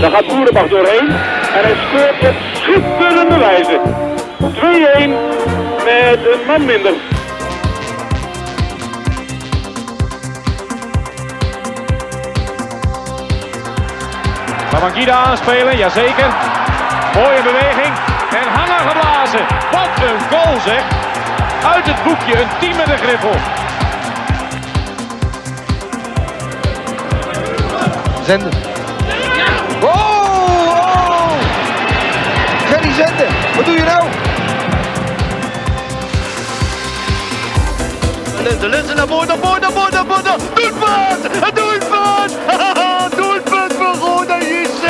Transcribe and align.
Daar 0.00 0.10
gaat 0.10 0.26
Boerenbach 0.26 0.68
doorheen. 0.68 1.08
En 1.56 1.62
hij 1.62 1.74
scoort 1.86 2.28
op 2.28 2.36
schitterende 2.52 3.38
wijze. 3.38 3.80
2-1 4.38 5.10
met 5.84 6.18
een 6.32 6.46
man 6.46 6.64
minder. 6.64 6.92
Babangida 14.70 15.12
aanspelen, 15.12 15.76
jazeker. 15.76 16.34
Mooie 17.14 17.42
beweging. 17.42 17.94
En 18.30 18.48
hangen 18.52 18.88
geblazen. 18.90 19.46
Wat 19.70 20.08
een 20.08 20.20
goal 20.30 20.60
zeg. 20.60 20.82
Uit 21.74 21.86
het 21.86 22.02
boekje, 22.04 22.40
een 22.40 22.48
team 22.60 22.76
met 22.76 22.88
een 22.88 22.98
griffel. 22.98 23.34
Zenden. 28.24 28.67
Wat 33.56 33.64
doe 33.64 33.74
je 33.74 33.82
nou? 33.82 34.08
Linzen, 38.42 38.68
Linzen 38.68 38.96
naar 38.96 39.06
voren, 39.06 39.28
naar 39.28 39.38
voren, 39.38 39.60
naar 39.60 39.72
voren, 39.72 39.92
naar 39.92 40.04
voren. 40.06 40.40
Doelpunt! 40.54 41.44
Een 41.44 41.54
doelpunt! 41.54 41.88
voor 43.78 43.94
Roda 44.08 44.38
JC. 44.38 44.84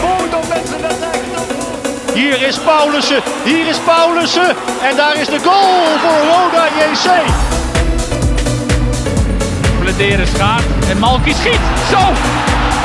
Roda 0.00 0.38
met 0.48 0.68
z'n 0.68 0.80
rechter. 0.80 2.14
Hier 2.14 2.42
is 2.42 2.58
Paulussen, 2.58 3.22
hier 3.44 3.66
is 3.66 3.78
Paulussen. 3.78 4.56
En 4.82 4.96
daar 4.96 5.16
is 5.16 5.26
de 5.26 5.38
goal 5.38 5.98
voor 6.02 6.20
Roda 6.30 6.66
JC. 6.66 7.08
Bladeren 9.80 10.26
schaart 10.26 10.64
en 10.90 10.98
Malky 10.98 11.32
schiet. 11.32 11.60
Zo! 11.90 11.98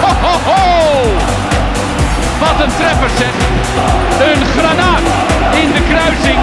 Ho, 0.01 0.13
ho, 0.21 0.51
ho! 0.51 1.42
Wat 2.43 2.59
een 2.63 2.75
treffer 2.79 3.09
zeg. 3.09 3.33
Een 4.27 4.45
granaat 4.45 5.01
in 5.61 5.71
de 5.71 5.83
kruising. 5.89 6.39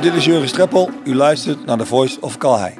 Dit 0.00 0.14
is 0.14 0.24
Jurgen 0.24 0.48
Streppel. 0.48 0.90
U 1.04 1.14
luistert 1.14 1.66
naar 1.66 1.78
The 1.78 1.86
Voice 1.86 2.20
of 2.20 2.36
Calhei. 2.36 2.74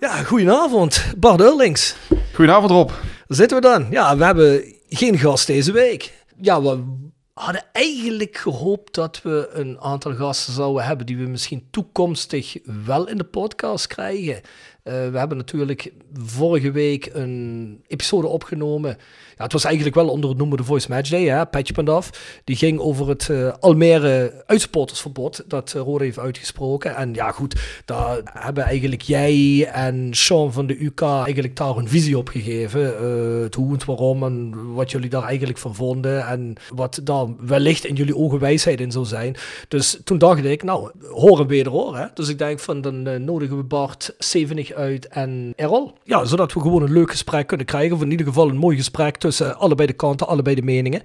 Ja, 0.00 0.08
goedenavond, 0.08 1.04
Bart 1.16 1.40
Eurlings. 1.40 1.96
Goedenavond 2.34 2.70
Rob. 2.70 2.88
Daar 2.88 3.36
zitten 3.36 3.56
we 3.56 3.62
dan. 3.62 3.86
Ja, 3.90 4.16
we 4.16 4.24
hebben 4.24 4.64
geen 4.88 5.18
gast 5.18 5.46
deze 5.46 5.72
week. 5.72 6.12
Ja, 6.40 6.62
we 6.62 6.84
hadden 7.38 7.64
eigenlijk 7.72 8.36
gehoopt 8.36 8.94
dat 8.94 9.22
we 9.22 9.48
een 9.52 9.80
aantal 9.80 10.14
gasten 10.14 10.52
zouden 10.52 10.84
hebben 10.84 11.06
die 11.06 11.16
we 11.16 11.26
misschien 11.26 11.66
toekomstig 11.70 12.56
wel 12.84 13.08
in 13.08 13.16
de 13.16 13.24
podcast 13.24 13.86
krijgen. 13.86 14.34
Eh, 14.34 14.42
we 15.10 15.18
hebben 15.18 15.36
natuurlijk 15.36 15.92
vorige 16.14 16.70
week 16.70 17.10
een 17.12 17.82
episode 17.86 18.26
opgenomen. 18.26 18.98
Het 19.38 19.52
was 19.52 19.64
eigenlijk 19.64 19.94
wel 19.94 20.08
onder 20.08 20.28
het 20.28 20.38
noemen 20.38 20.56
de 20.56 20.64
Voice 20.64 20.90
Match 20.90 21.10
Day, 21.10 21.24
hè, 21.24 21.46
Patch.af. 21.46 22.10
Die 22.44 22.56
ging 22.56 22.78
over 22.78 23.08
het 23.08 23.28
eh, 23.28 23.52
Almere 23.60 24.44
uitsupportersverbod 24.46 25.44
dat 25.46 25.72
uh, 25.76 25.82
Rode 25.82 26.04
heeft 26.04 26.18
uitgesproken. 26.18 26.96
En 26.96 27.14
ja, 27.14 27.30
goed, 27.30 27.82
daar 27.84 28.20
hebben 28.24 28.64
eigenlijk 28.64 29.02
jij 29.02 29.68
en 29.72 30.14
Sean 30.14 30.52
van 30.52 30.66
de 30.66 30.84
UK 30.84 31.00
eigenlijk 31.00 31.56
daar 31.56 31.76
een 31.76 31.88
visie 31.88 32.18
op 32.18 32.28
gegeven. 32.28 32.80
Uh, 32.80 33.46
hoe, 33.56 33.76
waarom 33.86 34.22
en 34.22 34.54
wat 34.74 34.90
jullie 34.90 35.10
daar 35.10 35.22
eigenlijk 35.22 35.58
van 35.58 35.74
vonden. 35.74 36.26
En 36.26 36.54
wat 36.74 37.00
daar 37.04 37.26
wellicht 37.40 37.84
in 37.84 37.94
jullie 37.94 38.16
ogen 38.16 38.38
wijsheid 38.38 38.80
in 38.80 38.92
zou 38.92 39.04
zijn. 39.04 39.36
Dus 39.68 40.00
toen 40.04 40.18
dacht 40.18 40.44
ik, 40.44 40.62
nou, 40.62 40.90
horen 41.10 41.46
wederhoor. 41.46 41.96
Hè? 41.96 42.06
Dus 42.14 42.28
ik 42.28 42.38
denk 42.38 42.58
van, 42.58 42.80
dan 42.80 43.24
nodigen 43.24 43.56
we 43.56 43.62
Bart 43.62 44.14
70 44.18 44.72
uit 44.72 45.08
en 45.08 45.52
Errol. 45.56 45.92
Ja, 46.04 46.24
zodat 46.24 46.52
we 46.52 46.60
gewoon 46.60 46.82
een 46.82 46.92
leuk 46.92 47.10
gesprek 47.10 47.46
kunnen 47.46 47.66
krijgen. 47.66 47.96
Of 47.96 48.02
in 48.02 48.10
ieder 48.10 48.26
geval 48.26 48.48
een 48.48 48.56
mooi 48.56 48.76
gesprek 48.76 49.16
tussen 49.16 49.27
allebei 49.56 49.86
de 49.86 49.92
kanten, 49.92 50.26
allebei 50.26 50.56
de 50.56 50.62
meningen. 50.62 51.02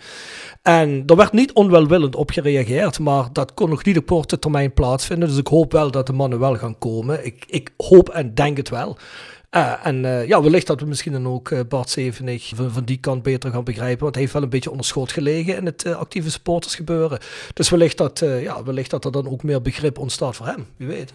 En 0.62 1.04
er 1.06 1.16
werd 1.16 1.32
niet 1.32 1.54
onwelwillend 1.54 2.16
op 2.16 2.30
gereageerd, 2.30 3.00
maar 3.00 3.28
dat 3.34 3.54
kon 3.54 3.70
nog 3.70 3.86
niet 3.86 3.98
op 3.98 4.06
korte 4.06 4.40
termijn 4.40 4.74
plaatsvinden. 4.74 5.28
Dus 5.28 5.38
ik 5.38 5.48
hoop 5.48 5.72
wel 5.72 5.92
dat 5.92 6.08
de 6.08 6.14
mannen 6.14 6.40
wel 6.40 6.56
gaan 6.56 6.78
komen. 6.78 7.26
Ik, 7.26 7.44
ik 7.48 7.70
hoop 7.78 8.10
en 8.10 8.34
denk 8.34 8.58
het 8.58 8.70
wel. 8.70 8.98
Uh, 9.52 9.74
en 9.84 10.04
uh, 10.04 10.28
ja, 10.28 10.42
wellicht 10.42 10.68
dat 10.68 10.80
we 10.80 10.86
misschien 10.86 11.12
dan 11.12 11.28
ook 11.28 11.68
Bart 11.68 11.90
Zevenig 11.90 12.52
van, 12.56 12.72
van, 12.72 12.84
die 12.84 12.98
kant 12.98 13.24
beter 13.24 13.52
gaan 13.52 13.64
begrijpen. 13.64 14.02
Want 14.02 14.14
hij 14.14 14.22
heeft 14.22 14.34
wel 14.34 14.44
een 14.44 14.50
beetje 14.50 14.72
onder 14.72 14.86
schot 14.86 15.12
gelegen 15.12 15.56
in 15.56 15.66
het 15.66 15.86
actieve 15.86 16.32
supportersgebeuren. 16.32 17.20
Dus 17.54 17.70
wellicht 17.70 17.98
dat, 17.98 18.20
ja, 18.20 18.64
wellicht 18.64 18.90
dat 18.90 19.06
er 19.06 19.12
dan 19.12 19.30
ook 19.30 19.44
meer 19.44 19.62
begrip 19.62 19.98
ontstaat 19.98 20.36
voor 20.36 20.46
hem. 20.46 20.66
Wie 20.78 20.88
weet. 20.88 21.12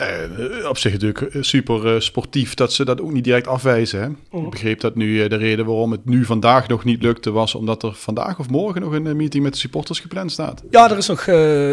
Uh, 0.00 0.68
op 0.68 0.78
zich 0.78 0.92
natuurlijk 0.92 1.36
super 1.40 1.94
uh, 1.94 2.00
sportief 2.00 2.54
dat 2.54 2.72
ze 2.72 2.84
dat 2.84 3.00
ook 3.00 3.12
niet 3.12 3.24
direct 3.24 3.46
afwijzen. 3.46 4.00
Hè? 4.00 4.08
Oh. 4.38 4.44
Ik 4.44 4.50
begreep 4.50 4.80
dat 4.80 4.94
nu 4.94 5.22
uh, 5.22 5.28
de 5.28 5.36
reden 5.36 5.66
waarom 5.66 5.90
het 5.90 6.04
nu 6.04 6.24
vandaag 6.24 6.68
nog 6.68 6.84
niet 6.84 7.02
lukte 7.02 7.30
was 7.30 7.54
omdat 7.54 7.82
er 7.82 7.94
vandaag 7.94 8.38
of 8.38 8.48
morgen 8.48 8.80
nog 8.80 8.92
een 8.92 9.16
meeting 9.16 9.42
met 9.42 9.52
de 9.52 9.58
supporters 9.58 10.00
gepland 10.00 10.32
staat. 10.32 10.62
Ja, 10.70 10.90
er 10.90 10.96
is 10.96 11.06
nog 11.06 11.28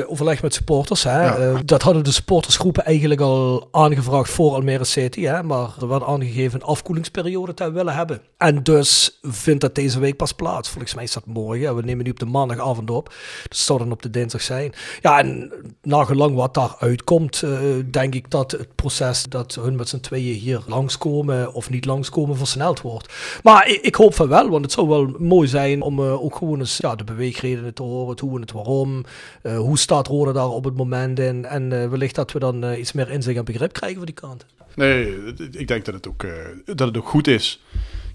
overleg 0.05 0.41
met 0.41 0.53
supporters. 0.53 1.03
Hè? 1.03 1.25
Ja. 1.25 1.61
dat 1.65 1.81
hadden 1.81 2.03
de 2.03 2.11
supportersgroepen 2.11 2.85
eigenlijk 2.85 3.21
al 3.21 3.67
aangevraagd 3.71 4.29
voor 4.29 4.53
Almere 4.53 4.83
City. 4.83 5.21
Hè? 5.21 5.43
Maar 5.43 5.69
er 5.81 5.87
werd 5.87 6.03
aangegeven 6.03 6.59
een 6.59 6.67
afkoelingsperiode 6.67 7.53
te 7.53 7.71
willen 7.71 7.93
hebben. 7.93 8.21
En 8.37 8.63
dus 8.63 9.19
vindt 9.21 9.61
dat 9.61 9.75
deze 9.75 9.99
week 9.99 10.15
pas 10.15 10.33
plaats. 10.33 10.69
Volgens 10.69 10.93
mij 10.93 11.03
is 11.03 11.13
dat 11.13 11.25
morgen. 11.25 11.75
We 11.75 11.81
nemen 11.81 12.05
nu 12.05 12.11
op 12.11 12.19
de 12.19 12.25
maandagavond 12.25 12.89
op. 12.89 13.07
Dus 13.49 13.57
het 13.57 13.67
zou 13.67 13.79
dan 13.79 13.91
op 13.91 14.01
de 14.01 14.09
dinsdag 14.09 14.41
zijn. 14.41 14.73
Ja, 15.01 15.19
en 15.19 15.51
nagelang 15.81 16.35
wat 16.35 16.53
daar 16.53 16.75
uitkomt, 16.79 17.43
denk 17.91 18.15
ik 18.15 18.16
dat 18.27 18.51
het 18.51 18.75
proces 18.75 19.23
dat 19.23 19.55
hun 19.61 19.75
met 19.75 19.89
z'n 19.89 19.99
tweeën 19.99 20.35
hier 20.39 20.61
langskomen 20.67 21.53
of 21.53 21.69
niet 21.69 21.85
langskomen 21.85 22.37
versneld 22.37 22.81
wordt. 22.81 23.13
Maar 23.43 23.69
ik, 23.69 23.81
ik, 23.81 23.95
hoop 23.95 24.13
van 24.13 24.27
wel, 24.27 24.49
want 24.49 24.63
het 24.63 24.73
zou 24.73 24.87
wel 24.87 25.15
mooi 25.17 25.47
zijn 25.47 25.81
om 25.81 25.99
uh, 25.99 26.23
ook 26.23 26.35
gewoon 26.35 26.59
eens 26.59 26.77
ja, 26.77 26.95
de 26.95 27.03
beweegredenen 27.03 27.73
te 27.73 27.83
horen, 27.83 28.09
het 28.09 28.19
hoe 28.19 28.35
en 28.35 28.41
het 28.41 28.51
waarom. 28.51 29.03
Uh, 29.43 29.57
hoe 29.57 29.77
staat 29.77 30.07
Rode 30.07 30.33
daar 30.33 30.49
op 30.49 30.63
het 30.63 30.75
moment 30.75 31.19
in? 31.19 31.45
En 31.45 31.71
uh, 31.71 31.89
wellicht 31.89 32.15
dat 32.15 32.31
we 32.31 32.39
dan 32.39 32.73
iets 32.73 32.91
meer 32.91 33.09
inzicht 33.09 33.37
en 33.37 33.45
begrip 33.45 33.73
krijgen 33.73 33.97
voor 33.97 34.05
die 34.05 34.15
kant. 34.15 34.45
Nee, 34.75 35.15
ik 35.51 35.67
denk 35.67 35.85
dat 35.85 35.93
het 35.93 36.07
ook, 36.07 36.25
dat 36.65 36.87
het 36.87 36.97
ook 36.97 37.07
goed 37.07 37.27
is. 37.27 37.61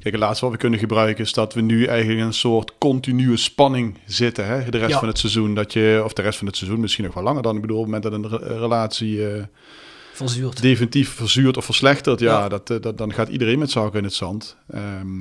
Kijk, 0.02 0.14
het 0.14 0.22
laatste 0.22 0.44
wat 0.44 0.54
we 0.54 0.60
kunnen 0.60 0.78
gebruiken 0.78 1.24
is 1.24 1.32
dat 1.32 1.54
we 1.54 1.60
nu 1.60 1.84
eigenlijk 1.84 2.20
in 2.20 2.26
een 2.26 2.32
soort 2.32 2.72
continue 2.78 3.36
spanning 3.36 3.98
zitten. 4.06 4.46
Hè? 4.46 4.70
De 4.70 4.78
rest 4.78 4.90
Ja. 4.90 4.98
van 4.98 5.08
het 5.08 5.18
seizoen, 5.18 5.54
dat 5.54 5.72
je, 5.72 6.00
of 6.04 6.12
de 6.12 6.22
rest 6.22 6.38
van 6.38 6.46
het 6.46 6.56
seizoen, 6.56 6.80
misschien 6.80 7.04
nog 7.04 7.14
wel 7.14 7.22
langer 7.22 7.42
dan. 7.42 7.54
Ik 7.54 7.60
bedoel, 7.60 7.78
op 7.78 7.92
het 7.92 8.02
moment 8.02 8.24
dat 8.24 8.32
een 8.32 8.48
re- 8.48 8.58
relatie 8.58 9.28
eh, 9.28 9.42
Verzuurd. 10.12 10.62
definitief 10.62 11.10
verzuurt 11.10 11.56
of 11.56 11.64
verslechtert, 11.64 12.20
ja, 12.20 12.38
Ja. 12.38 12.48
Dat, 12.48 12.70
eh, 12.70 12.80
dat, 12.80 12.98
dan 12.98 13.12
gaat 13.12 13.28
iedereen 13.28 13.58
met 13.58 13.70
zaken 13.70 13.98
in 13.98 14.04
het 14.04 14.14
zand. 14.14 14.56
Ehm, 14.70 15.20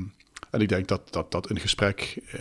en 0.50 0.62
ik 0.62 0.70
denk 0.70 0.88
dat, 0.88 1.02
dat, 1.10 1.32
dat 1.32 1.50
een 1.50 1.60
gesprek 1.60 2.18
eh, 2.32 2.40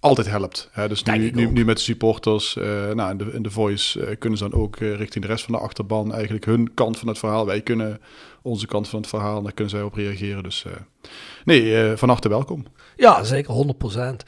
altijd 0.00 0.26
helpt. 0.26 0.68
Hè? 0.72 0.88
Dus 0.88 1.02
nu, 1.02 1.30
nu, 1.30 1.50
nu 1.50 1.64
met 1.64 1.76
de 1.76 1.82
supporters, 1.82 2.56
eh, 2.56 2.90
nou, 2.92 3.10
in 3.10 3.16
de, 3.16 3.30
in 3.32 3.42
de 3.42 3.50
voice 3.50 4.16
kunnen 4.18 4.38
ze 4.38 4.48
dan 4.48 4.60
ook 4.60 4.76
richting 4.76 5.24
de 5.24 5.30
rest 5.30 5.44
van 5.44 5.54
de 5.54 5.60
achterban 5.60 6.12
eigenlijk 6.12 6.44
hun 6.44 6.74
kant 6.74 6.98
van 6.98 7.08
het 7.08 7.18
verhaal. 7.18 7.46
Wij 7.46 7.60
kunnen 7.60 8.00
onze 8.42 8.66
kant 8.66 8.88
van 8.88 9.00
het 9.00 9.08
verhaal, 9.08 9.42
daar 9.42 9.52
kunnen 9.52 9.72
zij 9.72 9.82
op 9.82 9.94
reageren. 9.94 10.42
Dus 10.42 10.64
nee, 11.44 11.96
van 11.96 12.08
harte 12.08 12.28
welkom. 12.28 12.66
Ja, 12.96 13.24
zeker, 13.24 13.54
100%. 13.54 14.24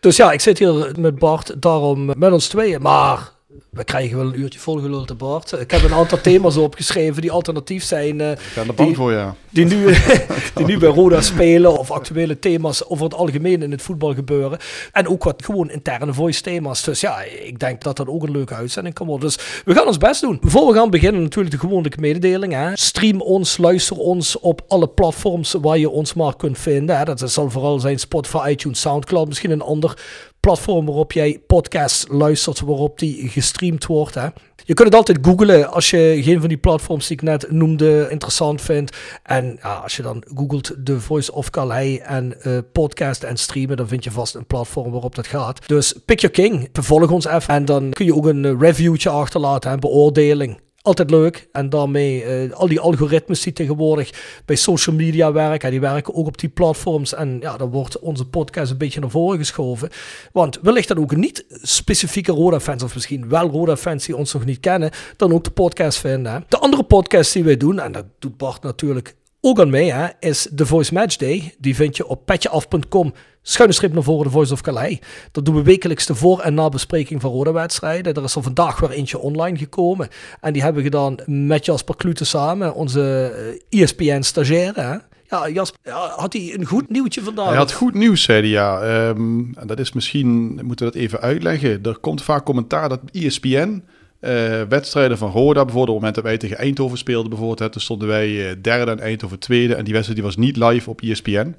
Dus 0.00 0.16
ja, 0.16 0.32
ik 0.32 0.40
zit 0.40 0.58
hier 0.58 0.92
met 0.98 1.18
Bart, 1.18 1.62
daarom 1.62 2.04
met 2.16 2.32
ons 2.32 2.48
tweeën. 2.48 2.82
Maar 2.82 3.32
we 3.70 3.84
krijgen 3.84 4.16
wel 4.16 4.26
een 4.26 4.40
uurtje 4.40 4.58
volgeluld, 4.58 5.08
hè, 5.08 5.14
Bart. 5.14 5.52
Ik 5.52 5.70
heb 5.70 5.82
een 5.82 5.92
aantal 5.94 6.20
thema's 6.20 6.56
opgeschreven 6.56 7.22
die 7.22 7.30
alternatief 7.30 7.84
zijn. 7.84 8.20
eh, 8.20 8.30
Ik 8.30 8.38
ben 8.54 8.68
er 8.68 8.74
bang 8.74 8.88
Die- 8.88 8.96
voor, 8.96 9.12
ja. 9.12 9.34
die 9.50 9.64
nu, 9.64 9.94
die 10.54 10.66
nu 10.66 10.78
bij 10.78 10.88
Roda 10.88 11.20
spelen 11.20 11.78
of 11.78 11.90
actuele 11.90 12.38
thema's 12.38 12.84
over 12.88 13.04
het 13.04 13.14
algemeen 13.14 13.62
in 13.62 13.70
het 13.70 13.82
voetbal 13.82 14.14
gebeuren. 14.14 14.58
En 14.92 15.08
ook 15.08 15.24
wat 15.24 15.44
gewoon 15.44 15.70
interne 15.70 16.14
voice 16.14 16.42
thema's. 16.42 16.82
Dus 16.84 17.00
ja, 17.00 17.20
ik 17.22 17.58
denk 17.58 17.82
dat 17.82 17.96
dat 17.96 18.08
ook 18.08 18.22
een 18.22 18.30
leuke 18.30 18.54
uitzending 18.54 18.94
kan 18.94 19.06
worden. 19.06 19.26
Dus 19.26 19.62
we 19.64 19.74
gaan 19.74 19.86
ons 19.86 19.98
best 19.98 20.20
doen. 20.20 20.38
Voor 20.42 20.66
we 20.66 20.74
gaan 20.78 20.90
beginnen 20.90 21.22
natuurlijk 21.22 21.54
de 21.54 21.60
gewone 21.60 21.90
mededeling. 22.00 22.52
Hè. 22.52 22.76
Stream 22.76 23.20
ons, 23.20 23.58
luister 23.58 23.96
ons 23.96 24.38
op 24.38 24.62
alle 24.68 24.88
platforms 24.88 25.54
waar 25.60 25.78
je 25.78 25.90
ons 25.90 26.14
maar 26.14 26.36
kunt 26.36 26.58
vinden. 26.58 26.98
Hè. 26.98 27.04
Dat 27.04 27.22
zal 27.30 27.50
vooral 27.50 27.78
zijn 27.78 27.98
Spotify, 27.98 28.48
iTunes, 28.50 28.80
Soundcloud. 28.80 29.28
Misschien 29.28 29.50
een 29.50 29.60
ander 29.62 29.98
platform 30.40 30.86
waarop 30.86 31.12
jij 31.12 31.42
podcasts 31.46 32.06
luistert, 32.08 32.60
waarop 32.60 32.98
die 32.98 33.28
gestreamd 33.28 33.86
wordt. 33.86 34.14
Hè. 34.14 34.26
Je 34.64 34.74
kunt 34.74 34.88
het 34.88 34.94
altijd 34.94 35.18
googlen 35.22 35.70
als 35.70 35.90
je 35.90 36.18
geen 36.22 36.40
van 36.40 36.48
die 36.48 36.58
platforms 36.58 37.06
die 37.06 37.16
ik 37.16 37.22
net 37.22 37.50
noemde 37.50 38.06
interessant 38.10 38.60
vindt. 38.60 38.96
En 39.22 39.58
ja, 39.62 39.74
als 39.74 39.96
je 39.96 40.02
dan 40.02 40.24
googelt 40.34 40.74
The 40.84 41.00
Voice 41.00 41.32
of 41.32 41.50
Calais 41.50 41.98
en 41.98 42.34
uh, 42.46 42.58
podcast 42.72 43.22
en 43.22 43.36
streamen, 43.36 43.76
dan 43.76 43.88
vind 43.88 44.04
je 44.04 44.10
vast 44.10 44.34
een 44.34 44.46
platform 44.46 44.90
waarop 44.90 45.14
dat 45.14 45.26
gaat. 45.26 45.68
Dus 45.68 45.94
pick 46.04 46.20
your 46.20 46.34
king, 46.34 46.68
vervolg 46.72 47.10
ons 47.10 47.26
even 47.26 47.54
en 47.54 47.64
dan 47.64 47.90
kun 47.90 48.04
je 48.04 48.14
ook 48.14 48.26
een 48.26 48.58
reviewtje 48.58 49.10
achterlaten, 49.10 49.72
een 49.72 49.80
beoordeling. 49.80 50.60
Altijd 50.82 51.10
leuk. 51.10 51.48
En 51.52 51.68
daarmee 51.68 52.44
uh, 52.44 52.52
al 52.52 52.68
die 52.68 52.80
algoritmes 52.80 53.42
die 53.42 53.52
tegenwoordig 53.52 54.42
bij 54.44 54.56
social 54.56 54.96
media 54.96 55.32
werken, 55.32 55.70
die 55.70 55.80
werken 55.80 56.14
ook 56.14 56.26
op 56.26 56.38
die 56.38 56.48
platforms. 56.48 57.14
En 57.14 57.38
ja, 57.40 57.56
dan 57.56 57.70
wordt 57.70 57.98
onze 57.98 58.26
podcast 58.26 58.70
een 58.70 58.78
beetje 58.78 59.00
naar 59.00 59.10
voren 59.10 59.38
geschoven. 59.38 59.90
Want 60.32 60.58
wellicht 60.62 60.88
dan 60.88 60.98
ook 60.98 61.16
niet 61.16 61.44
specifieke 61.48 62.32
Roda-fans, 62.32 62.82
of 62.82 62.94
misschien 62.94 63.28
wel 63.28 63.48
Roda-fans 63.48 64.06
die 64.06 64.16
ons 64.16 64.32
nog 64.32 64.44
niet 64.44 64.60
kennen, 64.60 64.90
dan 65.16 65.32
ook 65.32 65.44
de 65.44 65.50
podcast 65.50 65.98
vinden. 65.98 66.44
De 66.48 66.58
andere 66.58 66.82
podcast 66.82 67.32
die 67.32 67.44
wij 67.44 67.56
doen, 67.56 67.78
en 67.78 67.92
dat 67.92 68.04
doet 68.18 68.36
Bart 68.36 68.62
natuurlijk 68.62 69.16
ook 69.40 69.60
aan 69.60 69.70
mee, 69.70 69.92
hè, 69.92 70.08
is 70.20 70.48
The 70.54 70.66
Voice 70.66 70.94
Match 70.94 71.16
Day. 71.16 71.54
Die 71.58 71.74
vind 71.74 71.96
je 71.96 72.06
op 72.06 72.26
petjeaf.com 72.26 73.12
schuine 73.42 73.74
strip 73.74 73.92
naar 73.92 74.02
voren, 74.02 74.24
de 74.24 74.30
Voice 74.30 74.52
of 74.52 74.60
Calais. 74.60 74.98
Dat 75.32 75.44
doen 75.44 75.54
we 75.54 75.62
wekelijks 75.62 76.06
de 76.06 76.14
voor- 76.14 76.40
en 76.40 76.54
nabespreking 76.54 77.20
van 77.20 77.30
rode 77.30 77.52
wedstrijden. 77.52 78.14
Er 78.14 78.22
is 78.22 78.34
er 78.34 78.42
vandaag 78.42 78.80
weer 78.80 78.90
eentje 78.90 79.18
online 79.18 79.58
gekomen. 79.58 80.08
En 80.40 80.52
die 80.52 80.62
hebben 80.62 80.82
we 80.82 80.88
gedaan 80.88 81.16
met 81.26 81.64
Jasper 81.64 81.96
Klute 81.96 82.24
samen, 82.24 82.74
onze 82.74 83.32
ESPN-stagiaire. 83.68 85.02
Ja, 85.28 85.48
Jasper, 85.48 85.92
had 85.92 86.32
hij 86.32 86.54
een 86.54 86.64
goed 86.64 86.90
nieuwtje 86.90 87.22
vandaag? 87.22 87.48
Hij 87.48 87.56
had 87.56 87.72
goed 87.72 87.94
nieuws, 87.94 88.22
zei 88.22 88.40
hij, 88.40 88.48
ja. 88.48 89.08
Um, 89.08 89.54
en 89.58 89.66
dat 89.66 89.78
is 89.78 89.92
misschien, 89.92 90.54
moeten 90.64 90.86
we 90.86 90.92
dat 90.92 91.02
even 91.02 91.20
uitleggen. 91.20 91.82
Er 91.82 91.98
komt 91.98 92.22
vaak 92.22 92.44
commentaar 92.44 92.88
dat 92.88 93.00
ESPN... 93.12 93.82
Uh, 94.20 94.62
wedstrijden 94.68 95.18
van 95.18 95.30
Roda, 95.30 95.64
bijvoorbeeld 95.64 95.74
op 95.74 95.86
het 95.86 95.94
moment 95.94 96.14
dat 96.14 96.24
wij 96.24 96.36
tegen 96.36 96.58
Eindhoven 96.58 96.98
speelden, 96.98 97.28
bijvoorbeeld, 97.28 97.58
hè, 97.58 97.70
toen 97.70 97.80
stonden 97.80 98.08
wij 98.08 98.28
uh, 98.28 98.50
derde 98.62 98.90
en 98.90 99.00
Eindhoven 99.00 99.38
tweede. 99.38 99.74
En 99.74 99.84
die 99.84 99.92
wedstrijd 99.92 100.20
die 100.20 100.28
was 100.28 100.36
niet 100.36 100.56
live 100.56 100.90
op 100.90 101.00
ESPN. 101.00 101.54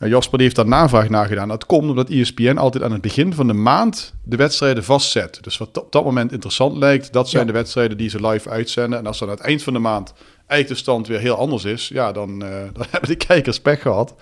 Uh, 0.00 0.08
Jasper 0.08 0.40
heeft 0.40 0.56
daar 0.56 0.66
navraag 0.66 1.08
naar 1.08 1.26
gedaan. 1.26 1.48
Dat 1.48 1.66
komt 1.66 1.88
omdat 1.88 2.10
ESPN 2.10 2.56
altijd 2.56 2.84
aan 2.84 2.92
het 2.92 3.00
begin 3.00 3.34
van 3.34 3.46
de 3.46 3.52
maand 3.52 4.14
de 4.24 4.36
wedstrijden 4.36 4.84
vastzet. 4.84 5.38
Dus 5.40 5.58
wat 5.58 5.78
op 5.78 5.92
dat 5.92 6.04
moment 6.04 6.32
interessant 6.32 6.76
lijkt, 6.76 7.12
dat 7.12 7.28
zijn 7.28 7.46
de 7.46 7.52
wedstrijden 7.52 7.96
die 7.96 8.08
ze 8.08 8.26
live 8.26 8.48
uitzenden. 8.48 8.98
En 8.98 9.06
als 9.06 9.18
dan 9.18 9.28
aan 9.28 9.34
het 9.34 9.44
eind 9.44 9.62
van 9.62 9.72
de 9.72 9.78
maand 9.78 10.12
eigenlijk 10.46 10.68
de 10.68 10.74
stand 10.74 11.06
weer 11.06 11.18
heel 11.18 11.36
anders 11.36 11.64
is, 11.64 11.88
ja, 11.88 12.12
dan, 12.12 12.38
dan 12.76 12.86
hebben 12.90 13.08
de 13.08 13.16
kijkers 13.16 13.60
pech 13.60 13.82
gehad. 13.82 14.14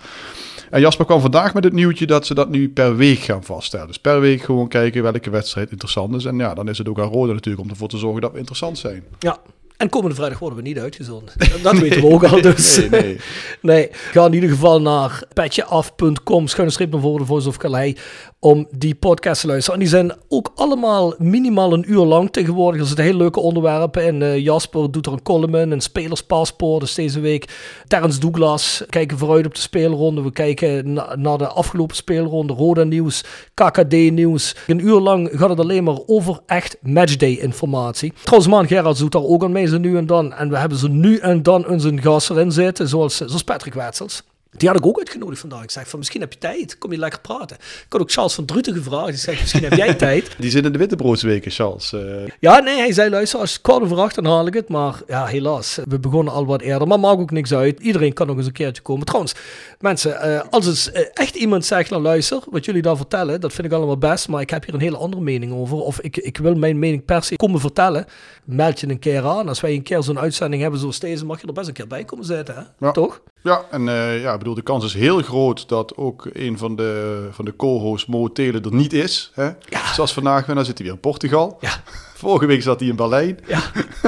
En 0.69 0.81
Jasper 0.81 1.05
kwam 1.05 1.21
vandaag 1.21 1.53
met 1.53 1.63
het 1.63 1.73
nieuwtje 1.73 2.05
dat 2.05 2.25
ze 2.25 2.33
dat 2.33 2.49
nu 2.49 2.69
per 2.69 2.95
week 2.95 3.19
gaan 3.19 3.43
vaststellen. 3.43 3.87
Dus 3.87 3.99
per 3.99 4.19
week 4.19 4.41
gewoon 4.41 4.67
kijken 4.67 5.03
welke 5.03 5.29
wedstrijd 5.29 5.71
interessant 5.71 6.15
is. 6.15 6.25
En 6.25 6.37
ja, 6.37 6.53
dan 6.53 6.69
is 6.69 6.77
het 6.77 6.89
ook 6.89 6.99
aan 6.99 7.09
Rode 7.09 7.33
natuurlijk 7.33 7.63
om 7.63 7.69
ervoor 7.69 7.87
te 7.87 7.97
zorgen 7.97 8.21
dat 8.21 8.31
we 8.31 8.37
interessant 8.37 8.77
zijn. 8.77 9.03
Ja, 9.19 9.37
en 9.77 9.89
komende 9.89 10.15
vrijdag 10.15 10.39
worden 10.39 10.57
we 10.57 10.63
niet 10.63 10.79
uitgezonden. 10.79 11.33
Dat 11.63 11.77
weten 11.77 12.01
we 12.01 12.07
ook 12.07 12.23
al 12.23 12.41
dus. 12.41 12.77
Nee, 12.77 12.89
nee. 12.89 13.19
nee, 13.61 13.89
ga 13.91 14.25
in 14.25 14.33
ieder 14.33 14.49
geval 14.49 14.81
naar 14.81 15.23
petjeaf.com, 15.33 16.47
schuine 16.47 16.73
streep 16.73 16.91
naar 16.91 17.01
voren, 17.01 17.25
Voice 17.25 17.47
of 17.47 17.57
Calais, 17.57 17.95
om 18.39 18.67
die 18.71 18.95
podcast 18.95 19.41
te 19.41 19.47
luisteren. 19.47 19.79
En 19.79 19.85
die 19.85 19.95
zijn 19.95 20.13
ook 20.27 20.51
allemaal 20.55 21.13
minimaal 21.17 21.73
een 21.73 21.91
uur 21.91 22.05
lang 22.05 22.31
tegenwoordig. 22.31 22.81
Er 22.81 22.87
zitten 22.87 23.05
hele 23.05 23.17
leuke 23.17 23.39
onderwerpen 23.39 24.05
in. 24.05 24.21
Uh, 24.21 24.37
Jasper 24.37 24.91
doet 24.91 25.05
er 25.05 25.11
een 25.11 25.21
column 25.21 25.55
in, 25.55 25.71
een 25.71 25.81
spelerspaspoort. 25.81 26.95
Deze 26.95 27.19
week 27.19 27.45
Terrence 27.87 28.19
Douglas. 28.19 28.83
Kijken 28.89 29.17
vooruit 29.17 29.45
op 29.45 29.55
de 29.55 29.61
speelronde. 29.61 30.21
We 30.21 30.31
kijken 30.31 30.93
na, 30.93 31.15
naar 31.15 31.37
de 31.37 31.47
afgelopen 31.47 31.95
speelronde. 31.95 32.53
Roda 32.53 32.83
nieuws, 32.83 33.23
KKD 33.53 33.91
nieuws. 33.91 34.55
Een 34.67 34.85
uur 34.85 34.99
lang 34.99 35.29
gaat 35.31 35.49
het 35.49 35.59
alleen 35.59 35.83
maar 35.83 35.99
over 36.05 36.39
echt 36.45 36.77
matchday 36.81 37.33
informatie. 37.33 38.13
Trouwens, 38.23 38.51
man 38.51 38.67
Gerards 38.67 38.99
doet 38.99 39.11
daar 39.11 39.23
ook 39.23 39.43
aan 39.43 39.51
mee 39.51 39.67
zo 39.67 39.77
nu 39.77 39.97
en 39.97 40.05
dan. 40.05 40.33
En 40.33 40.49
we 40.49 40.57
hebben 40.57 40.77
ze 40.77 40.89
nu 40.89 41.17
en 41.17 41.43
dan 41.43 41.69
in 41.69 41.79
zijn 41.79 42.01
gas 42.01 42.29
erin 42.29 42.51
zitten, 42.51 42.87
zoals, 42.87 43.17
zoals 43.17 43.43
Patrick 43.43 43.73
Wetsels. 43.73 44.23
Die 44.57 44.67
had 44.67 44.77
ik 44.77 44.85
ook 44.85 44.97
uitgenodigd 44.97 45.39
vandaag. 45.39 45.63
Ik 45.63 45.71
zeg 45.71 45.89
van 45.89 45.99
misschien 45.99 46.21
heb 46.21 46.33
je 46.33 46.39
tijd, 46.39 46.77
kom 46.77 46.91
je 46.91 46.97
lekker 46.97 47.19
praten. 47.19 47.57
Ik 47.57 47.85
had 47.89 48.01
ook 48.01 48.11
Charles 48.11 48.33
van 48.33 48.45
Druten 48.45 48.73
gevraagd. 48.73 49.09
Ik 49.09 49.17
zeg 49.17 49.39
misschien 49.39 49.63
heb 49.63 49.73
jij 49.73 49.93
tijd. 50.07 50.35
Die 50.37 50.49
zit 50.49 50.65
in 50.65 50.71
de 50.71 50.77
Wittebroodsweken, 50.77 51.51
Charles. 51.51 51.93
Uh... 51.93 52.01
Ja, 52.39 52.59
nee, 52.59 52.77
hij 52.77 52.93
zei 52.93 53.09
luister, 53.09 53.39
als 53.39 53.53
het 53.53 53.61
kwart 53.61 53.83
over 53.83 53.99
acht 53.99 54.15
dan 54.15 54.25
haal 54.25 54.47
ik 54.47 54.53
het. 54.53 54.69
Maar 54.69 55.01
ja, 55.07 55.25
helaas, 55.25 55.79
we 55.87 55.99
begonnen 55.99 56.33
al 56.33 56.45
wat 56.45 56.61
eerder. 56.61 56.87
Maar 56.87 56.99
maakt 56.99 57.19
ook 57.19 57.31
niks 57.31 57.53
uit. 57.53 57.79
Iedereen 57.79 58.13
kan 58.13 58.27
nog 58.27 58.37
eens 58.37 58.45
een 58.45 58.51
keertje 58.51 58.81
komen. 58.81 59.05
Trouwens, 59.05 59.33
mensen, 59.79 60.27
uh, 60.27 60.41
als 60.49 60.65
het 60.65 60.91
uh, 60.93 61.01
echt 61.13 61.35
iemand 61.35 61.65
zegt, 61.65 61.89
nou 61.89 62.01
luister, 62.01 62.39
wat 62.49 62.65
jullie 62.65 62.81
daar 62.81 62.97
vertellen, 62.97 63.41
dat 63.41 63.53
vind 63.53 63.67
ik 63.67 63.73
allemaal 63.73 63.97
best. 63.97 64.27
Maar 64.27 64.41
ik 64.41 64.49
heb 64.49 64.65
hier 64.65 64.73
een 64.73 64.79
hele 64.79 64.97
andere 64.97 65.21
mening 65.21 65.53
over. 65.53 65.77
Of 65.77 65.99
ik, 65.99 66.17
ik 66.17 66.37
wil 66.37 66.55
mijn 66.55 66.79
mening 66.79 67.05
per 67.05 67.23
se 67.23 67.35
komen 67.35 67.59
vertellen. 67.59 68.05
Meld 68.43 68.79
je 68.79 68.89
een 68.89 68.99
keer 68.99 69.25
aan. 69.25 69.47
Als 69.47 69.61
wij 69.61 69.73
een 69.73 69.83
keer 69.83 70.03
zo'n 70.03 70.19
uitzending 70.19 70.61
hebben 70.61 70.79
zoals 70.79 70.99
deze, 70.99 71.25
mag 71.25 71.41
je 71.41 71.47
er 71.47 71.53
best 71.53 71.67
een 71.67 71.73
keer 71.73 71.87
bij 71.87 72.03
komen 72.03 72.25
zitten, 72.25 72.55
hè? 72.55 72.85
Ja. 72.85 72.91
Toch? 72.91 73.21
Ja, 73.41 73.61
en 73.71 73.83
ja, 74.21 74.33
ik 74.33 74.43
bedoel, 74.47 74.65
de 74.65 74.71
kans 74.71 74.85
is 74.85 75.01
heel 75.01 75.21
groot 75.21 75.69
dat 75.69 75.95
ook 75.95 76.29
een 76.33 76.57
van 76.57 76.75
de, 76.75 77.27
van 77.31 77.45
de 77.45 77.55
co-hosts, 77.55 78.07
Mo 78.07 78.31
Telen, 78.31 78.63
er 78.63 78.73
niet 78.73 78.93
is. 78.93 79.31
Hè? 79.33 79.43
Ja. 79.43 79.93
Zoals 79.93 80.13
vandaag, 80.13 80.45
dan 80.45 80.65
zit 80.65 80.77
hij 80.77 80.85
weer 80.85 80.95
in 80.95 81.01
Portugal. 81.01 81.57
Ja. 81.59 81.71
Vorige 82.15 82.45
week 82.45 82.61
zat 82.61 82.79
hij 82.79 82.89
in 82.89 82.95
Berlijn. 82.95 83.39
Ja. 83.47 83.61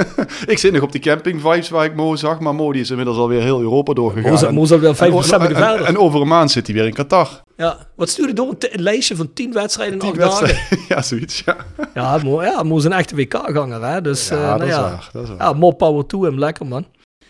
ik 0.54 0.58
zit 0.58 0.74
nog 0.74 0.82
op 0.82 0.92
die 0.92 1.02
camping 1.02 1.42
vibes 1.42 1.70
waar 1.70 1.86
ik 1.86 1.96
Mo 1.96 2.16
zag, 2.16 2.40
maar 2.40 2.56
Mo 2.56 2.72
die 2.72 2.82
is 2.82 2.90
inmiddels 2.90 3.18
alweer 3.18 3.42
heel 3.42 3.62
Europa 3.62 3.94
doorgegaan. 3.94 4.32
Mo 4.32 4.48
is, 4.48 4.52
Mo 4.52 4.64
is 4.64 4.72
alweer 4.72 4.96
vijf 4.96 5.14
en, 5.14 5.24
verder. 5.24 5.56
En, 5.58 5.86
en 5.86 5.98
over 5.98 6.22
een 6.22 6.28
maand 6.28 6.52
zit 6.52 6.68
hij 6.68 6.76
weer 6.76 6.86
in 6.86 6.94
Qatar. 6.94 7.42
Ja, 7.58 7.78
wat 7.96 8.10
stuurde 8.10 8.34
door? 8.34 8.56
Een, 8.60 8.82
lijstje 8.82 9.16
van 9.16 9.34
tien 9.34 9.54
wedstrijden 9.54 10.00
in 10.00 10.08
acht 10.08 10.18
dagen. 10.18 10.58
ja, 10.90 11.02
zoiets, 11.02 11.42
ja. 11.46 11.56
Ja, 11.94 12.20
Mo, 12.24 12.44
ja, 12.44 12.64
Mo 12.64 12.78
is 12.78 12.84
een 12.84 12.92
echte 12.92 13.16
WK-ganger, 13.16 13.84
hè. 13.86 14.02
Dus, 14.02 14.28
Ja, 14.28 14.36
eh, 14.36 14.42
nou 14.42 14.60
dat 14.60 14.68
is 14.68 14.74
ja. 14.74 14.82
waar, 14.82 15.10
dat 15.14 15.24
is 15.24 15.30
waar. 15.30 15.38
Ja, 15.38 15.54
more 15.54 15.76
power 15.76 16.06
to 16.06 16.24
hem. 16.24 16.40
Lekker, 16.40 16.66
man. 16.66 16.86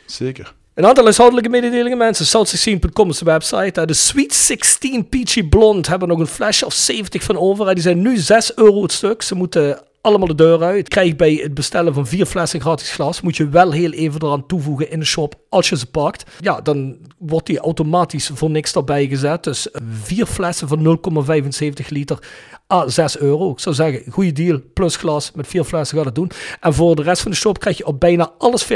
Zeker. 0.05 0.53
Een 0.79 0.85
aantal 0.85 1.03
huishoudelijke 1.03 1.49
mededelingen, 1.49 1.97
mensen. 1.97 2.25
South16.com 2.25 3.09
is 3.09 3.17
de 3.17 3.25
website. 3.25 3.79
hè. 3.79 3.85
De 3.85 3.93
Sweet 3.93 4.33
16 4.33 5.09
Peachy 5.09 5.43
Blonde 5.43 5.89
hebben 5.89 6.07
nog 6.07 6.19
een 6.19 6.27
flash 6.27 6.61
of 6.61 6.73
70 6.73 7.23
van 7.23 7.37
over. 7.37 7.67
hè. 7.67 7.73
Die 7.73 7.83
zijn 7.83 8.01
nu 8.01 8.17
6 8.17 8.55
euro 8.55 8.81
het 8.81 8.91
stuk. 8.91 9.21
Ze 9.21 9.35
moeten 9.35 9.81
allemaal 10.01 10.27
de 10.27 10.35
deur 10.35 10.63
uit. 10.63 10.87
Krijg 10.87 11.15
bij 11.15 11.33
het 11.33 11.53
bestellen 11.53 11.93
van 11.93 12.07
vier 12.07 12.25
flessen 12.25 12.61
gratis 12.61 12.91
glas. 12.91 13.21
Moet 13.21 13.37
je 13.37 13.49
wel 13.49 13.71
heel 13.71 13.91
even 13.91 14.23
eraan 14.23 14.45
toevoegen 14.45 14.91
in 14.91 14.99
de 14.99 15.05
shop 15.05 15.35
als 15.49 15.69
je 15.69 15.77
ze 15.77 15.85
pakt. 15.85 16.23
Ja, 16.39 16.61
dan 16.61 16.97
wordt 17.17 17.47
die 17.47 17.59
automatisch 17.59 18.31
voor 18.33 18.49
niks 18.49 18.73
erbij 18.75 19.07
gezet. 19.07 19.43
Dus 19.43 19.71
eh, 19.71 19.81
vier 20.03 20.25
flessen 20.25 20.67
van 20.67 20.99
0,75 21.81 21.87
liter. 21.87 22.19
Ah, 22.71 22.87
6 22.87 23.17
euro. 23.17 23.51
Ik 23.51 23.59
zou 23.59 23.75
zeggen, 23.75 24.11
goede 24.11 24.31
deal. 24.31 24.59
Plus 24.73 24.95
glas 24.95 25.31
met 25.35 25.47
vier 25.47 25.63
flessen 25.63 25.97
gaat 25.97 26.05
het 26.05 26.15
doen. 26.15 26.31
En 26.59 26.73
voor 26.73 26.95
de 26.95 27.01
rest 27.01 27.21
van 27.21 27.31
de 27.31 27.37
shop 27.37 27.59
krijg 27.59 27.77
je 27.77 27.85
op 27.85 27.99
bijna 27.99 28.31
alles 28.37 28.63
40% 28.63 28.67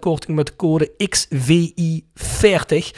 korting 0.00 0.36
met 0.36 0.46
de 0.46 0.56
code 0.56 0.90
XVI40. 0.90 0.94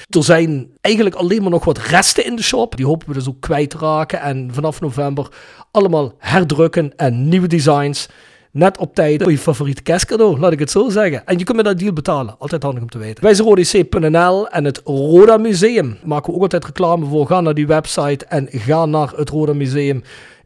Er 0.08 0.24
zijn 0.24 0.70
eigenlijk 0.80 1.14
alleen 1.14 1.42
maar 1.42 1.50
nog 1.50 1.64
wat 1.64 1.78
resten 1.78 2.24
in 2.24 2.36
de 2.36 2.42
shop. 2.42 2.76
Die 2.76 2.86
hopen 2.86 3.08
we 3.08 3.14
dus 3.14 3.28
ook 3.28 3.40
kwijt 3.40 3.74
raken. 3.74 4.20
En 4.20 4.50
vanaf 4.52 4.80
november 4.80 5.28
allemaal 5.70 6.12
herdrukken 6.18 6.96
en 6.96 7.28
nieuwe 7.28 7.46
designs. 7.46 8.08
Net 8.50 8.78
op 8.78 8.94
tijd 8.94 9.22
voor 9.22 9.30
je 9.30 9.38
favoriete 9.38 9.82
kerstcadeau, 9.82 10.38
laat 10.38 10.52
ik 10.52 10.58
het 10.58 10.70
zo 10.70 10.88
zeggen. 10.88 11.26
En 11.26 11.38
je 11.38 11.44
kunt 11.44 11.56
met 11.56 11.66
dat 11.66 11.78
deal 11.78 11.92
betalen. 11.92 12.38
Altijd 12.38 12.62
handig 12.62 12.82
om 12.82 12.90
te 12.90 12.98
weten. 12.98 13.24
Wij 13.24 13.34
zijn 13.34 14.46
en 14.50 14.64
het 14.64 14.80
Roda 14.84 15.36
Museum. 15.36 15.98
Maken 16.04 16.30
we 16.30 16.36
ook 16.36 16.42
altijd 16.42 16.64
reclame 16.64 17.06
voor. 17.06 17.26
Ga 17.26 17.40
naar 17.40 17.54
die 17.54 17.66
website 17.66 18.26
en 18.26 18.48
ga 18.50 18.86
naar 18.86 19.12
het 19.16 19.30
Roda 19.30 19.52
Museum 19.52 20.02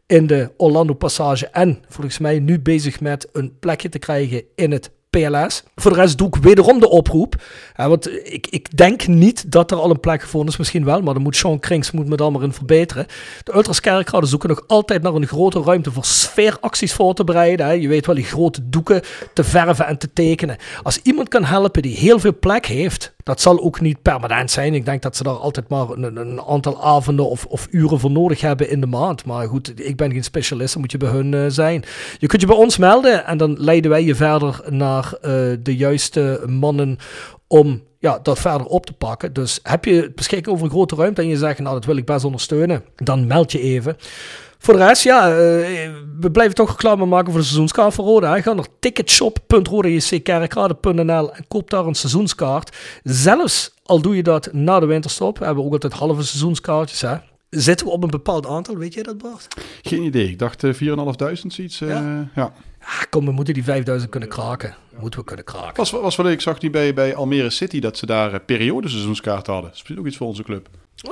in 0.09 0.27
de 0.27 0.51
Orlando 0.57 0.93
Passage. 0.93 1.47
En 1.47 1.83
volgens 1.87 2.17
mij 2.17 2.39
nu 2.39 2.59
bezig 2.59 2.99
met 2.99 3.27
een 3.31 3.53
plekje 3.59 3.89
te 3.89 3.99
krijgen 3.99 4.43
in 4.55 4.71
het 4.71 4.91
PLS. 5.09 5.63
Voor 5.75 5.91
de 5.91 5.97
rest 5.97 6.17
doe 6.17 6.27
ik 6.27 6.35
wederom 6.35 6.79
de 6.79 6.89
oproep. 6.89 7.35
Ja, 7.75 7.89
want 7.89 8.09
ik, 8.33 8.47
ik 8.47 8.77
denk 8.77 9.07
niet 9.07 9.51
dat 9.51 9.71
er 9.71 9.77
al 9.77 9.89
een 9.89 9.99
plek 9.99 10.21
gevonden 10.21 10.49
is. 10.49 10.57
Misschien 10.57 10.85
wel, 10.85 11.01
maar 11.01 11.13
dan 11.13 11.23
moet 11.23 11.35
Sean 11.35 11.59
Krings 11.59 11.91
moet 11.91 12.07
me 12.07 12.15
dan 12.15 12.33
maar 12.33 12.43
in 12.43 12.53
verbeteren. 12.53 13.05
De 13.43 13.53
Ultras 13.55 13.79
Kerkraden 13.79 14.29
zoeken 14.29 14.49
nog 14.49 14.63
altijd 14.67 15.01
naar 15.01 15.13
een 15.13 15.27
grote 15.27 15.61
ruimte 15.61 15.91
voor 15.91 16.05
sfeeracties 16.05 16.93
voor 16.93 17.13
te 17.13 17.23
bereiden. 17.23 17.65
Hè. 17.65 17.71
Je 17.71 17.87
weet 17.87 18.05
wel, 18.05 18.15
die 18.15 18.23
grote 18.23 18.69
doeken 18.69 19.01
te 19.33 19.43
verven 19.43 19.87
en 19.87 19.97
te 19.97 20.13
tekenen. 20.13 20.57
Als 20.83 20.99
iemand 21.03 21.27
kan 21.27 21.43
helpen 21.43 21.81
die 21.81 21.97
heel 21.97 22.19
veel 22.19 22.39
plek 22.39 22.65
heeft, 22.65 23.13
dat 23.29 23.41
zal 23.41 23.59
ook 23.59 23.81
niet 23.81 24.01
permanent 24.01 24.51
zijn. 24.51 24.73
Ik 24.73 24.85
denk 24.85 25.01
dat 25.01 25.15
ze 25.15 25.23
daar 25.23 25.33
altijd 25.33 25.69
maar 25.69 25.89
een, 25.89 26.15
een 26.17 26.41
aantal 26.41 26.83
avonden 26.83 27.29
of, 27.29 27.45
of, 27.45 27.67
uren 27.71 27.99
voor 27.99 28.11
nodig 28.11 28.41
hebben 28.41 28.69
in 28.69 28.81
de 28.81 28.87
maand. 28.87 29.25
Maar 29.25 29.47
goed, 29.47 29.87
ik 29.87 29.95
ben 29.95 30.11
geen 30.11 30.23
specialist, 30.23 30.73
dan 30.73 30.81
moet 30.81 30.91
je 30.91 30.97
bij 30.97 31.09
hun 31.09 31.31
uh, 31.31 31.45
zijn. 31.47 31.83
Je 32.17 32.27
kunt 32.27 32.41
je 32.41 32.47
bij 32.47 32.55
ons 32.55 32.77
melden 32.77 33.25
en 33.25 33.37
dan 33.37 33.55
leiden 33.59 33.91
wij 33.91 34.03
je 34.03 34.15
verder 34.15 34.61
naar 34.69 35.13
uh, 35.13 35.29
de 35.59 35.75
juiste 35.75 36.43
mannen 36.45 36.97
om 37.47 37.83
ja, 37.99 38.19
dat 38.23 38.39
verder 38.39 38.67
op 38.67 38.85
te 38.85 38.93
pakken. 38.93 39.33
Dus 39.33 39.59
heb 39.63 39.85
je 39.85 40.11
beschikking 40.15 40.55
over 40.55 40.65
een 40.65 40.71
grote 40.71 40.95
ruimte 40.95 41.21
en 41.21 41.27
je 41.27 41.37
zegt, 41.37 41.59
nou 41.59 41.73
dat 41.73 41.85
wil 41.85 41.97
ik 41.97 42.05
best 42.05 42.25
ondersteunen, 42.25 42.83
dan 42.95 43.27
meld 43.27 43.51
je 43.51 43.59
even. 43.59 43.97
Voor 44.61 44.73
de 44.77 44.85
rest, 44.85 45.03
ja, 45.03 45.29
uh, 45.29 45.35
we 46.19 46.31
blijven 46.31 46.55
toch 46.55 46.69
reclame 46.69 47.05
maken 47.05 47.29
voor 47.31 47.39
de 47.39 47.45
seizoenskaart 47.45 47.93
van 47.93 48.05
Roda. 48.05 48.41
Ga 48.41 48.53
naar 48.53 48.65
ticketshop.rodajckerkrade.nl 48.79 51.33
en 51.33 51.45
koop 51.47 51.69
daar 51.69 51.85
een 51.85 51.95
seizoenskaart. 51.95 52.77
Zelfs 53.03 53.73
al 53.83 54.01
doe 54.01 54.15
je 54.15 54.23
dat 54.23 54.49
na 54.53 54.79
de 54.79 54.85
winterstop, 54.85 55.39
we 55.39 55.45
hebben 55.45 55.63
ook 55.65 55.71
altijd 55.71 55.93
halve 55.93 56.23
seizoenskaartjes. 56.23 57.01
Hè. 57.01 57.15
Zitten 57.49 57.85
we 57.85 57.91
op 57.91 58.03
een 58.03 58.09
bepaald 58.09 58.47
aantal, 58.47 58.75
weet 58.77 58.93
jij 58.93 59.03
dat 59.03 59.17
Bart? 59.17 59.47
Geen 59.81 60.03
idee. 60.03 60.27
Ik 60.29 60.39
dacht 60.39 60.63
eh 60.63 60.73
4.500 60.73 60.79
zoiets. 61.47 61.81
eh, 61.81 61.89
Ja? 61.89 62.29
ja. 62.35 62.53
Ah, 62.91 63.01
kom, 63.09 63.25
we 63.25 63.31
moeten 63.31 63.53
die 63.53 63.63
5000 63.63 64.11
kunnen 64.11 64.29
kraken. 64.29 64.75
Moeten 64.99 65.19
we 65.19 65.25
kunnen 65.25 65.45
kraken. 65.45 65.75
Was, 65.75 65.91
was 65.91 66.15
wel 66.15 66.25
leuk. 66.25 66.35
Ik 66.35 66.41
zag 66.41 66.61
nu 66.61 66.69
bij, 66.69 66.93
bij 66.93 67.15
Almere 67.15 67.49
City 67.49 67.79
dat 67.79 67.97
ze 67.97 68.05
daar 68.05 68.33
eh, 68.33 68.39
periodeseizoenskaart 68.45 69.45
hadden. 69.47 69.63
Dat 69.63 69.71
is 69.73 69.77
misschien 69.77 69.99
ook 69.99 70.05
iets 70.07 70.17
voor 70.17 70.27
onze 70.27 70.43
club. 70.43 70.67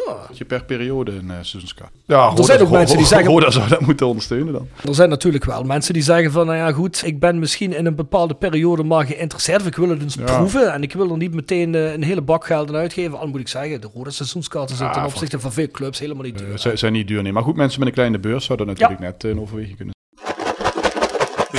Oh. 0.08 0.28
Dat 0.28 0.38
je 0.38 0.46
per 0.46 0.64
periode 0.66 1.12
een 1.12 1.30
eh, 1.30 1.36
seizoenskaart. 1.42 1.92
Ja, 2.06 2.32
Er 2.38 2.44
zijn 2.44 2.62
ook 2.62 2.70
mensen 2.70 2.98
die 2.98 3.06
zeggen- 3.06 3.28
Roda 3.28 3.52
zou 3.52 3.70
dat 3.70 3.80
moeten 3.82 4.08
ondersteunen 4.08 4.54
dan. 4.54 4.68
Er 4.88 4.96
zijn 4.96 5.10
natuurlijk 5.10 5.46
wel 5.46 5.64
mensen 5.64 5.94
die 5.94 6.04
zeggen 6.04 6.32
van, 6.32 6.46
nou 6.46 6.58
ja 6.58 6.72
goed, 6.72 7.02
ik 7.06 7.20
ben 7.20 7.40
misschien 7.40 7.74
in 7.74 7.86
een 7.86 7.96
bepaalde 7.96 8.34
periode 8.36 8.84
maar 8.84 9.06
geïnteresseerd 9.06 9.62
of 9.62 9.68
ik 9.68 9.76
wil 9.76 9.90
het 9.90 10.02
eens 10.02 10.16
Ja. 10.16 10.24
proeven 10.38 10.74
en 10.74 10.84
ik 10.84 10.94
wil 10.94 11.12
er 11.12 11.18
niet 11.18 11.34
meteen 11.34 11.76
eh, 11.76 11.94
een 11.94 12.04
hele 12.04 12.22
bak 12.22 12.46
geld 12.46 12.70
aan 12.70 12.76
uitgeven. 12.76 13.20
Al 13.20 13.28
moet 13.28 13.40
ik 13.40 13.48
zeggen, 13.48 13.82
de 13.82 13.90
rode 13.94 14.12
seizoenskaarten 14.12 14.76
zijn 14.76 14.88
Ja, 14.88 14.94
ten 14.94 15.04
van- 15.04 15.12
opzichte 15.12 15.40
van 15.40 15.52
veel 15.54 15.68
clubs 15.72 16.00
helemaal 16.00 16.24
niet 16.24 16.38
duur. 16.38 16.58
Ze 16.60 16.72
zijn 16.76 16.94
niet 16.94 17.08
duur, 17.08 17.22
nee. 17.24 17.32
Maar 17.32 17.44
goed, 17.44 17.56
mensen 17.56 17.80
met 17.80 17.88
een 17.88 17.94
kleine 17.94 18.20
beurs 18.20 18.46
zouden 18.46 18.68
natuurlijk 18.68 19.00
net 19.00 19.24
een 19.24 19.40
overweging 19.40 19.76
kunnen 19.78 19.96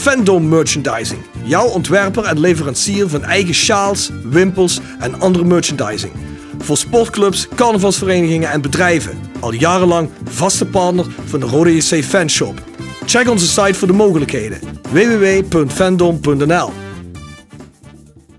Fandom 0.00 0.48
Merchandising. 0.48 1.20
Jouw 1.44 1.66
ontwerper 1.66 2.24
en 2.24 2.40
leverancier 2.40 3.08
van 3.08 3.24
eigen 3.24 3.54
sjaals, 3.54 4.10
wimpels 4.24 4.80
en 5.00 5.20
andere 5.20 5.44
merchandising. 5.44 6.12
Voor 6.58 6.76
sportclubs, 6.76 7.48
carnavalsverenigingen 7.54 8.50
en 8.50 8.60
bedrijven. 8.60 9.18
Al 9.40 9.52
jarenlang 9.52 10.10
vaste 10.24 10.66
partner 10.66 11.06
van 11.24 11.40
de 11.40 11.46
Rode 11.46 11.76
JC 11.76 12.04
Fanshop. 12.04 12.62
Check 13.06 13.28
onze 13.28 13.46
site 13.46 13.74
voor 13.74 13.88
de 13.88 13.94
mogelijkheden. 13.94 14.60
www.fandom.nl 14.90 16.70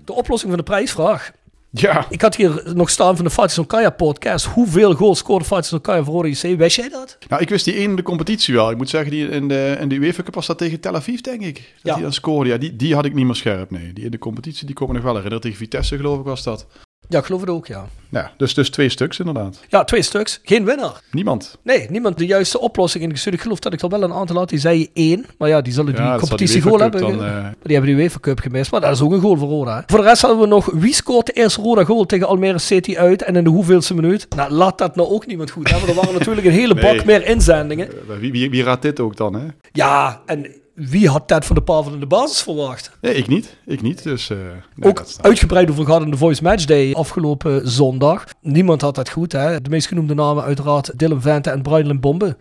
De 0.04 0.12
oplossing 0.12 0.50
van 0.50 0.58
de 0.58 0.66
prijsvraag. 0.70 1.32
Ja, 1.74 2.06
Ik 2.10 2.20
had 2.22 2.36
hier 2.36 2.62
nog 2.74 2.90
staan 2.90 3.16
van 3.16 3.24
de 3.24 3.30
Fatih 3.30 3.66
Kaya 3.66 3.90
podcast. 3.90 4.46
Hoeveel 4.46 4.94
goals 4.94 5.18
scoorde 5.18 5.44
Fatih 5.44 5.80
Kaya 5.80 6.04
voor 6.04 6.28
JC? 6.28 6.56
Wist 6.58 6.76
jij 6.76 6.88
dat? 6.88 7.18
nou, 7.28 7.42
ik 7.42 7.48
wist 7.48 7.64
die 7.64 7.74
één 7.74 7.90
in 7.90 7.96
de 7.96 8.02
competitie 8.02 8.54
wel. 8.54 8.70
Ik 8.70 8.76
moet 8.76 8.88
zeggen, 8.88 9.10
die 9.10 9.28
in 9.28 9.48
de, 9.48 9.76
in 9.80 9.88
de 9.88 9.94
UEFA 9.94 10.22
Cup 10.22 10.34
was 10.34 10.46
dat 10.46 10.58
tegen 10.58 10.80
Tel 10.80 10.94
Aviv, 10.94 11.20
denk 11.20 11.40
ik. 11.40 11.54
Dat 11.54 11.64
Ja. 11.82 11.94
die 11.94 12.02
dan 12.02 12.12
scoorde. 12.12 12.50
Ja, 12.50 12.56
die, 12.56 12.76
die 12.76 12.94
had 12.94 13.04
ik 13.04 13.14
niet 13.14 13.24
meer 13.26 13.34
scherp, 13.34 13.70
nee. 13.70 13.92
Die 13.92 14.04
in 14.04 14.10
de 14.10 14.18
competitie, 14.18 14.66
die 14.66 14.74
kon 14.74 14.86
me 14.88 14.92
nog 14.94 15.02
wel 15.02 15.12
herinneren. 15.12 15.42
Tegen 15.42 15.58
Vitesse, 15.58 15.96
geloof 15.96 16.18
ik, 16.18 16.24
was 16.24 16.42
dat. 16.42 16.66
Ja, 17.08 17.18
ik 17.18 17.24
geloof 17.24 17.40
het 17.40 17.50
ook, 17.50 17.66
ja. 17.66 17.84
Ja, 18.08 18.30
dus, 18.36 18.54
dus 18.54 18.70
twee 18.70 18.88
stuks 18.88 19.18
inderdaad. 19.18 19.60
Ja, 19.68 19.84
twee 19.84 20.02
stuks. 20.02 20.40
Geen 20.42 20.64
winnaar. 20.64 21.00
Niemand. 21.10 21.58
Nee, 21.62 21.86
niemand 21.90 22.18
de 22.18 22.26
juiste 22.26 22.60
oplossing 22.60 23.04
ingestuurd. 23.04 23.34
Ik 23.34 23.40
geloof 23.40 23.58
dat 23.58 23.72
ik 23.72 23.82
er 23.82 23.88
wel 23.88 24.02
een 24.02 24.12
aantal 24.12 24.36
had 24.36 24.48
die 24.48 24.58
zei 24.58 24.90
één. 24.92 25.26
Maar 25.38 25.48
ja, 25.48 25.60
die 25.60 25.72
zullen 25.72 25.94
die 25.94 26.02
Ja, 26.04 26.16
competitie 26.16 26.60
goal 26.62 26.78
hebben. 26.78 27.00
Dan, 27.00 27.24
eh, 27.24 27.46
die 27.62 27.76
hebben 27.76 27.94
die 27.94 28.02
UEFA 28.04 28.18
Cup 28.20 28.40
gemist. 28.40 28.70
Maar 28.70 28.80
dat 28.80 28.90
is 28.92 29.00
ook 29.00 29.12
een 29.12 29.20
goal 29.20 29.36
voor 29.36 29.48
Roda. 29.48 29.76
hè. 29.76 29.82
Voor 29.86 29.98
de 29.98 30.04
rest 30.04 30.22
hadden 30.22 30.40
we 30.40 30.46
nog 30.46 30.66
wie 30.72 30.94
scoort 30.94 31.26
de 31.26 31.32
eerste 31.32 31.60
Roda 31.60 31.84
goal 31.84 32.06
tegen 32.06 32.26
Almere 32.26 32.58
City 32.58 32.96
uit 32.96 33.22
en 33.22 33.36
in 33.36 33.44
de 33.44 33.50
hoeveelste 33.50 33.94
minuut. 33.94 34.26
Nou, 34.36 34.50
laat 34.52 34.78
dat 34.78 34.96
nou 34.96 35.08
ook 35.08 35.26
niemand 35.26 35.50
goed 35.50 35.70
hebben. 35.70 35.88
Er 35.88 35.94
waren 35.94 36.12
natuurlijk 36.18 36.46
een 36.46 36.52
hele 36.52 36.74
bak 36.74 36.82
Nee. 36.94 37.04
meer 37.04 37.26
inzendingen. 37.26 37.88
eh, 37.88 38.16
wie, 38.20 38.32
wie, 38.32 38.50
wie 38.50 38.62
raadt 38.62 38.82
dit 38.82 39.00
ook 39.00 39.16
dan, 39.16 39.34
hè? 39.34 39.46
Ja, 39.72 40.22
en 40.26 40.46
wie 40.88 41.08
had 41.08 41.28
dat 41.28 41.44
van 41.44 41.56
de 41.56 41.62
Pavel 41.62 41.92
in 41.92 42.00
de 42.00 42.06
basis 42.06 42.42
verwacht? 42.42 42.90
Nee, 43.00 43.14
ik 43.14 43.26
niet. 43.28 43.56
Ik 43.66 43.82
niet, 43.82 44.02
dus... 44.02 44.30
eh, 44.30 44.38
nee, 44.74 44.90
ook 44.90 45.04
uitgebreid 45.20 45.70
over 45.70 45.84
gehad 45.84 46.02
in 46.02 46.10
de 46.10 46.16
Voice 46.16 46.42
Match 46.42 46.64
Day 46.64 46.94
afgelopen 46.94 47.68
zondag. 47.70 48.24
Niemand 48.40 48.80
had 48.80 48.94
dat 48.94 49.10
goed, 49.10 49.32
hè. 49.32 49.60
De 49.60 49.70
meest 49.70 49.86
genoemde 49.86 50.14
namen 50.14 50.44
uiteraard 50.44 50.98
Dylan 50.98 51.20
Vente 51.20 51.50
en 51.50 51.62
Brian 51.62 52.00
Bombe. 52.00 52.36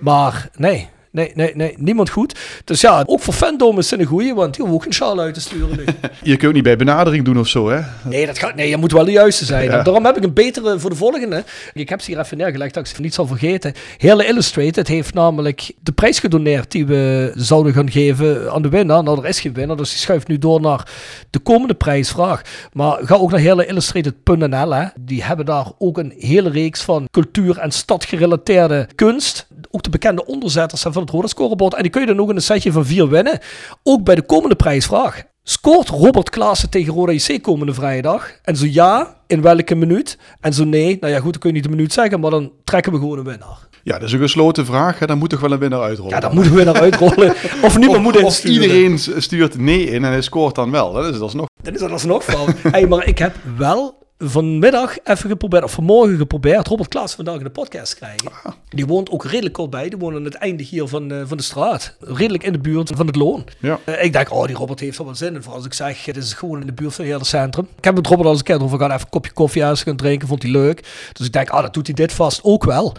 Maar 0.00 0.50
nee, 0.56 0.88
nee, 1.14 1.32
nee, 1.34 1.52
nee, 1.54 1.74
niemand 1.78 2.10
goed. 2.10 2.38
Dus 2.64 2.80
ja, 2.80 3.02
ook 3.06 3.20
voor 3.20 3.34
Fandom 3.34 3.78
is 3.78 3.90
het 3.90 4.00
een 4.00 4.06
goeie, 4.06 4.34
want 4.34 4.54
die 4.54 4.60
hoeven 4.60 4.74
ook 4.74 4.82
geen 4.82 4.92
sjaal 4.94 5.20
uit 5.20 5.34
te 5.34 5.40
sturen 5.40 5.76
nu. 5.76 5.84
Je 6.22 6.36
kunt 6.36 6.44
ook 6.48 6.52
niet 6.54 6.62
bij 6.62 6.76
benadering 6.76 7.24
doen 7.24 7.38
of 7.38 7.48
zo, 7.48 7.68
hè? 7.70 7.80
Nee, 8.02 8.26
dat 8.26 8.38
gaat, 8.38 8.54
nee, 8.54 8.68
je 8.68 8.76
moet 8.76 8.92
wel 8.92 9.04
de 9.04 9.10
juiste 9.10 9.44
zijn. 9.44 9.64
Ja. 9.64 9.82
Daarom 9.82 10.04
heb 10.04 10.16
ik 10.16 10.22
een 10.24 10.32
betere 10.32 10.78
voor 10.78 10.90
de 10.90 10.96
volgende. 10.96 11.44
Ik 11.72 11.88
heb 11.88 12.00
ze 12.00 12.10
hier 12.10 12.20
even 12.20 12.36
neergelegd 12.36 12.74
dat 12.74 12.86
ik 12.88 12.94
ze 12.94 13.00
niet 13.00 13.14
zal 13.14 13.26
vergeten. 13.26 13.72
Hele 13.98 14.26
Illustrated 14.26 14.88
heeft 14.88 15.14
namelijk 15.14 15.72
de 15.80 15.92
prijs 15.92 16.18
gedoneerd 16.18 16.70
die 16.70 16.86
we 16.86 17.32
zouden 17.34 17.72
gaan 17.72 17.90
geven 17.90 18.52
aan 18.52 18.62
de 18.62 18.68
winnaar. 18.68 19.02
Nou, 19.02 19.18
er 19.22 19.28
is 19.28 19.40
geen 19.40 19.52
winnaar, 19.52 19.76
dus 19.76 19.90
die 19.90 19.98
schuift 19.98 20.28
nu 20.28 20.38
door 20.38 20.60
naar 20.60 20.88
de 21.30 21.38
komende 21.38 21.74
prijsvraag. 21.74 22.42
Maar 22.72 22.98
ga 23.02 23.14
ook 23.14 23.30
naar 23.30 23.40
heleillustrated.nl. 23.40 24.74
hè. 24.74 24.84
Die 25.00 25.24
hebben 25.24 25.46
daar 25.46 25.66
ook 25.78 25.98
een 25.98 26.14
hele 26.18 26.50
reeks 26.50 26.82
van 26.82 27.08
cultuur- 27.10 27.58
en 27.58 27.70
stadgerelateerde 27.70 28.88
kunst. 28.94 29.46
Ook 29.74 29.82
de 29.82 29.90
bekende 29.90 30.26
onderzetters 30.26 30.80
zijn 30.80 30.92
van 30.92 31.02
het 31.02 31.10
Roda 31.10 31.26
Scorebord. 31.26 31.74
En 31.74 31.82
die 31.82 31.90
kun 31.90 32.00
je 32.00 32.06
dan 32.06 32.20
ook 32.20 32.30
in 32.30 32.36
een 32.36 32.42
setje 32.42 32.72
van 32.72 32.86
vier 32.86 33.08
winnen. 33.08 33.38
Ook 33.82 34.04
bij 34.04 34.14
de 34.14 34.22
komende 34.22 34.54
prijsvraag. 34.54 35.22
Scoort 35.42 35.88
Robert 35.88 36.30
Klaassen 36.30 36.70
tegen 36.70 36.94
Roda 36.94 37.12
JC 37.12 37.42
komende 37.42 37.74
vrijdag? 37.74 38.30
En 38.42 38.56
zo 38.56 38.66
ja, 38.68 39.16
in 39.26 39.42
welke 39.42 39.74
minuut? 39.74 40.18
En 40.40 40.52
zo 40.52 40.64
nee, 40.64 40.96
nou 41.00 41.12
ja 41.12 41.20
goed, 41.20 41.32
dan 41.32 41.40
kun 41.40 41.50
je 41.50 41.54
niet 41.54 41.64
de 41.64 41.70
minuut 41.70 41.92
zeggen, 41.92 42.20
maar 42.20 42.30
dan 42.30 42.52
trekken 42.64 42.92
we 42.92 42.98
gewoon 42.98 43.18
een 43.18 43.24
winnaar. 43.24 43.68
Ja, 43.82 43.98
dat 43.98 44.02
is 44.02 44.12
een 44.12 44.20
gesloten 44.20 44.66
vraag. 44.66 44.98
Hè? 44.98 45.06
Dan 45.06 45.18
moet 45.18 45.30
toch 45.30 45.40
wel 45.40 45.52
een 45.52 45.58
winnaar 45.58 45.82
uitrollen. 45.82 46.14
Ja, 46.14 46.20
dan 46.20 46.34
moeten 46.34 46.52
we 46.52 46.64
winnaar 46.64 46.80
uitrollen. 46.80 47.34
Of 47.62 47.78
niemand 47.78 48.02
moet 48.02 48.22
of 48.22 48.44
iedereen 48.44 48.98
stuurt 48.98 49.58
nee 49.58 49.84
in 49.84 50.04
en 50.04 50.10
hij 50.10 50.22
scoort 50.22 50.54
dan 50.54 50.70
wel. 50.70 50.92
Dat 50.92 51.14
is 51.14 51.20
alsnog. 51.20 51.46
Dan 51.62 51.74
is 51.74 51.80
dat 51.80 51.90
alsnog 51.90 52.24
fout. 52.24 52.54
hey, 52.62 52.86
maar 52.86 53.06
ik 53.06 53.18
heb 53.18 53.36
wel 53.56 54.03
vanmiddag 54.30 54.98
even 55.04 55.30
geprobeerd, 55.30 55.64
of 55.64 55.72
vanmorgen 55.72 56.16
geprobeerd, 56.16 56.66
Robert 56.66 56.88
Klaas 56.88 57.14
vandaag 57.14 57.36
in 57.36 57.44
de 57.44 57.50
podcast 57.50 57.90
te 57.90 57.96
krijgen. 57.96 58.30
Die 58.68 58.86
woont 58.86 59.10
ook 59.10 59.24
redelijk 59.24 59.54
kort 59.54 59.70
bij. 59.70 59.88
Die 59.88 59.98
woont 59.98 60.16
aan 60.16 60.24
het 60.24 60.34
einde 60.34 60.62
hier 60.62 60.86
van, 60.86 61.10
eh, 61.10 61.22
van 61.26 61.36
de 61.36 61.42
straat. 61.42 61.96
Redelijk 62.00 62.42
in 62.42 62.52
de 62.52 62.58
buurt 62.58 62.90
van 62.94 63.06
het 63.06 63.16
loon. 63.16 63.44
Ja. 63.58 63.78
Eh, 63.84 64.04
ik 64.04 64.12
denk, 64.12 64.32
oh, 64.32 64.46
die 64.46 64.56
Robert 64.56 64.80
heeft 64.80 64.98
er 64.98 65.04
wel 65.04 65.14
zin 65.14 65.34
in. 65.34 65.40
Vooral 65.42 65.56
als 65.56 65.66
ik 65.66 65.72
zeg, 65.72 66.04
het 66.04 66.16
is 66.16 66.32
gewoon 66.32 66.60
in 66.60 66.66
de 66.66 66.72
buurt 66.72 66.94
van 66.94 67.04
het 67.04 67.12
hele 67.12 67.24
centrum. 67.26 67.68
Ik 67.76 67.84
heb 67.84 67.94
met 67.94 68.06
Robert 68.06 68.24
al 68.24 68.30
eens 68.30 68.38
een 68.38 68.44
keer 68.46 68.62
over 68.62 68.76
gehad. 68.78 68.92
Even 68.92 69.04
een 69.04 69.10
kopje 69.10 69.32
koffie 69.32 69.62
ergens 69.62 69.82
gaan 69.82 69.96
drinken. 69.96 70.28
Vond 70.28 70.42
hij 70.42 70.50
leuk. 70.50 71.08
Dus 71.12 71.26
ik 71.26 71.32
denk, 71.32 71.50
ah, 71.50 71.62
dat 71.62 71.74
doet 71.74 71.86
hij 71.86 71.94
dit 71.94 72.12
vast 72.12 72.40
ook 72.42 72.64
wel. 72.64 72.96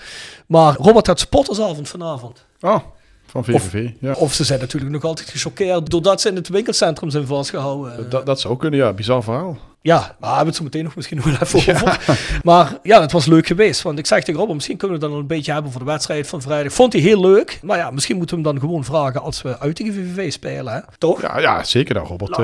Maar 0.48 0.76
Robert 0.76 1.08
had 1.08 1.20
sportersavond 1.20 1.90
vanavond. 1.90 2.46
Oh, 2.62 2.78
van 3.26 3.44
VVV. 3.46 3.90
ja. 4.00 4.14
Of 4.14 4.34
ze 4.34 4.44
zijn 4.44 4.60
natuurlijk 4.60 4.94
nog 4.94 5.04
altijd 5.04 5.30
gechoqueerd 5.30 5.90
doordat 5.90 6.22
ze 6.22 6.30
in 6.30 6.36
het 6.36 6.48
winkelcentrum 6.48 7.10
zijn 7.10 7.28
vastgehouden. 7.28 8.10
dat, 8.10 8.26
dat 8.26 8.40
zou 8.40 8.58
kunnen, 8.58 8.80
ja. 8.80 8.94
Bizar 8.94 9.24
verhaal. 9.24 9.58
Ja, 9.86 9.98
maar 9.98 10.16
we 10.20 10.26
hebben 10.36 10.46
het 10.46 10.56
zo 10.56 10.64
meteen 10.64 10.84
nog 10.84 10.96
misschien 10.96 11.18
nog 11.18 11.26
wel 11.26 11.36
even 11.42 11.60
over. 11.76 12.40
Maar 12.44 12.78
ja, 12.84 13.02
het 13.02 13.12
was 13.12 13.26
leuk 13.26 13.48
geweest. 13.48 13.82
Want 13.82 14.00
ik 14.00 14.06
zeg 14.06 14.20
tegen 14.20 14.34
Robert, 14.40 14.56
misschien 14.56 14.78
kunnen 14.78 14.98
we 15.00 15.04
het 15.04 15.12
dan 15.14 15.22
een 15.22 15.28
beetje 15.28 15.52
hebben 15.52 15.72
voor 15.72 15.80
de 15.80 15.88
wedstrijd 15.88 16.28
van 16.28 16.42
vrijdag. 16.42 16.74
Vond 16.74 16.94
hij 16.94 17.02
heel 17.02 17.22
leuk. 17.22 17.60
Maar 17.64 17.78
ja, 17.78 17.92
misschien 17.92 18.18
moeten 18.18 18.38
we 18.38 18.44
hem 18.44 18.52
dan 18.52 18.62
gewoon 18.62 18.84
vragen 18.84 19.22
als 19.22 19.42
we 19.42 19.60
uit 19.60 19.76
tegen 19.76 19.94
VVV 19.94 20.32
spelen. 20.32 20.74
Hè? 20.74 20.80
Toch? 20.98 21.22
Ja, 21.22 21.40
ja 21.40 21.64
zeker. 21.64 21.96
Nou, 21.96 22.08
Robert, 22.08 22.38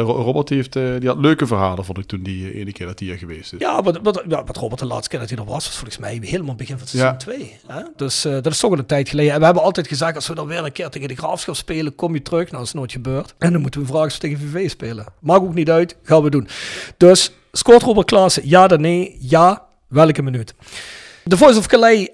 Ro- 0.00 0.22
Robert 0.22 0.48
heeft, 0.48 0.76
eh, 0.76 0.82
die 0.98 1.08
had 1.08 1.18
leuke 1.18 1.46
verhalen, 1.46 1.84
vond 1.84 1.98
ik 1.98 2.06
toen 2.06 2.22
die 2.22 2.50
eh, 2.52 2.60
ene 2.60 2.72
keer 2.72 2.86
dat 2.86 2.98
hij 2.98 3.08
hier 3.08 3.18
geweest 3.18 3.52
is. 3.52 3.58
Ja, 3.60 3.82
wat, 3.82 3.98
wat, 4.02 4.22
ja, 4.28 4.44
wat 4.44 4.56
Robert 4.56 4.80
de 4.80 4.86
laatste 4.86 5.08
keer 5.08 5.18
dat 5.20 5.28
hij 5.28 5.38
er 5.38 5.44
was, 5.44 5.64
was 5.64 5.74
volgens 5.76 5.98
mij 5.98 6.18
helemaal 6.22 6.54
begin 6.54 6.78
van 6.78 6.86
Ja. 6.90 6.98
seizoen 6.98 7.18
2. 7.18 7.56
Hè? 7.66 7.82
Dus 7.96 8.22
dat 8.22 8.46
is 8.46 8.58
toch 8.58 8.70
al 8.72 8.78
een 8.78 8.86
tijd 8.86 9.08
geleden. 9.08 9.32
En 9.32 9.38
we 9.38 9.44
hebben 9.44 9.62
altijd 9.62 9.88
gezegd, 9.88 10.14
als 10.14 10.26
we 10.28 10.34
dan 10.34 10.46
weer 10.46 10.64
een 10.64 10.72
keer 10.72 10.88
tegen 10.88 11.08
de 11.08 11.16
Graafschap 11.16 11.56
spelen, 11.56 11.94
kom 11.94 12.14
je 12.14 12.22
terug. 12.22 12.44
Nou, 12.44 12.56
dat 12.56 12.66
is 12.66 12.72
nooit 12.72 12.92
gebeurd. 12.92 13.34
En 13.38 13.52
dan 13.52 13.60
moeten 13.60 13.80
we 13.80 13.86
vragen 13.86 14.06
of 14.06 14.12
we 14.12 14.18
tegen 14.18 14.38
VV 14.38 14.70
spelen. 14.70 15.04
Maakt 15.20 15.40
ook 15.42 15.54
niet 15.54 15.70
uit, 15.70 15.96
gaan 16.02 16.22
we 16.22 16.30
doen. 16.30 16.48
Dus, 16.96 17.32
scoort 17.52 17.82
Robert 17.82 18.06
Klaassen, 18.06 18.48
ja 18.48 18.66
dan 18.66 18.80
nee? 18.80 19.16
Ja, 19.20 19.62
welke 19.88 20.22
minuut? 20.22 20.54
The 21.28 21.36
Voice 21.36 21.58
of 21.58 21.66
Calais, 21.66 22.08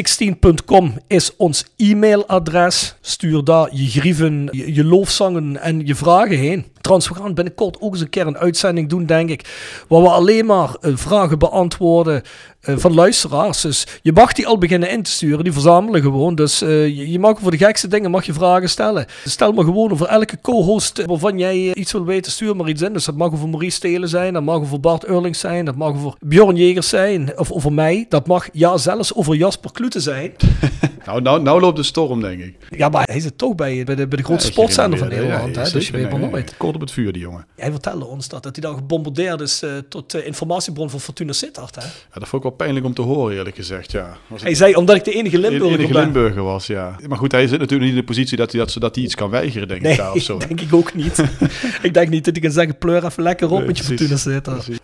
16com 0.00 0.96
is 1.06 1.36
ons 1.36 1.64
e-mailadres. 1.76 2.94
Stuur 3.00 3.44
daar 3.44 3.68
je 3.72 3.86
grieven, 3.86 4.48
je, 4.50 4.74
je 4.74 4.84
loofzangen 4.84 5.56
en 5.56 5.86
je 5.86 5.94
vragen 5.94 6.38
heen. 6.38 6.66
Trouwens, 6.80 7.08
we 7.08 7.14
gaan 7.14 7.34
binnenkort 7.34 7.80
ook 7.80 7.92
eens 7.92 8.02
een 8.02 8.08
keer 8.10 8.26
een 8.26 8.38
uitzending 8.38 8.88
doen, 8.88 9.06
denk 9.06 9.30
ik. 9.30 9.48
Waar 9.88 10.02
we 10.02 10.08
alleen 10.08 10.46
maar 10.46 10.74
eh, 10.80 10.92
vragen 10.94 11.38
beantwoorden 11.38 12.22
eh, 12.60 12.74
van 12.76 12.94
luisteraars. 12.94 13.60
Dus 13.60 13.86
je 14.02 14.12
mag 14.12 14.32
die 14.32 14.46
al 14.46 14.58
beginnen 14.58 14.90
in 14.90 15.02
te 15.02 15.10
sturen. 15.10 15.44
Die 15.44 15.52
verzamelen 15.52 16.02
gewoon. 16.02 16.34
Dus 16.34 16.62
eh, 16.62 16.86
je, 16.86 17.10
je 17.10 17.18
mag 17.18 17.38
voor 17.40 17.50
de 17.50 17.56
gekste 17.56 17.88
dingen 17.88 18.10
mag 18.10 18.26
je 18.26 18.32
vragen 18.32 18.68
stellen. 18.68 19.06
Stel 19.24 19.52
maar 19.52 19.64
gewoon 19.64 19.90
over 19.92 20.06
elke 20.06 20.38
co-host 20.40 21.04
waarvan 21.06 21.38
jij 21.38 21.74
iets 21.74 21.92
wil 21.92 22.04
weten, 22.04 22.32
stuur 22.32 22.56
maar 22.56 22.68
iets 22.68 22.82
in. 22.82 22.92
Dus 22.92 23.04
dat 23.04 23.16
mag 23.16 23.32
over 23.32 23.48
Maurice 23.48 23.76
Stelen 23.76 24.08
zijn. 24.08 24.32
Dat 24.32 24.42
mag 24.42 24.56
over 24.60 24.80
Bart 24.80 25.04
Eurlings 25.04 25.38
zijn. 25.38 25.64
Dat 25.64 25.76
mag 25.76 25.90
over 25.94 26.14
Bjorn 26.20 26.56
Jegers 26.56 26.88
zijn. 26.88 27.38
Of 27.38 27.52
over 27.52 27.72
mij. 27.72 28.06
Dat 28.08 28.26
mag 28.26 28.48
ja 28.52 28.76
zelfs 28.76 29.14
over 29.14 29.34
Jasper 29.34 29.72
Klute 29.72 30.00
zijn. 30.00 30.32
Nou, 31.06 31.22
nou, 31.22 31.42
nou 31.42 31.60
loopt 31.60 31.76
de 31.76 31.82
storm, 31.82 32.20
denk 32.20 32.40
ik. 32.40 32.54
Ja, 32.68 32.88
maar 32.88 33.02
hij 33.10 33.20
zit 33.20 33.38
toch 33.38 33.54
bij, 33.54 33.84
bij, 33.84 33.94
de, 33.94 34.06
bij 34.06 34.16
de 34.18 34.24
grote 34.24 34.44
Ja, 34.44 34.50
sportzender 34.50 34.98
van 34.98 35.08
Nederland. 35.08 35.54
ja, 35.54 35.62
hè? 35.62 35.70
Dus 35.70 35.86
je 35.86 35.92
weet 35.92 36.10
maar 36.10 36.20
nooit. 36.20 36.54
Op 36.74 36.80
het 36.80 36.90
vuur, 36.90 37.12
die 37.12 37.22
jongen. 37.22 37.46
Hij 37.56 37.70
vertelde 37.70 38.04
ons 38.04 38.28
dat, 38.28 38.42
dat 38.42 38.56
hij 38.56 38.64
dan 38.64 38.74
gebombardeerd 38.78 39.40
is 39.40 39.62
eh, 39.62 39.70
tot 39.88 40.14
uh, 40.14 40.26
informatiebron 40.26 40.90
van 40.90 41.00
Fortuna 41.00 41.32
Sittard. 41.32 41.74
Hè? 41.74 41.82
Ja, 41.82 41.88
dat 42.12 42.28
vond 42.28 42.44
ik 42.44 42.48
wel 42.48 42.58
pijnlijk 42.58 42.86
om 42.86 42.94
te 42.94 43.02
horen, 43.02 43.36
eerlijk 43.36 43.56
gezegd. 43.56 43.92
Ja. 43.92 44.16
Was 44.26 44.42
hij 44.42 44.54
zei, 44.54 44.74
omdat 44.74 44.96
ik 44.96 45.04
de 45.04 45.12
enige 45.12 45.38
Limburger 45.38 45.76
de 45.76 45.84
enige. 45.84 45.98
Limburger 45.98 46.42
was, 46.42 46.66
ja. 46.66 46.96
Maar 47.08 47.18
goed, 47.18 47.32
hij 47.32 47.46
zit 47.46 47.58
natuurlijk 47.58 47.80
niet 47.80 47.90
in 47.90 48.00
de 48.00 48.06
positie 48.06 48.36
dat 48.36 48.52
hij, 48.52 48.60
dat, 48.60 48.76
dat 48.78 48.94
hij 48.94 49.04
iets 49.04 49.14
kan 49.14 49.30
weigeren, 49.30 49.68
denk 49.68 49.80
nee, 49.80 49.92
ik 49.92 49.98
daar 49.98 50.12
of 50.12 50.22
zo. 50.22 50.38
denk 50.48 50.60
ik 50.60 50.74
ook 50.74 50.94
niet. 50.94 51.18
ik 51.82 51.94
denk 51.94 52.08
niet 52.08 52.24
dat 52.24 52.34
hij 52.34 52.42
kan 52.42 52.52
zeggen, 52.52 52.78
pleur 52.78 53.04
even 53.04 53.22
lekker 53.22 53.50
op 53.50 53.58
Nee, 53.58 53.66
met 53.66 53.78
je 53.78 53.84
precies, 53.84 54.08
Fortuna 54.08 54.34
Sittard. 54.34 54.64
precies. 54.64 54.78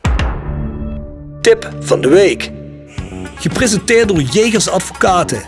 Tip 1.40 1.70
van 1.80 2.00
de 2.00 2.08
week. 2.08 2.50
Gepresenteerd 3.34 4.08
door 4.08 4.20
Jegers 4.20 4.68
Advocaten. 4.68 5.42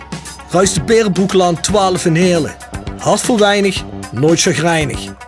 Ruist 0.51 0.75
de 0.75 0.83
Berenbroeklaan 0.83 1.61
12 1.61 2.05
in 2.05 2.15
Heerlen. 2.15 2.57
Hart 2.99 3.21
voor 3.21 3.39
weinig, 3.39 3.85
nooit 4.13 4.41
chagrijnig. 4.41 5.28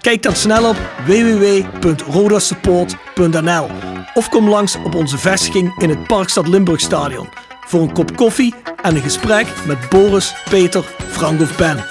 Kijk 0.00 0.22
dan 0.22 0.34
snel 0.36 0.68
op 0.68 0.76
www.rodasupport.nl 1.06 3.66
of 4.14 4.28
kom 4.28 4.48
langs 4.48 4.76
op 4.76 4.94
onze 4.94 5.18
vestiging 5.18 5.82
in 5.82 5.88
het 5.88 6.06
Parkstad 6.06 6.48
Limburg 6.48 6.80
Stadion 6.80 7.28
voor 7.66 7.80
een 7.80 7.92
kop 7.92 8.16
koffie 8.16 8.54
en 8.82 8.96
een 8.96 9.02
gesprek 9.02 9.46
met 9.66 9.88
Boris, 9.88 10.34
Peter, 10.50 10.84
Frank 11.08 11.40
of 11.40 11.56
Ben. 11.56 11.84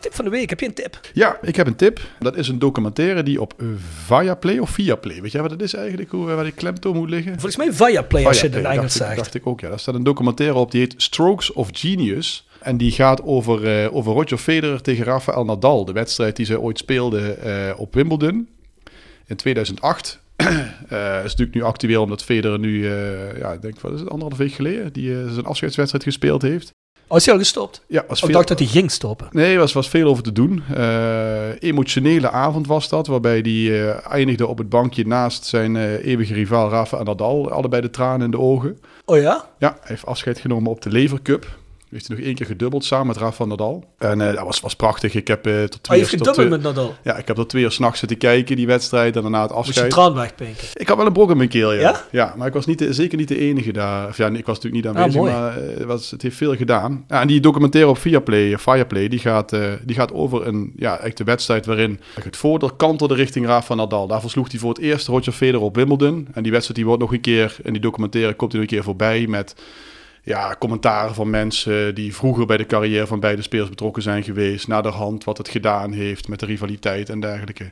Tip 0.00 0.14
van 0.14 0.24
de 0.24 0.30
week, 0.30 0.50
heb 0.50 0.60
je 0.60 0.66
een 0.66 0.74
tip? 0.74 1.00
Ja, 1.12 1.38
ik 1.42 1.56
heb 1.56 1.66
een 1.66 1.76
tip. 1.76 2.00
Dat 2.18 2.36
is 2.36 2.48
een 2.48 2.58
documentaire 2.58 3.22
die 3.22 3.40
op 3.40 3.54
Viaplay 4.04 4.58
of 4.58 4.70
Viaplay. 4.70 5.22
Weet 5.22 5.32
jij 5.32 5.42
wat 5.42 5.50
het 5.50 5.62
is 5.62 5.74
eigenlijk? 5.74 6.10
Hoe, 6.10 6.26
waar 6.26 6.44
die 6.44 6.52
klemtoon 6.52 6.96
moet 6.96 7.10
liggen? 7.10 7.32
Volgens 7.32 7.56
mij 7.56 7.72
Viaplay 7.72 8.26
als 8.26 8.40
je 8.40 8.46
het 8.46 8.54
in 8.54 8.60
Viaplay, 8.60 8.78
Engels 8.78 8.94
zegt. 8.96 9.16
dacht 9.16 9.34
ik 9.34 9.46
ook, 9.46 9.60
ja. 9.60 9.68
Daar 9.68 9.78
staat 9.78 9.94
een 9.94 10.02
documentaire 10.02 10.58
op 10.58 10.70
die 10.70 10.80
heet 10.80 10.94
Strokes 10.96 11.52
of 11.52 11.68
Genius. 11.72 12.44
En 12.60 12.76
die 12.76 12.90
gaat 12.90 13.22
over, 13.22 13.82
eh, 13.84 13.94
over 13.96 14.12
Roger 14.12 14.38
Federer 14.38 14.80
tegen 14.80 15.04
Rafael 15.04 15.44
Nadal. 15.44 15.84
De 15.84 15.92
wedstrijd 15.92 16.36
die 16.36 16.46
zij 16.46 16.56
ooit 16.56 16.78
speelden 16.78 17.42
eh, 17.42 17.80
op 17.80 17.94
Wimbledon 17.94 18.48
in 19.26 19.36
2008. 19.36 20.18
Eh, 20.88 21.16
is 21.16 21.22
natuurlijk 21.22 21.54
nu 21.54 21.62
actueel 21.62 22.02
omdat 22.02 22.22
Federer 22.24 22.58
nu, 22.58 22.88
ja, 23.38 23.52
ik 23.52 23.62
denk, 23.62 23.80
wat 23.80 23.92
is 23.92 24.00
het, 24.00 24.10
anderhalf 24.10 24.38
week 24.38 24.52
geleden, 24.52 24.92
die 24.92 25.32
zijn 25.32 25.44
afscheidswedstrijd 25.44 26.04
gespeeld 26.04 26.42
heeft. 26.42 26.70
Oh, 27.08 27.16
is 27.16 27.24
hij 27.24 27.34
al 27.34 27.40
gestopt? 27.40 27.82
Ja, 27.86 28.04
was 28.08 28.18
Ik 28.18 28.24
veel- 28.24 28.34
dacht 28.34 28.48
dat 28.48 28.58
hij 28.58 28.68
ging 28.68 28.90
stoppen. 28.90 29.28
Nee, 29.30 29.52
er 29.52 29.58
was, 29.58 29.72
was 29.72 29.88
veel 29.88 30.08
over 30.08 30.22
te 30.22 30.32
doen. 30.32 30.62
Emotionele 31.58 32.30
avond 32.30 32.66
was 32.66 32.88
dat, 32.88 33.06
waarbij 33.06 33.38
hij 33.38 33.92
eindigde 33.94 34.46
op 34.46 34.58
het 34.58 34.68
bankje 34.68 35.06
naast 35.06 35.44
zijn 35.44 35.76
eeuwige 35.96 36.34
rivaal 36.34 36.70
Rafael 36.70 37.04
Nadal. 37.04 37.50
Allebei 37.50 37.82
de 37.82 37.90
tranen 37.90 38.24
in 38.24 38.30
de 38.30 38.38
ogen. 38.38 38.78
Oh 39.04 39.16
ja? 39.16 39.48
Ja, 39.58 39.68
hij 39.68 39.78
heeft 39.82 40.06
afscheid 40.06 40.38
genomen 40.38 40.70
op 40.70 40.82
de 40.82 40.90
Lever 40.90 41.22
Cup. 41.22 41.58
Heeft 41.90 42.06
hij 42.08 42.16
nog 42.16 42.24
één 42.26 42.34
keer 42.34 42.46
gedubbeld 42.46 42.84
samen 42.84 43.06
met 43.06 43.16
Rafael 43.16 43.48
Nadal. 43.48 43.84
En 43.98 44.20
eh, 44.20 44.34
dat 44.34 44.44
was, 44.44 44.60
was 44.60 44.76
prachtig. 44.76 45.14
Ik 45.14 45.28
heb 45.28 45.46
eh 45.46 45.52
tot 45.62 45.74
Oh, 45.74 45.80
twee 45.80 45.98
je 45.98 46.04
heeft 46.04 46.14
uur- 46.16 46.20
tot 46.26 46.34
gedubbeld 46.34 46.62
met 46.62 46.74
Nadal. 46.74 46.94
Ja, 47.02 47.16
ik 47.16 47.26
heb 47.26 47.36
tot 47.36 47.48
twee 47.48 47.62
uur 47.62 47.70
s'nachts 47.70 47.98
zitten 47.98 48.18
kijken, 48.18 48.56
die 48.56 48.66
wedstrijd. 48.66 49.16
En 49.16 49.22
daarna 49.22 49.42
het 49.42 49.50
Moest 49.50 49.62
je 49.64 49.70
afscheid. 49.70 49.90
traan 49.90 50.14
wegpinken. 50.14 50.64
Ik 50.74 50.88
had 50.88 50.96
wel 50.96 51.06
een 51.06 51.12
brok 51.12 51.30
in 51.30 51.36
mijn 51.36 51.48
keel, 51.48 51.72
ja. 51.72 51.80
Ja? 51.80 52.04
Ja, 52.10 52.34
maar 52.36 52.46
ik 52.46 52.52
was 52.52 52.66
niet 52.66 52.78
de- 52.78 52.92
zeker 52.92 53.18
niet 53.18 53.28
de 53.28 53.38
enige 53.38 53.72
daar. 53.72 54.08
Of 54.08 54.16
ja, 54.16 54.26
ik 54.28 54.46
was 54.46 54.56
natuurlijk 54.60 54.84
niet 54.84 54.96
aanwezig, 54.96 55.20
Ah, 55.20 55.26
mooi. 55.26 55.32
maar 55.32 55.56
eh, 55.58 55.76
het, 55.76 55.84
was, 55.84 56.10
het 56.10 56.22
heeft 56.22 56.36
veel 56.36 56.56
gedaan. 56.56 57.04
Ja, 57.08 57.20
en 57.20 57.26
die 57.26 57.40
documentaire 57.40 57.90
op 57.90 57.98
Viaplay, 57.98 58.58
Fireplay, 58.58 59.08
die 59.08 59.18
gaat, 59.18 59.52
eh, 59.52 59.60
die 59.84 59.96
gaat 59.96 60.12
over 60.12 60.46
een, 60.46 60.72
ja, 60.76 60.98
echt 60.98 61.16
de 61.16 61.24
wedstrijd 61.24 61.66
waarin 61.66 62.00
het 62.24 62.36
voordeel 62.36 62.70
kantelde 62.72 63.14
richting 63.14 63.46
Rafa 63.46 63.74
Nadal. 63.74 64.06
Daar 64.06 64.20
versloeg 64.20 64.50
hij 64.50 64.60
voor 64.60 64.68
het 64.70 64.78
eerst 64.78 65.06
Roger 65.06 65.32
Federer 65.32 65.60
op 65.60 65.76
Wimbledon. 65.76 66.28
En 66.32 66.42
die 66.42 66.52
wedstrijd 66.52 66.76
die 66.78 66.86
wordt 66.86 67.02
nog 67.02 67.12
een 67.12 67.20
keer, 67.20 67.56
in 67.62 67.72
die 67.72 67.82
documentaire 67.82 68.34
komt 68.34 68.52
hij 68.52 68.60
nog 68.60 68.70
een 68.70 68.76
keer 68.76 68.84
voorbij 68.86 69.26
met 69.28 69.54
ja, 70.30 70.56
commentaren 70.58 71.14
van 71.14 71.30
mensen 71.30 71.94
die 71.94 72.14
vroeger 72.14 72.46
bij 72.46 72.56
de 72.56 72.66
carrière 72.66 73.06
van 73.06 73.20
beide 73.20 73.42
spelers 73.42 73.68
betrokken 73.68 74.02
zijn 74.02 74.22
geweest. 74.22 74.68
Naar 74.68 74.82
de 74.82 74.88
hand 74.88 75.24
wat 75.24 75.38
het 75.38 75.48
gedaan 75.48 75.92
heeft 75.92 76.28
met 76.28 76.40
de 76.40 76.46
rivaliteit 76.46 77.08
en 77.08 77.20
dergelijke. 77.20 77.70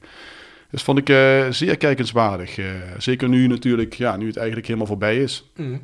Dus 0.71 0.83
vond 0.83 0.99
ik 0.99 1.09
eh, 1.09 1.47
zeer 1.51 1.77
kijkenswaardig. 1.77 2.59
Eh, 2.59 2.67
zeker 2.99 3.29
nu 3.29 3.47
natuurlijk, 3.47 3.95
ja, 3.95 4.17
nu 4.17 4.27
het 4.27 4.37
eigenlijk 4.37 4.67
helemaal 4.67 4.89
voorbij 4.89 5.23
is. 5.23 5.51
Mm. 5.57 5.83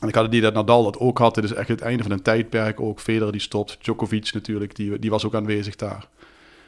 En 0.00 0.08
ik 0.08 0.14
had 0.14 0.24
het 0.24 0.32
idee 0.32 0.40
dat 0.40 0.54
Nadal 0.54 0.84
dat 0.84 0.98
ook 0.98 1.18
had. 1.18 1.34
Dit 1.34 1.44
is 1.44 1.52
echt 1.52 1.68
het 1.68 1.80
einde 1.80 2.02
van 2.02 2.12
een 2.12 2.22
tijdperk. 2.22 2.80
Ook 2.80 3.00
Federer 3.00 3.32
die 3.32 3.40
stopt. 3.40 3.78
Djokovic 3.80 4.32
natuurlijk, 4.32 4.76
die, 4.76 4.98
die 4.98 5.10
was 5.10 5.24
ook 5.24 5.34
aanwezig 5.34 5.76
daar. 5.76 6.08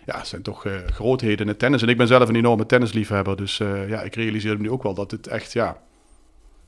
Ja, 0.06 0.18
het 0.18 0.26
zijn 0.26 0.42
toch 0.42 0.66
eh, 0.66 0.72
grootheden 0.86 1.38
in 1.38 1.48
het 1.48 1.58
tennis. 1.58 1.82
En 1.82 1.88
ik 1.88 1.96
ben 1.96 2.06
zelf 2.06 2.28
een 2.28 2.36
enorme 2.36 2.66
tennisliefhebber. 2.66 3.36
Dus 3.36 3.56
ja, 3.88 4.02
ik 4.02 4.14
realiseer 4.14 4.56
me 4.56 4.62
nu 4.62 4.70
ook 4.70 4.82
wel 4.82 4.94
dat 4.94 5.10
het 5.10 5.26
echt, 5.26 5.52
ja... 5.52 5.84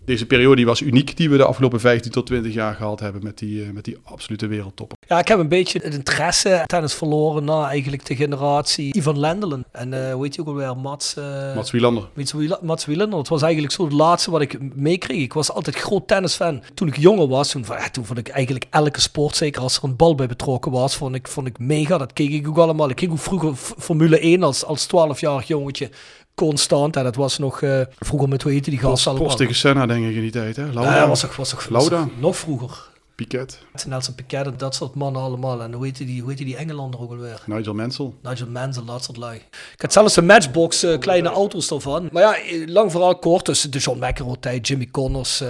Deze 0.09 0.27
periode 0.27 0.57
die 0.57 0.67
was 0.67 0.81
uniek 0.81 1.17
die 1.17 1.31
we 1.31 1.37
de 1.37 1.45
afgelopen 1.45 1.81
15 1.81 2.11
tot 2.11 2.27
20 2.27 2.55
jaar 2.55 2.75
gehad 2.75 3.01
hebben 3.01 3.23
met 3.23 3.39
die, 3.39 3.63
eh, 3.63 3.71
met 3.71 3.85
die 3.85 3.97
absolute 4.05 4.47
wereldtoppen. 4.47 4.97
Ja, 5.09 5.19
ik 5.19 5.29
heb 5.29 5.39
een 5.39 5.49
beetje 5.49 5.81
het 5.83 5.95
interesse 5.95 6.49
in 6.51 6.67
tennis 6.67 6.95
verloren 6.95 7.45
na 7.45 7.69
eigenlijk 7.69 8.07
de 8.07 8.17
generatie 8.17 8.95
Ivan 8.95 9.19
Lendelen. 9.19 9.65
En 9.73 10.07
eh 10.07 10.13
hoe 10.13 10.25
heet 10.25 10.35
je 10.35 10.41
ook 10.41 10.47
alweer? 10.47 10.77
Mats... 10.77 11.17
eh, 11.17 11.55
Mats 11.55 11.71
Wielander. 11.71 12.09
Mats 12.15 12.33
Wiel- 12.33 12.59
Mats 12.63 12.85
Wielander. 12.85 13.19
Het 13.19 13.29
was 13.29 13.43
eigenlijk 13.43 13.73
zo 13.73 13.85
het 13.85 13.93
laatste 13.93 14.31
wat 14.31 14.41
ik 14.41 14.75
meekreeg. 14.75 15.23
Ik 15.23 15.33
was 15.33 15.53
altijd 15.53 15.77
groot 15.77 16.09
tennisfan. 16.09 16.63
Toen 16.75 16.89
ik 16.89 16.97
jonger 16.97 17.29
was, 17.29 17.51
toen, 17.51 17.65
ja, 17.69 17.89
toen 17.91 18.05
vond 18.05 18.19
ik 18.19 18.29
eigenlijk 18.29 18.67
elke 18.71 19.01
sport, 19.01 19.37
zeker 19.37 19.63
als 19.63 19.77
er 19.77 19.85
een 19.85 19.97
bal 19.97 20.15
bij 20.15 20.27
betrokken 20.27 20.73
was, 20.73 20.97
vond 20.97 21.15
ik, 21.15 21.29
vond 21.29 21.47
ik 21.47 21.59
mega. 21.59 21.99
Dat 21.99 22.13
keek 22.13 22.31
ik 22.31 22.49
ook 22.49 22.59
allemaal. 22.59 22.91
Ik 22.91 22.97
keek 22.97 23.11
ook 23.11 23.19
vroeger 23.19 23.55
Formule 23.55 24.19
1 24.19 24.43
als, 24.43 24.65
als 24.65 24.87
12-jarig 24.87 25.47
jongetje 25.47 25.91
constant. 26.39 26.97
En 26.97 27.05
dat 27.05 27.17
was 27.17 27.39
nog 27.39 27.63
eh, 27.63 27.81
vroeger 27.99 28.29
met, 28.29 28.43
hoe 28.43 28.53
heette 28.53 28.71
die 28.71 28.79
gast 28.79 29.07
allemaal? 29.07 29.25
Post 29.27 29.39
tegen 29.39 29.55
Senna 29.55 29.87
denk 29.87 30.05
ik 30.07 30.15
in 30.15 30.21
die 30.21 30.31
tijd, 30.31 30.57
hè? 30.57 30.65
Ja, 30.65 30.73
Lauda, 30.73 30.99
dat 30.99 31.09
was 31.09 31.21
toch, 31.21 31.37
was 31.37 31.49
toch, 31.51 31.67
was 31.67 31.89
Lauda. 31.89 32.03
toch 32.05 32.21
nog 32.21 32.37
vroeger. 32.37 32.87
Piquet, 33.19 33.59
Nelson 33.87 34.15
Piquet 34.15 34.47
en 34.47 34.55
dat 34.57 34.75
soort 34.75 34.95
mannen 34.95 35.23
allemaal. 35.23 35.63
En 35.63 35.73
hoe 35.73 35.85
heette 35.85 36.05
die, 36.05 36.21
hoe 36.21 36.31
heette 36.31 36.45
die 36.45 36.57
Engelander 36.57 37.01
ook 37.01 37.11
alweer? 37.11 37.43
Nigel 37.47 37.75
Mansell. 37.75 38.13
Nigel 38.23 38.47
Mansell, 38.47 38.83
dat 38.87 39.05
soort 39.05 39.17
lui. 39.17 39.37
Ik 39.75 39.81
had 39.81 39.93
zelfs 39.93 40.17
een 40.17 40.27
matchbox, 40.27 40.83
eh, 40.83 40.99
kleine 40.99 41.29
auto's 41.29 41.71
ervan. 41.71 42.09
Maar 42.13 42.23
ja, 42.23 42.37
eh, 42.37 42.67
lang 42.67 42.93
vooral 42.93 43.19
kort. 43.19 43.47
Dus 43.47 43.61
de 43.61 43.79
John 43.79 44.05
McEnroe 44.05 44.39
tijd, 44.41 44.69
Jimmy 44.69 44.89
Connors, 44.91 45.41
eh 45.41 45.49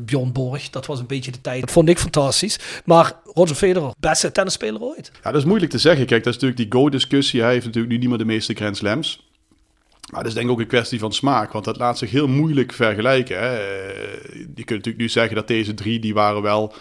Bjorn 0.00 0.32
Borg. 0.32 0.70
Dat 0.70 0.86
was 0.86 0.98
een 0.98 1.06
beetje 1.06 1.30
de 1.30 1.40
tijd. 1.40 1.60
Dat 1.60 1.70
vond 1.70 1.88
ik 1.88 1.98
fantastisch. 1.98 2.58
Maar 2.84 3.12
Roger 3.24 3.56
Federer, 3.56 3.92
beste 3.98 4.32
tennisspeler 4.32 4.80
ooit. 4.80 5.10
Ja, 5.22 5.30
dat 5.30 5.40
is 5.40 5.46
moeilijk 5.46 5.70
te 5.70 5.78
zeggen. 5.78 6.06
Kijk, 6.06 6.24
dat 6.24 6.34
is 6.34 6.40
natuurlijk 6.40 6.70
die 6.70 6.80
Go-discussie. 6.80 7.40
Hij 7.42 7.52
heeft 7.52 7.66
natuurlijk 7.66 7.92
nu 7.92 7.98
niet 7.98 8.08
meer 8.08 8.18
de 8.18 8.24
meeste 8.24 8.54
Grand 8.54 8.76
Slams. 8.76 9.25
Maar 10.12 10.20
dat 10.20 10.26
is 10.26 10.34
denk 10.34 10.46
ik 10.46 10.52
ook 10.52 10.60
een 10.60 10.66
kwestie 10.66 10.98
van 10.98 11.12
smaak. 11.12 11.52
Want 11.52 11.64
dat 11.64 11.76
laat 11.78 11.98
zich 11.98 12.10
heel 12.10 12.28
moeilijk 12.28 12.72
vergelijken. 12.72 13.38
Hè. 13.38 13.56
Eh, 13.56 14.34
Je 14.34 14.64
kunt 14.64 14.68
natuurlijk 14.68 14.98
nu 14.98 15.08
zeggen 15.08 15.34
dat 15.34 15.48
deze 15.48 15.74
drie, 15.74 15.98
die 15.98 16.14
waren 16.14 16.42
wel... 16.42 16.74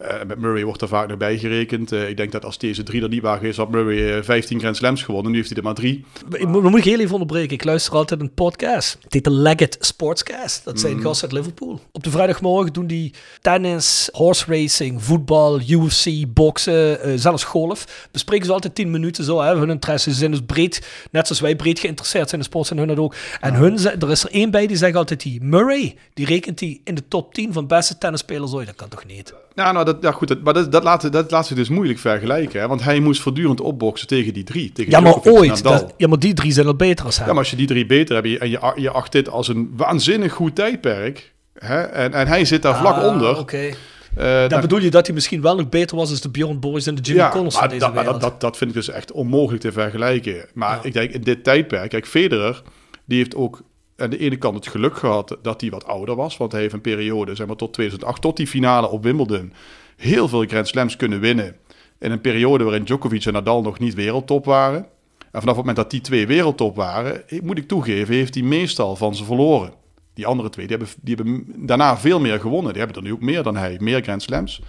eh, 0.00 0.26
met 0.26 0.38
Murray 0.38 0.64
wordt 0.64 0.82
er 0.82 0.88
vaak 0.88 1.08
nog 1.08 1.16
bij 1.16 1.38
gerekend. 1.38 1.92
Eh, 1.92 2.08
ik 2.08 2.16
denk 2.16 2.32
dat 2.32 2.44
als 2.44 2.58
deze 2.58 2.82
drie 2.82 3.02
er 3.02 3.08
niet 3.08 3.22
waren 3.22 3.38
geweest, 3.38 3.56
had 3.56 3.70
Murray 3.70 4.16
eh, 4.16 4.22
15 4.22 4.60
Grand 4.60 4.76
Slams 4.76 5.02
gewonnen. 5.02 5.30
Nu 5.30 5.36
heeft 5.36 5.48
hij 5.48 5.58
er 5.58 5.64
maar 5.64 5.74
drie. 5.74 6.04
Ik 6.30 6.46
moet, 6.46 6.62
dan 6.62 6.70
moet 6.70 6.80
ik 6.80 6.84
heel 6.84 6.98
even 6.98 7.12
onderbreken. 7.12 7.52
Ik 7.52 7.64
luister 7.64 7.94
altijd 7.94 8.20
een 8.20 8.34
podcast. 8.34 8.98
Het 9.02 9.12
heet 9.12 9.24
de 9.24 9.30
Leggett 9.30 9.76
Sportscast. 9.80 10.64
Dat 10.64 10.80
zijn 10.80 11.00
gasten 11.00 11.28
uit 11.28 11.38
Liverpool. 11.38 11.80
Op 11.92 12.04
de 12.04 12.10
vrijdagmorgen 12.10 12.72
doen 12.72 12.86
die 12.86 13.14
tennis, 13.40 14.08
horse 14.12 14.44
racing, 14.48 15.02
voetbal, 15.02 15.60
UFC, 15.60 16.08
boksen, 16.28 17.02
eh, 17.02 17.12
zelfs 17.16 17.44
golf. 17.44 18.08
Bespreken 18.10 18.46
ze 18.46 18.52
altijd 18.52 18.74
10 18.74 18.90
minuten 18.90 19.24
zo. 19.24 19.40
Hè. 19.40 19.56
Hun 19.56 19.70
interesse. 19.70 20.12
Zijn 20.12 20.30
dus 20.30 20.42
breed, 20.46 20.86
net 21.10 21.26
zoals 21.26 21.40
wij 21.40 21.56
breed 21.56 21.78
geïnteresseerd 21.78 22.28
zijn 22.28 22.40
in 22.40 22.46
sport, 22.46 22.66
zijn 22.66 22.78
hun 22.78 22.88
dat 22.88 22.98
ook. 22.98 23.14
En 23.40 23.54
hun, 23.54 23.78
er 23.78 24.10
is 24.10 24.24
er 24.24 24.30
één 24.30 24.50
bij 24.50 24.66
die 24.66 24.76
zegt 24.76 24.96
altijd 24.96 25.22
die 25.22 25.42
Murray. 25.42 25.96
Die 26.14 26.26
rekent 26.26 26.58
die 26.58 26.80
in 26.84 26.94
de 26.94 27.08
top 27.08 27.34
10 27.34 27.52
van 27.52 27.66
beste 27.66 27.98
tennisspelers 27.98 28.52
ooit. 28.52 28.66
Dat 28.66 28.76
kan 28.76 28.88
toch 28.88 29.06
niet? 29.06 29.34
Ja, 29.54 29.72
nou, 29.72 29.84
dat, 29.84 29.96
ja 30.00 30.12
goed, 30.12 30.28
dat, 30.28 30.40
maar 30.42 30.54
dat, 30.54 30.72
dat, 30.72 30.82
laat, 30.84 31.12
dat 31.12 31.30
laat 31.30 31.46
zich 31.46 31.56
dus 31.56 31.68
moeilijk 31.68 31.98
vergelijken. 31.98 32.60
Hè? 32.60 32.68
Want 32.68 32.82
hij 32.82 33.00
moest 33.00 33.20
voortdurend 33.20 33.60
opboksen 33.60 34.06
tegen 34.08 34.34
die 34.34 34.44
drie. 34.44 34.72
Tegen 34.72 34.90
Ja, 34.90 35.00
maar 35.00 35.20
ooit. 35.22 35.62
Dat- 35.62 35.94
ja, 35.96 36.08
maar 36.08 36.18
die 36.18 36.34
drie 36.34 36.52
zijn 36.52 36.66
al 36.66 36.74
beter 36.74 37.04
als 37.04 37.16
hem. 37.16 37.26
Ja, 37.26 37.30
maar 37.32 37.40
als 37.40 37.50
je 37.50 37.56
die 37.56 37.66
drie 37.66 37.86
beter 37.86 38.14
hebt 38.14 38.38
en 38.40 38.50
je- 38.50 38.72
je, 38.76 38.90
acht 38.90 39.12
dit 39.12 39.28
als 39.28 39.48
een 39.48 39.72
waanzinnig 39.76 40.32
goed 40.32 40.54
tijdperk... 40.54 41.32
Hè? 41.58 41.80
En, 41.82 42.12
en 42.14 42.26
hij 42.26 42.44
zit 42.44 42.62
daar 42.62 42.76
vlak 42.76 42.96
Ah, 42.96 43.06
onder... 43.06 43.38
Oké. 43.38 43.56
eh, 43.56 43.74
Dan 44.16 44.48
dan- 44.48 44.60
bedoel 44.60 44.78
je 44.80 44.90
dat 44.90 45.06
hij 45.06 45.14
misschien 45.14 45.42
wel 45.42 45.56
nog 45.56 45.68
beter 45.68 45.96
was 45.96 46.10
als 46.10 46.20
de 46.20 46.28
Bjorn 46.30 46.60
Borgs 46.60 46.86
en 46.86 46.94
de 46.94 47.00
Jimmy 47.00 47.28
Connors 47.28 47.56
van 47.56 47.68
deze 47.68 47.90
dat, 47.94 48.04
dat, 48.04 48.20
dat, 48.20 48.40
dat 48.40 48.56
vind 48.56 48.70
ik 48.70 48.76
dus 48.76 48.88
echt 48.90 49.12
onmogelijk 49.12 49.62
te 49.62 49.72
vergelijken. 49.72 50.44
Maar 50.54 50.76
Ja. 50.76 50.82
ik 50.82 50.92
denk 50.92 51.10
in 51.10 51.20
dit 51.20 51.44
tijdperk... 51.44 51.90
Kijk, 51.90 52.06
Federer, 52.06 52.62
die 53.04 53.18
heeft 53.18 53.34
ook 53.34 53.62
aan 54.00 54.10
de 54.10 54.18
ene 54.18 54.36
kant 54.36 54.54
het 54.54 54.68
geluk 54.68 54.96
gehad 54.96 55.36
dat 55.42 55.60
hij 55.60 55.70
wat 55.70 55.86
ouder 55.86 56.14
was. 56.14 56.36
Want 56.36 56.52
hij 56.52 56.60
heeft 56.60 56.74
een 56.74 56.80
periode, 56.80 57.34
zeg 57.34 57.46
maar 57.46 57.56
tot 57.56 57.72
2008, 57.72 58.22
tot 58.22 58.36
die 58.36 58.46
finale 58.46 58.88
op 58.88 59.02
Wimbledon... 59.02 59.52
heel 59.96 60.28
veel 60.28 60.44
Grand 60.44 60.68
Slams 60.68 60.96
kunnen 60.96 61.20
winnen. 61.20 61.56
In 61.98 62.10
een 62.10 62.20
periode 62.20 62.64
waarin 62.64 62.84
Djokovic 62.84 63.24
en 63.24 63.32
Nadal 63.32 63.62
nog 63.62 63.78
niet 63.78 63.94
wereldtop 63.94 64.44
waren. 64.44 64.86
En 65.18 65.40
vanaf 65.40 65.56
het 65.56 65.56
moment 65.56 65.76
dat 65.76 65.90
die 65.90 66.00
twee 66.00 66.26
wereldtop 66.26 66.76
waren, 66.76 67.22
moet 67.42 67.58
ik 67.58 67.68
toegeven, 67.68 68.14
heeft 68.14 68.34
hij 68.34 68.44
meestal 68.44 68.96
van 68.96 69.14
ze 69.14 69.24
verloren. 69.24 69.72
Die 70.14 70.26
andere 70.26 70.50
twee, 70.50 70.66
die 70.66 70.76
hebben, 70.76 70.94
die 71.00 71.14
hebben 71.14 71.66
daarna 71.66 71.98
veel 71.98 72.20
meer 72.20 72.40
gewonnen. 72.40 72.72
Die 72.72 72.82
hebben 72.82 73.02
er 73.02 73.08
nu 73.08 73.12
ook 73.12 73.20
meer 73.20 73.42
dan 73.42 73.56
hij, 73.56 73.76
meer 73.80 74.02
Grand 74.02 74.22
Slams. 74.22 74.62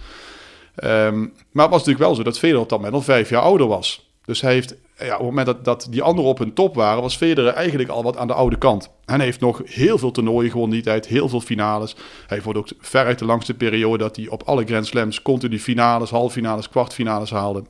Ehm, 0.74 1.18
maar 1.52 1.64
het 1.64 1.72
was 1.72 1.84
natuurlijk 1.84 1.98
wel 1.98 2.14
zo 2.14 2.22
dat 2.22 2.38
Federer 2.38 2.62
op 2.62 2.68
dat 2.68 2.78
moment 2.78 2.96
al 2.96 3.02
vijf 3.02 3.28
jaar 3.28 3.42
ouder 3.42 3.66
was. 3.66 4.10
Dus 4.24 4.40
hij 4.40 4.52
heeft, 4.52 4.74
ja, 5.04 5.12
op 5.12 5.26
het 5.26 5.34
moment 5.34 5.64
dat, 5.64 5.86
die 5.90 6.02
anderen 6.02 6.30
op 6.30 6.38
hun 6.38 6.54
top 6.54 6.74
waren, 6.74 7.02
was 7.02 7.16
Federer 7.16 7.52
eigenlijk 7.52 7.88
al 7.88 8.02
wat 8.02 8.16
aan 8.16 8.26
de 8.26 8.32
oude 8.32 8.58
kant. 8.58 8.90
En 9.04 9.14
hij 9.14 9.24
heeft 9.24 9.40
nog 9.40 9.62
heel 9.64 9.98
veel 9.98 10.10
toernooien 10.10 10.50
gewonnen 10.50 10.74
die 10.74 10.84
tijd, 10.84 11.06
heel 11.06 11.28
veel 11.28 11.40
finales. 11.40 11.94
Hij 12.26 12.40
heeft 12.42 12.56
ook 12.56 12.68
veruit 12.78 13.18
de 13.18 13.24
langste 13.24 13.54
periode 13.54 13.98
dat 13.98 14.16
hij 14.16 14.28
op 14.28 14.42
alle 14.42 14.64
Grand 14.64 14.86
Slams 14.86 15.22
continu 15.22 15.60
finales, 15.60 16.10
halffinales, 16.10 16.68
kwartfinales 16.68 17.30
haalde. 17.30 17.64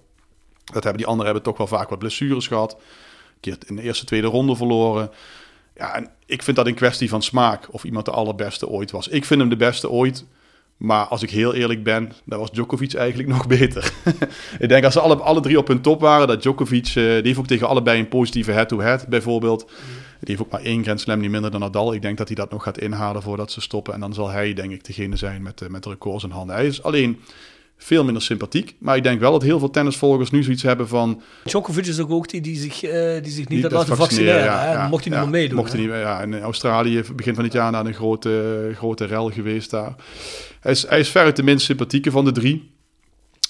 Dat 0.65 0.83
hebben 0.83 0.97
die 0.97 1.07
anderen 1.07 1.33
hebben 1.33 1.43
toch 1.43 1.59
wel 1.59 1.79
vaak 1.79 1.89
wat 1.89 1.99
blessures 1.99 2.47
gehad. 2.47 2.73
Een 2.73 3.41
keer 3.41 3.57
in 3.67 3.77
de 3.77 3.83
eerste, 3.83 4.05
tweede 4.05 4.27
ronde 4.27 4.57
verloren. 4.57 5.11
Ja, 5.77 5.95
en 5.95 6.11
ik 6.27 6.43
vind 6.43 6.57
dat 6.57 6.67
een 6.67 6.75
kwestie 6.75 7.09
van 7.09 7.23
smaak 7.23 7.69
of 7.71 7.85
iemand 7.85 8.05
de 8.05 8.11
allerbeste 8.11 8.69
ooit 8.69 8.91
was. 8.91 9.09
Ik 9.09 9.25
vind 9.25 9.41
hem 9.41 9.49
de 9.49 9.57
beste 9.57 9.91
ooit. 9.91 10.25
Maar 10.77 11.05
als 11.05 11.23
ik 11.23 11.31
heel 11.31 11.55
eerlijk 11.55 11.83
ben, 11.83 12.13
dan 12.25 12.39
was 12.39 12.51
Djokovic 12.51 12.95
eigenlijk 12.95 13.29
nog 13.29 13.47
beter. 13.47 13.93
ik 14.59 14.69
denk 14.69 14.85
als 14.85 14.93
ze 14.93 15.01
alle, 15.01 15.17
alle 15.17 15.41
drie 15.41 15.59
op 15.59 15.69
hun 15.69 15.81
top 15.81 16.01
waren, 16.01 16.27
dat 16.27 16.43
Djokovic, 16.43 16.87
eh, 16.87 16.95
die 16.95 17.23
heeft 17.23 17.39
ook 17.39 17.47
tegen 17.47 17.69
allebei 17.69 17.99
een 17.99 18.09
positieve 18.09 18.53
head-to-head 18.53 19.07
bijvoorbeeld. 19.09 19.67
Die 20.21 20.31
heeft 20.37 20.41
ook 20.41 20.51
maar 20.51 20.63
één 20.63 20.83
Grand 20.83 21.01
Slam 21.01 21.21
niet 21.21 21.31
minder 21.31 21.51
dan 21.51 21.61
Nadal. 21.61 21.95
Ik 21.95 22.03
denk 22.03 22.19
dat 22.19 22.27
hij 22.27 22.37
dat 22.37 22.51
nog 22.51 22.63
gaat 22.63 22.79
inhalen 22.79 23.23
voordat 23.23 23.53
ze 23.53 23.61
stoppen. 23.61 23.95
En 23.95 24.01
dan 24.01 24.15
zal 24.15 24.29
hij, 24.29 24.55
denk 24.55 24.73
ik, 24.73 24.85
degene 24.85 25.17
zijn 25.17 25.43
met, 25.43 25.61
eh, 25.61 25.69
met 25.69 25.83
de 25.83 25.91
records 25.91 26.25
in 26.25 26.31
handen. 26.31 26.57
Hij 26.57 26.67
is 26.67 26.83
alleen 26.83 27.21
veel 27.83 28.05
minder 28.05 28.23
sympathiek. 28.23 28.75
Maar 28.79 28.97
ik 28.97 29.03
denk 29.03 29.21
wel 29.21 29.33
dat 29.33 29.43
heel 29.43 29.59
veel 29.59 29.71
tennisvolgers 29.71 30.31
nu 30.31 30.43
zoiets 30.43 30.63
hebben 30.63 30.89
van... 30.89 31.23
Djokovic 31.45 31.87
is 31.87 32.01
ook, 32.01 32.11
ook 32.11 32.29
die, 32.29 32.41
die 32.41 32.57
zich, 32.57 32.83
eh, 32.83 33.23
die 33.23 33.33
zich 33.33 33.49
niet 33.49 33.63
had 33.63 33.71
dat 33.71 33.81
laten 33.81 33.97
vaccineren. 33.97 34.45
ja, 34.45 34.89
mocht 34.91 35.05
hij 35.05 35.13
niet 35.13 35.23
meer 35.23 35.41
meedoen. 35.41 35.57
Mocht 35.57 35.73
hij 35.73 35.81
niet, 35.81 35.91
meer- 35.91 35.99
ja, 35.99 36.21
in 36.21 36.41
Australië 36.41 37.03
begin 37.17 37.35
van 37.35 37.45
dit 37.45 37.53
jaar 37.53 37.71
na 37.71 37.85
een 37.85 37.95
grote, 37.95 38.71
grote 38.75 39.05
rel 39.05 39.31
geweest 39.31 39.71
daar. 39.71 39.95
Hij 40.61 40.73
is, 40.73 40.87
hij 40.89 40.99
is 40.99 41.09
veruit 41.09 41.37
de 41.37 41.43
minst 41.43 41.65
sympathieke 41.65 42.11
van 42.11 42.25
de 42.25 42.33
drie. 42.33 42.71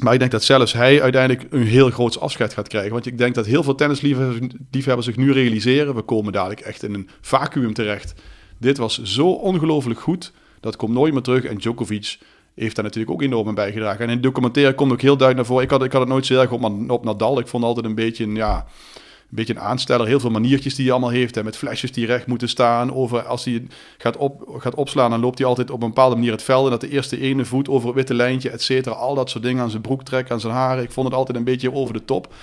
Maar 0.02 0.12
ik 0.12 0.18
denk 0.18 0.30
dat 0.30 0.44
zelfs 0.44 0.72
hij 0.72 1.02
uiteindelijk 1.02 1.52
een 1.52 1.66
heel 1.66 1.90
groot 1.90 2.20
afscheid 2.20 2.52
gaat 2.52 2.68
krijgen. 2.68 2.92
Want 2.92 3.06
ik 3.06 3.18
denk 3.18 3.34
dat 3.34 3.46
heel 3.46 3.62
veel 3.62 3.74
tennisliefhebbers 3.74 5.06
zich 5.06 5.16
nu 5.16 5.32
realiseren... 5.32 5.94
we 5.94 6.02
komen 6.02 6.32
dadelijk 6.32 6.60
echt 6.60 6.82
in 6.82 6.94
een 6.94 7.08
vacuüm 7.20 7.74
terecht. 7.74 8.14
Dit 8.58 8.78
was 8.78 9.02
zo 9.02 9.26
ongelooflijk 9.28 10.00
goed, 10.00 10.32
dat 10.60 10.76
komt 10.76 10.92
nooit 10.92 11.12
meer 11.12 11.22
terug. 11.22 11.44
En 11.44 11.56
Djokovic 11.56 12.18
heeft 12.54 12.74
daar 12.74 12.84
natuurlijk 12.84 13.12
ook 13.12 13.22
enorm 13.22 13.48
aan 13.48 13.54
bijgedragen. 13.54 14.04
En 14.04 14.10
in 14.10 14.16
de 14.16 14.22
documentaire 14.22 14.74
komt 14.74 14.92
ook 14.92 15.00
heel 15.00 15.16
duidelijk 15.16 15.36
naar 15.36 15.46
voren... 15.46 15.64
ik 15.64 15.70
had, 15.70 15.84
ik 15.84 15.92
had 15.92 16.00
het 16.00 16.10
nooit 16.10 16.26
zo 16.26 16.40
erg 16.40 16.50
op, 16.50 16.90
op 16.90 17.04
Nadal. 17.04 17.38
Ik 17.38 17.46
vond 17.46 17.64
altijd 17.64 17.86
een 17.86 17.94
beetje, 17.94 18.24
een, 18.24 18.34
ja, 18.34 18.56
een 18.96 19.02
beetje 19.28 19.54
een 19.54 19.60
aansteller. 19.60 20.06
Heel 20.06 20.20
veel 20.20 20.30
maniertjes 20.30 20.74
die 20.74 20.84
hij 20.84 20.92
allemaal 20.92 21.10
heeft. 21.10 21.36
En 21.36 21.44
met 21.44 21.56
flesjes 21.56 21.92
die 21.92 22.06
recht 22.06 22.26
moeten 22.26 22.48
staan. 22.48 22.94
Over, 22.94 23.22
als 23.22 23.44
hij 23.44 23.66
gaat, 23.98 24.16
op, 24.16 24.54
gaat 24.58 24.74
opslaan, 24.74 25.10
dan 25.10 25.20
loopt 25.20 25.38
hij 25.38 25.46
altijd 25.46 25.70
op 25.70 25.82
een 25.82 25.88
bepaalde 25.88 26.14
manier 26.14 26.32
het 26.32 26.42
veld. 26.42 26.64
En 26.64 26.70
dat 26.70 26.80
de 26.80 26.90
eerste 26.90 27.20
ene 27.20 27.44
voet 27.44 27.68
over 27.68 27.86
het 27.86 27.96
witte 27.96 28.14
lijntje, 28.14 28.50
et 28.50 28.62
cetera. 28.62 28.94
Al 28.94 29.14
dat 29.14 29.30
soort 29.30 29.44
dingen 29.44 29.62
aan 29.62 29.70
zijn 29.70 29.82
broek 29.82 30.04
trekken, 30.04 30.34
aan 30.34 30.40
zijn 30.40 30.52
haren. 30.52 30.84
Ik 30.84 30.92
vond 30.92 31.06
het 31.06 31.16
altijd 31.16 31.38
een 31.38 31.44
beetje 31.44 31.72
over 31.72 31.94
de 31.94 32.04
top. 32.04 32.34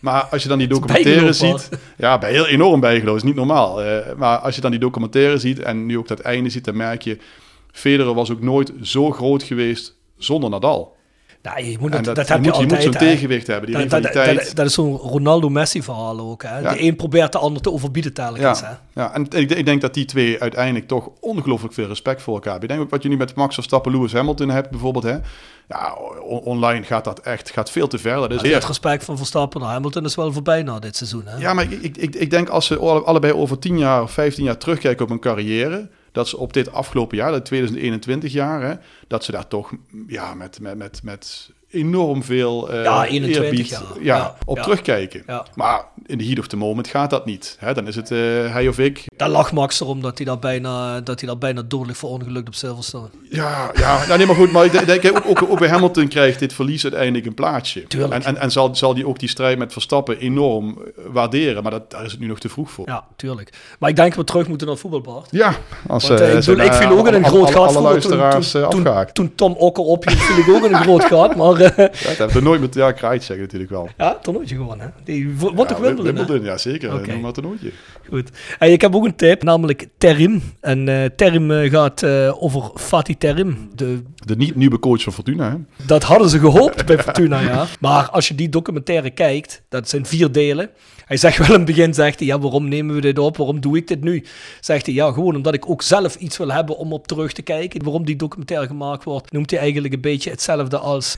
Maar 0.00 0.22
als 0.22 0.42
je 0.42 0.48
dan 0.48 0.58
die 0.58 0.68
documentaire 0.68 1.32
ziet... 1.32 1.68
Ja, 1.96 2.18
bij 2.18 2.30
heel 2.30 2.46
enorm 2.46 2.80
bijgeloof. 2.80 3.16
is 3.16 3.22
niet 3.22 3.34
normaal. 3.34 3.82
Maar 4.16 4.38
als 4.38 4.54
je 4.54 4.60
dan 4.60 4.70
die 4.70 4.80
documentaire 4.80 5.38
ziet 5.38 5.58
en 5.58 5.86
nu 5.86 5.98
ook 5.98 6.08
dat 6.08 6.20
einde 6.20 6.50
ziet, 6.50 6.64
dan 6.64 6.76
merk 6.76 7.02
je... 7.02 7.18
Federer 7.78 8.14
was 8.14 8.30
ook 8.30 8.42
nooit 8.42 8.72
zo 8.82 9.10
groot 9.10 9.42
geweest 9.42 9.96
zonder 10.16 10.50
Nadal. 10.50 10.96
Nou, 11.42 11.64
je 11.64 11.76
moet, 11.80 11.92
dat, 11.92 12.04
dat, 12.04 12.26
je 12.26 12.32
heb 12.32 12.42
moet, 12.42 12.56
je 12.56 12.62
moet 12.62 12.72
altijd. 12.72 12.82
zo'n 12.82 12.92
tegenwicht 12.92 13.46
hebben, 13.46 13.70
die 13.72 13.86
Dat, 14.54 14.66
is 14.66 14.74
zo'n 14.74 14.96
Ronaldo-Messi-verhaal 14.96 16.20
ook. 16.20 16.42
Hè? 16.42 16.58
Ja. 16.58 16.72
De 16.72 16.82
een 16.82 16.96
probeert 16.96 17.32
de 17.32 17.38
ander 17.38 17.62
te 17.62 17.72
overbieden 17.72 18.12
telkens. 18.12 18.60
Hè? 18.60 18.66
Ja, 18.68 18.80
ja, 18.94 19.14
en 19.14 19.26
ik, 19.30 19.50
ik 19.50 19.64
denk 19.64 19.80
dat 19.80 19.94
die 19.94 20.04
twee 20.04 20.40
uiteindelijk 20.40 20.86
toch 20.88 21.10
ongelooflijk 21.20 21.74
veel 21.74 21.86
respect 21.86 22.22
voor 22.22 22.34
elkaar 22.34 22.50
hebben. 22.50 22.68
Ik 22.68 22.74
denk 22.74 22.86
ook 22.86 22.92
wat 22.92 23.02
je 23.02 23.08
nu 23.08 23.16
met 23.16 23.34
Max 23.34 23.54
Verstappen, 23.54 23.92
Lewis 23.92 24.12
Hamilton 24.12 24.48
hebt 24.48 24.70
bijvoorbeeld. 24.70 25.04
Hè? 25.04 25.16
Ja, 25.68 25.96
on- 26.22 26.40
online 26.40 26.84
gaat 26.84 27.04
dat 27.04 27.18
echt 27.20 27.50
gaat 27.50 27.70
veel 27.70 27.88
te 27.88 27.98
ver. 27.98 28.16
Dat 28.16 28.44
is 28.44 28.50
Het 28.52 28.64
respect 28.64 29.04
van 29.04 29.16
Verstappen 29.16 29.60
naar 29.60 29.70
Hamilton 29.70 30.04
is 30.04 30.14
wel 30.14 30.32
voorbij 30.32 30.62
na 30.62 30.78
dit 30.78 30.96
seizoen. 30.96 31.22
Hè? 31.26 31.36
Ja, 31.36 31.54
maar 31.54 31.72
ik, 31.72 31.96
ik, 31.96 32.14
ik, 32.14 32.30
denk 32.30 32.48
als 32.48 32.66
ze 32.66 32.78
alle- 32.78 33.02
allebei 33.04 33.32
over 33.32 33.58
10 33.58 33.78
jaar 33.78 34.02
of 34.02 34.10
15 34.10 34.44
jaar 34.44 34.58
terugkijken 34.58 35.02
op 35.04 35.08
hun 35.10 35.20
carrière, 35.20 35.88
dat 36.12 36.28
ze 36.28 36.36
op 36.36 36.52
dit 36.52 36.72
afgelopen 36.72 37.16
jaar, 37.16 37.30
dat 37.30 37.44
2021 37.44 38.32
jaar, 38.32 38.62
hè, 38.62 38.74
dat 39.06 39.24
ze 39.24 39.32
daar 39.32 39.48
toch 39.48 39.72
ja, 40.06 40.34
met, 40.34 40.60
met, 40.60 40.76
met, 40.76 41.02
met 41.02 41.50
enorm 41.70 42.22
veel 42.22 42.70
eh 42.70 42.82
Ja, 42.82 43.04
21 43.04 43.44
eerbied 43.44 43.68
ja, 43.68 43.82
Ja, 44.00 44.34
op 44.44 44.58
terugkijken. 44.58 45.24
Maar 45.54 45.84
in 46.06 46.18
de 46.18 46.24
heat 46.24 46.38
of 46.38 46.46
the 46.46 46.56
moment 46.56 46.88
gaat 46.88 47.10
dat 47.10 47.26
niet. 47.26 47.56
Hè? 47.58 47.74
Dan 47.74 47.86
is 47.86 47.96
het 47.96 48.10
eh, 48.10 48.18
hij 48.52 48.68
of 48.68 48.78
ik. 48.78 49.04
Daar 49.16 49.28
lag 49.28 49.52
Max 49.52 49.80
erom 49.80 50.00
dat 50.00 50.18
hij 50.18 50.26
daar 50.26 50.38
bijna, 50.38 51.00
dat 51.00 51.20
hij 51.20 51.28
daar 51.28 51.38
bijna 51.38 51.62
dodelijk 51.68 51.98
voor 51.98 52.10
ongelukt 52.10 52.48
op 52.48 52.54
Silverstone. 52.54 53.08
Ja, 53.30 53.70
ja 53.74 54.06
nou, 54.06 54.18
nee, 54.18 54.26
maar 54.26 54.36
goed. 54.36 54.52
Maar 54.52 54.64
ik 54.64 54.86
denk, 54.86 55.16
ook, 55.16 55.26
ook, 55.26 55.50
ook 55.50 55.58
bij 55.58 55.68
Hamilton 55.68 56.08
krijgt 56.08 56.38
dit 56.38 56.52
verlies 56.52 56.82
uiteindelijk 56.82 57.26
een 57.26 57.34
plaatsje. 57.34 57.86
Tuurlijk. 57.86 58.12
En, 58.12 58.22
en, 58.24 58.36
en 58.36 58.50
zal, 58.50 58.74
zal 58.74 58.94
die 58.94 59.06
ook 59.06 59.18
die 59.18 59.28
strijd 59.28 59.58
met 59.58 59.72
Verstappen 59.72 60.18
enorm 60.18 60.78
eh, 60.78 61.04
waarderen. 61.06 61.62
Maar 61.62 61.72
dat, 61.72 61.90
daar 61.90 62.04
is 62.04 62.10
het 62.10 62.20
nu 62.20 62.26
nog 62.26 62.38
te 62.38 62.48
vroeg 62.48 62.70
voor. 62.70 62.86
Ja, 62.88 63.04
tuurlijk. 63.16 63.52
Maar 63.78 63.90
ik 63.90 63.96
denk 63.96 64.08
dat 64.08 64.18
we 64.18 64.24
terug 64.24 64.48
moeten 64.48 64.66
naar 64.66 64.76
het 64.76 64.84
voetbalbord. 64.84 65.28
Ja, 65.30 65.54
als, 65.86 66.08
Want, 66.08 66.20
ik, 66.20 66.26
zijn, 66.26 66.56
bedoel, 66.56 66.72
ik 66.72 66.72
viel 66.72 66.98
ook 66.98 67.08
in 67.08 67.14
een 67.14 67.24
groot 67.24 67.50
gat 67.50 67.76
Alle 67.76 67.80
luisteraars 67.80 68.50
toen, 68.50 68.70
toen, 68.70 69.06
toen 69.12 69.34
Tom 69.34 69.52
Okker 69.52 69.84
ophield, 69.84 70.18
viel 70.18 70.38
ik 70.38 70.48
ook 70.48 70.64
in 70.64 70.74
een 70.74 70.82
groot 70.82 71.04
gat. 71.04 71.36
Maar 71.36 71.57
Ja, 71.58 71.70
dat 72.08 72.16
hebben 72.16 72.36
we 72.36 72.40
nooit 72.40 72.60
met 72.60 72.74
ja, 72.74 72.94
zeggen 72.96 73.38
natuurlijk 73.38 73.70
wel. 73.70 73.88
ja, 73.96 74.14
toernooitje 74.14 74.56
gewonnen. 74.56 74.86
Hè? 74.86 75.02
Die 75.04 75.34
wordt 75.36 75.68
toch 75.68 75.78
Ja, 75.78 75.84
Wimbledon? 75.84 76.14
Wimbledon, 76.14 76.44
ja 76.44 76.58
zeker. 76.58 77.06
Noem 77.08 77.20
maar 77.20 77.32
toernooitje. 77.32 77.70
Goed. 78.08 78.30
Hey, 78.58 78.72
ik 78.72 78.80
heb 78.80 78.94
ook 78.94 79.04
een 79.04 79.16
tip, 79.16 79.42
namelijk 79.42 79.88
Terim. 79.98 80.42
En 80.60 80.88
eh, 80.88 81.04
Terim 81.16 81.50
eh, 81.50 81.70
gaat 81.70 82.02
eh, 82.02 82.42
over 82.42 82.70
Fatih 82.74 83.16
Terim. 83.16 83.70
De, 83.74 84.02
De 84.14 84.36
niet 84.36 84.54
nieuwe 84.54 84.78
coach 84.78 85.02
van 85.02 85.12
Fortuna. 85.12 85.50
Hè? 85.50 85.84
dat 85.86 86.02
hadden 86.02 86.28
ze 86.28 86.38
gehoopt 86.38 86.86
bij 86.86 86.98
Fortuna, 86.98 87.40
ja. 87.40 87.66
Maar 87.80 88.10
als 88.10 88.28
je 88.28 88.34
die 88.34 88.48
documentaire 88.48 89.10
kijkt, 89.10 89.62
dat 89.68 89.88
zijn 89.88 90.06
vier 90.06 90.32
delen. 90.32 90.70
Hij 91.08 91.16
zegt 91.16 91.38
wel 91.38 91.46
in 91.46 91.52
het 91.52 91.64
begin, 91.64 91.94
zegt 91.94 92.18
hij, 92.18 92.28
ja, 92.28 92.38
waarom 92.38 92.68
nemen 92.68 92.94
we 92.94 93.00
dit 93.00 93.18
op? 93.18 93.36
Waarom 93.36 93.60
doe 93.60 93.76
ik 93.76 93.88
dit 93.88 94.00
nu? 94.00 94.24
Zegt 94.60 94.86
hij, 94.86 94.94
ja, 94.94 95.12
gewoon 95.12 95.36
omdat 95.36 95.54
ik 95.54 95.70
ook 95.70 95.82
zelf 95.82 96.14
iets 96.14 96.36
wil 96.36 96.52
hebben 96.52 96.76
om 96.76 96.92
op 96.92 97.06
terug 97.06 97.32
te 97.32 97.42
kijken. 97.42 97.84
Waarom 97.84 98.04
die 98.04 98.16
documentaire 98.16 98.66
gemaakt 98.66 99.04
wordt, 99.04 99.32
noemt 99.32 99.50
hij 99.50 99.60
eigenlijk 99.60 99.94
een 99.94 100.00
beetje 100.00 100.30
hetzelfde 100.30 100.78
als 100.78 101.16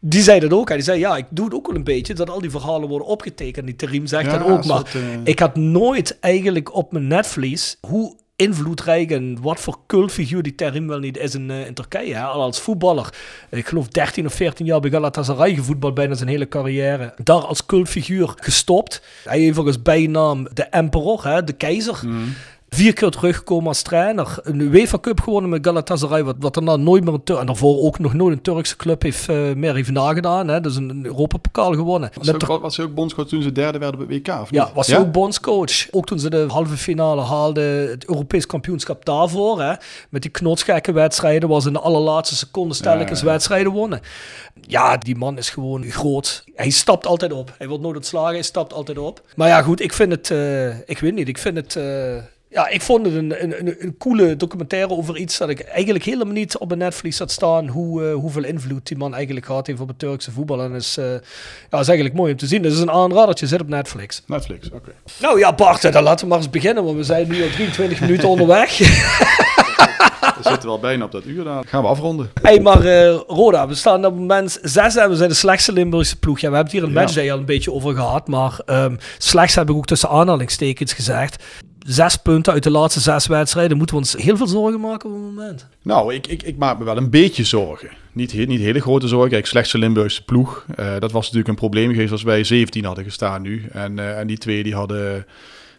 Die 0.00 0.22
zei 0.22 0.40
dat 0.40 0.52
ook. 0.52 0.68
Hij 0.68 0.80
zei, 0.80 0.98
ja, 0.98 1.16
ik 1.16 1.26
doe 1.30 1.44
het 1.44 1.54
ook 1.54 1.66
wel 1.66 1.76
een 1.76 1.84
beetje, 1.84 2.14
dat 2.14 2.30
al 2.30 2.40
die 2.40 2.50
verhalen 2.50 2.88
worden 2.88 3.06
opgetekend. 3.06 3.66
Die 3.66 3.76
Terim 3.76 4.06
zegt 4.06 4.30
Ja, 4.30 4.38
dat 4.38 4.48
ook. 4.48 4.64
Maar 4.64 4.82
eh, 4.94 5.00
ik 5.24 5.38
had 5.38 5.56
nooit 5.56 6.18
eigenlijk 6.20 6.74
op 6.74 6.92
mijn 6.92 7.06
netvlies 7.06 7.76
hoe 7.80 8.16
invloedrijk 8.40 9.10
en 9.10 9.38
wat 9.42 9.60
voor 9.60 9.78
cultfiguur 9.86 10.42
die 10.42 10.54
Terim 10.54 10.86
wel 10.86 10.98
niet 10.98 11.18
is 11.18 11.34
in, 11.34 11.50
eh, 11.50 11.66
in 11.66 11.74
Turkije. 11.74 12.14
Hè? 12.14 12.22
Al 12.22 12.42
als 12.42 12.60
voetballer. 12.60 13.14
Ik 13.50 13.66
geloof 13.66 13.88
13 13.88 14.26
of 14.26 14.34
14 14.34 14.66
jaar 14.66 14.80
bij 14.80 14.90
Galatasaray 14.90 15.54
gevoetbald 15.54 15.94
bijna 15.94 16.14
zijn 16.14 16.28
hele 16.28 16.48
carrière. 16.48 17.14
Daar 17.22 17.46
als 17.46 17.66
cultfiguur 17.66 18.32
gestopt. 18.36 19.02
Hij 19.24 19.40
heeft 19.40 19.58
als 19.58 19.82
bijnaam 19.82 20.48
de 20.52 20.62
emperor, 20.62 21.24
hè? 21.24 21.44
de 21.44 21.52
keizer. 21.52 22.00
Vier 22.70 22.92
keer 22.92 23.10
teruggekomen 23.10 23.68
als 23.68 23.82
trainer. 23.82 24.38
Een 24.42 24.60
UEFA 24.60 24.98
Cup 24.98 25.20
gewonnen 25.20 25.50
met 25.50 25.66
Galatasaray. 25.66 26.24
Wat, 26.24 26.36
wat 26.38 26.54
daarna 26.54 26.76
nooit 26.76 27.04
meer 27.04 27.14
een 27.24 27.38
En 27.38 27.46
daarvoor 27.46 27.78
ook 27.80 27.98
nog 27.98 28.14
nooit 28.14 28.36
een 28.36 28.42
Turkse 28.42 28.76
club 28.76 29.02
heeft, 29.02 29.28
eh, 29.28 29.52
meer 29.54 29.74
heeft 29.74 29.90
nagedaan. 29.90 30.48
Hè? 30.48 30.60
Dus 30.60 30.76
een, 30.76 30.88
een 30.88 31.04
Europapokal 31.06 31.72
gewonnen. 31.72 32.10
Was, 32.14 32.48
ook, 32.48 32.62
was 32.62 32.74
ze 32.74 32.82
ook 32.82 32.94
bondscoach 32.94 33.26
toen 33.26 33.42
ze 33.42 33.52
derde 33.52 33.78
werden 33.78 34.06
bij 34.06 34.16
WK? 34.18 34.40
Of 34.40 34.50
ja, 34.50 34.64
niet? 34.64 34.74
was 34.74 34.86
hij 34.86 34.98
ook 34.98 35.12
bondscoach. 35.12 35.90
Ook 35.90 36.06
toen 36.06 36.18
ze 36.18 36.30
de 36.30 36.44
halve 36.48 36.76
finale 36.76 37.22
haalden, 37.22 37.88
het 37.90 38.04
Europees 38.04 38.46
kampioenschap 38.46 39.04
daarvoor. 39.04 39.60
Hè, 39.60 39.74
met 40.08 40.22
die 40.22 40.30
knotsgekke 40.30 40.92
wedstrijden, 40.92 41.60
ze 41.60 41.66
in 41.66 41.72
de 41.72 41.80
allerlaatste 41.80 42.36
seconde 42.36 42.74
Ja, 42.82 42.94
ja. 42.94 43.24
wedstrijden 43.24 43.72
wonnen. 43.72 44.00
Ja, 44.60 44.96
die 44.96 45.16
man 45.16 45.38
is 45.38 45.50
gewoon 45.50 45.84
groot. 45.84 46.44
Hij 46.54 46.70
stapt 46.70 47.06
altijd 47.06 47.32
op. 47.32 47.54
Hij 47.58 47.68
wordt 47.68 47.82
nooit 47.82 47.96
ontslagen, 47.96 48.32
hij 48.32 48.42
stapt 48.42 48.72
altijd 48.72 48.98
op. 48.98 49.22
Maar 49.36 49.48
ja, 49.48 49.62
goed, 49.62 49.80
ik 49.80 49.92
vind 49.92 50.12
het, 50.12 50.30
eh, 50.30 50.88
ik 50.88 50.98
weet 50.98 51.14
niet, 51.14 51.28
ik 51.28 51.38
vind 51.38 51.56
het... 51.56 51.76
eh, 51.76 52.16
ja, 52.52 52.68
ik 52.68 52.82
vond 52.82 53.06
het 53.06 53.14
een, 53.14 53.42
een, 53.42 53.58
een, 53.58 53.76
een 53.78 53.96
coole 53.98 54.36
documentaire 54.36 54.90
over 54.90 55.16
iets 55.16 55.38
dat 55.38 55.48
ik 55.48 55.60
eigenlijk 55.60 56.04
helemaal 56.04 56.32
niet 56.32 56.58
op 56.58 56.70
een 56.72 56.78
netvlies 56.78 57.18
had 57.18 57.30
staan. 57.30 57.68
Hoe, 57.68 58.04
eh, 58.04 58.14
hoeveel 58.14 58.44
invloed 58.44 58.86
die 58.86 58.96
man 58.96 59.14
eigenlijk 59.14 59.46
gehad 59.46 59.66
heeft 59.66 59.80
op 59.80 59.88
het 59.88 59.98
Turkse 59.98 60.30
voetbal. 60.30 60.62
En 60.62 60.72
is, 60.72 60.96
eh, 60.96 61.04
ja, 61.70 61.78
is 61.78 61.88
eigenlijk 61.88 62.14
mooi 62.14 62.32
om 62.32 62.38
te 62.38 62.46
zien. 62.46 62.62
Dat 62.62 62.72
is 62.72 62.80
een 62.80 62.90
aanradertje, 62.90 63.46
zit 63.46 63.60
op 63.60 63.68
Netflix. 63.68 64.22
Netflix, 64.26 64.70
oké. 64.70 64.92
Nou 65.20 65.38
ja, 65.38 65.54
Bart, 65.54 65.92
dan 65.92 66.02
laten 66.02 66.24
we 66.24 66.30
maar 66.30 66.38
eens 66.38 66.50
beginnen, 66.50 66.84
want 66.84 66.96
we 66.96 67.04
zijn 67.04 67.28
nu 67.28 67.42
al 67.42 67.48
23 67.48 68.00
minuten 68.06 68.28
onderweg. 68.28 68.78
We 70.42 70.48
zitten 70.48 70.68
wel 70.68 70.78
bijna 70.78 71.04
op 71.04 71.12
dat 71.12 71.24
uur. 71.24 71.44
Dan 71.44 71.64
gaan 71.66 71.82
we 71.82 71.88
afronden. 71.88 72.30
hey, 72.42 72.60
maar 72.60 72.84
eh, 72.84 73.18
Roda, 73.26 73.68
we 73.68 73.74
staan 73.74 74.04
op 74.04 74.14
moment 74.14 74.58
6 74.62 74.96
en 74.96 75.08
we 75.08 75.16
zijn 75.16 75.28
de 75.28 75.34
slechtste 75.34 75.72
Limburgse 75.72 76.18
ploeg. 76.18 76.40
Ja, 76.40 76.48
we 76.48 76.54
hebben 76.54 76.72
het 76.72 76.82
hier 76.82 76.94
Ja. 76.94 77.00
Matchday 77.00 77.32
al 77.32 77.38
een 77.38 77.44
beetje 77.44 77.72
over 77.72 77.94
gehad, 77.94 78.28
maar 78.28 78.60
ehm, 78.66 78.96
slechts 79.18 79.54
heb 79.54 79.70
ik 79.70 79.76
ook 79.76 79.86
tussen 79.86 80.08
aanhalingstekens 80.08 80.92
gezegd. 80.92 81.44
Zes 81.92 82.16
punten 82.16 82.52
uit 82.52 82.62
de 82.62 82.70
laatste 82.70 83.00
zes 83.00 83.26
wedstrijden. 83.26 83.76
Moeten 83.76 83.96
we 83.96 84.02
ons 84.02 84.16
heel 84.16 84.36
veel 84.36 84.46
zorgen 84.46 84.80
maken 84.80 85.08
op 85.10 85.14
het 85.16 85.24
moment? 85.24 85.66
Nou, 85.82 86.14
ik, 86.14 86.26
ik, 86.26 86.42
ik 86.42 86.56
maak 86.56 86.78
me 86.78 86.84
wel 86.84 86.96
een 86.96 87.10
beetje 87.10 87.44
zorgen. 87.44 87.88
Niet, 88.12 88.32
he- 88.32 88.44
niet 88.44 88.60
hele 88.60 88.80
grote 88.80 89.08
zorgen. 89.08 89.30
Kijk, 89.30 89.46
slechtste 89.46 89.78
Limburgse 89.78 90.24
ploeg. 90.24 90.64
Eh, 90.74 90.92
dat 90.98 91.12
was 91.12 91.22
natuurlijk 91.22 91.48
een 91.48 91.54
probleem 91.54 91.90
geweest 91.90 92.12
als 92.12 92.22
wij 92.22 92.44
17 92.44 92.84
hadden 92.84 93.04
gestaan 93.04 93.42
nu. 93.42 93.64
En, 93.72 93.98
eh, 93.98 94.18
en 94.18 94.26
die 94.26 94.38
twee 94.38 94.62
die 94.62 94.74
hadden 94.74 95.26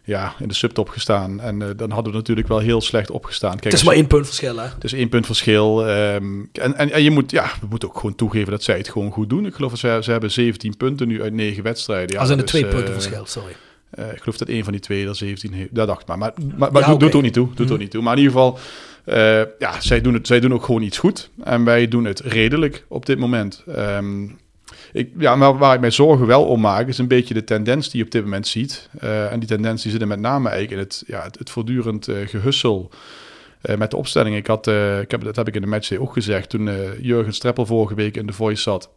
ja, 0.03 0.33
in 0.39 0.47
de 0.47 0.53
subtop 0.53 0.89
gestaan. 0.89 1.39
En 1.39 1.61
eh, 1.61 1.67
dan 1.75 1.91
hadden 1.91 2.11
we 2.11 2.17
natuurlijk 2.17 2.47
wel 2.47 2.59
heel 2.59 2.81
slecht 2.81 3.11
opgestaan. 3.11 3.51
Kijk, 3.51 3.63
Het 3.63 3.73
is 3.73 3.83
maar 3.83 3.95
één 3.95 4.07
punt 4.07 4.25
verschil, 4.25 4.57
hè? 4.57 4.63
Het 4.67 4.83
is 4.83 4.93
één 4.93 5.09
punt 5.09 5.25
verschil. 5.25 5.87
ehm, 5.87 6.23
en, 6.53 6.75
en, 6.77 6.91
en 6.91 7.03
je 7.03 7.11
moet, 7.11 7.31
ja, 7.31 7.51
we 7.61 7.67
moeten 7.69 7.89
ook 7.89 7.95
gewoon 7.95 8.15
toegeven 8.15 8.51
dat 8.51 8.63
zij 8.63 8.77
het 8.77 8.89
gewoon 8.89 9.11
goed 9.11 9.29
doen. 9.29 9.45
Ik 9.45 9.53
geloof 9.53 9.69
dat 9.71 9.79
ze, 9.79 9.99
ze 10.03 10.11
hebben 10.11 10.31
17 10.31 10.77
punten 10.77 11.07
nu 11.07 11.21
uit 11.21 11.33
9 11.33 11.63
wedstrijden. 11.63 12.13
Ja, 12.15 12.19
Als 12.21 12.29
in 12.29 12.35
een 12.37 12.41
dus, 12.41 12.49
twee 12.49 12.65
punten 12.65 12.93
verschil, 12.93 13.25
sorry. 13.25 13.55
Eh, 13.91 14.11
ik 14.11 14.19
geloof 14.19 14.37
dat 14.37 14.49
een 14.49 14.63
van 14.63 14.71
die 14.71 14.81
twee 14.81 15.07
er 15.07 15.15
17 15.15 15.53
heeft. 15.53 15.75
Dat 15.75 15.87
dacht 15.87 16.01
ik 16.01 16.07
maar. 16.07 16.17
Maar, 16.17 16.33
maar, 16.57 16.71
maar 16.71 16.81
Ja, 16.81 16.87
doet, 16.87 16.99
doet 16.99 17.15
ook 17.15 17.21
niet 17.21 17.33
toe. 17.33 17.49
Doet 17.55 17.71
ook 17.71 17.79
niet 17.79 17.91
toe. 17.91 18.01
Maar 18.01 18.17
in 18.17 18.23
ieder 18.23 18.33
geval, 18.33 18.59
eh, 19.03 19.41
ja, 19.59 19.81
zij 19.81 20.01
doen, 20.01 20.13
het, 20.13 20.27
zij 20.27 20.39
doen 20.39 20.53
ook 20.53 20.63
gewoon 20.63 20.81
iets 20.81 20.97
goed. 20.97 21.29
En 21.43 21.63
wij 21.63 21.87
doen 21.87 22.05
het 22.05 22.19
redelijk 22.19 22.85
op 22.87 23.05
dit 23.05 23.19
moment. 23.19 23.63
Ehm, 23.67 24.27
ik, 24.93 25.09
ja, 25.17 25.35
maar 25.35 25.57
waar 25.57 25.73
ik 25.73 25.79
mij 25.79 25.91
zorgen 25.91 26.27
wel 26.27 26.45
om 26.45 26.61
maak, 26.61 26.87
is 26.87 26.97
een 26.97 27.07
beetje 27.07 27.33
de 27.33 27.43
tendens 27.43 27.89
die 27.89 27.99
je 27.99 28.05
op 28.05 28.11
dit 28.11 28.23
moment 28.23 28.47
ziet. 28.47 28.89
Eh, 28.99 29.31
en 29.31 29.39
die 29.39 29.47
tendens 29.47 29.81
die 29.83 29.91
zit 29.91 30.01
er 30.01 30.07
met 30.07 30.19
name 30.19 30.49
eigenlijk 30.49 30.81
in 30.81 30.87
het, 30.87 31.03
ja, 31.07 31.23
het, 31.23 31.39
het 31.39 31.49
voortdurend 31.49 32.07
eh, 32.07 32.27
gehussel 32.27 32.89
eh, 33.61 33.77
met 33.77 33.91
de 33.91 33.97
opstelling. 33.97 34.35
Ik 34.35 34.47
had, 34.47 34.67
ik 35.01 35.11
heb, 35.11 35.23
dat 35.23 35.35
heb 35.35 35.47
ik 35.47 35.55
in 35.55 35.61
de 35.61 35.67
matchday 35.67 35.97
ook 35.97 36.13
gezegd, 36.13 36.49
toen 36.49 36.69
Jurgen 37.01 37.33
Streppel 37.33 37.65
vorige 37.65 37.95
week 37.95 38.17
in 38.17 38.25
de 38.25 38.33
Voice 38.33 38.61
zat. 38.61 38.89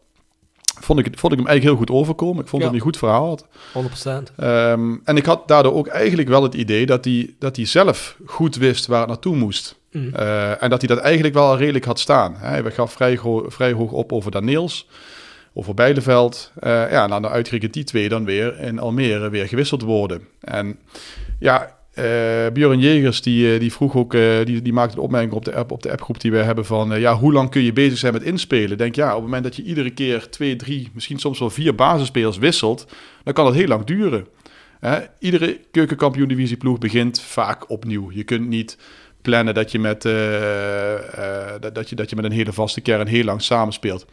Vond 0.79 0.99
ik, 0.99 1.05
vond 1.17 1.33
ik 1.33 1.39
hem 1.39 1.47
eigenlijk 1.47 1.77
heel 1.77 1.85
goed 1.87 2.01
overkomen. 2.01 2.43
Ik 2.43 2.49
vond 2.49 2.61
Ja. 2.63 2.69
dat 2.69 2.77
hij 2.77 2.77
een 2.77 2.91
goed 2.91 2.97
verhaal 2.97 3.27
had. 3.27 3.47
100%. 3.73 4.31
Ehm, 4.37 4.95
en 5.03 5.17
ik 5.17 5.25
had 5.25 5.47
daardoor 5.47 5.73
ook 5.73 5.87
eigenlijk 5.87 6.27
wel 6.29 6.43
het 6.43 6.53
idee 6.53 6.85
dat 6.85 7.05
hij, 7.05 7.33
dat 7.39 7.55
hij 7.55 7.65
zelf 7.65 8.17
goed 8.25 8.55
wist 8.55 8.85
waar 8.85 8.99
het 8.99 9.07
naartoe 9.07 9.35
moest. 9.35 9.75
Mm. 9.91 10.13
Eh, 10.13 10.63
en 10.63 10.69
dat 10.69 10.81
hij 10.81 10.95
dat 10.95 11.03
eigenlijk 11.03 11.33
wel 11.33 11.57
redelijk 11.57 11.85
had 11.85 11.99
staan. 11.99 12.35
Hij 12.37 12.71
gaf 12.71 12.93
vrij, 12.93 13.19
vrij 13.47 13.71
hoog 13.73 13.91
op 13.91 14.11
over 14.11 14.31
Daniels, 14.31 14.87
over 15.53 15.73
Bijleveld. 15.73 16.51
Eh 16.59 16.91
ja, 16.91 17.07
nou, 17.07 17.21
dan 17.21 17.31
uitgerekend 17.31 17.73
die 17.73 17.83
twee 17.83 18.09
dan 18.09 18.25
weer 18.25 18.59
in 18.59 18.79
Almere 18.79 19.29
weer 19.29 19.47
gewisseld 19.47 19.81
worden. 19.81 20.27
En 20.41 20.79
ja, 21.39 21.74
eh 21.95 22.51
Björn 22.53 22.79
Jegers 22.79 23.21
die, 23.21 23.53
eh, 23.53 23.59
die 23.59 23.73
vroeg 23.73 23.95
ook, 23.95 24.13
eh, 24.13 24.45
die, 24.45 24.61
die 24.61 24.73
maakte 24.73 24.97
een 24.97 25.03
opmerking 25.03 25.33
op 25.33 25.45
de, 25.45 25.55
app, 25.55 25.71
op 25.71 25.83
de 25.83 25.91
appgroep 25.91 26.21
die 26.21 26.31
we 26.31 26.37
hebben 26.37 26.65
van, 26.65 26.99
ja, 26.99 27.15
hoe 27.15 27.33
lang 27.33 27.49
kun 27.49 27.61
je 27.61 27.73
bezig 27.73 27.97
zijn 27.97 28.13
met 28.13 28.23
inspelen? 28.23 28.77
Denk 28.77 28.95
ja, 28.95 29.07
op 29.07 29.13
het 29.13 29.23
moment 29.23 29.43
dat 29.43 29.55
je 29.55 29.63
iedere 29.63 29.89
keer 29.89 30.29
twee, 30.29 30.55
drie, 30.55 30.89
misschien 30.93 31.19
soms 31.19 31.39
wel 31.39 31.49
vier 31.49 31.75
basisspelers 31.75 32.37
wisselt, 32.37 32.87
dan 33.23 33.33
kan 33.33 33.45
dat 33.45 33.53
heel 33.53 33.67
lang 33.67 33.83
duren. 33.83 34.27
Iedere 35.19 35.59
keukenkampioen-divisieploeg 35.71 36.77
begint 36.77 37.21
vaak 37.21 37.69
opnieuw. 37.69 38.11
Je 38.11 38.23
kunt 38.23 38.47
niet 38.47 38.77
plannen 39.25 39.53
dat 39.53 39.71
je, 39.71 39.79
met, 39.79 40.05
eh, 40.05 40.95
eh, 41.53 41.61
dat, 41.73 41.89
je, 41.89 41.95
dat 41.95 42.09
je 42.09 42.15
met 42.15 42.25
een 42.25 42.31
hele 42.31 42.53
vaste 42.53 42.81
kern 42.81 43.07
heel 43.07 43.23
lang 43.23 43.41
samenspeelt. 43.41 44.05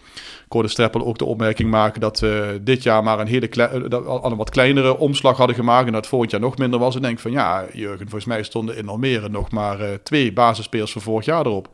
Ik 0.45 0.53
hoorde 0.53 0.69
Streppel 0.69 1.05
ook 1.05 1.19
de 1.19 1.25
opmerking 1.25 1.71
maken 1.71 2.01
dat 2.01 2.21
we 2.21 2.61
dit 2.63 2.83
jaar 2.83 3.03
maar 3.03 3.21
een 3.21 3.27
hele 3.27 3.49
eh, 3.49 4.23
een 4.23 4.37
wat 4.37 4.51
kleinere 4.51 4.99
omslag 4.99 5.37
hadden 5.37 5.57
gemaakt 5.57 5.87
en 5.87 5.93
dat 5.93 6.07
volgend 6.07 6.31
jaar 6.31 6.41
nog 6.41 6.59
minder 6.59 6.79
was. 6.79 6.95
En 6.95 7.03
denk 7.03 7.19
van 7.19 7.31
ja, 7.31 7.65
Jurgen, 7.73 7.99
volgens 7.99 8.25
mij 8.25 8.43
stonden 8.43 8.77
in 8.77 8.89
Almere 8.89 9.29
nog 9.29 9.51
maar 9.51 9.79
twee 10.03 10.33
basisspelers 10.33 10.93
van 10.93 11.03
vorig 11.03 11.25
jaar 11.25 11.47
erop. 11.47 11.69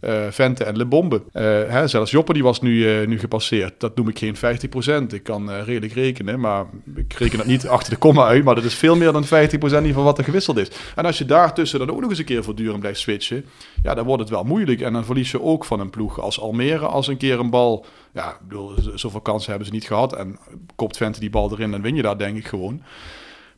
Eh, 0.00 0.26
Vente 0.30 0.64
en 0.64 0.76
Lebombe. 0.76 1.22
Eh, 1.32 1.42
hè, 1.44 1.88
zelfs 1.88 2.10
Joppe 2.10 2.32
die 2.32 2.42
was 2.42 2.60
nu, 2.60 3.00
eh, 3.00 3.06
nu 3.06 3.18
gepasseerd. 3.18 3.80
Dat 3.80 3.96
noem 3.96 4.08
ik 4.08 4.18
geen 4.18 4.36
50%. 4.36 5.12
Ik 5.12 5.22
kan 5.22 5.50
redelijk 5.50 5.92
rekenen, 5.92 6.40
maar 6.40 6.64
ik 6.96 7.12
reken 7.12 7.38
dat 7.38 7.46
niet 7.46 7.68
achter 7.76 7.92
de 7.92 7.98
komma 7.98 8.26
uit. 8.26 8.44
Maar 8.44 8.54
dat 8.54 8.64
is 8.64 8.74
veel 8.74 8.96
meer 8.96 9.12
dan 9.12 9.24
50% 9.24 9.30
in 9.30 9.88
ieder 9.88 9.88
geval 9.88 10.04
wat 10.04 10.18
er 10.18 10.24
gewisseld 10.24 10.56
is. 10.56 10.70
En 10.94 11.04
als 11.04 11.18
je 11.18 11.24
daartussen 11.24 11.78
dan 11.78 11.90
ook 11.90 12.00
nog 12.00 12.10
eens 12.10 12.18
een 12.18 12.24
keer 12.24 12.44
voortdurend 12.44 12.80
blijft 12.80 13.00
switchen, 13.00 13.44
ja, 13.82 13.94
dan 13.94 14.04
wordt 14.04 14.22
het 14.22 14.30
wel 14.30 14.44
moeilijk. 14.44 14.80
En 14.80 14.92
dan 14.92 15.04
verlies 15.04 15.30
je 15.30 15.42
ook 15.42 15.64
van 15.64 15.80
een 15.80 15.90
ploeg 15.90 16.20
als 16.20 16.40
Almere 16.40 16.86
als 16.86 17.06
een 17.06 17.16
keer 17.16 17.38
een 17.38 17.50
bal. 17.50 17.86
Ja, 18.12 18.30
ik 18.30 18.48
bedoel, 18.48 18.74
zoveel 18.94 19.20
kansen 19.20 19.48
hebben 19.48 19.68
ze 19.68 19.74
niet 19.74 19.86
gehad. 19.86 20.16
En 20.16 20.38
kopt 20.74 20.96
Vente 20.96 21.20
die 21.20 21.30
bal 21.30 21.52
erin, 21.52 21.70
dan 21.70 21.82
win 21.82 21.94
je 21.94 22.02
daar 22.02 22.18
denk 22.18 22.36
ik 22.36 22.46
gewoon. 22.46 22.82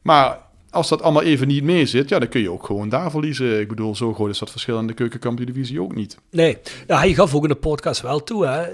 Maar 0.03 0.39
als 0.71 0.89
dat 0.89 1.03
allemaal 1.03 1.23
even 1.23 1.47
niet 1.49 1.63
mee 1.65 1.87
zit, 1.87 2.09
ja, 2.09 2.19
dan 2.19 2.29
kun 2.29 2.41
je 2.41 2.51
ook 2.51 2.67
gewoon 2.67 2.89
daar 2.89 3.11
verliezen. 3.11 3.61
Ik 3.61 3.69
bedoel, 3.69 3.97
zo 3.97 4.15
groot 4.15 4.31
is 4.31 4.39
dat 4.39 4.51
verschil 4.51 4.79
in 4.79 4.87
de 4.87 4.93
keukenkampioen-divisie 4.93 5.83
ook 5.83 5.95
niet. 5.95 6.19
Nee, 6.31 6.59
ja, 6.87 6.99
hij 6.99 7.15
gaf 7.15 7.35
ook 7.35 7.43
in 7.43 7.49
de 7.49 7.55
podcast 7.55 8.01
wel 8.01 8.25
toe, 8.25 8.47
hè. 8.47 8.67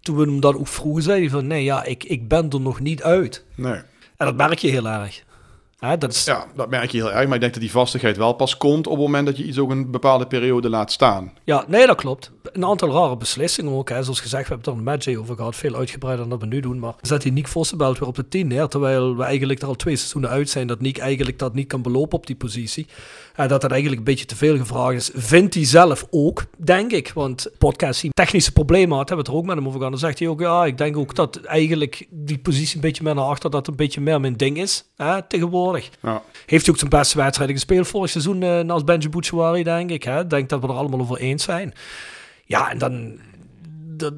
Toen 0.00 0.16
we 0.16 0.22
hem 0.22 0.40
dat 0.40 0.54
ook 0.56 0.68
vroegen, 0.68 1.02
zei 1.02 1.20
hij 1.20 1.30
van, 1.30 1.46
nee, 1.46 1.64
ja, 1.64 1.84
ik, 1.84 2.04
ik 2.04 2.28
ben 2.28 2.50
er 2.50 2.60
nog 2.60 2.80
niet 2.80 3.02
uit. 3.02 3.44
Nee. 3.54 3.80
En 4.16 4.26
dat 4.26 4.36
merk 4.36 4.58
je 4.58 4.68
heel 4.68 4.88
erg. 4.88 5.22
Hè, 5.78 5.98
dat 5.98 6.12
is, 6.12 6.24
Ja, 6.24 6.46
dat 6.56 6.70
merk 6.70 6.90
je 6.90 6.98
heel 6.98 7.12
erg. 7.12 7.24
Maar 7.26 7.34
ik 7.34 7.40
denk 7.40 7.52
dat 7.52 7.62
die 7.62 7.70
vastigheid 7.70 8.16
wel 8.16 8.32
pas 8.32 8.56
komt 8.56 8.86
op 8.86 8.92
het 8.92 9.02
moment 9.02 9.26
dat 9.26 9.36
je 9.36 9.44
iets 9.44 9.58
ook 9.58 9.70
een 9.70 9.90
bepaalde 9.90 10.26
periode 10.26 10.68
laat 10.68 10.92
staan. 10.92 11.32
Ja, 11.44 11.64
nee, 11.68 11.86
dat 11.86 11.96
klopt. 11.96 12.30
Een 12.52 12.64
aantal 12.64 12.90
rare 12.90 13.16
beslissingen 13.16 13.72
ook. 13.72 13.88
Hè. 13.88 14.02
Zoals 14.02 14.20
gezegd, 14.20 14.48
we 14.48 14.54
hebben 14.54 14.72
het 14.72 14.80
er 14.80 14.90
een 14.90 14.98
match 14.98 15.20
over 15.20 15.36
gehad. 15.36 15.56
Veel 15.56 15.74
uitgebreider 15.74 16.28
dan 16.28 16.38
dat 16.38 16.48
we 16.48 16.54
nu 16.54 16.60
doen. 16.60 16.78
Maar 16.78 16.94
zet 17.00 17.22
hij 17.22 17.32
Nick 17.32 17.48
Vossenbelt 17.48 17.98
weer 17.98 18.08
op 18.08 18.14
de 18.14 18.28
10 18.28 18.46
neer. 18.46 18.68
Terwijl 18.68 19.16
we 19.16 19.22
eigenlijk 19.22 19.62
er 19.62 19.68
al 19.68 19.74
twee 19.74 19.96
seizoenen 19.96 20.30
uit 20.30 20.50
zijn 20.50 20.66
dat 20.66 20.80
Nick 20.80 20.98
eigenlijk 20.98 21.38
dat 21.38 21.54
niet 21.54 21.68
kan 21.68 21.82
belopen 21.82 22.18
op 22.18 22.26
die 22.26 22.36
positie. 22.36 22.86
En 23.34 23.48
dat 23.48 23.60
dat 23.60 23.70
eigenlijk 23.70 24.00
een 24.00 24.06
beetje 24.06 24.24
te 24.24 24.36
veel 24.36 24.56
gevraagd 24.56 24.96
is. 24.96 25.10
Vindt 25.14 25.54
hij 25.54 25.64
zelf 25.64 26.06
ook, 26.10 26.44
denk 26.56 26.92
ik. 26.92 27.12
Want 27.14 27.50
podcast 27.58 28.00
die 28.00 28.10
technische 28.10 28.52
problemen 28.52 28.96
had, 28.96 29.08
hebben 29.08 29.26
we 29.26 29.30
het 29.30 29.40
er 29.40 29.42
ook 29.42 29.46
met 29.46 29.56
hem 29.56 29.66
over 29.66 29.78
gehad. 29.78 29.92
Dan 29.92 30.08
zegt 30.08 30.18
hij 30.18 30.28
ook, 30.28 30.40
ja, 30.40 30.64
ik 30.64 30.78
denk 30.78 30.96
ook 30.96 31.14
dat 31.14 31.36
eigenlijk 31.36 32.06
die 32.10 32.38
positie 32.38 32.74
een 32.74 32.80
beetje 32.80 33.02
meer 33.02 33.14
naar 33.14 33.24
achter, 33.24 33.50
dat 33.50 33.66
een 33.66 33.76
beetje 33.76 34.00
meer 34.00 34.20
mijn 34.20 34.36
ding 34.36 34.58
is 34.58 34.84
hè, 34.96 35.22
tegenwoordig. 35.22 35.90
Ja. 36.02 36.22
Heeft 36.46 36.64
hij 36.64 36.74
ook 36.74 36.80
zijn 36.80 36.90
beste 36.90 37.18
wedstrijden 37.18 37.56
gespeeld 37.56 37.86
vorig 37.86 38.10
seizoen 38.10 38.42
eh 38.42 38.60
naast 38.60 38.84
Benji 38.84 39.08
Bouchouari, 39.08 39.62
denk 39.62 39.90
ik. 39.90 40.02
Hè? 40.02 40.20
Ik 40.20 40.30
denk 40.30 40.48
dat 40.48 40.60
we 40.60 40.66
er 40.66 40.72
allemaal 40.72 41.00
over 41.00 41.16
eens 41.16 41.44
zijn. 41.44 41.74
Ja, 42.44 42.70
en 42.70 42.78
dan, 42.78 43.18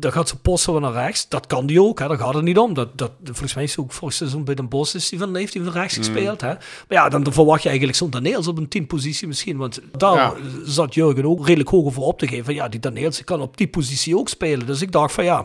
dan, 0.01 0.13
gaat 0.13 0.29
zijn 0.29 0.41
post 0.41 0.65
zo 0.65 0.79
naar 0.79 0.93
rechts. 0.93 1.29
Dat 1.29 1.47
kan 1.47 1.67
die 1.67 1.83
ook, 1.83 1.99
hè? 1.99 2.09
daar 2.09 2.19
gaat 2.19 2.35
het 2.35 2.45
niet 2.45 2.59
om. 2.59 2.75
Dat, 2.75 2.99
dat, 2.99 3.11
volgens 3.25 3.55
mij 3.55 3.65
is 3.65 3.75
hij 3.75 3.85
ook 3.85 3.93
vorig 3.93 4.15
seizoen 4.15 4.45
bij 4.45 4.55
Den 4.55 4.69
Bosch 4.69 4.95
is 4.95 5.11
hij 5.11 5.19
van, 5.19 5.37
heeft 5.37 5.55
hij 5.55 5.63
van 5.63 5.73
rechts 5.73 5.97
gespeeld. 5.97 6.41
Hè? 6.41 6.49
Maar 6.49 6.59
ja, 6.89 7.09
dan, 7.09 7.33
verwacht 7.33 7.63
je 7.63 7.69
eigenlijk 7.69 7.99
zo'n 7.99 8.11
Daniels 8.11 8.49
op 8.49 8.59
een 8.59 8.69
10 8.69 8.87
positie 8.87 9.27
misschien. 9.27 9.57
Want 9.57 9.81
daar 9.97 10.15
Ja. 10.15 10.35
zat 10.65 10.95
Jurgen 10.95 11.25
ook 11.25 11.47
redelijk 11.47 11.69
hoog 11.71 11.87
over 11.87 12.03
op 12.03 12.19
te 12.19 12.27
geven. 12.27 12.45
Van, 12.45 12.55
ja, 12.55 12.69
die 12.69 12.81
Daniels 12.81 13.25
kan 13.25 13.41
op 13.41 13.57
die 13.57 13.69
positie 13.69 14.17
ook 14.19 14.29
spelen. 14.29 14.67
Dus 14.67 14.83
ik 14.83 14.93
dacht 14.93 15.13
van 15.13 15.25
ja. 15.25 15.39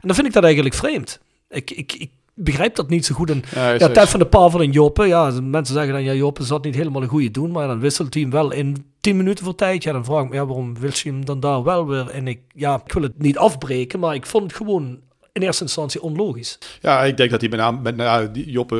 En 0.00 0.06
dan 0.08 0.14
vind 0.14 0.26
ik 0.26 0.32
dat 0.32 0.44
eigenlijk 0.44 0.74
vreemd. 0.74 1.20
Ik, 1.48 1.70
ik, 1.70 1.92
ik 1.92 2.10
begrijp 2.34 2.74
dat 2.74 2.88
niet 2.88 3.06
zo 3.06 3.14
goed. 3.14 3.30
En 3.30 3.42
Ja, 3.54 3.70
ja, 3.70 3.88
Ted 3.88 4.08
van 4.08 4.20
de 4.20 4.26
Pavel 4.26 4.60
en 4.60 4.70
Joppe. 4.70 5.06
Ja, 5.06 5.30
mensen 5.42 5.74
zeggen 5.74 5.92
dan, 5.92 6.02
ja, 6.02 6.12
Joppe 6.12 6.44
zat 6.44 6.64
niet 6.64 6.74
helemaal 6.74 7.02
een 7.02 7.08
goede 7.08 7.30
doen. 7.30 7.50
Maar 7.50 7.66
dan 7.66 7.80
wisselt 7.80 8.14
hij 8.14 8.22
hem 8.22 8.30
wel 8.32 8.50
in 8.52 8.92
10 9.04 9.16
minuten 9.16 9.44
voor 9.44 9.54
tijd. 9.54 9.82
Ja, 9.82 9.92
dan 9.92 10.04
vraag 10.04 10.22
ik 10.22 10.28
me, 10.28 10.34
ja, 10.34 10.46
waarom 10.46 10.78
wil 10.78 10.90
je 10.92 11.08
hem 11.08 11.24
dan 11.24 11.40
daar 11.40 11.62
wel 11.62 11.86
weer? 11.86 12.08
En 12.08 12.28
ik, 12.28 12.40
ja, 12.54 12.82
ik 12.84 12.92
wil 12.92 13.02
het 13.02 13.22
niet 13.22 13.38
afbreken, 13.38 14.00
maar 14.00 14.14
ik 14.14 14.26
vond 14.26 14.42
het 14.42 14.54
gewoon 14.54 15.00
in 15.32 15.42
eerste 15.42 15.62
instantie 15.62 16.02
onlogisch. 16.02 16.58
Ja, 16.80 17.04
ik 17.04 17.16
denk 17.16 17.30
dat 17.30 17.40
hij 17.40 17.50
met 17.50 17.58
name, 17.58 17.80
met, 17.80 17.96
nou, 17.96 18.30
die 18.30 18.50
Joppe 18.50 18.76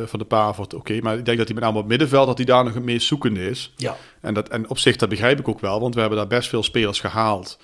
eh, 0.00 0.08
van 0.08 0.18
de 0.18 0.24
Pavert, 0.24 0.74
oké, 0.74 1.00
maar 1.00 1.18
ik 1.18 1.24
denk 1.24 1.38
dat 1.38 1.46
hij 1.46 1.54
met 1.54 1.64
name 1.64 1.76
op 1.76 1.82
het 1.82 1.90
middenveld, 1.90 2.26
dat 2.26 2.36
hij 2.36 2.46
daar 2.46 2.64
nog 2.64 2.74
het 2.74 2.84
meest 2.84 3.06
zoekende 3.06 3.48
is. 3.48 3.72
Ja. 3.76 3.96
En, 4.20 4.34
dat, 4.34 4.48
en 4.48 4.68
op 4.68 4.78
zich, 4.78 4.96
dat 4.96 5.08
begrijp 5.08 5.38
ik 5.38 5.48
ook 5.48 5.60
wel, 5.60 5.80
want 5.80 5.94
we 5.94 6.00
hebben 6.00 6.18
daar 6.18 6.26
best 6.26 6.48
veel 6.48 6.62
spelers 6.62 7.00
gehaald. 7.00 7.58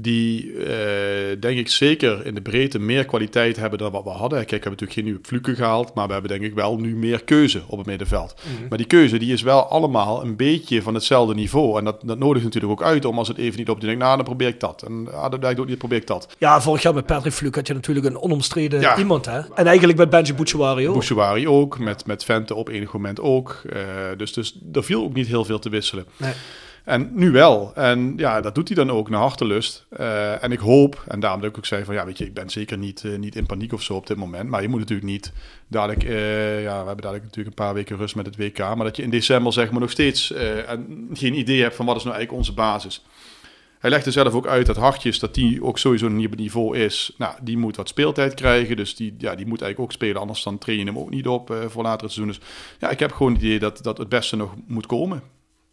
Die, 0.00 0.52
eh, 0.52 1.40
denk 1.40 1.58
ik, 1.58 1.68
zeker 1.68 2.26
in 2.26 2.34
de 2.34 2.40
breedte 2.40 2.78
meer 2.78 3.04
kwaliteit 3.04 3.56
hebben 3.56 3.78
dan 3.78 3.92
wat 3.92 4.04
we 4.04 4.10
hadden. 4.10 4.38
Kijk, 4.38 4.50
we 4.50 4.54
hebben 4.54 4.70
natuurlijk 4.70 4.98
geen 4.98 5.04
nieuwe 5.04 5.20
Fluke 5.22 5.54
gehaald, 5.54 5.94
maar 5.94 6.06
we 6.06 6.12
hebben 6.12 6.30
denk 6.30 6.42
ik 6.42 6.54
wel 6.54 6.76
nu 6.78 6.96
meer 6.96 7.24
keuze 7.24 7.62
op 7.66 7.78
het 7.78 7.86
middenveld. 7.86 8.34
Maar 8.68 8.78
die 8.78 8.86
keuze 8.86 9.18
die 9.18 9.32
is 9.32 9.42
wel 9.42 9.66
allemaal 9.66 10.22
een 10.24 10.36
beetje 10.36 10.82
van 10.82 10.94
hetzelfde 10.94 11.34
niveau. 11.34 11.78
En 11.78 11.84
dat, 11.84 12.00
dat 12.04 12.18
nodigt 12.18 12.44
natuurlijk 12.44 12.72
ook 12.72 12.86
uit 12.86 13.04
om 13.04 13.18
als 13.18 13.28
het 13.28 13.38
even 13.38 13.58
niet 13.58 13.68
op 13.68 13.80
te 13.80 13.86
denken, 13.86 14.04
nou, 14.04 14.16
dan 14.16 14.24
probeer 14.24 14.48
ik 14.48 14.60
dat. 14.60 14.82
En 14.82 15.08
ah, 15.12 15.30
dat 15.30 15.42
lijkt 15.42 15.60
ook 15.60 15.66
niet, 15.68 15.78
probeer 15.78 15.98
ik 15.98 16.06
dat. 16.06 16.28
Ja, 16.38 16.60
vorig 16.60 16.82
jaar 16.82 16.94
met 16.94 17.06
Patrick 17.06 17.32
Fluk 17.32 17.54
had 17.54 17.66
je 17.66 17.74
natuurlijk 17.74 18.06
een 18.06 18.18
onomstreden 18.20 18.80
Ja. 18.80 18.98
iemand, 18.98 19.24
hè? 19.26 19.40
En 19.54 19.66
eigenlijk 19.66 19.98
met 19.98 20.10
Benji 20.10 20.34
Bouchouari 20.34 20.86
ook. 20.88 20.92
Bouchouari 20.92 21.48
ook, 21.48 21.78
met, 21.78 22.06
met 22.06 22.24
Vente 22.24 22.54
op 22.54 22.68
enig 22.68 22.92
moment 22.92 23.20
ook. 23.20 23.62
Eh, 23.72 23.80
dus, 24.16 24.32
dus 24.32 24.58
er 24.72 24.84
viel 24.84 25.02
ook 25.02 25.14
niet 25.14 25.26
heel 25.26 25.44
veel 25.44 25.58
te 25.58 25.68
wisselen. 25.68 26.06
Nee. 26.16 26.32
En 26.84 27.10
nu 27.12 27.30
wel. 27.30 27.72
En 27.74 28.12
ja, 28.16 28.40
dat 28.40 28.54
doet 28.54 28.68
hij 28.68 28.76
dan 28.76 28.90
ook 28.90 29.10
naar 29.10 29.20
hartelust. 29.20 29.86
Eh, 29.90 30.42
en 30.42 30.52
ik 30.52 30.58
hoop, 30.58 31.04
en 31.08 31.20
daarom 31.20 31.40
dat 31.40 31.50
ik 31.50 31.56
ook 31.56 31.66
zei 31.66 31.84
van 31.84 31.94
ja, 31.94 32.04
weet 32.04 32.18
je, 32.18 32.24
ik 32.24 32.34
ben 32.34 32.50
zeker 32.50 32.78
niet, 32.78 33.04
eh, 33.04 33.18
niet 33.18 33.36
in 33.36 33.46
paniek 33.46 33.72
of 33.72 33.82
zo 33.82 33.94
op 33.94 34.06
dit 34.06 34.16
moment. 34.16 34.48
Maar 34.48 34.62
je 34.62 34.68
moet 34.68 34.78
natuurlijk 34.78 35.08
niet 35.08 35.32
dadelijk, 35.68 36.04
eh, 36.04 36.62
ja, 36.62 36.80
we 36.80 36.86
hebben 36.86 36.96
dadelijk 36.96 37.24
natuurlijk 37.24 37.48
een 37.58 37.64
paar 37.64 37.74
weken 37.74 37.96
rust 37.96 38.16
met 38.16 38.26
het 38.26 38.36
WK. 38.36 38.58
Maar 38.58 38.76
dat 38.76 38.96
je 38.96 39.02
in 39.02 39.10
december 39.10 39.52
zeg 39.52 39.70
maar 39.70 39.80
nog 39.80 39.90
steeds 39.90 40.32
en 40.32 41.08
geen 41.12 41.38
idee 41.38 41.62
hebt 41.62 41.74
van 41.76 41.86
wat 41.86 41.96
is 41.96 42.02
nou 42.02 42.16
eigenlijk 42.16 42.46
onze 42.46 42.60
basis. 42.60 43.04
Hij 43.78 43.90
legde 43.90 44.10
zelf 44.10 44.34
ook 44.34 44.46
uit 44.46 44.66
dat 44.66 44.76
Hartjes, 44.76 45.18
dat 45.18 45.34
die 45.34 45.64
ook 45.64 45.78
sowieso 45.78 46.06
een 46.06 46.16
nieuw 46.16 46.28
niveau 46.36 46.78
is. 46.78 47.14
Nou, 47.18 47.34
die 47.42 47.58
moet 47.58 47.76
wat 47.76 47.88
speeltijd 47.88 48.34
krijgen. 48.34 48.76
Dus 48.76 48.96
die, 48.96 49.14
ja, 49.18 49.34
die 49.34 49.46
moet 49.46 49.60
eigenlijk 49.60 49.90
ook 49.90 49.92
spelen. 49.92 50.20
Anders 50.20 50.42
dan 50.42 50.58
train 50.58 50.78
je 50.78 50.84
hem 50.84 50.98
ook 50.98 51.10
niet 51.10 51.26
op 51.26 51.54
voor 51.68 51.82
latere 51.82 52.10
seizoen. 52.10 52.36
Dus 52.36 52.48
ja, 52.78 52.90
ik 52.90 52.98
heb 52.98 53.12
gewoon 53.12 53.32
het 53.32 53.42
idee 53.42 53.58
dat, 53.58 53.82
dat 53.82 53.98
het 53.98 54.08
beste 54.08 54.36
nog 54.36 54.54
moet 54.66 54.86
komen. 54.86 55.22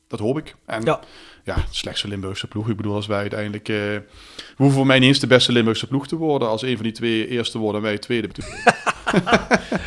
Dat 0.08 0.20
hoop 0.20 0.38
ik. 0.38 0.56
En 0.66 0.82
Ja. 0.84 1.00
ja, 1.44 1.56
Limburgse 2.04 2.48
ploeg. 2.48 2.70
Ik 2.70 2.78
bedoel, 2.78 2.96
als 2.96 3.08
wij 3.08 3.18
uiteindelijk... 3.20 3.70
eh 3.70 3.76
we 3.76 4.04
hoeven 4.56 4.76
voor 4.78 4.86
mij 4.86 5.00
niet 5.00 5.08
eens 5.08 5.20
de 5.20 5.28
beste 5.28 5.52
Limburgse 5.52 5.88
ploeg 5.88 6.08
te 6.08 6.16
worden. 6.16 6.48
Als 6.50 6.62
een 6.62 6.76
van 6.76 6.84
die 6.84 6.94
twee 6.94 7.28
eerste 7.28 7.58
worden 7.58 7.82
en 7.82 7.88
wij 7.88 7.98
tweede. 7.98 8.30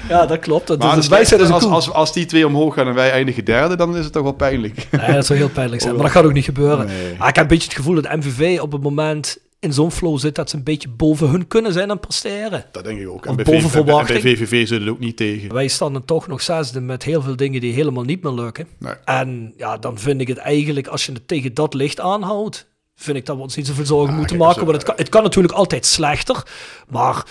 Ja, 0.09 0.27
dat 0.27 0.39
klopt. 0.39 0.67
Dat, 0.67 0.79
Maar 0.79 1.09
wijsheid 1.09 1.41
is 1.41 1.49
een 1.49 1.55
als, 1.55 1.65
als, 1.65 1.91
als 1.91 2.13
die 2.13 2.27
twee 2.27 2.47
omhoog 2.47 2.75
gaan 2.75 2.87
en 2.87 2.95
wij 2.95 3.11
eindigen 3.11 3.45
derde, 3.45 3.77
dan 3.77 3.97
is 3.97 4.05
het 4.05 4.13
toch 4.13 4.23
wel 4.23 4.33
pijnlijk. 4.33 4.87
Nee, 4.91 5.13
dat 5.13 5.27
zou 5.27 5.39
heel 5.39 5.49
pijnlijk 5.49 5.83
zijn. 5.83 5.95
Maar 5.95 6.03
dat 6.03 6.13
gaat 6.13 6.25
ook 6.25 6.33
niet 6.33 6.45
gebeuren. 6.45 6.87
Nee. 6.87 7.15
Ah, 7.19 7.29
ik 7.29 7.35
heb 7.35 7.45
een 7.45 7.51
beetje 7.51 7.69
het 7.69 7.77
gevoel 7.77 7.95
dat 7.95 8.17
MVV 8.17 8.59
op 8.61 8.73
het 8.73 8.83
moment 8.83 9.39
in 9.61 9.73
zo'n 9.73 9.91
flow 9.93 10.19
zit 10.19 10.35
dat 10.35 10.51
ze 10.51 10.57
een 10.57 10.63
beetje 10.63 10.89
boven 10.89 11.29
hun 11.29 11.47
kunnen 11.47 11.73
zijn 11.73 11.91
en 11.91 12.01
presteren. 12.01 12.65
Dat 12.73 12.85
denk 12.85 13.01
ik 13.01 13.09
ook. 13.09 13.27
En 13.27 13.37
bij, 13.37 13.45
boven 13.45 13.61
VV, 13.61 13.75
en 13.75 13.85
bij- 13.85 13.85
verwachting. 13.95 14.21
VVV 14.23 14.67
zit 14.69 14.81
het 14.81 14.89
ook 14.89 14.99
niet 14.99 15.17
tegen. 15.17 15.53
Wij 15.55 15.69
staan 15.69 15.93
dan 15.93 16.05
toch 16.05 16.27
nog 16.27 16.43
zesde 16.43 16.81
met 16.81 17.03
heel 17.03 17.23
veel 17.23 17.37
dingen 17.37 17.61
die 17.61 17.73
helemaal 17.73 18.05
niet 18.05 18.23
meer 18.23 18.33
lukken. 18.33 18.67
Nee. 18.79 18.93
En 19.05 19.55
ja, 19.57 19.77
dan 19.79 19.99
vind 19.99 20.21
ik 20.21 20.29
het 20.29 20.39
eigenlijk, 20.39 20.87
als 20.87 21.07
je 21.07 21.13
het 21.13 21.29
tegen 21.29 21.55
dat 21.55 21.75
licht 21.75 22.01
aanhoudt, 22.01 22.67
vind 22.95 23.17
ik 23.17 23.27
dat 23.27 23.37
we 23.37 23.43
ons 23.43 23.57
niet 23.57 23.67
zoveel 23.67 23.87
zorgen 23.87 24.15
moeten 24.17 24.37
kijk, 24.37 24.49
maken. 24.49 24.63
als- 24.63 24.71
Want 24.71 24.77
het 24.83 24.87
kan, 24.87 24.97
het 24.97 25.09
kan 25.09 25.23
natuurlijk 25.23 25.55
altijd 25.55 25.87
slechter, 25.87 26.43
maar 26.89 27.27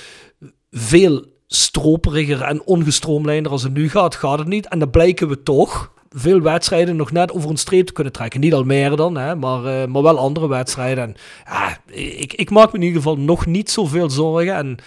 veel 0.72 1.26
stroperiger 1.48 2.42
en 2.42 2.62
ongestroomlijnder 2.66 3.52
als 3.52 3.64
het 3.64 3.74
nu 3.74 3.90
gaat, 3.90 4.16
gaat 4.16 4.40
het 4.40 4.48
niet. 4.48 4.68
En 4.68 4.80
dan 4.80 4.90
blijken 4.90 5.28
we 5.28 5.44
toch 5.44 5.92
veel 6.10 6.42
wedstrijden 6.42 6.96
nog 6.96 7.12
net 7.12 7.32
over 7.32 7.50
een 7.50 7.58
streep 7.58 7.86
te 7.86 7.94
kunnen 7.94 8.14
trekken. 8.14 8.40
Niet 8.40 8.54
Almere 8.54 8.96
dan, 8.96 9.18
hè, 9.18 9.36
maar, 9.36 9.66
eh, 9.66 9.88
maar 9.88 10.02
wel 10.02 10.18
andere 10.18 10.48
wedstrijden. 10.48 11.16
Ik, 11.92 12.34
ik 12.34 12.50
maak 12.50 12.72
me 12.72 12.78
in 12.78 12.86
ieder 12.86 13.02
geval 13.02 13.18
nog 13.18 13.46
niet 13.46 13.70
zoveel 13.70 14.10
zorgen. 14.10 14.56
En 14.56 14.78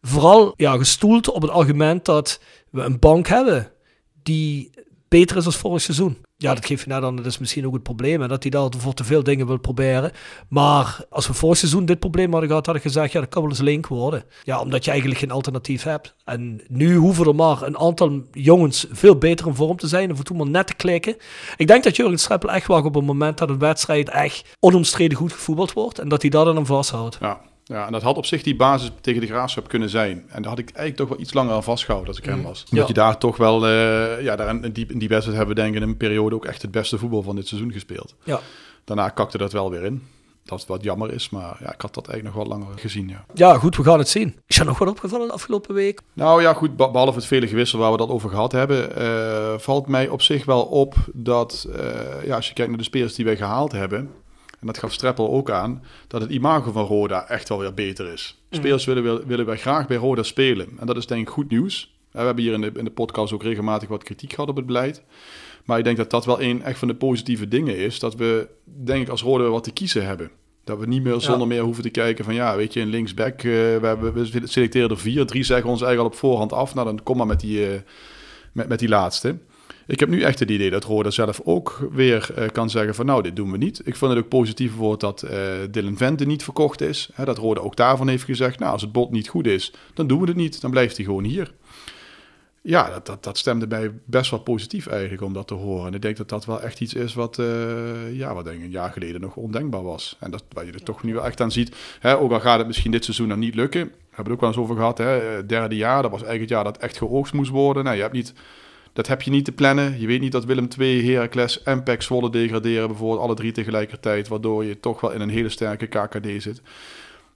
vooral 0.00 0.52
ja, 0.56 0.76
gestoeld 0.76 1.30
op 1.30 1.42
het 1.42 1.50
argument 1.50 2.04
dat 2.04 2.40
we 2.70 2.80
een 2.80 2.98
bank 2.98 3.26
hebben 3.26 3.70
die 4.22 4.70
beter 5.08 5.36
is 5.36 5.46
als 5.46 5.56
vorig 5.56 5.80
seizoen. 5.80 6.16
Ja, 6.40 6.54
dat 6.54 6.66
geeft 6.66 6.82
je 6.82 6.88
nou 6.88 7.00
dan, 7.00 7.16
dat 7.16 7.26
is 7.26 7.38
misschien 7.38 7.66
ook 7.66 7.72
het 7.72 7.82
probleem, 7.82 8.20
hè, 8.20 8.28
dat 8.28 8.42
hij 8.42 8.50
daar 8.50 8.68
voor 8.78 8.94
te 8.94 9.04
veel 9.04 9.22
dingen 9.22 9.46
wil 9.46 9.58
proberen. 9.58 10.12
Maar 10.48 11.00
als 11.10 11.26
we 11.26 11.34
vorig 11.34 11.58
seizoen 11.58 11.84
dit 11.84 11.98
probleem 11.98 12.30
hadden 12.30 12.48
gehad, 12.48 12.66
had 12.66 12.76
ik 12.76 12.82
gezegd, 12.82 13.12
ja, 13.12 13.20
dat 13.20 13.28
kan 13.28 13.42
wel 13.42 13.50
eens 13.50 13.60
link 13.60 13.86
worden. 13.86 14.24
Ja, 14.44 14.60
omdat 14.60 14.84
je 14.84 14.90
eigenlijk 14.90 15.20
geen 15.20 15.30
alternatief 15.30 15.82
hebt. 15.82 16.14
En 16.24 16.60
nu 16.68 16.96
hoeven 16.96 17.26
er 17.26 17.34
maar 17.34 17.62
een 17.62 17.78
aantal 17.78 18.22
jongens 18.32 18.86
veel 18.90 19.16
beter 19.16 19.46
in 19.46 19.54
vorm 19.54 19.76
te 19.76 19.88
zijn, 19.88 20.12
of 20.12 20.22
toen 20.22 20.36
maar 20.36 20.50
net 20.50 20.66
te 20.66 20.74
klikken. 20.74 21.16
Ik 21.56 21.66
denk 21.66 21.84
dat 21.84 21.96
Jurgen 21.96 22.18
Streppel 22.18 22.50
echt 22.50 22.66
wacht 22.66 22.84
op 22.84 22.94
het 22.94 23.04
moment 23.04 23.38
dat 23.38 23.48
een 23.48 23.58
wedstrijd 23.58 24.08
echt 24.08 24.56
onomstreden 24.60 25.18
goed 25.18 25.32
gevoetbald 25.32 25.72
wordt, 25.72 25.98
en 25.98 26.08
dat 26.08 26.22
hij 26.22 26.30
daar 26.30 26.44
dan 26.44 26.56
aan 26.56 26.66
vasthoudt. 26.66 27.18
Ja. 27.20 27.40
Ja, 27.68 27.86
en 27.86 27.92
dat 27.92 28.02
had 28.02 28.16
op 28.16 28.26
zich 28.26 28.42
die 28.42 28.56
basis 28.56 28.90
tegen 29.00 29.20
de 29.20 29.26
Graafschap 29.26 29.68
kunnen 29.68 29.88
zijn. 29.90 30.24
En 30.28 30.42
daar 30.42 30.50
had 30.50 30.58
ik 30.58 30.66
eigenlijk 30.70 30.96
toch 30.96 31.08
wel 31.08 31.20
iets 31.20 31.32
langer 31.32 31.52
aan 31.54 31.62
vastgehouden 31.62 32.08
als 32.08 32.18
ik 32.18 32.24
hem 32.30 32.42
was. 32.42 32.64
Omdat 32.70 32.78
Ja. 32.78 32.86
je 32.86 33.00
daar 33.00 33.18
toch 33.18 33.36
wel, 33.36 33.66
eh, 33.66 34.22
ja, 34.22 34.36
daar 34.36 34.48
in, 34.64 34.72
die, 34.72 34.86
in 34.88 34.98
die 34.98 35.08
wedstrijd 35.08 35.38
hebben 35.38 35.56
we 35.56 35.62
denk 35.62 35.74
ik 35.74 35.82
in 35.82 35.88
een 35.88 35.96
periode 35.96 36.34
ook 36.34 36.44
echt 36.44 36.62
het 36.62 36.70
beste 36.70 36.98
voetbal 36.98 37.22
van 37.22 37.36
dit 37.36 37.46
seizoen 37.48 37.72
gespeeld. 37.72 38.14
Ja. 38.24 38.40
Daarna 38.84 39.08
kakte 39.08 39.38
dat 39.38 39.52
wel 39.52 39.70
weer 39.70 39.82
in. 39.84 40.02
Dat 40.44 40.66
wat 40.66 40.82
jammer 40.82 41.12
is, 41.12 41.30
maar 41.30 41.56
ja, 41.60 41.72
ik 41.72 41.80
had 41.80 41.94
dat 41.94 42.08
eigenlijk 42.08 42.36
nog 42.36 42.46
wel 42.48 42.58
langer 42.58 42.78
gezien, 42.78 43.08
ja. 43.08 43.24
Ja, 43.34 43.54
goed, 43.58 43.76
we 43.76 43.82
gaan 43.82 43.98
het 43.98 44.08
zien. 44.08 44.36
Is 44.46 44.58
er 44.58 44.64
nog 44.64 44.78
wat 44.78 44.88
opgevallen 44.88 45.26
de 45.26 45.32
afgelopen 45.32 45.74
week? 45.74 46.00
Nou 46.12 46.42
ja, 46.42 46.52
goed, 46.54 46.76
be- 46.76 46.90
behalve 46.90 47.18
het 47.18 47.26
vele 47.26 47.46
gewissel 47.48 47.78
waar 47.78 47.90
we 47.90 47.96
dat 47.96 48.08
over 48.08 48.30
gehad 48.30 48.52
hebben, 48.52 48.96
eh, 48.96 49.58
valt 49.58 49.86
mij 49.86 50.08
op 50.08 50.22
zich 50.22 50.44
wel 50.44 50.62
op 50.62 50.94
dat, 51.12 51.68
eh, 51.76 52.26
ja, 52.26 52.36
als 52.36 52.48
je 52.48 52.54
kijkt 52.54 52.70
naar 52.70 52.78
de 52.78 52.84
spelers 52.84 53.14
die 53.14 53.24
wij 53.24 53.36
gehaald 53.36 53.72
hebben, 53.72 54.10
en 54.60 54.66
dat 54.66 54.78
gaf 54.78 54.92
Streppel 54.92 55.30
ook 55.30 55.50
aan, 55.50 55.82
dat 56.06 56.20
het 56.20 56.30
imago 56.30 56.72
van 56.72 56.84
Roda 56.84 57.28
echt 57.28 57.48
wel 57.48 57.58
weer 57.58 57.74
beter 57.74 58.12
is. 58.12 58.38
Spelers 58.50 58.84
willen, 58.84 59.02
wil- 59.02 59.22
willen 59.26 59.46
wij 59.46 59.56
graag 59.56 59.86
bij 59.86 59.96
Roda 59.96 60.22
spelen. 60.22 60.68
En 60.78 60.86
dat 60.86 60.96
is 60.96 61.06
denk 61.06 61.20
ik 61.20 61.28
goed 61.28 61.50
nieuws. 61.50 61.96
We 62.10 62.18
hebben 62.18 62.44
hier 62.44 62.52
in 62.52 62.60
de, 62.60 62.70
in 62.74 62.84
de 62.84 62.90
podcast 62.90 63.32
ook 63.32 63.42
regelmatig 63.42 63.88
wat 63.88 64.04
kritiek 64.04 64.32
gehad 64.32 64.48
op 64.50 64.56
het 64.56 64.66
beleid. 64.66 65.02
Maar 65.64 65.78
ik 65.78 65.84
denk 65.84 65.96
dat 65.96 66.10
dat 66.10 66.24
wel 66.24 66.42
een 66.42 66.62
echt 66.62 66.78
van 66.78 66.88
de 66.88 66.94
positieve 66.94 67.48
dingen 67.48 67.76
is. 67.76 67.98
Dat 67.98 68.14
we, 68.14 68.48
denk 68.64 69.02
ik, 69.02 69.08
als 69.08 69.22
Roda 69.22 69.44
wat 69.44 69.64
te 69.64 69.70
kiezen 69.72 70.06
hebben. 70.06 70.30
Dat 70.64 70.78
we 70.78 70.86
niet 70.86 71.02
meer 71.02 71.20
zonder 71.20 71.46
meer 71.48 71.62
hoeven 71.62 71.82
te 71.82 71.90
kijken 71.90 72.24
van 72.24 72.34
ja, 72.34 72.56
weet 72.56 72.72
je, 72.72 72.80
een 72.80 72.88
linksback, 72.88 73.34
eh, 73.38 73.42
we, 73.42 73.80
hebben, 73.82 74.12
we 74.12 74.40
selecteren 74.44 74.90
er 74.90 74.98
vier. 74.98 75.26
Drie 75.26 75.42
zeggen 75.44 75.70
ons 75.70 75.82
eigenlijk 75.82 76.10
al 76.12 76.16
op 76.16 76.28
voorhand 76.28 76.52
af. 76.52 76.74
Nou, 76.74 76.86
dan 76.86 77.02
kom 77.02 77.16
maar 77.16 77.26
met 77.26 77.40
die, 77.40 77.66
eh, 77.72 77.80
met, 78.52 78.68
met 78.68 78.78
die 78.78 78.88
laatste. 78.88 79.36
Ik 79.88 80.00
heb 80.00 80.08
nu 80.08 80.22
echt 80.22 80.38
het 80.38 80.50
idee 80.50 80.70
dat 80.70 80.84
Roda 80.84 81.10
zelf 81.10 81.40
ook 81.44 81.88
weer 81.92 82.30
eh, 82.34 82.48
kan 82.52 82.70
zeggen 82.70 82.94
van 82.94 83.06
nou, 83.06 83.22
dit 83.22 83.36
doen 83.36 83.50
we 83.50 83.56
niet. 83.56 83.80
Ik 83.84 83.96
vond 83.96 84.12
het 84.12 84.22
ook 84.22 84.28
positief 84.28 84.74
woord 84.74 85.00
dat 85.00 85.22
eh 85.22 85.40
Dylan 85.70 85.96
Vente 85.96 86.24
niet 86.24 86.42
verkocht 86.42 86.80
is. 86.80 87.10
Hè, 87.12 87.24
dat 87.24 87.38
Roda 87.38 87.60
ook 87.60 87.76
daarvan 87.76 88.08
heeft 88.08 88.24
gezegd, 88.24 88.58
nou, 88.58 88.72
als 88.72 88.82
het 88.82 88.92
bod 88.92 89.10
niet 89.10 89.28
goed 89.28 89.46
is, 89.46 89.72
dan 89.94 90.06
doen 90.06 90.20
we 90.20 90.26
het 90.26 90.36
niet. 90.36 90.60
Dan 90.60 90.70
blijft 90.70 90.96
hij 90.96 91.04
gewoon 91.04 91.24
hier. 91.24 91.52
Ja, 92.62 92.90
dat, 92.90 93.06
dat, 93.06 93.24
dat 93.24 93.38
stemde 93.38 93.66
mij 93.66 93.92
best 94.04 94.30
wel 94.30 94.40
positief 94.40 94.86
eigenlijk 94.86 95.22
om 95.22 95.32
dat 95.32 95.46
te 95.46 95.54
horen. 95.54 95.86
En 95.86 95.94
ik 95.94 96.02
denk 96.02 96.16
dat 96.16 96.28
dat 96.28 96.44
wel 96.44 96.62
echt 96.62 96.80
iets 96.80 96.94
is 96.94 97.14
wat, 97.14 97.38
eh, 97.38 97.46
ja, 98.12 98.34
wat 98.34 98.44
denk 98.44 98.58
ik 98.58 98.64
een 98.64 98.70
jaar 98.70 98.92
geleden 98.92 99.20
nog 99.20 99.36
ondenkbaar 99.36 99.82
was. 99.82 100.16
En 100.20 100.30
dat, 100.30 100.44
waar 100.52 100.66
je 100.66 100.72
er 100.72 100.82
toch 100.82 101.02
nu 101.02 101.14
wel 101.14 101.24
echt 101.24 101.40
aan 101.40 101.52
ziet. 101.52 101.76
Hè, 102.00 102.18
ook 102.18 102.32
al 102.32 102.40
gaat 102.40 102.58
het 102.58 102.66
misschien 102.66 102.90
dit 102.90 103.04
seizoen 103.04 103.28
nog 103.28 103.38
niet 103.38 103.54
lukken. 103.54 103.82
We 103.84 103.90
hebben 104.24 104.24
het 104.24 104.32
ook 104.32 104.40
wel 104.40 104.48
eens 104.48 104.58
over 104.58 104.76
gehad. 104.76 104.98
Hè, 104.98 105.46
derde 105.46 105.76
jaar, 105.76 106.02
dat 106.02 106.10
was 106.10 106.22
eigenlijk 106.22 106.40
het 106.40 106.50
jaar 106.50 106.64
dat 106.64 106.82
echt 106.82 106.96
geoogst 106.96 107.32
moest 107.32 107.50
worden. 107.50 107.84
Nou, 107.84 107.96
je 107.96 108.02
hebt 108.02 108.14
niet, 108.14 108.34
dat 108.98 109.06
heb 109.06 109.22
je 109.22 109.30
niet 109.30 109.44
te 109.44 109.52
plannen. 109.52 110.00
Je 110.00 110.06
weet 110.06 110.20
niet 110.20 110.32
dat 110.32 110.44
Willem 110.44 110.68
II, 110.78 111.12
Heracles 111.12 111.62
en 111.62 111.82
PEC 111.82 112.02
Zwolle 112.02 112.30
degraderen. 112.30 112.88
Bijvoorbeeld 112.88 113.20
alle 113.20 113.34
drie 113.34 113.52
tegelijkertijd. 113.52 114.28
Waardoor 114.28 114.64
je 114.64 114.80
toch 114.80 115.00
wel 115.00 115.12
in 115.12 115.20
een 115.20 115.28
hele 115.28 115.48
sterke 115.48 115.86
KKD 115.86 116.42
zit. 116.42 116.62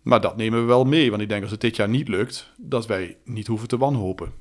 Maar 0.02 0.20
dat 0.20 0.36
nemen 0.36 0.60
we 0.60 0.66
wel 0.66 0.84
mee. 0.84 1.10
Want 1.10 1.22
ik 1.22 1.28
denk 1.28 1.42
als 1.42 1.50
het 1.50 1.60
dit 1.60 1.76
jaar 1.76 1.88
niet 1.88 2.08
lukt, 2.08 2.50
dat 2.56 2.86
wij 2.86 3.16
niet 3.24 3.46
hoeven 3.46 3.68
te 3.68 3.76
wanhopen. 3.76 4.32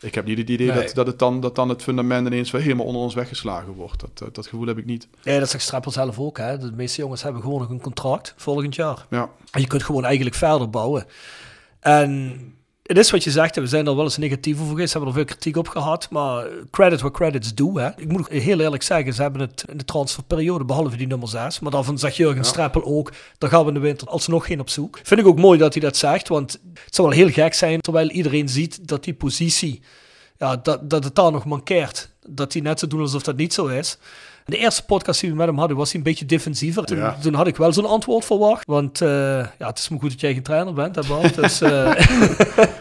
Ik 0.00 0.14
heb 0.14 0.24
niet 0.24 0.38
het 0.38 0.48
idee 0.48 0.66
Nee. 0.66 0.76
dat, 0.84 0.94
dat, 0.94 1.06
het 1.06 1.18
dan, 1.18 1.40
dat 1.40 1.54
dan 1.54 1.68
het 1.68 1.82
fundament 1.82 2.26
ineens 2.26 2.50
weer 2.50 2.62
helemaal 2.62 2.86
onder 2.86 3.02
ons 3.02 3.14
weggeslagen 3.14 3.72
wordt. 3.72 4.00
Dat, 4.00 4.18
dat, 4.18 4.34
dat 4.34 4.46
gevoel 4.46 4.66
heb 4.66 4.78
ik 4.78 4.86
niet. 4.86 5.08
Ja, 5.22 5.38
dat 5.38 5.50
zegt 5.50 5.64
Streppel 5.64 5.90
zelf 5.90 6.18
ook. 6.18 6.38
Hè. 6.38 6.58
De 6.58 6.72
meeste 6.72 7.00
jongens 7.00 7.22
hebben 7.22 7.42
gewoon 7.42 7.60
nog 7.60 7.70
een 7.70 7.80
contract 7.80 8.34
volgend 8.36 8.74
jaar. 8.74 9.06
Ja, 9.10 9.30
En 9.50 9.60
je 9.60 9.66
kunt 9.66 9.82
gewoon 9.82 10.04
eigenlijk 10.04 10.36
verder 10.36 10.70
bouwen. 10.70 11.06
En 11.80 12.54
het 12.90 12.98
is 12.98 13.10
wat 13.10 13.24
je 13.24 13.30
zegt, 13.30 13.56
we 13.56 13.66
zijn 13.66 13.86
er 13.86 13.96
wel 13.96 14.04
eens 14.04 14.16
negatief 14.16 14.54
over 14.60 14.68
geweest, 14.68 14.92
hebben 14.92 15.10
er 15.10 15.16
veel 15.16 15.24
kritiek 15.24 15.56
op 15.56 15.68
gehad, 15.68 16.10
maar 16.10 16.46
credit 16.70 17.00
where 17.00 17.14
credit's 17.14 17.54
due. 17.54 17.80
Hè. 17.80 17.88
Ik 17.96 18.08
moet 18.08 18.28
heel 18.28 18.60
eerlijk 18.60 18.82
zeggen, 18.82 19.12
ze 19.14 19.22
hebben 19.22 19.40
het 19.40 19.64
in 19.68 19.78
de 19.78 19.84
transferperiode, 19.84 20.64
behalve 20.64 20.96
die 20.96 21.06
nummer 21.06 21.28
6, 21.28 21.60
maar 21.60 21.70
daarvan 21.70 21.98
zegt 21.98 22.16
Jurgen 22.16 22.44
Streppel 22.44 22.84
ook, 22.84 23.12
daar 23.38 23.50
gaan 23.50 23.62
we 23.62 23.68
in 23.68 23.74
de 23.74 23.80
winter 23.80 24.08
alsnog 24.08 24.46
geen 24.46 24.60
op 24.60 24.68
zoek. 24.68 25.00
Vind 25.02 25.20
ik 25.20 25.26
ook 25.26 25.38
mooi 25.38 25.58
dat 25.58 25.72
hij 25.72 25.82
dat 25.82 25.96
zegt, 25.96 26.28
want 26.28 26.52
het 26.84 26.94
zou 26.94 27.08
wel 27.08 27.16
heel 27.16 27.30
gek 27.30 27.54
zijn, 27.54 27.80
terwijl 27.80 28.10
iedereen 28.10 28.48
ziet 28.48 28.88
dat 28.88 29.04
die 29.04 29.14
positie, 29.14 29.82
ja, 30.38 30.56
dat, 30.56 30.90
dat 30.90 31.04
het 31.04 31.14
daar 31.14 31.32
nog 31.32 31.44
mankeert. 31.44 32.10
Dat 32.26 32.52
hij 32.52 32.62
net 32.62 32.78
zo 32.78 32.86
doen 32.86 33.00
alsof 33.00 33.22
dat 33.22 33.36
niet 33.36 33.54
zo 33.54 33.66
is. 33.66 33.98
De 34.44 34.56
eerste 34.56 34.84
podcast 34.84 35.20
die 35.20 35.30
we 35.30 35.36
met 35.36 35.46
hem 35.46 35.58
hadden, 35.58 35.76
was 35.76 35.88
hij 35.90 35.98
een 35.98 36.06
beetje 36.06 36.26
defensiever. 36.26 36.84
Toen, 36.84 36.96
Ja. 36.98 37.16
toen 37.22 37.34
had 37.34 37.46
ik 37.46 37.56
wel 37.56 37.72
zo'n 37.72 37.86
antwoord 37.86 38.24
verwacht. 38.24 38.66
Want 38.66 39.00
eh, 39.00 39.08
ja, 39.58 39.66
het 39.66 39.78
is 39.78 39.88
me 39.88 39.98
goed 39.98 40.10
dat 40.10 40.20
jij 40.20 40.32
geen 40.32 40.42
trainer 40.42 40.72
bent, 40.72 40.94
hè 40.94 41.02
Bart? 41.08 41.34
Dus, 41.34 41.60
eh, 41.60 41.90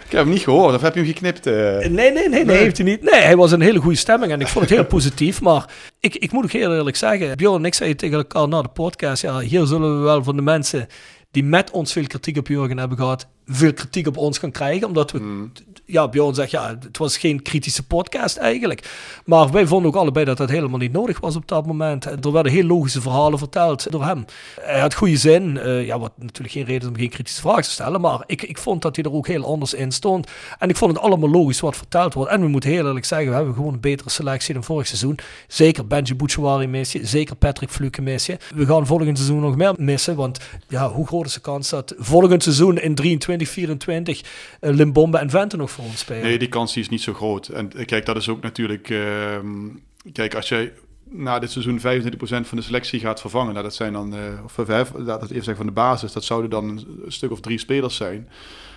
ik 0.05 0.11
heb 0.15 0.19
hem 0.23 0.29
niet 0.29 0.41
gehoord. 0.41 0.75
Of 0.75 0.81
heb 0.81 0.93
je 0.93 0.99
hem 0.99 1.09
geknipt? 1.09 1.45
eh? 1.47 1.53
nee, 1.53 1.89
nee, 2.11 2.29
nee, 2.29 2.45
nee, 2.45 2.57
heeft 2.57 2.77
hij 2.77 2.85
niet. 2.85 3.01
Nee, 3.11 3.21
hij 3.21 3.35
was 3.35 3.51
een 3.51 3.61
hele 3.61 3.79
goede 3.79 3.97
stemming 3.97 4.31
en 4.31 4.41
ik 4.41 4.47
vond 4.47 4.65
het 4.65 4.73
heel 4.73 4.85
positief. 4.85 5.41
Maar 5.41 5.65
ik, 5.99 6.15
ik 6.15 6.31
moet 6.31 6.43
ook 6.43 6.51
heel 6.51 6.73
eerlijk 6.75 6.95
zeggen, 6.95 7.37
Bjorn 7.37 7.59
en 7.59 7.65
ik 7.65 7.73
zeiden 7.73 7.97
tegen 7.97 8.17
elkaar 8.17 8.47
na 8.47 8.61
de 8.61 8.67
podcast, 8.69 9.21
ja, 9.21 9.39
hier 9.39 9.65
zullen 9.65 9.97
we 9.97 10.03
wel 10.03 10.23
van 10.23 10.35
de 10.35 10.41
mensen 10.41 10.87
die 11.31 11.43
met 11.43 11.71
ons 11.71 11.91
veel 11.91 12.07
kritiek 12.07 12.37
op 12.37 12.47
Jurgen 12.47 12.77
hebben 12.77 12.97
gehad, 12.97 13.27
veel 13.49 13.73
kritiek 13.73 14.07
op 14.07 14.17
ons 14.17 14.37
gaan 14.37 14.51
krijgen. 14.51 14.87
Omdat 14.87 15.11
we, 15.11 15.49
ja, 15.85 16.07
Bjorn 16.07 16.35
zegt, 16.35 16.51
ja, 16.51 16.77
het 16.79 16.97
was 16.97 17.17
geen 17.17 17.41
kritische 17.41 17.83
podcast 17.83 18.37
eigenlijk. 18.37 18.91
Maar 19.25 19.51
wij 19.51 19.67
vonden 19.67 19.91
ook 19.91 19.97
allebei 19.97 20.25
dat 20.25 20.37
dat 20.37 20.49
helemaal 20.49 20.79
niet 20.79 20.91
nodig 20.91 21.19
was 21.19 21.35
op 21.35 21.47
dat 21.47 21.65
moment. 21.65 22.05
Er 22.05 22.31
werden 22.31 22.51
heel 22.51 22.63
logische 22.63 23.01
verhalen 23.01 23.39
verteld 23.39 23.91
door 23.91 24.05
hem. 24.05 24.25
Hij 24.61 24.79
had 24.79 24.93
goede 24.93 25.17
zin, 25.17 25.57
eh, 25.57 25.85
ja, 25.85 25.99
wat 25.99 26.11
natuurlijk 26.17 26.51
geen 26.51 26.65
reden 26.65 26.81
is 26.81 26.87
om 26.87 26.95
geen 26.95 27.09
kritische 27.09 27.41
vragen 27.41 27.63
te 27.63 27.69
stellen. 27.69 28.01
Maar 28.01 28.23
ik, 28.25 28.41
ik 28.41 28.57
vond 28.57 28.81
dat 28.81 28.95
hij 28.95 29.05
er 29.05 29.13
ook 29.13 29.27
heel 29.27 29.45
anders 29.45 29.73
in 29.73 29.91
stond. 29.91 30.27
En 30.59 30.69
ik 30.69 30.77
vond 30.77 30.93
het 30.93 31.01
allemaal 31.01 31.29
logisch 31.29 31.59
wat 31.59 31.77
verteld 31.77 32.13
wordt. 32.13 32.31
En 32.31 32.41
we 32.41 32.47
moeten 32.47 32.69
heel 32.69 32.85
eerlijk 32.85 33.05
zeggen, 33.05 33.29
we 33.29 33.35
hebben 33.35 33.53
gewoon 33.53 33.73
een 33.73 33.79
betere 33.79 34.09
selectie 34.09 34.53
dan 34.53 34.63
vorig 34.63 34.87
seizoen. 34.87 35.19
Zeker 35.47 35.87
Benji 35.87 36.15
Bouchouari 36.15 36.67
mis 36.67 36.91
je, 36.91 37.05
zeker 37.05 37.35
Patrick 37.35 37.69
Fluke 37.69 38.01
mis 38.01 38.25
je. 38.25 38.37
We 38.55 38.65
gaan 38.65 38.85
volgend 38.85 39.17
seizoen 39.17 39.39
nog 39.39 39.55
meer 39.55 39.73
missen, 39.77 40.15
want 40.15 40.39
ja, 40.67 40.89
hoe 40.89 41.07
groot 41.07 41.25
is 41.25 41.33
de 41.33 41.39
kans 41.39 41.69
dat 41.69 41.93
volgend 41.97 42.43
seizoen 42.43 42.79
in 42.79 42.95
23, 42.95 43.38
24 43.47 44.21
eh, 44.59 44.73
Limbombe 44.73 45.17
en 45.17 45.29
Vente 45.29 45.57
nog 45.57 45.71
voor 45.71 45.85
ons 45.85 45.99
spelen? 45.99 46.23
Nee, 46.23 46.39
die 46.39 46.47
kans 46.47 46.73
die 46.73 46.83
is 46.83 46.89
niet 46.89 47.01
zo 47.01 47.13
groot. 47.13 47.47
En 47.47 47.71
eh, 47.71 47.85
kijk, 47.85 48.05
dat 48.05 48.15
is 48.15 48.29
ook 48.29 48.41
natuurlijk... 48.41 48.89
ehm, 48.89 49.67
kijk, 50.11 50.35
als 50.35 50.49
jij 50.49 50.73
na 51.09 51.39
dit 51.39 51.51
seizoen 51.51 51.79
25% 51.79 51.81
van 52.21 52.57
de 52.57 52.63
selectie 52.63 52.99
gaat 52.99 53.21
vervangen... 53.21 53.51
Nou, 53.51 53.63
dat 53.63 53.75
zijn 53.75 53.93
dan... 53.93 54.15
eh, 54.15 54.43
of 54.43 54.57
laat 54.97 55.21
het 55.21 55.31
even 55.31 55.43
zeggen 55.43 55.55
van 55.55 55.65
de 55.65 55.71
basis... 55.71 56.13
dat 56.13 56.23
zouden 56.23 56.49
dan 56.49 56.67
een 57.05 57.11
stuk 57.11 57.31
of 57.31 57.39
drie 57.39 57.57
spelers 57.57 57.95
zijn. 57.95 58.29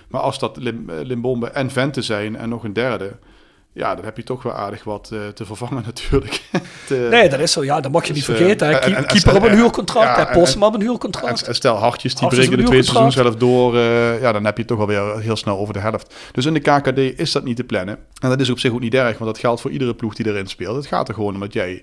Maar 0.08 0.20
als 0.20 0.38
dat 0.38 0.56
Lim, 0.56 0.90
Limbombe 0.90 1.48
en 1.48 1.70
Vente 1.70 2.02
zijn 2.02 2.36
en 2.36 2.48
nog 2.48 2.64
een 2.64 2.72
derde... 2.72 3.16
Ja, 3.74 3.94
dan 3.94 4.04
heb 4.04 4.16
je 4.16 4.22
toch 4.22 4.42
wel 4.42 4.52
aardig 4.52 4.84
wat 4.84 5.10
eh, 5.12 5.18
te 5.28 5.44
vervangen 5.44 5.82
natuurlijk. 5.90 6.42
Te- 6.86 7.06
Nee, 7.10 7.28
dat 7.28 7.40
is 7.40 7.52
zo. 7.52 7.64
Ja, 7.64 7.80
dat 7.80 7.92
mag 7.92 8.06
je 8.06 8.12
niet 8.12 8.26
Dus, 8.26 8.34
eh, 8.34 8.40
vergeten. 8.40 8.80
en- 8.82 8.96
en- 8.96 9.06
Keeper 9.06 9.36
op 9.36 9.42
een 9.42 9.48
en- 9.48 9.56
huurcontract, 9.56 10.16
ja, 10.16 10.40
op 10.40 10.74
een 10.74 10.80
En, 10.80 10.80
huurcontract. 10.80 11.42
en 11.42 11.54
stel, 11.54 11.76
Hartjes, 11.76 12.14
die 12.14 12.28
breken 12.28 12.56
de 12.56 12.62
tweede 12.64 12.84
seizoen 12.86 13.12
zelf 13.12 13.34
door. 13.36 13.76
eh, 13.76 14.20
ja, 14.20 14.32
dan 14.32 14.44
heb 14.44 14.56
je 14.56 14.64
toch 14.64 14.78
alweer 14.80 15.18
heel 15.18 15.36
snel 15.36 15.58
over 15.58 15.74
de 15.74 15.80
helft. 15.80 16.14
Dus 16.32 16.46
in 16.46 16.54
de 16.54 16.60
KKD 16.60 16.98
is 17.18 17.32
dat 17.32 17.44
niet 17.44 17.56
te 17.56 17.64
plannen. 17.64 17.98
En 18.20 18.28
dat 18.28 18.40
is 18.40 18.50
op 18.50 18.58
zich 18.58 18.72
ook 18.72 18.80
niet 18.80 18.94
erg, 18.94 19.18
want 19.18 19.30
dat 19.32 19.38
geldt 19.38 19.60
voor 19.60 19.70
iedere 19.70 19.94
ploeg 19.94 20.14
die 20.14 20.26
erin 20.26 20.46
speelt. 20.46 20.76
Het 20.76 20.86
gaat 20.86 21.08
er 21.08 21.14
gewoon 21.14 21.34
om 21.34 21.40
dat 21.40 21.52
jij 21.52 21.82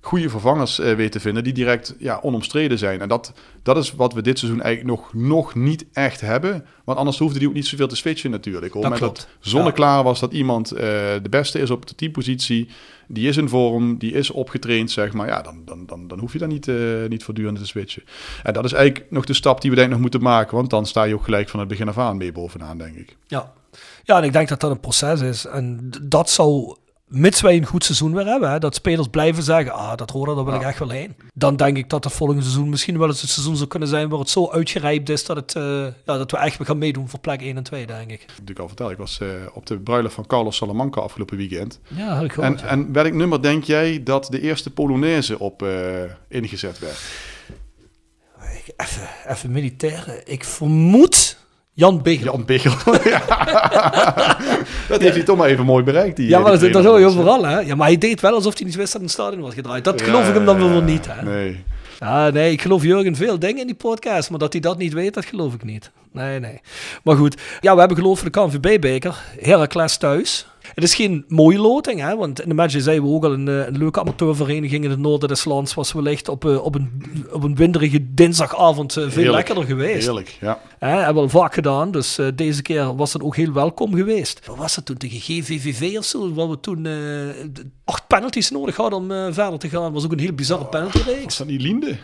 goede 0.00 0.30
vervangers 0.30 0.78
eh, 0.78 0.94
weet 0.94 1.12
te 1.12 1.20
vinden 1.20 1.44
die 1.44 1.52
direct 1.52 1.94
ja, 1.98 2.18
onomstreden 2.22 2.78
zijn. 2.78 3.00
En 3.00 3.08
dat, 3.08 3.32
dat 3.62 3.76
is 3.76 3.92
wat 3.92 4.12
we 4.12 4.22
dit 4.22 4.38
seizoen 4.38 4.62
eigenlijk 4.62 4.96
nog, 4.96 5.14
nog 5.14 5.54
niet 5.54 5.84
echt 5.92 6.20
hebben. 6.20 6.66
Want 6.84 6.98
anders 6.98 7.18
hoefde 7.18 7.38
die 7.38 7.48
ook 7.48 7.54
niet 7.54 7.66
zoveel 7.66 7.88
te 7.88 7.96
switchen 7.96 8.30
natuurlijk. 8.30 8.74
Op 8.74 8.82
het 8.82 8.92
moment 8.92 9.14
dat 9.14 9.28
zonneklaar 9.40 10.02
was 10.02 10.20
dat 10.20 10.32
iemand 10.32 10.72
eh, 10.72 10.80
de 11.22 11.28
beste 11.30 11.58
is 11.58 11.70
op 11.70 11.86
de 11.86 11.94
teampositie, 11.94 12.68
die 13.08 13.28
is 13.28 13.36
in 13.36 13.48
vorm, 13.48 13.98
die 13.98 14.12
is 14.12 14.30
opgetraind, 14.30 14.90
zeg 14.90 15.12
maar. 15.12 15.26
Ja, 15.26 15.42
dan, 15.42 15.62
dan, 15.64 15.86
dan, 15.86 16.08
dan 16.08 16.18
hoef 16.18 16.32
je 16.32 16.38
daar 16.38 16.48
niet, 16.48 16.68
eh, 16.68 16.76
niet 17.08 17.24
voortdurend 17.24 17.58
te 17.58 17.66
switchen. 17.66 18.02
En 18.42 18.52
dat 18.52 18.64
is 18.64 18.72
eigenlijk 18.72 19.10
nog 19.10 19.24
de 19.24 19.34
stap 19.34 19.60
die 19.60 19.70
we 19.70 19.76
denk 19.76 19.88
ik 19.88 19.92
nog 19.92 20.02
moeten 20.02 20.22
maken. 20.22 20.56
Want 20.56 20.70
dan 20.70 20.86
sta 20.86 21.02
je 21.02 21.14
ook 21.14 21.24
gelijk 21.24 21.48
van 21.48 21.60
het 21.60 21.68
begin 21.68 21.88
af 21.88 21.98
aan 21.98 22.16
mee 22.16 22.32
bovenaan, 22.32 22.78
denk 22.78 22.96
ik. 22.96 23.16
Ja. 23.26 23.52
ja, 24.04 24.18
en 24.18 24.24
ik 24.24 24.32
denk 24.32 24.48
dat 24.48 24.60
dat 24.60 24.70
een 24.70 24.80
proces 24.80 25.20
is. 25.20 25.46
En 25.46 25.90
dat 26.02 26.30
zou, 26.30 26.76
mits 27.10 27.40
wij 27.40 27.56
een 27.56 27.66
goed 27.66 27.84
seizoen 27.84 28.14
weer 28.14 28.26
hebben, 28.26 28.50
hè, 28.50 28.58
dat 28.58 28.74
spelers 28.74 29.08
blijven 29.08 29.42
zeggen, 29.42 29.72
ah, 29.72 29.96
dat 29.96 30.10
Roda, 30.10 30.34
daar 30.34 30.44
wil 30.44 30.54
ik 30.54 30.62
echt 30.62 30.78
wel 30.78 30.90
heen. 30.90 31.14
Dan 31.34 31.56
denk 31.56 31.76
ik 31.76 31.90
dat 31.90 32.04
het 32.04 32.12
volgende 32.12 32.42
seizoen 32.42 32.68
misschien 32.68 32.98
wel 32.98 33.08
eens 33.08 33.20
het 33.20 33.30
seizoen 33.30 33.56
zou 33.56 33.68
kunnen 33.68 33.88
zijn 33.88 34.08
waar 34.08 34.18
het 34.18 34.30
zo 34.30 34.50
uitgerijpt 34.50 35.08
is 35.08 35.24
dat, 35.24 35.36
het, 35.36 35.54
eh, 35.54 35.62
ja, 35.82 35.92
dat 36.16 36.30
we 36.30 36.36
echt 36.36 36.58
weer 36.58 36.66
gaan 36.66 36.78
meedoen 36.78 37.08
voor 37.08 37.20
plek 37.20 37.40
1 37.40 37.56
en 37.56 37.62
2, 37.62 37.86
denk 37.86 38.10
ik. 38.10 38.24
natuurlijk 38.26 38.58
al 38.58 38.66
verteld. 38.66 38.90
Ik 38.90 38.96
was 38.96 39.20
eh, 39.20 39.28
op 39.52 39.66
de 39.66 39.78
bruiloft 39.78 40.14
van 40.14 40.26
Carlos 40.26 40.56
Salamanca 40.56 41.00
afgelopen 41.00 41.36
weekend. 41.36 41.80
Ja, 41.88 42.14
had 42.14 42.24
ik 42.24 42.36
En, 42.36 42.56
ja. 42.56 42.64
en 42.64 42.92
welk 42.92 43.12
nummer 43.12 43.42
denk 43.42 43.64
jij 43.64 44.02
dat 44.02 44.26
de 44.30 44.40
eerste 44.40 44.70
Polonaise 44.70 45.38
op 45.38 45.62
eh, 45.62 46.02
ingezet 46.28 46.78
werd? 46.78 47.00
Even, 48.76 49.08
even 49.26 49.50
militair. 49.50 50.22
Ik 50.24 50.44
vermoed 50.44 51.38
Jan 51.80 52.02
Begel. 52.02 52.24
Jan 52.24 52.44
ja. 53.04 53.22
dat 54.88 55.00
heeft 55.00 55.14
hij 55.14 55.22
toch 55.22 55.36
maar 55.36 55.48
even 55.48 55.64
mooi 55.64 55.84
bereikt. 55.84 56.16
Die, 56.16 56.28
Ja, 56.28 56.36
eh, 56.36 56.42
maar 56.42 56.52
die 56.52 56.60
dat, 56.60 56.72
dat 56.72 56.84
hoor 56.84 57.00
je 57.00 57.06
overal, 57.06 57.44
hè? 57.44 57.60
Ja, 57.60 57.74
maar 57.74 57.86
hij 57.86 57.98
deed 57.98 58.20
wel 58.20 58.34
alsof 58.34 58.58
hij 58.58 58.66
niet 58.66 58.76
wist 58.76 58.92
dat 58.92 59.02
het 59.02 59.10
stadion 59.10 59.40
was 59.40 59.54
gedraaid. 59.54 59.84
Dat 59.84 60.02
geloof 60.02 60.28
ik 60.28 60.34
hem 60.34 60.44
dan 60.44 60.58
wel 60.58 60.82
niet, 60.82 61.06
hè? 61.08 61.22
Nee. 61.22 61.64
Ja, 62.00 62.30
nee, 62.30 62.52
ik 62.52 62.62
geloof 62.62 62.82
Jurgen 62.82 63.16
veel 63.16 63.38
dingen 63.38 63.60
in 63.60 63.66
die 63.66 63.76
podcast, 63.76 64.30
maar 64.30 64.38
dat 64.38 64.52
hij 64.52 64.60
dat 64.60 64.78
niet 64.78 64.92
weet, 64.92 65.14
dat 65.14 65.24
geloof 65.24 65.54
ik 65.54 65.64
niet. 65.64 65.90
Nee, 66.12 66.40
nee. 66.40 66.60
Maar 67.04 67.16
goed, 67.16 67.36
ja, 67.60 67.72
we 67.72 67.78
hebben 67.78 67.96
geloof 67.98 68.18
voor 68.18 68.30
de 68.30 68.40
KNVB-beker. 68.40 69.22
Heracles 69.40 69.96
thuis. 69.96 70.46
Het 70.74 70.84
is 70.84 70.94
geen 70.94 71.24
mooie 71.28 71.58
loting, 71.58 72.00
hè, 72.00 72.16
want 72.16 72.40
in 72.42 72.48
de 72.48 72.54
match 72.54 72.74
zeiden 72.80 73.04
we 73.04 73.10
ook 73.14 73.24
al, 73.24 73.32
een, 73.32 73.46
een 73.46 73.78
leuke 73.78 74.00
amateurvereniging 74.00 74.84
in 74.84 74.90
het 74.90 74.98
noorden 74.98 75.28
des 75.28 75.44
lands 75.44 75.74
was 75.74 75.92
wellicht 75.92 76.28
op, 76.28 76.44
eh, 76.44 76.64
op, 76.64 76.74
een, 76.74 77.02
op 77.32 77.42
een 77.42 77.54
winderige 77.56 78.14
dinsdagavond 78.14 78.96
eh, 78.96 79.02
veel 79.02 79.10
Heerlijk. 79.12 79.34
lekkerder 79.34 79.64
geweest. 79.64 80.04
Heerlijk, 80.04 80.36
ja. 80.40 80.60
Hè, 80.78 80.88
hebben 80.88 81.14
we 81.14 81.20
al 81.20 81.28
vaak 81.40 81.54
gedaan, 81.54 81.90
dus 81.90 82.18
eh, 82.18 82.26
deze 82.34 82.62
keer 82.62 82.96
was 82.96 83.12
het 83.12 83.22
ook 83.22 83.36
heel 83.36 83.52
welkom 83.52 83.94
geweest. 83.94 84.46
Wat 84.46 84.56
was 84.56 84.76
het 84.76 84.84
toen 84.84 84.96
tegen 84.96 85.20
GVVV 85.20 85.98
of 85.98 86.04
zo? 86.04 86.34
Waar 86.34 86.50
we 86.50 86.60
toen 86.60 86.86
acht 87.84 88.06
penalties 88.06 88.50
nodig 88.50 88.76
hadden 88.76 88.98
om 88.98 89.32
verder 89.34 89.58
te 89.58 89.68
gaan. 89.68 89.92
was 89.92 90.04
ook 90.04 90.12
een 90.12 90.18
heel 90.18 90.32
bizarre 90.32 90.62
Was 90.62 90.70
penaltyreeks. 90.70 91.36
dat 91.36 91.46
niet 91.46 91.62
Linde? 91.62 91.96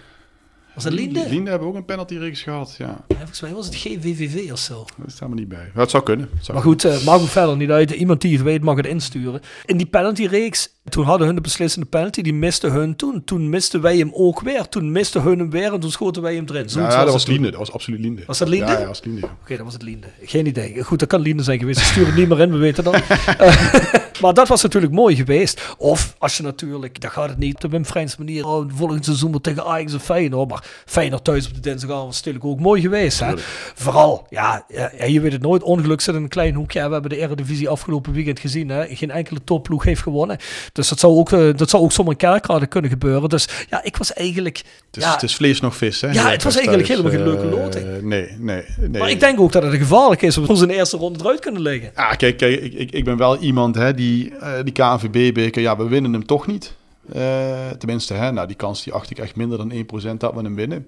Was 0.77 0.85
dat 0.85 0.93
Linde? 0.93 1.29
Linde 1.29 1.51
hebben 1.51 1.68
ook 1.68 1.74
een 1.74 1.85
penaltyreeks 1.85 2.43
gehad, 2.43 2.74
ja. 2.79 3.05
Ja, 3.09 3.16
volgens 3.16 3.41
mij 3.41 3.53
was 3.53 3.66
het 3.66 3.74
GVVV 3.74 4.53
of 4.53 4.59
zo. 4.59 4.85
Dat 4.97 5.11
staat 5.11 5.29
me 5.29 5.35
niet 5.35 5.49
bij. 5.49 5.70
Het 5.74 5.91
zou 5.91 6.03
kunnen. 6.03 6.29
Het 6.35 6.45
zou 6.45 6.57
Maar 6.57 6.66
goed, 6.66 6.85
eh 6.85 7.05
maakt 7.05 7.24
verder 7.24 7.57
niet 7.57 7.70
uit. 7.70 7.91
Iemand 7.91 8.20
die 8.20 8.33
het 8.33 8.43
weet 8.43 8.62
mag 8.62 8.77
het 8.77 8.87
insturen. 8.87 9.41
In 9.64 9.77
die 9.77 9.87
penaltyreeks, 9.87 10.68
toen 10.89 11.05
hadden 11.05 11.27
hun 11.27 11.37
de 11.37 11.41
beslissende 11.43 11.87
penalty. 11.87 12.22
Die 12.22 12.35
miste 12.35 12.68
hun 12.68 12.97
toen. 12.97 13.24
Toen 13.24 13.49
misten 13.49 13.81
wij 13.81 13.97
hem 13.97 14.11
ook 14.12 14.41
weer. 14.41 14.68
Toen 14.68 14.93
miste 14.93 15.20
hun 15.20 15.39
hem 15.39 15.51
weer 15.51 15.72
en 15.72 15.81
toen 15.81 15.91
schoten 15.91 16.22
wij 16.22 16.35
hem 16.35 16.45
erin. 16.49 16.68
Zoiets 16.68 16.93
Ja, 16.93 16.97
dat 16.97 17.05
het 17.05 17.12
was 17.12 17.24
toen. 17.24 17.35
Linde. 17.35 17.51
Dat 17.51 17.59
was 17.59 17.72
absoluut 17.72 18.01
Linde. 18.01 18.22
Was 18.27 18.39
dat 18.39 18.49
Linde? 18.49 18.66
Ja, 18.66 18.72
ja, 18.72 18.79
dat 18.79 18.89
was 18.89 19.05
Linde. 19.05 19.27
Oké, 19.43 19.57
dat 19.57 19.64
was 19.64 19.72
het 19.72 19.83
Linde. 19.83 20.07
Geen 20.22 20.47
idee. 20.47 20.83
Goed, 20.83 20.99
dat 20.99 21.09
kan 21.09 21.20
Linde 21.20 21.43
zijn 21.43 21.59
geweest. 21.59 21.81
Stuur 21.81 22.07
het 22.07 22.16
niet 22.16 22.29
meer 22.29 22.41
in, 22.41 22.51
we 22.51 22.57
weten 22.57 22.85
dat. 22.85 22.95
Maar 24.20 24.34
dat 24.34 24.48
was 24.48 24.62
natuurlijk 24.62 24.92
mooi 24.92 25.16
geweest. 25.16 25.74
Of 25.78 26.14
als 26.18 26.36
je 26.36 26.42
natuurlijk, 26.42 27.00
dan 27.00 27.10
gaat 27.10 27.28
het 27.28 27.38
niet 27.38 27.64
op 27.64 27.70
Wim 27.70 27.84
Frans 27.84 28.16
manier. 28.16 28.46
Oh, 28.46 28.70
volgend 28.74 29.04
seizoen 29.04 29.40
tegen 29.40 29.64
Ajax 29.64 29.92
en 29.92 30.00
Feyenoord. 30.00 30.48
Maar 30.48 30.64
Feyenoord 30.84 31.24
thuis 31.24 31.46
op 31.46 31.54
de 31.54 31.60
dinsdagavond 31.60 32.12
is 32.12 32.16
natuurlijk 32.16 32.44
ook 32.44 32.60
mooi 32.60 32.80
geweest. 32.80 33.20
Hè? 33.20 33.34
Vooral, 33.74 34.26
ja, 34.30 34.66
je 35.06 35.20
weet 35.20 35.32
het 35.32 35.42
nooit. 35.42 35.62
Ongeluk 35.62 36.00
zit 36.00 36.14
in 36.14 36.22
een 36.22 36.28
klein 36.28 36.54
hoekje. 36.54 36.86
We 36.86 36.92
hebben 36.92 37.10
de 37.10 37.18
Eredivisie 37.18 37.68
afgelopen 37.68 38.12
weekend 38.12 38.40
gezien. 38.40 38.68
Hè? 38.68 38.86
Geen 38.96 39.10
enkele 39.10 39.44
topploeg 39.44 39.84
heeft 39.84 40.02
gewonnen. 40.02 40.38
Dus 40.72 40.88
dat 40.88 40.98
zou 40.98 41.16
ook, 41.16 41.32
eh, 41.32 41.48
dat 41.56 41.70
zou 41.70 41.82
ook 41.82 41.92
zomaar 41.92 42.12
in 42.12 42.18
kerkrade 42.18 42.66
kunnen 42.66 42.90
gebeuren. 42.90 43.28
Dus 43.28 43.48
ja, 43.70 43.84
ik 43.84 43.96
was 43.96 44.12
eigenlijk... 44.12 44.56
Het 44.56 44.96
is, 44.96 45.02
ja, 45.02 45.12
het 45.12 45.22
is 45.22 45.34
vlees 45.34 45.60
nog 45.60 45.76
vis, 45.76 46.00
hè? 46.00 46.10
Ja, 46.10 46.30
het 46.30 46.42
was 46.42 46.54
Thuis, 46.54 46.66
eigenlijk 46.66 46.88
helemaal 46.88 47.10
geen 47.10 47.20
eh, 47.20 47.26
leuke 47.26 47.56
loting. 47.56 48.02
Nee, 48.02 48.28
nee, 48.38 48.62
nee. 48.78 49.00
maar 49.00 49.10
ik 49.10 49.20
denk 49.20 49.40
ook 49.40 49.52
dat 49.52 49.62
het 49.62 49.74
gevaarlijk 49.74 50.22
is 50.22 50.38
om 50.38 50.46
ons 50.46 50.60
in 50.60 50.68
de 50.68 50.74
eerste 50.74 50.96
ronde 50.96 51.18
eruit 51.20 51.40
kunnen 51.40 51.62
liggen. 51.62 51.90
Ah, 51.94 52.16
kijk, 52.16 52.36
kijk 52.36 52.60
ik, 52.60 52.72
ik, 52.72 52.90
ik 52.90 53.04
ben 53.04 53.16
wel 53.16 53.38
iemand 53.38 53.74
hè, 53.74 53.94
die 53.94 54.05
eh, 54.40 54.52
die 54.64 54.72
KNVB-beker, 54.72 55.62
ja, 55.62 55.76
we 55.76 55.88
winnen 55.88 56.12
hem 56.12 56.26
toch 56.26 56.46
niet. 56.46 56.74
Eh, 57.12 57.68
tenminste, 57.78 58.14
hè, 58.14 58.32
nou, 58.32 58.46
die 58.46 58.57
kans 58.57 58.82
die 58.84 58.92
acht 58.92 59.11
ik 59.11 59.18
echt 59.18 59.36
minder 59.36 59.59
dan 59.59 59.72
1% 59.72 60.20
dat 60.20 60.34
we 60.34 60.40
hem 60.42 60.54
winnen. 60.54 60.86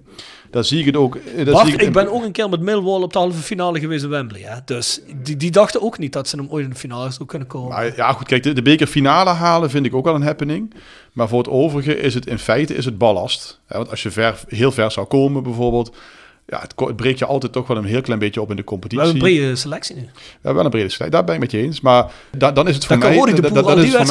Daar 0.51 0.63
zie 0.63 0.79
ik 0.79 0.85
het 0.85 0.95
ook. 0.95 1.15
eh, 1.15 1.45
Wacht, 1.45 1.65
zie 1.65 1.73
ik, 1.75 1.81
ik 1.81 1.93
ben 1.93 2.11
ook 2.11 2.23
een 2.23 2.31
keer 2.31 2.49
met 2.49 2.59
Millwall 2.59 3.01
op 3.01 3.13
de 3.13 3.19
halve 3.19 3.41
finale 3.41 3.79
geweest 3.79 4.03
in 4.03 4.09
Wembley. 4.09 4.41
Hè? 4.41 4.55
Dus 4.65 5.01
die, 5.23 5.37
die 5.37 5.51
dachten 5.51 5.81
ook 5.81 5.97
niet 5.97 6.13
dat 6.13 6.27
ze 6.27 6.35
hem 6.35 6.47
ooit 6.49 6.63
in 6.63 6.69
de 6.69 6.75
finale 6.75 7.11
zou 7.11 7.25
kunnen 7.29 7.47
komen. 7.47 7.69
Maar 7.69 7.95
ja, 7.95 8.11
goed, 8.13 8.27
kijk, 8.27 8.43
de, 8.43 8.53
de 8.53 8.61
bekerfinale 8.61 9.29
halen 9.29 9.69
vind 9.69 9.85
ik 9.85 9.95
ook 9.95 10.05
wel 10.05 10.15
een 10.15 10.21
happening. 10.23 10.73
Maar 11.13 11.27
voor 11.27 11.37
het 11.39 11.49
overige 11.49 11.99
is 11.99 12.13
het 12.13 12.25
in 12.25 12.39
feite 12.39 12.75
is 12.75 12.85
het 12.85 12.97
ballast. 12.97 13.59
Hè, 13.65 13.77
want 13.77 13.89
als 13.89 14.03
je 14.03 14.11
ver, 14.11 14.39
heel 14.47 14.71
ver 14.71 14.91
zou 14.91 15.07
komen 15.07 15.43
bijvoorbeeld, 15.43 15.95
ja, 16.49 16.59
het, 16.59 16.73
het 16.77 16.95
breekt 16.95 17.19
je 17.19 17.25
altijd 17.25 17.51
toch 17.51 17.67
wel 17.67 17.77
een 17.77 17.83
heel 17.85 18.01
klein 18.01 18.19
beetje 18.19 18.41
op 18.41 18.49
in 18.49 18.55
de 18.55 18.61
we 18.61 18.67
competitie. 18.67 19.05
hebben 19.05 19.27
een 19.27 19.35
brede 19.35 19.55
selectie 19.55 19.95
nu. 19.95 20.01
We 20.01 20.09
hebben 20.33 20.55
wel 20.55 20.63
een 20.65 20.69
brede 20.69 20.89
strijd, 20.89 21.11
daar 21.11 21.23
ben 21.23 21.33
ik 21.35 21.39
met 21.41 21.51
je 21.51 21.57
eens. 21.57 21.81
Maar 21.81 22.11
da- 22.37 22.51
dan 22.51 22.67
is 22.67 22.75
het 22.75 22.85
voor 22.85 22.99
Dan 22.99 23.09
mij... 23.09 23.17
De 23.33 23.41
dat- 23.41 23.41
Boer 23.41 23.51
dat- 23.53 23.63
al 23.63 23.69
dat 23.75 23.83
die 23.85 23.93
is 23.93 23.95
voor 23.95 24.07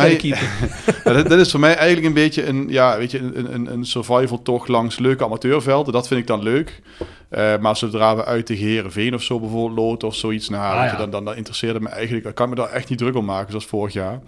mij- 1.05 1.15
dat, 1.15 1.29
dat 1.29 1.39
is 1.39 1.51
voor 1.51 1.61
mij 1.61 1.75
eigenlijk 1.77 2.07
een 2.07 2.13
beetje 2.13 2.47
een, 2.47 2.67
ja, 2.69 2.99
weet 2.99 3.11
je, 3.11 3.19
een, 3.19 3.55
een, 3.55 3.73
een 3.73 3.85
survival 3.85 4.43
tocht 4.43 4.69
langs 4.69 4.99
leuke 4.99 5.25
amateurvelden. 5.25 5.93
Dat 5.93 6.09
vind 6.09 6.21
ik 6.21 6.27
dan 6.27 6.43
leuk. 6.43 6.81
Eh, 7.29 7.59
maar 7.59 7.77
zodra 7.77 8.17
we 8.17 8.25
uit 8.25 8.47
tegen 8.47 8.67
Herenveen 8.67 9.15
of 9.15 9.23
zo 9.23 9.41
bijvoorbeeld 9.41 9.79
loten 9.79 10.09
of 10.09 10.15
zoiets, 10.15 10.49
nou, 10.49 10.77
Ah, 10.79 10.85
ja. 10.93 10.97
dan, 10.97 11.11
dan, 11.11 11.25
dan 11.25 11.37
interesseert 11.37 11.75
het 11.75 11.83
me 11.83 11.89
eigenlijk, 11.89 12.27
ik 12.27 12.35
kan 12.35 12.49
me 12.49 12.55
daar 12.55 12.71
echt 12.71 12.89
niet 12.89 12.99
druk 12.99 13.15
om 13.17 13.25
maken 13.25 13.51
zoals 13.51 13.67
vorig 13.67 13.93
jaar. 13.93 14.21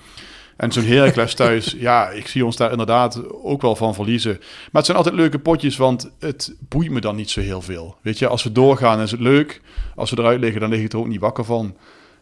En 0.60 0.72
zo'n 0.72 0.84
Heracles 0.84 1.34
thuis, 1.34 1.74
ja, 1.88 2.08
ik 2.10 2.26
zie 2.26 2.44
ons 2.44 2.56
daar 2.56 2.70
inderdaad 2.70 3.20
ook 3.42 3.62
wel 3.62 3.76
van 3.76 3.94
verliezen. 3.94 4.36
Maar 4.38 4.68
het 4.72 4.84
zijn 4.84 4.96
altijd 4.96 5.14
leuke 5.14 5.38
potjes, 5.38 5.76
want 5.76 6.10
het 6.18 6.54
boeit 6.68 6.90
me 6.90 7.00
dan 7.00 7.16
niet 7.16 7.30
zo 7.30 7.40
heel 7.40 7.62
veel. 7.62 7.96
Weet 8.02 8.18
je, 8.18 8.26
als 8.28 8.42
we 8.42 8.52
doorgaan 8.52 9.00
is 9.00 9.10
het 9.10 9.20
leuk. 9.20 9.60
Als 9.94 10.10
we 10.10 10.18
eruit 10.18 10.40
liggen, 10.40 10.60
dan 10.60 10.70
lig 10.70 10.80
ik 10.80 10.92
er 10.92 10.98
ook 10.98 11.06
niet 11.08 11.20
wakker 11.20 11.44
van. 11.44 11.76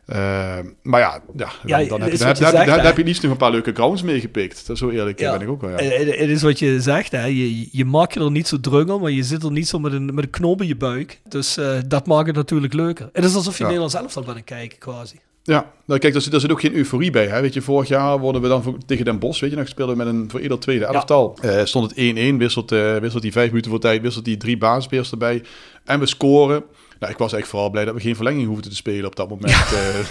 Eh, 0.06 0.58
maar 0.82 1.00
ja, 1.00 1.20
ja, 1.36 1.48
Ja, 1.64 1.78
dan, 1.78 1.88
dan, 1.88 2.00
heb, 2.00 2.10
je, 2.12 2.18
dan, 2.18 2.18
je 2.18 2.24
heb, 2.24 2.36
zegt, 2.36 2.66
dan 2.66 2.78
hè? 2.78 2.86
heb 2.86 2.96
je 2.96 3.04
liefst 3.04 3.22
nog 3.22 3.30
een 3.30 3.36
paar 3.36 3.50
leuke 3.50 3.72
grounds 3.72 4.02
meegepikt. 4.02 4.66
Dat 4.66 4.76
is 4.76 4.82
zo 4.82 4.90
eerlijk 4.90 5.18
Ja. 5.20 5.32
ben 5.32 5.40
ik 5.40 5.48
ook 5.48 5.60
wel. 5.60 5.70
Ja. 5.70 5.76
Eh, 5.76 5.98
Het 5.98 6.18
het 6.18 6.28
is 6.28 6.42
wat 6.42 6.58
je 6.58 6.80
zegt, 6.80 7.12
hè. 7.12 7.24
Je, 7.24 7.68
je 7.72 7.84
maakt 7.84 8.14
je 8.14 8.20
er 8.20 8.30
niet 8.30 8.48
zo 8.48 8.60
druk 8.60 8.90
om, 8.90 9.00
maar 9.00 9.10
je 9.10 9.22
zit 9.22 9.42
er 9.42 9.52
niet 9.52 9.68
zo 9.68 9.78
met 9.78 9.92
een, 9.92 10.14
met 10.14 10.24
een 10.24 10.30
knoop 10.30 10.60
in 10.60 10.66
je 10.66 10.76
buik. 10.76 11.20
Dus 11.28 11.56
eh, 11.56 11.78
dat 11.86 12.06
maakt 12.06 12.26
het 12.26 12.36
natuurlijk 12.36 12.72
leuker. 12.72 13.08
Het 13.12 13.24
is 13.24 13.34
alsof 13.34 13.58
je. 13.58 13.62
Nederlands 13.64 13.94
elftal 13.94 14.22
bent 14.22 14.44
kijken, 14.44 14.78
quasi. 14.78 15.16
Ja, 15.48 15.66
nou 15.86 16.00
kijk, 16.00 16.12
daar 16.12 16.22
zit, 16.22 16.30
daar 16.32 16.40
zit 16.40 16.50
ook 16.52 16.60
geen 16.60 16.74
euforie 16.74 17.10
bij. 17.10 17.26
Hè? 17.26 17.40
Weet 17.40 17.54
je, 17.54 17.60
vorig 17.62 17.88
jaar 17.88 18.18
worden 18.18 18.42
we 18.42 18.48
dan 18.48 18.62
voor- 18.62 18.76
tegen 18.86 19.04
Den 19.04 19.18
Bosch, 19.18 19.40
weet 19.40 19.50
je 19.50 19.56
nog, 19.56 19.68
speelden 19.68 19.96
we 19.96 20.04
met 20.04 20.14
een 20.14 20.30
voor 20.30 20.40
ieder 20.40 20.58
tweede 20.58 20.84
elftal. 20.84 21.38
Eh, 21.42 21.64
stond 21.64 21.90
het 21.90 21.98
1-1, 21.98 22.38
wisselt, 22.38 22.72
eh 22.72 22.96
wisselt 22.96 23.22
die 23.22 23.32
vijf 23.32 23.48
minuten 23.48 23.70
voor 23.70 23.80
tijd, 23.80 24.02
wisselt 24.02 24.24
die 24.24 24.36
drie 24.36 24.58
basisspelers 24.58 25.10
erbij. 25.10 25.42
En 25.84 26.00
we 26.00 26.06
scoren. 26.06 26.62
Nou, 27.00 27.12
ik 27.12 27.18
was 27.18 27.32
echt 27.32 27.48
vooral 27.48 27.70
blij 27.70 27.84
dat 27.84 27.94
we 27.94 28.00
geen 28.00 28.14
verlenging 28.16 28.46
hoefden 28.46 28.70
te 28.70 28.76
spelen 28.76 29.06
op 29.06 29.16
dat 29.16 29.28
moment. 29.28 29.50
Eh, 29.52 29.58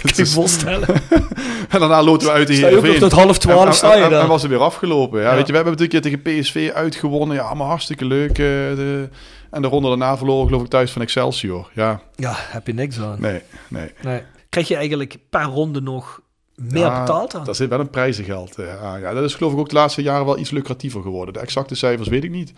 Kun 0.00 0.10
je 0.14 0.22
je 0.22 0.26
voorstellen? 0.26 0.88
en 1.68 1.78
daarna 1.80 2.02
loten 2.02 2.26
we 2.26 2.32
uit 2.32 2.46
de 2.46 2.54
Heerenveen. 2.54 2.98
tot 2.98 3.12
half 3.12 3.38
twaalf 3.38 3.66
En- 3.66 3.74
sta 3.74 3.94
je 3.94 4.02
en-. 4.04 4.20
En 4.20 4.26
was 4.28 4.42
er 4.42 4.48
weer 4.48 4.58
afgelopen. 4.62 5.20
Ja, 5.20 5.28
Ja. 5.30 5.34
Weet 5.36 5.46
je, 5.46 5.52
we 5.52 5.58
hebben 5.58 5.76
natuurlijk 5.76 6.04
een 6.04 6.10
keer 6.20 6.30
tegen 6.30 6.42
PSV 6.42 6.70
uitgewonnen. 6.74 7.36
Ja, 7.36 7.42
allemaal 7.42 7.66
hartstikke 7.68 8.04
leuk. 8.04 8.30
eh, 8.30 8.36
de, 8.36 9.08
en 9.50 9.62
de 9.62 9.68
ronde 9.68 9.88
daarna 9.88 10.16
verloren 10.16 10.46
geloof 10.46 10.62
ik 10.62 10.68
thuis 10.68 10.90
van 10.90 11.02
Excelsior. 11.02 11.70
Ja, 11.74 12.00
Ja, 12.16 12.32
heb 12.36 12.66
je 12.66 12.74
niks 12.74 13.00
aan. 13.00 13.16
nee, 13.20 13.40
nee. 13.68 13.90
Nee. 14.02 14.20
Krijg 14.48 14.68
je 14.68 14.74
eigenlijk 14.76 15.16
per 15.30 15.42
ronde 15.42 15.80
nog 15.80 16.20
meer 16.54 16.78
Ja, 16.78 17.00
betaald 17.00 17.34
aan? 17.34 17.44
Daar 17.44 17.54
zit 17.54 17.68
wel 17.68 17.80
een 17.80 17.90
prijzengeld 17.90 18.58
eh, 18.58 18.82
aan. 18.84 19.00
Ja, 19.00 19.14
dat 19.14 19.24
is 19.24 19.34
geloof 19.34 19.52
ik 19.52 19.58
ook 19.58 19.68
de 19.68 19.74
laatste 19.74 20.02
jaren 20.02 20.26
wel 20.26 20.38
iets 20.38 20.50
lucratiever 20.50 21.02
geworden. 21.02 21.34
De 21.34 21.40
exacte 21.40 21.74
cijfers 21.74 22.08
weet 22.08 22.24
ik 22.24 22.30
niet. 22.30 22.52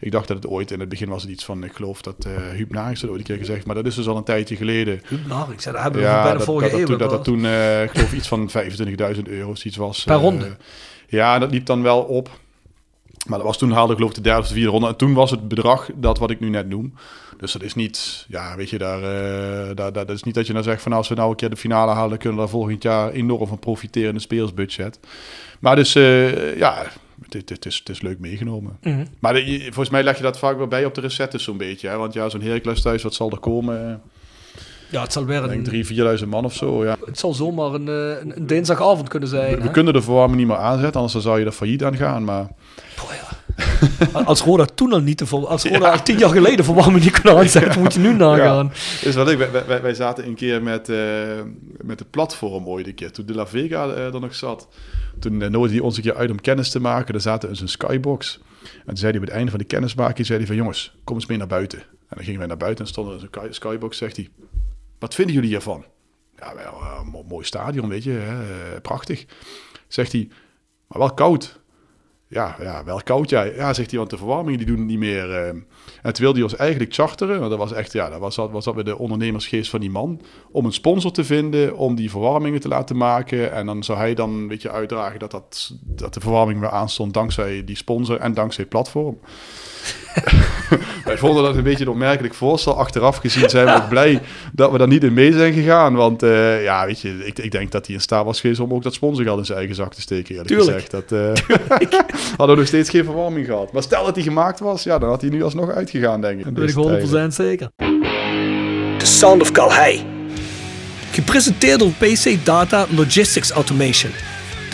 Ik 0.00 0.12
dacht 0.12 0.28
dat 0.28 0.36
het 0.36 0.46
ooit, 0.46 0.70
in 0.70 0.80
het 0.80 0.88
begin 0.88 1.08
was 1.08 1.22
het 1.22 1.30
iets 1.30 1.44
van, 1.44 1.64
ik 1.64 1.72
geloof 1.72 2.02
dat 2.02 2.24
eh 2.24 2.32
Huub 2.50 2.72
Naars 2.72 3.00
dat 3.00 3.10
ooit 3.10 3.18
een 3.18 3.24
keer 3.26 3.36
gezegd, 3.36 3.66
maar 3.66 3.74
dat 3.74 3.86
is 3.86 3.94
dus 3.94 4.06
al 4.08 4.16
een 4.16 4.24
tijdje 4.24 4.56
geleden. 4.56 4.94
Ik 4.94 5.60
zei, 5.60 5.74
dat 5.74 5.82
hebben 5.82 6.00
we 6.00 6.06
Ja, 6.06 6.22
bijna 6.22 6.36
dat, 6.38 6.46
vorige 6.46 6.70
dat, 6.70 6.80
dat, 6.80 6.88
eeuw. 6.90 6.96
dat, 6.96 7.10
dat 7.10 7.24
toen, 7.24 7.44
eh, 7.44 7.82
ik 7.82 7.90
geloof 7.90 8.12
iets 8.12 8.28
van 8.28 8.50
25.000 9.16 9.22
euro 9.24 9.50
of 9.50 9.64
iets 9.64 9.76
was. 9.76 10.04
Per 10.04 10.16
ronde? 10.16 10.56
ja, 11.08 11.38
dat 11.38 11.50
liep 11.50 11.66
dan 11.66 11.82
wel 11.82 12.00
op. 12.02 12.30
Maar 13.26 13.38
dat 13.38 13.46
was 13.46 13.58
toen 13.58 13.70
haalde 13.70 13.90
ik 13.92 13.96
geloof 13.96 14.10
ik 14.10 14.16
de 14.16 14.22
derde 14.22 14.40
of 14.40 14.48
de 14.48 14.54
vierde 14.54 14.70
ronde. 14.70 14.86
En 14.86 14.96
toen 14.96 15.14
was 15.14 15.30
het 15.30 15.48
bedrag 15.48 15.88
dat 15.94 16.18
wat 16.18 16.30
ik 16.30 16.40
nu 16.40 16.48
net 16.48 16.68
noem. 16.68 16.94
Dus 17.38 17.52
dat 17.52 17.62
is 17.62 17.74
niet, 17.74 18.24
ja, 18.28 18.56
weet 18.56 18.70
je, 18.70 18.78
daar, 18.78 19.02
eh, 19.02 19.76
daar, 19.76 19.92
daar, 19.92 20.06
dat 20.06 20.10
is 20.16 20.22
niet 20.22 20.34
dat 20.34 20.46
je 20.46 20.52
nou 20.52 20.64
zegt 20.64 20.82
van 20.82 20.92
als 20.92 21.08
we 21.08 21.14
nou 21.14 21.30
een 21.30 21.36
keer 21.36 21.50
de 21.50 21.56
finale 21.56 21.92
halen, 21.92 22.08
dan 22.08 22.18
kunnen 22.18 22.38
we 22.38 22.44
daar 22.44 22.52
volgend 22.54 22.82
jaar 22.82 23.10
enorm 23.10 23.46
van 23.46 23.58
profiteren 23.58 24.08
in 24.08 24.14
het 24.14 24.22
speelsbudget. 24.22 24.98
Maar 25.60 25.76
dus, 25.76 25.94
eh, 25.94 26.56
ja, 26.58 26.86
het, 27.30 27.48
het, 27.50 27.66
is, 27.66 27.78
het 27.78 27.88
is 27.88 28.00
leuk 28.02 28.18
meegenomen. 28.18 28.78
Mhm. 28.82 29.04
Maar 29.18 29.32
de- 29.34 29.60
volgens 29.62 29.90
mij 29.90 30.02
leg 30.02 30.16
je 30.16 30.22
dat 30.22 30.38
vaak 30.38 30.56
wel 30.56 30.66
bij 30.66 30.84
op 30.84 30.94
de 30.94 31.00
recettes 31.00 31.44
zo'n 31.44 31.56
beetje. 31.56 31.88
Hè? 31.88 31.96
Want 31.96 32.12
ja, 32.12 32.28
zo'n 32.28 32.42
Heracles 32.42 32.82
thuis, 32.82 33.02
wat 33.02 33.14
zal 33.14 33.30
er 33.30 33.38
komen? 33.38 34.02
Ja, 34.90 35.02
het 35.02 35.12
zal 35.12 35.24
weer 35.24 35.42
Ik 35.44 35.48
denk 35.48 35.66
een, 35.66 36.16
3.000, 36.16 36.22
4.000 36.22 36.28
man 36.28 36.44
of 36.44 36.54
zo, 36.54 36.84
ja. 36.84 36.96
het 37.04 37.18
zal 37.18 37.32
zomaar 37.32 37.72
een, 37.74 37.88
eh, 37.88 38.20
een, 38.20 38.36
een 38.36 38.46
dinsdagavond 38.46 39.08
kunnen 39.08 39.28
zijn. 39.28 39.60
We, 39.62 39.70
kunnen 39.70 39.92
de 39.92 40.02
verwarming 40.02 40.38
niet 40.38 40.46
meer 40.48 40.56
aanzetten, 40.56 40.94
anders 40.94 41.12
dan 41.12 41.22
zou 41.22 41.38
je 41.40 41.46
er 41.46 41.52
failliet 41.52 41.84
aan 41.84 41.96
gaan. 41.96 42.24
Maar 42.24 42.48
Boah, 42.96 43.10
ja. 43.14 43.33
Als 44.24 44.40
Roda 44.40 44.64
toen 44.64 44.92
al 44.92 45.00
niet 45.00 45.16
te 45.16 45.26
als 45.36 45.64
Roda 45.64 45.90
al 45.90 46.02
tien 46.02 46.18
jaar 46.18 46.30
geleden 46.30 46.64
verwarming 46.64 47.04
niet 47.04 47.20
kon 47.20 47.36
aanzetten, 47.36 47.82
moet 47.82 47.92
je 47.92 48.00
nu 48.00 48.14
nagaan. 48.14 48.72
Is 49.02 49.14
wel 49.14 49.24
leuk. 49.24 49.38
Wij, 49.38 49.66
wij, 49.66 49.82
wij 49.82 49.94
zaten 49.94 50.26
een 50.26 50.34
keer 50.34 50.62
met, 50.62 50.88
eh, 50.88 50.96
met 51.82 51.98
de 51.98 52.04
platform 52.10 52.68
ooit 52.68 52.86
een 52.86 52.94
keer. 52.94 53.12
Toen 53.12 53.26
De 53.26 53.34
La 53.34 53.46
Vega 53.46 53.88
eh, 53.88 54.14
er 54.14 54.20
nog 54.20 54.34
zat. 54.34 54.68
Toen 55.18 55.40
uh, 55.40 55.48
nodigde 55.48 55.76
hij 55.76 55.84
ons 55.84 55.96
een 55.96 56.02
keer 56.02 56.14
uit 56.14 56.30
om 56.30 56.40
kennis 56.40 56.70
te 56.70 56.80
maken. 56.80 57.12
Daar 57.12 57.22
zaten 57.22 57.48
in 57.48 57.56
zijn 57.56 57.68
skybox. 57.68 58.40
En 58.62 58.86
toen 58.86 58.96
zei 58.96 59.10
hij 59.10 59.20
op 59.20 59.26
het 59.26 59.34
einde 59.34 59.50
van 59.50 59.58
de 59.58 59.66
kennismaking... 59.66 60.26
zei 60.26 60.38
hij 60.38 60.46
van 60.46 60.56
jongens, 60.56 60.96
kom 61.04 61.16
eens 61.16 61.26
mee 61.26 61.38
naar 61.38 61.46
buiten. 61.46 61.78
En 61.78 62.16
dan 62.16 62.24
gingen 62.24 62.38
wij 62.38 62.48
naar 62.48 62.56
buiten 62.56 62.84
en 62.84 62.90
stonden 62.90 63.14
in 63.14 63.28
zijn 63.32 63.54
skybox. 63.54 63.98
Zegt 63.98 64.16
hij, 64.16 64.28
wat 64.98 65.14
vinden 65.14 65.34
jullie 65.34 65.50
hiervan? 65.50 65.84
Ja, 66.38 66.54
wel 66.54 67.24
mooi 67.28 67.44
stadion, 67.44 67.88
weet 67.88 68.04
je. 68.04 68.10
Hè? 68.10 68.80
prachtig. 68.80 69.24
Zegt 69.88 70.12
hij, 70.12 70.28
maar 70.86 70.98
wel 70.98 71.14
koud. 71.14 71.60
Ja, 72.28 72.56
ja, 72.60 72.84
wel 72.84 73.00
koud, 73.04 73.30
ja. 73.30 73.42
Ja, 73.42 73.74
zegt 73.74 73.90
hij, 73.90 73.98
want 73.98 74.10
de 74.10 74.16
verwarming 74.16 74.56
die 74.56 74.66
doen 74.66 74.78
het 74.78 74.86
niet 74.86 74.98
meer. 74.98 75.28
Uh. 75.28 75.46
En 75.46 75.62
toen 76.02 76.12
wilde 76.24 76.34
hij 76.34 76.42
ons 76.42 76.56
eigenlijk 76.56 76.94
charteren. 76.94 77.38
Want 77.38 77.50
dat 77.50 77.58
was 77.58 77.72
echt, 77.72 77.92
ja, 77.92 78.08
dat 78.10 78.20
was, 78.20 78.36
was 78.36 78.64
dat 78.64 78.74
weer 78.74 78.84
de 78.84 78.98
ondernemersgeest 78.98 79.70
van 79.70 79.80
die 79.80 79.90
man. 79.90 80.20
Om 80.50 80.64
een 80.64 80.72
sponsor 80.72 81.12
te 81.12 81.24
vinden, 81.24 81.76
om 81.76 81.94
die 81.94 82.10
verwarmingen 82.10 82.60
te 82.60 82.68
laten 82.68 82.96
maken. 82.96 83.52
En 83.52 83.66
dan 83.66 83.82
zou 83.82 83.98
hij 83.98 84.14
dan 84.14 84.30
een 84.30 84.48
beetje 84.48 84.70
uitdragen 84.70 85.18
dat, 85.18 85.30
dat, 85.30 85.72
dat 85.82 86.14
de 86.14 86.20
verwarming 86.20 86.60
weer 86.60 86.70
aanstond 86.70 87.14
dankzij 87.14 87.64
die 87.64 87.76
sponsor 87.76 88.18
en 88.18 88.34
dankzij 88.34 88.62
het 88.62 88.72
platform. 88.72 89.18
Wij 91.20 91.28
vonden 91.28 91.44
dat 91.44 91.56
een 91.56 91.62
beetje 91.62 91.84
een 91.84 91.90
opmerkelijk 91.90 92.34
voorstel. 92.34 92.78
Achteraf 92.78 93.16
gezien 93.16 93.48
zijn 93.50 93.66
we 93.66 93.74
ook 93.74 93.88
blij 93.88 94.20
dat 94.52 94.70
we 94.70 94.78
daar 94.78 94.88
niet 94.88 95.04
in 95.04 95.12
mee 95.12 95.32
zijn 95.32 95.52
gegaan. 95.52 95.94
Want 95.94 96.22
uh, 96.22 96.62
ja, 96.62 96.86
weet 96.86 97.00
je, 97.00 97.26
ik, 97.26 97.38
ik, 97.38 97.50
denk 97.50 97.72
dat 97.72 97.86
hij 97.86 97.94
in 97.94 98.00
staat 98.00 98.24
was 98.24 98.40
geweest 98.40 98.60
om 98.60 98.72
ook 98.72 98.82
dat 98.82 98.94
sponsorgeld 98.94 99.38
in 99.38 99.44
zijn 99.44 99.58
eigen 99.58 99.76
zak 99.76 99.94
te 99.94 100.00
steken. 100.00 100.30
Eerlijk 100.30 100.48
Tuurlijk. 100.48 100.70
gezegd. 100.70 100.90
Dat 100.90 101.12
uh, 101.20 101.32
hadden 102.36 102.48
we 102.48 102.56
nog 102.56 102.66
steeds 102.66 102.90
geen 102.90 103.04
verwarming 103.04 103.46
gehad. 103.46 103.72
Maar 103.72 103.82
stel 103.82 104.04
dat 104.04 104.14
hij 104.14 104.24
gemaakt 104.24 104.60
was, 104.60 104.82
ja, 104.82 104.98
dan 104.98 105.08
had 105.08 105.20
hij 105.20 105.30
nu 105.30 105.42
alsnog 105.42 105.70
uitgegaan, 105.70 106.20
denk 106.20 106.38
ik. 106.38 106.44
Dat 106.44 106.74
weet 106.74 107.02
ik 107.02 107.24
100% 107.24 107.26
zeker. 107.28 107.70
The 108.98 109.06
Sound 109.06 109.42
of 109.42 109.52
Calhei. 109.52 110.04
Gepresenteerd 111.10 111.78
door 111.78 111.90
PC 111.90 112.44
Data 112.44 112.86
Logistics 112.90 113.50
Automation 113.50 114.10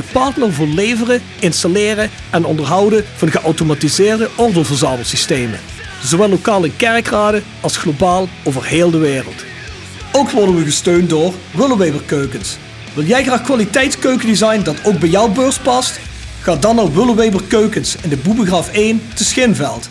de 0.00 0.02
partner 0.12 0.52
voor 0.52 0.66
leveren, 0.66 1.22
installeren 1.40 2.10
en 2.30 2.44
onderhouden 2.44 3.04
van 3.16 3.30
geautomatiseerde 3.30 4.28
ordeelverzamelsystemen. 4.36 5.58
Zowel 6.02 6.28
lokaal 6.28 6.64
in 6.64 6.76
kerkraden 6.76 7.42
als 7.60 7.76
globaal 7.76 8.28
over 8.44 8.64
heel 8.64 8.90
de 8.90 8.98
wereld. 8.98 9.44
Ook 10.12 10.30
worden 10.30 10.56
we 10.56 10.64
gesteund 10.64 11.10
door 11.10 11.34
Willeweber 11.54 12.02
Keukens. 12.02 12.58
Wil 12.94 13.04
jij 13.04 13.22
graag 13.22 13.42
kwaliteitskeukendesign 13.42 14.62
dat 14.62 14.84
ook 14.84 14.98
bij 14.98 15.08
jouw 15.08 15.32
beurs 15.32 15.58
past? 15.58 16.00
Ga 16.40 16.56
dan 16.56 16.76
naar 16.76 16.92
Willeweber 16.92 17.42
Keukens 17.42 17.96
in 18.02 18.08
de 18.08 18.16
Boebegraaf 18.16 18.72
1 18.72 19.00
te 19.14 19.24
Schinveld. 19.24 19.88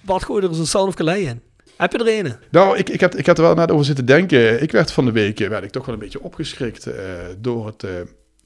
Bart 0.00 0.24
gooi 0.24 0.42
er 0.42 0.48
eens 0.48 0.58
een 0.58 0.66
Sound 0.66 0.88
of 0.88 0.94
Calais 0.94 1.24
in. 1.24 1.40
Heb 1.76 1.92
je 1.92 1.98
er 1.98 2.24
een? 2.24 2.34
Nou, 2.50 2.76
ik, 2.78 2.88
ik, 2.88 3.00
heb, 3.00 3.14
ik 3.14 3.26
heb 3.26 3.36
er 3.36 3.42
wel 3.42 3.54
net 3.54 3.70
over 3.70 3.84
zitten 3.84 4.06
denken. 4.06 4.62
Ik 4.62 4.72
werd 4.72 4.92
van 4.92 5.04
de 5.04 5.12
week 5.12 5.38
werd 5.38 5.64
ik 5.64 5.70
toch 5.70 5.86
wel 5.86 5.94
een 5.94 6.00
beetje 6.00 6.22
opgeschrikt 6.22 6.88
uh, 6.88 6.94
door 7.38 7.66
het... 7.66 7.82
Uh, 7.82 7.90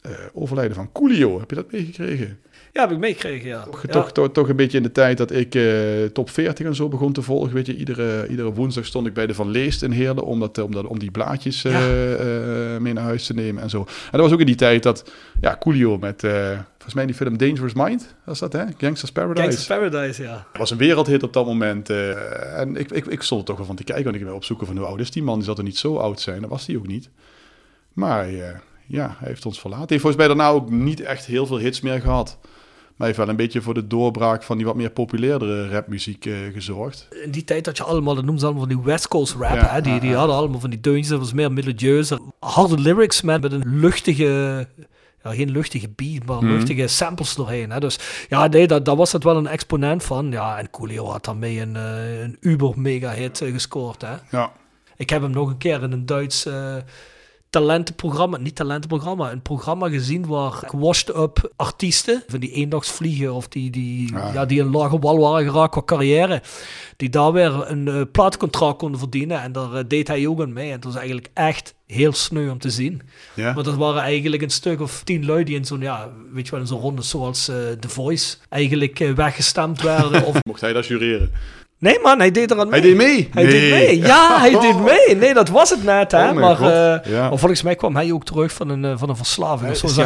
uh, 0.07 0.13
overlijden 0.33 0.75
van 0.75 0.93
Coolio. 0.93 1.39
Heb 1.39 1.51
je 1.51 1.57
dat 1.57 1.73
meegekregen? 1.73 2.39
Ja, 2.73 2.81
heb 2.81 2.91
ik 2.91 2.99
meegekregen, 2.99 3.49
ja. 3.49 3.63
Toch, 3.63 3.83
ja. 3.83 3.93
Toch, 3.93 4.13
toch, 4.13 4.33
toch, 4.33 4.49
een 4.49 4.57
beetje 4.57 4.77
in 4.77 4.83
de 4.83 4.93
tijd 4.93 5.19
dat 5.19 5.31
ik 5.31 5.55
uh, 5.55 6.05
top 6.05 6.31
40 6.31 6.67
en 6.67 6.75
zo 6.75 6.89
begon 6.89 7.13
te 7.13 7.23
volgen. 7.23 7.55
Weet 7.55 7.67
je, 7.67 7.77
iedere, 7.77 8.27
iedere 8.29 8.53
woensdag 8.53 8.85
stond 8.85 9.07
ik 9.07 9.15
bij 9.15 9.27
de 9.27 9.35
Van 9.35 9.51
Leest 9.51 9.83
in 9.83 9.91
Heerlen 9.91 10.25
om, 10.25 10.41
dat, 10.41 10.59
om, 10.59 10.73
dat, 10.73 10.85
om 10.85 10.99
die 10.99 11.11
blaadjes 11.11 11.65
uh, 11.65 11.73
ja. 11.73 12.81
mee 12.81 12.93
naar 12.93 13.05
huis 13.05 13.27
te 13.27 13.35
nemen 13.35 13.63
en 13.63 13.71
zo. 13.71 13.79
En 13.79 13.87
dat 14.11 14.21
was 14.21 14.33
ook 14.33 14.41
in 14.41 14.47
die 14.47 14.55
tijd 14.55 14.83
dat 14.83 15.11
ja, 15.41 15.57
Coolio 15.61 15.99
met, 15.99 16.21
volgens 16.73 16.95
mij 16.95 17.07
die 17.07 17.15
film 17.15 17.37
Dangerous 17.37 17.73
Mind, 17.73 18.15
was 18.25 18.39
dat 18.39 18.53
hè? 18.53 18.65
Gangster's 18.79 19.13
Paradise. 19.13 19.43
Gangster's 19.43 19.79
Paradise, 19.79 20.23
ja. 20.23 20.33
Dat 20.33 20.59
was 20.59 20.71
een 20.71 20.79
wereldhit 20.79 21.23
op 21.23 21.33
dat 21.33 21.47
moment. 21.47 21.91
en 21.91 22.77
ik, 22.77 22.91
ik, 22.91 23.07
ik 23.07 23.23
stond 23.23 23.41
er 23.41 23.47
toch 23.47 23.57
wel 23.57 23.67
van 23.67 23.77
te 23.77 23.85
kijken, 23.85 24.05
want 24.05 24.17
ik 24.17 24.25
ben 24.25 24.35
opzoeken 24.35 24.67
van 24.67 24.77
hoe 24.77 24.87
oud 24.87 25.01
is 25.01 25.11
die 25.11 25.23
man. 25.23 25.37
Die 25.37 25.45
zat 25.45 25.59
er 25.59 25.65
niet 25.65 25.79
zo 25.79 25.97
oud 25.97 26.21
zijn, 26.21 26.41
dat 26.41 26.51
was 26.51 26.67
hij 26.67 26.77
ook 26.77 26.87
niet. 26.87 27.11
Maar 27.93 28.31
ja, 28.87 29.17
hij 29.19 29.29
heeft 29.29 29.47
ons 29.47 29.61
verlaten. 29.61 29.87
Hij 29.87 29.97
heeft 29.97 30.03
volgens 30.03 30.27
mij 30.27 30.37
daarna 30.37 30.49
ook 30.49 30.71
niet 30.71 31.01
echt 31.01 31.25
heel 31.25 31.47
veel 31.47 31.59
hits 31.59 31.81
meer 31.81 32.01
gehad. 32.01 32.39
Maar 33.03 33.11
heeft 33.11 33.23
wel 33.23 33.31
een 33.33 33.43
beetje 33.43 33.63
voor 33.63 33.75
de 33.75 33.87
doorbraak 33.87 34.43
van 34.43 34.57
die 34.57 34.67
wat 34.67 34.75
meer 34.75 34.91
populairdere 34.91 35.69
rapmuziek 35.69 36.25
uh, 36.25 36.37
gezorgd. 36.53 37.09
In 37.25 37.31
die 37.31 37.45
tijd 37.45 37.67
had 37.67 37.77
je 37.77 37.83
allemaal, 37.83 38.15
dat 38.15 38.23
noemen 38.23 38.41
ze 38.41 38.47
allemaal 38.47 38.67
van 38.67 38.75
die 38.77 38.85
West 38.85 39.09
Coast 39.09 39.35
rap. 39.35 39.55
Ja, 39.55 39.67
hè? 39.67 39.81
Die, 39.81 40.01
die 40.01 40.15
hadden 40.15 40.37
allemaal 40.37 40.61
van 40.61 40.71
die 40.71 40.81
deuntjes, 40.81 41.09
dat 41.09 41.19
was 41.19 41.33
meer 41.33 41.53
melodieuzer. 41.53 42.19
Harde 42.41 42.79
lyrics 42.79 43.23
met, 43.23 43.41
met 43.43 43.53
een 43.53 43.63
luchtige... 43.81 44.67
Ja, 45.23 45.35
geen 45.35 45.51
luchtige 45.51 45.89
beat, 45.97 46.25
maar 46.25 46.37
Mhm. 46.37 46.53
luchtige 46.53 46.87
samples 46.87 47.35
doorheen. 47.35 47.71
Hè? 47.71 47.81
Dus 47.81 47.99
ja, 48.29 48.47
nee, 48.47 48.67
daar, 48.67 48.83
daar 48.83 48.97
was 48.97 49.13
het 49.13 49.25
wel 49.25 49.37
een 49.37 49.47
exponent 49.47 50.05
van. 50.05 50.31
Ja, 50.31 50.59
en 50.59 50.71
Coolio 50.71 51.07
had 51.11 51.25
daarmee 51.25 51.61
een, 51.61 51.75
uh, 51.75 52.21
een 52.21 52.37
uber-mega-hit 52.41 53.41
uh, 53.41 53.53
gescoord. 53.53 54.03
Hè? 54.03 54.15
Ja. 54.31 54.53
Ik 54.97 55.11
heb 55.11 55.23
hem 55.23 55.31
nog 55.31 55.49
een 55.49 55.59
keer 55.59 55.83
in 55.83 55.93
een 55.93 56.07
Duits 56.07 56.47
uh, 56.47 56.75
talentenprogramma, 57.53 58.37
niet 58.37 58.55
talentenprogramma, 58.55 59.33
een 59.33 59.43
programma 59.43 59.89
gezien 59.89 60.27
waar 60.27 60.71
washed-up 60.71 61.53
artiesten, 61.57 62.23
van 62.27 62.41
die 62.41 62.53
eendagsvliegen 62.53 63.35
of 63.35 63.49
die, 63.49 63.71
die, 63.71 64.17
Ah. 64.17 64.35
ja, 64.35 64.47
die 64.47 64.61
een 64.61 64.71
lage 64.71 64.99
wal 64.99 65.19
waren 65.19 65.47
geraakt 65.47 65.73
qua 65.73 65.83
carrière, 65.85 66.43
die 66.97 67.09
daar 67.09 67.33
weer 67.33 67.71
een 67.71 67.87
uh, 67.87 68.03
plaatcontract 68.13 68.79
konden 68.79 68.99
verdienen. 68.99 69.43
En 69.43 69.53
daar 69.53 69.73
uh, 69.73 69.79
deed 69.89 70.09
hij 70.09 70.27
ook 70.27 70.41
aan 70.41 70.53
mee. 70.53 70.67
En 70.67 70.75
het 70.75 70.85
was 70.85 70.95
eigenlijk 70.95 71.29
echt 71.35 71.75
heel 71.87 72.13
sneu 72.13 72.51
om 72.51 72.59
te 72.59 72.71
zien. 72.71 73.03
Ja. 73.35 73.53
Maar 73.53 73.65
dat 73.65 73.77
waren 73.77 74.03
eigenlijk 74.03 74.43
een 74.43 74.51
stuk 74.51 74.81
of 74.81 75.03
tien 75.05 75.27
lui 75.27 75.45
die 75.45 75.57
in 75.57 75.65
zo'n, 75.65 75.81
ja, 75.81 76.11
weet 76.33 76.45
je 76.45 76.51
wel, 76.51 76.61
in 76.61 76.67
zo'n 76.67 76.81
ronde 76.81 77.03
zoals 77.03 77.49
uh, 77.49 77.57
The 77.57 77.89
Voice 77.89 78.37
eigenlijk 78.49 78.99
weggestemd 78.99 79.83
werden. 79.83 80.25
of... 80.27 80.37
Mocht 80.43 80.61
hij 80.61 80.73
dat 80.73 80.87
jureren? 80.87 81.31
Nee 81.83 81.99
man, 82.03 82.19
hij 82.19 82.31
deed 82.31 82.51
er 82.51 82.59
aan 82.59 82.69
mee. 82.69 82.81
Hij 82.81 82.89
deed 82.89 82.97
mee? 82.97 83.29
Hij 83.33 83.43
nee. 83.43 83.53
deed 83.53 83.71
mee. 83.71 83.99
Ja, 83.99 84.39
hij 84.41 84.61
deed 84.61 84.83
mee. 84.83 85.17
Nee, 85.17 85.35
dat 85.35 85.49
was 85.49 85.71
het 85.71 85.85
net. 85.85 86.13
Hè? 86.13 86.31
Oh 86.31 86.35
maar, 86.35 86.61
uh, 86.61 87.13
ja. 87.13 87.29
maar 87.29 87.39
volgens 87.39 87.63
mij 87.63 87.75
kwam 87.75 87.97
hij 87.97 88.13
ook 88.13 88.25
terug 88.25 88.53
van 88.53 88.69
een, 88.69 88.85
uh, 88.85 88.93
van 88.97 89.09
een 89.09 89.17
verslaving. 89.17 89.67
Hij, 89.67 89.75
zo. 89.75 89.87
Is 89.87 89.97
hij 89.97 90.05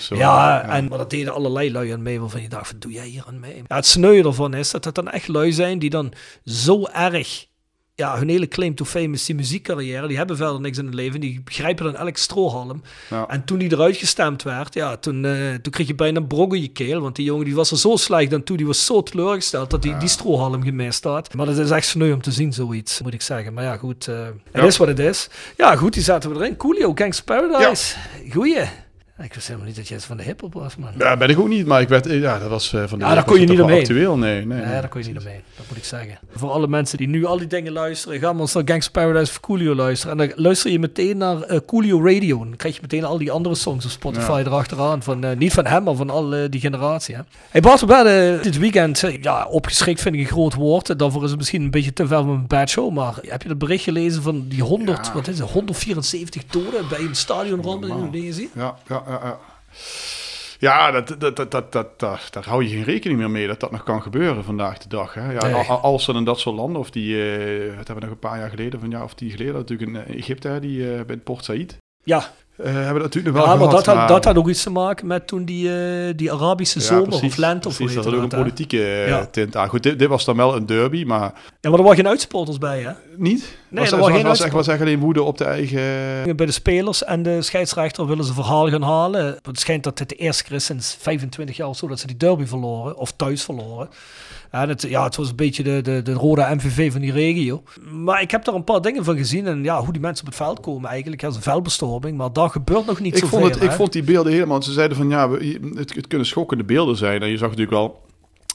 zo? 0.00 0.16
Ja, 0.16 0.20
ja, 0.20 0.68
En, 0.68 0.88
maar 0.88 0.98
dat 0.98 1.10
deden 1.10 1.34
allerlei 1.34 1.72
lui 1.72 1.90
aan 1.90 2.02
mee. 2.02 2.20
Waarvan 2.20 2.42
je 2.42 2.48
dacht, 2.48 2.72
wat 2.72 2.80
doe 2.80 2.92
jij 2.92 3.06
hier 3.06 3.24
aan 3.26 3.40
mee? 3.40 3.62
Ja, 3.66 3.76
het 3.76 3.86
sneu 3.86 4.22
ervan 4.22 4.54
is 4.54 4.70
dat 4.70 4.84
het 4.84 4.94
dan 4.94 5.10
echt 5.10 5.28
lui 5.28 5.52
zijn 5.52 5.78
die 5.78 5.90
dan 5.90 6.12
zo 6.44 6.84
erg 6.92 7.46
ja, 7.94 8.18
hun 8.18 8.28
hele 8.28 8.48
claim 8.48 8.74
to 8.74 8.84
fame 8.84 9.12
is 9.12 9.24
die 9.24 9.34
muziekcarrière. 9.34 10.06
Die 10.06 10.16
hebben 10.16 10.36
verder 10.36 10.60
niks 10.60 10.78
in 10.78 10.84
het 10.84 10.94
leven. 10.94 11.20
Die 11.20 11.42
begrijpen 11.44 11.84
dan 11.84 11.96
elk 11.96 12.16
strohalm. 12.16 12.82
Ja. 13.10 13.28
En 13.28 13.44
toen 13.44 13.58
die 13.58 13.72
eruit 13.72 13.96
gestemd 13.96 14.42
werd, 14.42 14.74
ja, 14.74 14.96
toen, 14.96 15.24
uh, 15.24 15.54
toen 15.54 15.72
kreeg 15.72 15.86
je 15.86 15.94
bijna 15.94 16.20
een 16.20 16.26
brok 16.26 16.54
in 16.54 16.60
je 16.60 16.68
keel. 16.68 17.00
Want 17.00 17.16
die 17.16 17.24
jongen 17.24 17.44
die 17.44 17.54
was 17.54 17.70
er 17.70 17.78
zo 17.78 17.96
slecht 17.96 18.34
aan 18.34 18.42
toe. 18.42 18.56
Die 18.56 18.66
was 18.66 18.86
zo 18.86 19.02
teleurgesteld 19.02 19.70
dat 19.70 19.84
hij 19.84 19.92
ja. 19.92 19.98
die 19.98 20.08
strohalm 20.08 20.62
gemist 20.62 21.04
had. 21.04 21.34
Maar 21.34 21.46
dat 21.46 21.58
is 21.58 21.70
echt 21.70 21.86
sneu 21.86 22.12
om 22.12 22.22
te 22.22 22.32
zien, 22.32 22.52
zoiets, 22.52 23.00
moet 23.02 23.14
ik 23.14 23.22
zeggen. 23.22 23.52
Maar 23.52 23.64
ja, 23.64 23.76
goed. 23.76 24.06
Uh, 24.06 24.24
het 24.24 24.34
ja. 24.52 24.62
is 24.62 24.76
wat 24.76 24.88
het 24.88 24.98
is. 24.98 25.28
Ja, 25.56 25.76
goed, 25.76 25.92
die 25.92 26.02
zaten 26.02 26.30
we 26.30 26.36
erin. 26.36 26.56
Coolio, 26.56 26.92
Gangs 26.94 27.22
Paradise. 27.22 27.96
Goeie. 28.30 28.81
Ik 29.22 29.34
wist 29.34 29.46
helemaal 29.46 29.68
niet 29.68 29.76
dat 29.76 29.88
je 29.88 30.00
van 30.00 30.16
de 30.16 30.22
hip-hop 30.22 30.54
was, 30.54 30.76
man. 30.76 30.90
Ja, 30.98 31.16
ben 31.16 31.28
ik 31.28 31.38
ook 31.38 31.48
niet, 31.48 31.66
maar 31.66 31.80
ik 31.80 31.88
werd, 31.88 32.04
ja, 32.04 32.38
dat 32.38 32.48
was 32.48 32.72
uh, 32.72 32.84
van 32.86 32.98
de. 32.98 33.04
Ja, 33.04 33.14
daar 33.14 33.24
kon 33.24 33.40
je 33.40 33.46
niet 33.46 33.60
omheen. 33.60 33.80
Actueel, 33.80 34.16
nee, 34.16 34.46
nee. 34.46 34.60
Ja, 34.60 34.80
daar 34.80 34.88
kon 34.88 35.02
je 35.02 35.08
niet 35.08 35.18
omheen. 35.18 35.40
Dat 35.56 35.66
moet 35.68 35.76
ik 35.76 35.84
zeggen. 35.84 36.18
Voor 36.34 36.50
alle 36.50 36.68
mensen 36.68 36.98
die 36.98 37.08
nu 37.08 37.24
al 37.24 37.38
die 37.38 37.46
dingen 37.46 37.72
luisteren, 37.72 38.18
ga 38.18 38.32
maar 38.32 38.40
eens 38.40 38.52
naar 38.52 38.62
Gangs 38.66 38.90
Paradise 38.90 39.30
of 39.30 39.40
Coolio 39.40 39.74
luisteren. 39.74 40.20
En 40.20 40.28
dan 40.28 40.42
luister 40.42 40.70
je 40.70 40.78
meteen 40.78 41.16
naar 41.16 41.50
uh, 41.50 41.58
Coolio 41.66 42.04
Radio. 42.04 42.38
Dan 42.38 42.56
krijg 42.56 42.74
je 42.74 42.80
meteen 42.80 43.04
al 43.04 43.18
die 43.18 43.30
andere 43.30 43.54
songs 43.54 43.84
op 43.84 43.90
Spotify 43.90 44.30
ja. 44.30 44.38
erachteraan. 44.38 45.02
Van, 45.02 45.24
uh, 45.24 45.30
niet 45.36 45.52
van 45.52 45.66
hem, 45.66 45.82
maar 45.82 45.94
van 45.94 46.10
al 46.10 46.34
uh, 46.34 46.44
die 46.50 46.60
generatie. 46.60 47.14
Hè. 47.14 47.20
Hey 47.50 47.60
Bart, 47.60 47.80
we 47.80 47.86
werden 47.86 48.42
dit 48.42 48.58
weekend, 48.58 49.02
eh, 49.02 49.22
ja, 49.22 49.46
opgeschrikt 49.46 50.00
vind 50.00 50.14
ik 50.14 50.20
een 50.20 50.26
groot 50.26 50.54
woord. 50.54 50.98
Daarvoor 50.98 51.24
is 51.24 51.30
het 51.30 51.38
misschien 51.38 51.62
een 51.62 51.70
beetje 51.70 51.92
te 51.92 52.06
ver 52.06 52.18
van 52.18 52.28
een 52.28 52.46
bad 52.46 52.68
show. 52.68 52.92
Maar 52.92 53.14
heb 53.22 53.42
je 53.42 53.48
het 53.48 53.58
bericht 53.58 53.84
gelezen 53.84 54.22
van 54.22 54.44
die 54.48 54.62
100, 54.62 55.06
ja. 55.06 55.12
wat 55.12 55.28
is 55.28 55.38
het, 55.38 55.50
174 55.50 56.46
doden 56.46 56.88
bij 56.88 57.00
een 57.00 57.14
stadionrand 57.14 57.84
in 57.84 57.90
Indonesië? 57.90 58.48
Ja, 58.54 58.76
ja, 58.88 59.02
ja. 59.12 59.26
ja. 59.28 59.38
Ja, 60.62 60.90
dat, 60.90 61.16
dat, 61.18 61.36
dat, 61.36 61.50
dat, 61.50 61.72
dat, 61.72 61.98
daar, 61.98 62.44
hou 62.44 62.62
je 62.62 62.68
geen 62.68 62.84
rekening 62.84 63.18
meer 63.18 63.30
mee 63.30 63.46
dat 63.46 63.60
dat 63.60 63.70
nog 63.70 63.82
kan 63.82 64.02
gebeuren 64.02 64.44
vandaag 64.44 64.78
de 64.78 64.88
dag. 64.88 65.14
Hè? 65.14 65.32
Ja, 65.32 65.46
nee. 65.46 65.64
Als 65.64 66.08
er 66.08 66.16
in 66.16 66.24
dat 66.24 66.40
soort 66.40 66.56
landen, 66.56 66.80
of 66.80 66.90
die, 66.90 67.14
uh, 67.14 67.76
hebben 67.76 67.94
we 67.94 68.00
nog 68.00 68.10
een 68.10 68.18
paar 68.18 68.38
jaar 68.38 68.50
geleden, 68.50 68.80
van 68.80 68.90
ja, 68.90 69.02
of 69.02 69.14
die 69.14 69.30
geleden, 69.30 69.54
natuurlijk 69.54 69.90
in 69.90 70.16
Egypte, 70.16 70.48
hè, 70.48 70.60
die 70.60 70.78
uh, 70.78 71.00
bij 71.02 71.16
Port 71.16 71.44
Said. 71.44 71.76
Ja. 72.02 72.32
Uh, 72.64 72.72
hebben 72.72 73.02
natuurlijk 73.02 73.34
nog 73.34 73.44
wel 73.44 73.52
ja, 73.52 73.58
maar 73.58 73.68
gehad, 73.68 73.84
dat, 73.84 73.96
had, 73.96 74.08
dat 74.08 74.24
had 74.24 74.36
ook 74.36 74.48
iets 74.48 74.62
te 74.62 74.70
maken 74.70 75.06
met 75.06 75.26
toen 75.26 75.44
die, 75.44 75.68
uh, 75.68 76.12
die 76.16 76.32
Arabische 76.32 76.78
ja, 76.78 76.84
zomer 76.84 77.08
precies, 77.08 77.28
of 77.28 77.36
lente 77.36 77.68
of 77.68 77.76
precies, 77.76 77.94
dat 77.94 78.04
had 78.04 78.14
ook 78.14 78.22
een 78.22 78.28
politieke 78.28 79.04
ja. 79.06 79.26
tint 79.26 79.56
aan. 79.56 79.68
Goed, 79.68 79.82
dit, 79.82 79.98
dit, 79.98 80.08
was 80.08 80.24
dan 80.24 80.36
wel 80.36 80.56
een 80.56 80.66
derby, 80.66 81.04
maar... 81.04 81.32
Ja, 81.60 81.70
maar 81.70 81.78
er 81.78 81.84
waren 81.84 81.96
geen 81.96 82.08
uitsporters 82.08 82.58
bij, 82.58 82.80
hè? 82.80 82.90
Niet? 83.16 83.56
Nee, 83.68 83.80
was, 83.80 83.92
er 83.92 83.98
was, 83.98 84.10
geen 84.10 84.22
was, 84.22 84.40
echt, 84.40 84.52
was 84.52 84.68
echt 84.68 84.80
alleen 84.80 84.98
woede 84.98 85.22
op 85.22 85.38
de 85.38 85.44
eigen... 85.44 86.36
Bij 86.36 86.46
de 86.46 86.52
spelers 86.52 87.04
en 87.04 87.22
de 87.22 87.42
scheidsrechter 87.42 88.06
willen 88.06 88.24
ze 88.24 88.32
verhaal 88.32 88.68
gaan 88.68 88.82
halen. 88.82 89.38
Het 89.42 89.60
schijnt 89.60 89.84
dat 89.84 89.98
het 89.98 90.08
de 90.08 90.14
eerste 90.14 90.44
keer 90.44 90.54
is 90.54 90.64
sinds 90.64 90.96
25 91.00 91.56
jaar 91.56 91.68
of 91.68 91.76
zo 91.76 91.88
dat 91.88 92.00
ze 92.00 92.06
die 92.06 92.16
derby 92.16 92.44
verloren, 92.44 92.96
of 92.96 93.12
thuis 93.12 93.42
verloren. 93.42 93.88
En 94.52 94.68
het, 94.68 94.82
ja, 94.82 95.04
het 95.04 95.16
was 95.16 95.28
een 95.28 95.36
beetje 95.36 95.62
de, 95.62 95.80
de, 95.82 96.02
de 96.02 96.12
rode 96.12 96.46
MVV 96.54 96.92
van 96.92 97.00
die 97.00 97.12
regio. 97.12 97.62
Maar 97.90 98.22
ik 98.22 98.30
heb 98.30 98.44
daar 98.44 98.54
een 98.54 98.64
paar 98.64 98.80
dingen 98.80 99.04
van 99.04 99.16
gezien. 99.16 99.46
En 99.46 99.62
ja, 99.62 99.80
hoe 99.82 99.92
die 99.92 100.00
mensen 100.00 100.24
op 100.26 100.32
het 100.32 100.42
veld 100.42 100.60
komen 100.60 100.90
eigenlijk. 100.90 101.24
als 101.24 101.36
een 101.36 101.42
veldbestorming. 101.42 102.16
Maar 102.16 102.32
daar 102.32 102.50
gebeurt 102.50 102.86
nog 102.86 103.00
niet 103.00 103.14
ik 103.14 103.20
zoveel. 103.20 103.38
Vond 103.40 103.54
het, 103.54 103.62
ik 103.62 103.70
vond 103.70 103.92
die 103.92 104.02
beelden 104.02 104.32
helemaal... 104.32 104.62
Ze 104.62 104.72
zeiden 104.72 104.96
van 104.96 105.08
ja, 105.08 105.28
we, 105.28 105.58
het, 105.74 105.94
het 105.94 106.06
kunnen 106.06 106.26
schokkende 106.26 106.64
beelden 106.64 106.96
zijn. 106.96 107.22
En 107.22 107.28
je 107.28 107.36
zag 107.36 107.48
natuurlijk 107.48 107.76
wel 107.76 108.00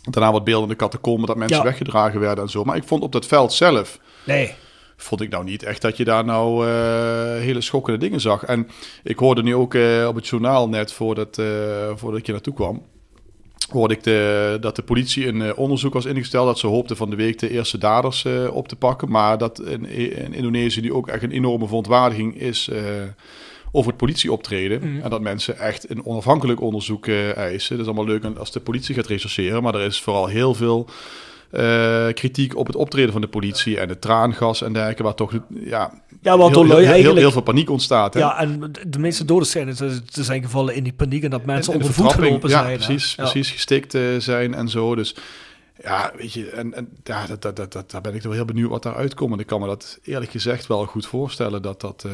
Daarna 0.09 0.31
wat 0.31 0.43
beelden 0.43 0.63
in 0.63 0.69
de 0.69 0.75
catacomben 0.75 1.27
dat 1.27 1.37
mensen 1.37 1.57
Ja. 1.57 1.63
weggedragen 1.63 2.19
werden 2.19 2.43
en 2.43 2.49
zo. 2.49 2.63
Maar 2.63 2.75
ik 2.75 2.83
vond 2.83 3.03
op 3.03 3.11
dat 3.11 3.25
veld 3.25 3.53
zelf, 3.53 3.99
Nee. 4.23 4.53
vond 4.97 5.21
ik 5.21 5.29
nou 5.29 5.43
niet 5.43 5.63
echt 5.63 5.81
dat 5.81 5.97
je 5.97 6.03
daar 6.03 6.25
nou 6.25 6.67
eh, 6.67 6.73
hele 7.41 7.61
schokkende 7.61 7.99
dingen 7.99 8.19
zag. 8.21 8.43
En 8.43 8.67
ik 9.03 9.19
hoorde 9.19 9.43
nu 9.43 9.55
ook 9.55 9.73
eh, 9.73 10.05
op 10.07 10.15
het 10.15 10.27
journaal 10.27 10.69
net 10.69 10.93
voordat, 10.93 11.37
eh, 11.37 11.45
voordat 11.95 12.19
ik 12.19 12.25
hier 12.25 12.35
naartoe 12.35 12.53
kwam. 12.53 12.81
Hoorde 13.69 13.93
ik 13.93 14.03
de, 14.03 14.57
dat 14.61 14.75
de 14.75 14.81
politie 14.81 15.27
een 15.27 15.41
eh, 15.41 15.57
onderzoek 15.57 15.93
was 15.93 16.05
ingesteld. 16.05 16.45
Dat 16.45 16.59
ze 16.59 16.67
hoopten 16.67 16.97
van 16.97 17.09
de 17.09 17.15
week 17.15 17.39
de 17.39 17.49
eerste 17.49 17.77
daders 17.77 18.25
eh, 18.25 18.55
op 18.55 18.67
te 18.67 18.75
pakken. 18.75 19.09
Maar 19.09 19.37
dat 19.37 19.61
in, 19.61 19.85
in 19.89 20.33
Indonesië 20.33 20.81
nu 20.81 20.93
ook 20.93 21.07
echt 21.07 21.23
een 21.23 21.31
enorme 21.31 21.65
verontwaardiging 21.65 22.39
is 22.39 22.67
eh, 22.67 22.81
over 23.71 23.89
het 23.89 23.99
politieoptreden. 23.99 25.01
En 25.03 25.09
dat 25.09 25.21
mensen 25.21 25.57
echt 25.57 25.89
een 25.89 26.05
onafhankelijk 26.05 26.61
onderzoek 26.61 27.07
eisen. 27.07 27.77
Dat 27.77 27.85
is 27.85 27.93
allemaal 27.93 28.13
leuk 28.13 28.37
als 28.37 28.51
de 28.51 28.59
politie 28.59 28.95
gaat 28.95 29.07
rechercheren. 29.07 29.63
Maar 29.63 29.75
er 29.75 29.85
is 29.85 30.01
vooral 30.01 30.27
heel 30.27 30.53
veel 30.53 30.89
eh, 31.49 32.07
kritiek 32.13 32.55
op 32.57 32.67
het 32.67 32.75
optreden 32.75 33.11
van 33.11 33.21
de 33.21 33.27
politie. 33.27 33.79
En 33.79 33.89
het 33.89 34.01
traangas 34.01 34.61
en 34.61 34.73
dergelijke. 34.73 35.03
Waar 35.03 35.13
toch 35.15 35.31
ja, 35.63 35.91
Ja, 36.21 36.37
want 36.37 36.55
heel, 36.55 36.77
heel, 36.77 37.15
heel, 37.15 37.31
veel 37.31 37.41
paniek 37.41 37.69
ontstaat. 37.69 38.13
Hè? 38.13 38.19
Ja, 38.19 38.39
en 38.39 38.71
de 38.87 38.99
meeste 38.99 39.25
doden 39.25 39.47
zijn, 39.47 39.67
er 39.67 40.01
zijn 40.11 40.41
gevallen 40.43 40.75
in 40.75 40.83
die 40.83 40.93
paniek 40.93 41.23
en 41.23 41.29
dat 41.29 41.45
mensen 41.45 41.73
En- 41.73 41.79
en 41.79 41.85
onder 41.85 41.95
de 41.97 42.03
voet 42.03 42.13
gelopen 42.13 42.49
ja, 42.49 42.59
zijn. 42.61 42.79
hè. 42.79 42.85
Precies, 42.85 43.15
Ja. 43.15 43.23
precies 43.23 43.51
gestikt 43.51 43.93
eh, 43.93 44.01
zijn 44.17 44.53
en 44.53 44.69
zo. 44.69 44.95
Dus 44.95 45.15
ja, 45.83 46.11
weet 46.17 46.33
je, 46.33 46.49
en, 46.49 46.73
en 46.73 46.89
ja, 47.03 47.25
dat, 47.27 47.41
dat, 47.41 47.55
dat, 47.55 47.71
dat, 47.73 47.91
daar 47.91 48.01
ben 48.01 48.15
ik 48.15 48.21
toch 48.21 48.33
heel 48.33 48.45
benieuwd 48.45 48.69
wat 48.69 48.83
daaruit 48.83 49.13
komt. 49.13 49.33
En 49.33 49.39
ik 49.39 49.47
kan 49.47 49.59
me 49.59 49.67
dat 49.67 49.99
eerlijk 50.03 50.31
gezegd 50.31 50.67
wel 50.67 50.85
goed 50.85 51.05
voorstellen 51.05 51.61
dat 51.61 51.81
dat, 51.81 52.03
eh, 52.05 52.11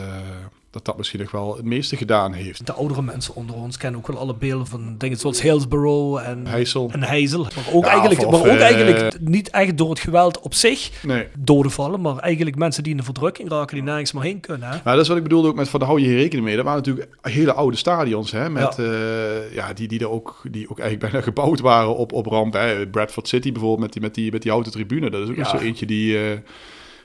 dat, 0.74 0.86
dat 0.86 0.98
misschien 0.98 1.20
nog 1.20 1.32
wel 1.32 1.56
het 1.56 1.66
meeste 1.66 1.96
gedaan 1.98 2.34
heeft. 2.34 2.66
De 2.66 2.74
oudere 2.74 3.02
mensen 3.02 3.36
onder 3.36 3.56
ons 3.56 3.78
kennen 3.78 4.00
ook 4.00 4.08
wel 4.08 4.18
alle 4.18 4.34
beelden 4.36 4.68
van 4.68 4.96
dingen 4.98 5.18
zoals 5.18 5.42
Hillsborough 5.42 6.28
en 6.28 6.48
Heysel. 6.48 6.90
en 6.92 7.04
Heysel. 7.04 7.42
Maar 7.44 7.74
ook, 7.74 7.86
Ja, 7.86 7.92
eigenlijk, 7.92 8.26
of- 8.26 8.32
maar 8.32 8.40
ook 8.40 8.46
eh, 8.46 8.62
eigenlijk 8.62 9.20
niet 9.20 9.50
echt 9.50 9.78
door 9.78 9.90
het 9.90 10.00
geweld 10.00 10.40
op 10.40 10.54
zich 10.54 10.92
Nee. 11.06 11.28
doden 11.38 11.72
vallen, 11.72 12.02
maar 12.02 12.18
eigenlijk 12.18 12.56
mensen 12.56 12.84
die 12.84 12.92
in 12.92 12.98
de 12.98 13.04
verdrukking 13.04 13.50
raken, 13.50 13.76
die 13.76 13.84
nergens 13.84 14.12
meer 14.12 14.24
heen 14.24 14.40
kunnen. 14.40 14.70
Hè? 14.70 14.78
Maar 14.84 14.94
dat 14.94 15.02
is 15.02 15.08
wat 15.08 15.18
ik 15.18 15.24
bedoelde 15.24 15.48
ook 15.48 15.56
met 15.56 15.70
van, 15.70 15.80
daar 15.80 15.90
hou 15.90 16.02
je 16.02 16.08
hier 16.08 16.18
rekening 16.18 16.46
mee. 16.46 16.56
Dat 16.56 16.66
waren 16.66 16.80
natuurlijk 16.80 17.16
hele 17.22 17.54
oude 17.54 17.78
stadions, 17.78 18.32
hè, 18.32 18.50
met, 18.50 18.76
Ja. 18.78 18.84
ja. 18.84 19.42
ja, 19.52 19.74
die, 19.74 19.88
die, 19.88 20.00
er 20.00 20.10
ook, 20.10 20.42
die 20.52 20.70
ook 20.70 20.80
eigenlijk 20.80 21.12
bijna 21.12 21.26
gebouwd 21.32 21.60
waren 21.60 21.96
op, 21.96 22.12
op 22.14 22.26
ramp. 22.26 22.54
Hè. 22.54 22.88
Bradford 22.88 23.28
City 23.28 23.52
bijvoorbeeld, 23.52 23.82
met 23.82 23.94
die, 23.94 24.02
met 24.02 24.14
die, 24.16 24.32
met 24.32 24.42
die 24.42 24.52
houten 24.52 24.72
tribune. 24.72 25.10
Dat 25.10 25.22
is 25.22 25.30
ook 25.30 25.36
nog 25.38 25.52
Ja. 25.52 25.58
zo 25.58 25.64
eentje 25.64 25.86
die... 25.86 26.18
eh, 26.18 26.38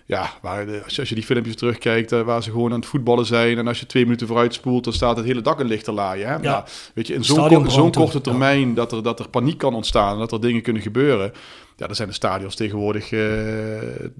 ja, 0.08 0.30
waar 0.42 0.66
de, 0.66 0.80
als, 0.84 0.96
je, 0.96 1.14
die 1.14 1.24
filmpjes 1.24 1.56
terugkijkt, 1.56 2.12
eh, 2.12 2.20
waar 2.20 2.42
ze 2.42 2.50
gewoon 2.50 2.72
aan 2.72 2.78
het 2.80 2.88
voetballen 2.88 3.26
zijn. 3.26 3.58
En 3.58 3.66
als 3.68 3.80
je 3.80 3.86
twee 3.86 4.04
minuten 4.04 4.26
vooruit 4.26 4.54
spoelt, 4.54 4.84
dan 4.84 4.92
staat 4.92 5.16
het 5.16 5.26
hele 5.26 5.40
dak 5.40 5.60
in 5.60 5.66
licht 5.66 5.84
te 5.84 5.92
laaien. 5.92 6.28
Hè? 6.28 6.36
Ja. 6.36 6.64
Weet 6.94 7.06
je, 7.06 7.14
in 7.14 7.24
zo'n 7.24 7.48
ko- 7.48 7.90
korte 7.90 8.16
ja. 8.16 8.20
termijn 8.22 8.74
dat, 8.74 8.92
er, 8.92 9.02
dat 9.02 9.18
er 9.18 9.28
paniek 9.28 9.58
kan 9.58 9.74
ontstaan 9.74 10.12
en 10.12 10.18
dat 10.18 10.32
er 10.32 10.40
dingen 10.40 10.62
kunnen 10.62 10.82
gebeuren. 10.82 11.32
Ja, 11.76 11.86
daar 11.86 11.96
zijn 11.96 12.08
de 12.08 12.14
stadions 12.14 12.54
tegenwoordig 12.54 13.12
eh, 13.12 13.20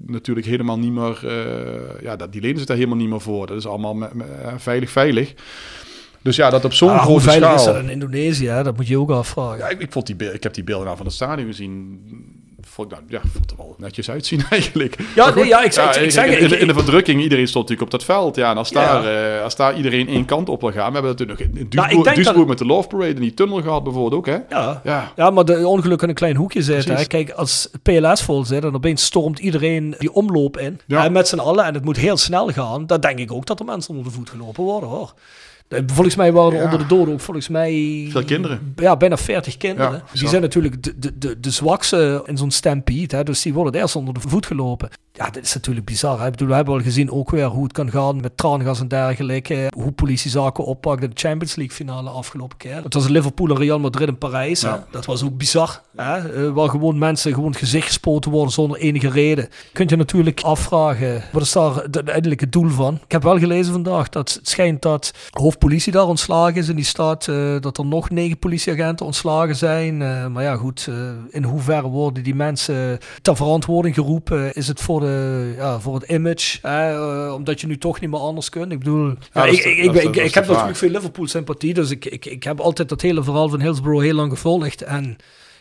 natuurlijk 0.05 0.45
helemaal 0.47 0.79
niet 0.79 0.91
meer... 0.91 1.27
eh, 1.27 2.01
ja, 2.01 2.15
dat, 2.15 2.31
die 2.31 2.41
lenen 2.41 2.57
zich 2.57 2.65
daar 2.67 2.77
helemaal 2.77 2.97
niet 2.97 3.09
meer 3.09 3.21
voor. 3.21 3.47
Dat 3.47 3.57
is 3.57 3.67
allemaal 3.67 3.93
me- 3.93 4.09
me- 4.13 4.53
veilig, 4.57 4.89
veilig. 4.89 5.33
Dus 6.21 6.35
ja, 6.35 6.49
dat 6.49 6.65
op 6.65 6.73
zo'n 6.73 6.89
Ah, 6.89 7.01
grote 7.03 7.21
veilig 7.21 7.47
schaal... 7.49 7.57
is 7.59 7.65
dat 7.65 7.83
in 7.83 7.89
Indonesië? 7.89 8.47
Hè? 8.47 8.63
Dat 8.63 8.75
moet 8.75 8.87
je 8.87 8.99
ook 8.99 9.09
afvragen. 9.09 9.57
Ja, 9.57 9.69
ik, 9.69 9.79
ik, 9.81 9.91
vond 9.91 10.05
die, 10.05 10.33
ik 10.33 10.43
heb 10.43 10.53
die 10.53 10.63
beelden 10.63 10.85
nou 10.85 10.97
van 10.97 11.05
het 11.05 11.15
stadion 11.15 11.47
gezien. 11.47 11.99
Vond 12.61 12.91
ik, 12.91 12.97
nou, 12.97 13.03
ja, 13.09 13.21
vond 13.33 13.51
er 13.51 13.57
wel 13.57 13.75
netjes 13.77 14.09
uitzien 14.09 14.43
eigenlijk. 14.49 14.95
Ja, 15.15 15.33
nee, 15.35 15.45
ja, 15.45 15.63
ik 15.63 15.71
zeg- 15.71 15.95
ik 15.95 16.01
in- 16.03 16.11
zeg- 16.11 16.25
in, 16.25 16.31
in, 16.39 16.47
de- 16.49 16.57
in 16.57 16.67
de 16.67 16.73
ik- 16.73 16.79
verdrukking, 16.79 17.21
iedereen 17.21 17.47
stond 17.47 17.69
natuurlijk 17.69 17.93
op 17.93 17.99
dat 17.99 18.15
veld. 18.15 18.35
Ja, 18.35 18.51
en 18.51 18.57
als, 18.57 18.69
Ja. 18.69 19.01
daar, 19.01 19.35
eh, 19.37 19.43
als 19.43 19.55
daar 19.55 19.75
iedereen 19.77 20.07
één 20.07 20.25
kant 20.25 20.49
op 20.49 20.61
wil 20.61 20.71
gaan. 20.71 20.87
We 20.87 20.93
hebben 20.93 21.11
natuurlijk 21.11 21.39
nog 21.39 21.47
in 21.47 21.53
Duisburg, 21.69 22.03
denk 22.03 22.03
Duisburg 22.15 22.37
dat- 22.37 22.47
met 22.47 22.57
de 22.57 22.65
Love 22.65 22.87
Parade 22.87 23.13
in 23.13 23.21
die 23.21 23.33
tunnel 23.33 23.61
gehad 23.61 23.83
bijvoorbeeld 23.83 24.13
ook, 24.13 24.25
hè? 24.25 24.37
Ja. 24.49 24.81
Ja. 24.83 25.11
Ja, 25.15 25.29
maar 25.29 25.45
de 25.45 25.67
ongeluk 25.67 26.01
in 26.01 26.09
een 26.09 26.15
klein 26.15 26.35
hoekje 26.35 26.61
zitten. 26.61 26.95
Hè? 26.95 27.05
Kijk, 27.05 27.29
als 27.31 27.69
PLS 27.83 28.21
vol 28.21 28.45
zit 28.45 28.63
en 28.63 28.75
opeens 28.75 29.03
stormt 29.03 29.39
iedereen 29.39 29.95
die 29.99 30.13
omloop 30.13 30.57
in. 30.57 30.79
Ja. 30.87 31.03
En 31.05 31.11
met 31.11 31.27
z'n 31.27 31.39
allen, 31.39 31.65
en 31.65 31.73
het 31.73 31.83
moet 31.85 31.97
heel 31.97 32.17
snel 32.17 32.47
gaan. 32.47 32.85
Dan 32.87 32.99
denk 32.99 33.19
ik 33.19 33.31
ook 33.31 33.45
dat 33.45 33.59
er 33.59 33.65
mensen 33.65 33.89
onder 33.89 34.05
de 34.05 34.17
voet 34.17 34.29
gelopen 34.29 34.63
worden, 34.63 34.89
hoor. 34.89 35.13
Volgens 35.69 36.15
mij 36.15 36.31
waren 36.31 36.51
er 36.51 36.57
Ja. 36.57 36.63
onder 36.63 36.79
de 36.79 36.85
doden 36.85 37.13
ook 37.13 37.19
volgens 37.19 37.47
mij... 37.47 38.07
Veel 38.09 38.23
kinderen. 38.23 38.73
Ja, 38.75 38.97
bijna 38.97 39.17
40 39.17 39.57
kinderen. 39.57 39.91
Ja, 39.91 40.03
die 40.19 40.27
zijn 40.27 40.41
natuurlijk 40.41 40.83
de, 40.83 40.99
de, 40.99 41.17
de, 41.17 41.39
de 41.39 41.51
zwakste 41.51 42.23
in 42.25 42.37
zo'n 42.37 42.51
stampede. 42.51 43.15
Hè? 43.15 43.23
Dus 43.23 43.41
die 43.41 43.53
worden 43.53 43.81
eerst 43.81 43.95
onder 43.95 44.13
de 44.13 44.19
voet 44.19 44.45
gelopen. 44.45 44.89
Ja, 45.19 45.29
dit 45.29 45.43
is 45.45 45.53
natuurlijk 45.53 45.85
bizar. 45.85 46.19
Hè? 46.19 46.25
Ik 46.25 46.31
bedoel, 46.31 46.47
we 46.47 46.53
hebben 46.53 46.73
al 46.73 46.81
gezien 46.81 47.11
ook 47.11 47.29
weer 47.29 47.45
hoe 47.45 47.63
het 47.63 47.71
kan 47.73 47.91
gaan 47.91 48.21
met 48.21 48.37
traangas 48.37 48.79
en 48.79 48.87
dergelijke. 48.87 49.71
Hoe 49.75 49.91
politie 49.91 50.31
zaken 50.31 50.65
oppakt 50.65 51.03
in 51.03 51.09
de 51.09 51.15
Champions 51.15 51.55
League 51.55 51.75
finale 51.75 52.09
afgelopen 52.09 52.57
keer. 52.57 52.83
Het 52.83 52.93
was 52.93 53.07
Liverpool 53.07 53.49
en 53.49 53.57
Real 53.57 53.79
Madrid 53.79 54.07
in 54.07 54.17
Parijs. 54.17 54.61
Ja. 54.61 54.85
Dat 54.91 55.05
was 55.05 55.23
ook 55.23 55.37
bizar. 55.37 55.81
Hè? 55.95 56.45
Eh, 56.45 56.51
waar 56.51 56.69
gewoon 56.69 56.97
mensen 56.97 57.33
gewoon 57.33 57.55
gezicht 57.55 57.87
gespoten 57.87 58.31
worden 58.31 58.53
zonder 58.53 58.77
enige 58.77 59.09
reden. 59.09 59.49
Kunt 59.73 59.89
je 59.89 59.95
natuurlijk 59.95 60.41
afvragen, 60.41 61.23
wat 61.31 61.41
is 61.41 61.51
daar 61.51 61.75
het 61.75 61.95
uiteindelijke 61.95 62.49
doel 62.49 62.69
van? 62.69 62.99
Ik 63.05 63.11
heb 63.11 63.23
wel 63.23 63.39
gelezen 63.39 63.73
vandaag 63.73 64.09
dat 64.09 64.33
het 64.33 64.47
schijnt 64.47 64.81
dat 64.81 65.13
hoofdpolitie 65.29 65.91
daar 65.91 66.07
ontslagen 66.07 66.55
is 66.55 66.69
in 66.69 66.75
die 66.75 66.85
stad. 66.85 67.27
eh, 67.27 67.55
dat 67.59 67.77
er 67.77 67.85
nog 67.85 68.09
negen 68.09 68.37
politieagenten 68.39 69.05
ontslagen 69.05 69.55
zijn. 69.55 70.01
Eh, 70.01 70.27
maar 70.27 70.43
ja, 70.43 70.55
goed, 70.55 70.85
eh, 70.89 70.95
in 71.29 71.43
hoeverre 71.43 71.87
worden 71.87 72.23
die 72.23 72.35
mensen 72.35 72.97
ter 73.21 73.35
verantwoording 73.35 73.95
geroepen? 73.95 74.53
Is 74.53 74.67
het 74.67 74.81
voor, 74.81 74.99
de, 74.99 75.08
ja, 75.55 75.79
voor 75.79 75.95
het 75.95 76.03
image? 76.09 76.57
hè? 76.61 76.91
Eh, 77.27 77.33
omdat 77.33 77.61
je 77.61 77.67
nu 77.67 77.77
toch 77.77 77.99
niet 77.99 78.09
meer 78.09 78.19
anders 78.19 78.49
kunt? 78.49 78.71
Ik 78.71 78.79
bedoel, 78.79 79.13
ja, 79.33 79.45
ik, 79.45 79.63
de- 79.63 79.69
ik, 79.75 79.93
ik, 80.03 80.13
de- 80.13 80.21
heb 80.21 80.47
natuurlijk 80.47 80.75
veel 80.77 80.89
Liverpool-sympathie. 80.89 81.73
Dus 81.73 81.91
ik, 81.91 82.05
ik, 82.05 82.25
ik 82.25 82.43
heb 82.43 82.59
altijd 82.59 82.89
dat 82.89 83.01
hele 83.01 83.23
verhaal 83.23 83.49
van 83.49 83.61
Hillsborough 83.61 84.03
heel 84.03 84.13
lang 84.15 84.31
gevolgd. 84.31 84.81
En 84.81 85.17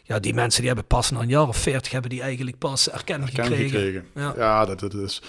ja, 0.08 0.18
die 0.18 0.34
mensen 0.34 0.58
die 0.58 0.66
hebben 0.68 0.86
pas 0.86 1.10
na 1.10 1.20
een 1.20 1.28
jaar 1.28 1.48
of 1.48 1.56
veertig 1.56 1.92
hebben 1.92 2.10
die 2.10 2.22
eigenlijk 2.22 2.58
pas 2.58 2.90
erkenning 2.90 3.30
Erkenning 3.30 3.70
gekregen. 3.70 4.02
gekregen. 4.02 4.34
Ja. 4.36 4.44
Ja, 4.44 4.64
dat, 4.64 4.80
dat 4.80 4.94
is. 4.94 5.22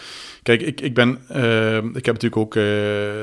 Kijk, 0.44 0.62
ik, 0.62 0.82
ik 0.82 0.94
ben. 0.94 1.20
eh, 1.28 1.76
ik 1.78 2.06
heb 2.06 2.14
natuurlijk 2.22 2.38
ook. 2.38 2.56
eh 2.56 2.64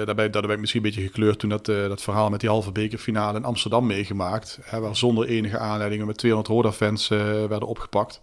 daarbij, 0.05 0.31
daarbij 0.31 0.41
ben 0.41 0.51
ik 0.53 0.61
misschien 0.61 0.85
een 0.85 0.91
beetje 0.91 1.07
gekleurd 1.07 1.39
toen 1.39 1.51
dat, 1.51 1.69
eh, 1.69 1.77
dat 1.89 2.03
verhaal 2.03 2.31
met 2.31 2.41
die 2.41 2.49
halve 2.49 2.73
bekerfinale 2.73 3.39
in 3.39 3.45
Amsterdam 3.45 3.87
meegemaakt. 3.87 4.59
Hè, 4.63 4.81
waar 4.81 4.97
zonder 4.97 5.27
enige 5.29 5.59
aanleidingen 5.59 6.07
met 6.07 6.17
200 6.17 6.55
Roda-fans 6.55 7.11
eh, 7.11 7.19
werden 7.49 7.69
opgepakt. 7.69 8.21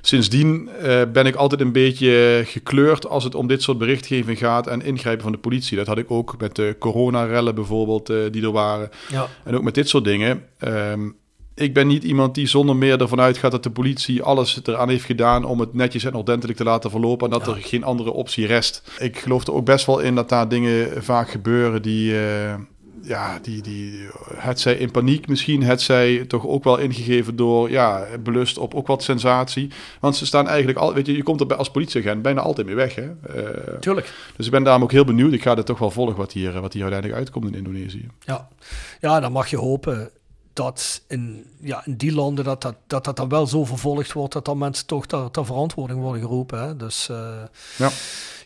Sindsdien 0.00 0.68
ben 1.12 1.26
ik 1.26 1.34
altijd 1.34 1.60
een 1.60 1.72
beetje 1.72 2.42
gekleurd 2.46 3.06
als 3.06 3.24
het 3.24 3.34
om 3.34 3.46
dit 3.46 3.62
soort 3.62 3.78
berichtgeving 3.78 4.38
gaat 4.38 4.66
en 4.66 4.82
ingrijpen 4.82 5.22
van 5.22 5.32
de 5.32 5.38
politie. 5.38 5.76
Dat 5.76 5.86
had 5.86 5.98
ik 5.98 6.10
ook 6.10 6.34
met 6.40 6.56
de 6.56 6.76
coronarellen 6.78 7.54
bijvoorbeeld, 7.54 8.06
die 8.06 8.42
er 8.42 8.52
waren. 8.52 8.90
Ja. 9.10 9.26
En 9.44 9.56
ook 9.56 9.62
met 9.62 9.74
dit 9.74 9.88
soort 9.88 10.04
dingen. 10.04 10.44
Ehm, 10.58 11.08
ik 11.60 11.74
ben 11.74 11.86
niet 11.86 12.04
iemand 12.04 12.34
die 12.34 12.46
zonder 12.46 12.76
meer 12.76 13.00
ervan 13.00 13.20
uitgaat 13.20 13.50
dat 13.50 13.62
de 13.62 13.70
politie 13.70 14.22
alles 14.22 14.60
eraan 14.64 14.88
heeft 14.88 15.04
gedaan 15.04 15.44
om 15.44 15.60
het 15.60 15.74
netjes 15.74 16.04
en 16.04 16.14
ordentelijk 16.14 16.58
te 16.58 16.64
laten 16.64 16.90
verlopen 16.90 17.26
en 17.30 17.38
dat 17.38 17.46
Ja. 17.48 17.52
er 17.54 17.62
geen 17.62 17.84
andere 17.84 18.12
optie 18.12 18.46
rest. 18.46 18.82
Ik 18.98 19.18
geloof 19.18 19.46
er 19.46 19.52
ook 19.52 19.64
best 19.64 19.86
wel 19.86 19.98
in 20.00 20.14
dat 20.14 20.28
daar 20.28 20.48
dingen 20.48 21.02
vaak 21.02 21.30
gebeuren 21.30 21.82
die, 21.82 22.18
eh, 22.18 22.54
ja, 23.02 23.38
die, 23.42 23.62
die, 23.62 23.92
het 24.34 24.60
zij 24.60 24.74
in 24.74 24.90
paniek 24.90 25.28
misschien, 25.28 25.62
het 25.62 25.80
zij 25.82 26.24
toch 26.28 26.46
ook 26.46 26.64
wel 26.64 26.78
ingegeven 26.78 27.36
door, 27.36 27.70
ja, 27.70 28.06
belust 28.22 28.58
op 28.58 28.74
ook 28.74 28.86
wat 28.86 29.02
sensatie. 29.02 29.70
Want 30.00 30.16
ze 30.16 30.26
staan 30.26 30.48
eigenlijk 30.48 30.78
al, 30.78 30.94
weet 30.94 31.06
je, 31.06 31.16
je 31.16 31.22
komt 31.22 31.40
er 31.40 31.46
bij- 31.46 31.56
als 31.56 31.70
politieagent 31.70 32.22
bijna 32.22 32.40
altijd 32.40 32.66
mee 32.66 32.76
weg, 32.76 32.94
hè. 32.94 33.02
Eh, 33.34 33.78
Tuurlijk. 33.80 34.12
dus 34.36 34.46
ik 34.46 34.52
ben 34.52 34.62
daarom 34.62 34.82
ook 34.82 34.92
heel 34.92 35.04
benieuwd. 35.04 35.32
Ik 35.32 35.42
ga 35.42 35.56
er 35.56 35.64
toch 35.64 35.78
wel 35.78 35.90
volgen 35.90 36.16
wat 36.16 36.32
hier, 36.32 36.60
wat 36.60 36.72
hier 36.72 36.82
uiteindelijk 36.82 37.20
uitkomt 37.20 37.46
in 37.46 37.54
Indonesië. 37.54 38.06
Ja. 38.24 38.48
ja, 39.00 39.20
dan 39.20 39.32
mag 39.32 39.48
je 39.50 39.56
hopen 39.56 40.10
dat 40.62 41.02
in, 41.08 41.44
ja, 41.60 41.82
in 41.84 41.96
die 41.96 42.12
landen 42.12 42.44
dat 42.44 42.62
dat, 42.62 42.74
dat 42.86 43.04
dat 43.04 43.16
dan 43.16 43.28
wel 43.28 43.46
zo 43.46 43.64
vervolgd 43.64 44.12
wordt 44.12 44.32
dat 44.32 44.44
dan 44.44 44.58
mensen 44.58 44.86
toch 44.86 45.06
ter, 45.06 45.30
ter 45.30 45.46
verantwoording 45.46 46.00
worden 46.00 46.22
geroepen. 46.22 46.62
Hè? 46.62 46.76
Dus 46.76 47.08
eh, 47.08 47.16
Ja. 47.78 47.90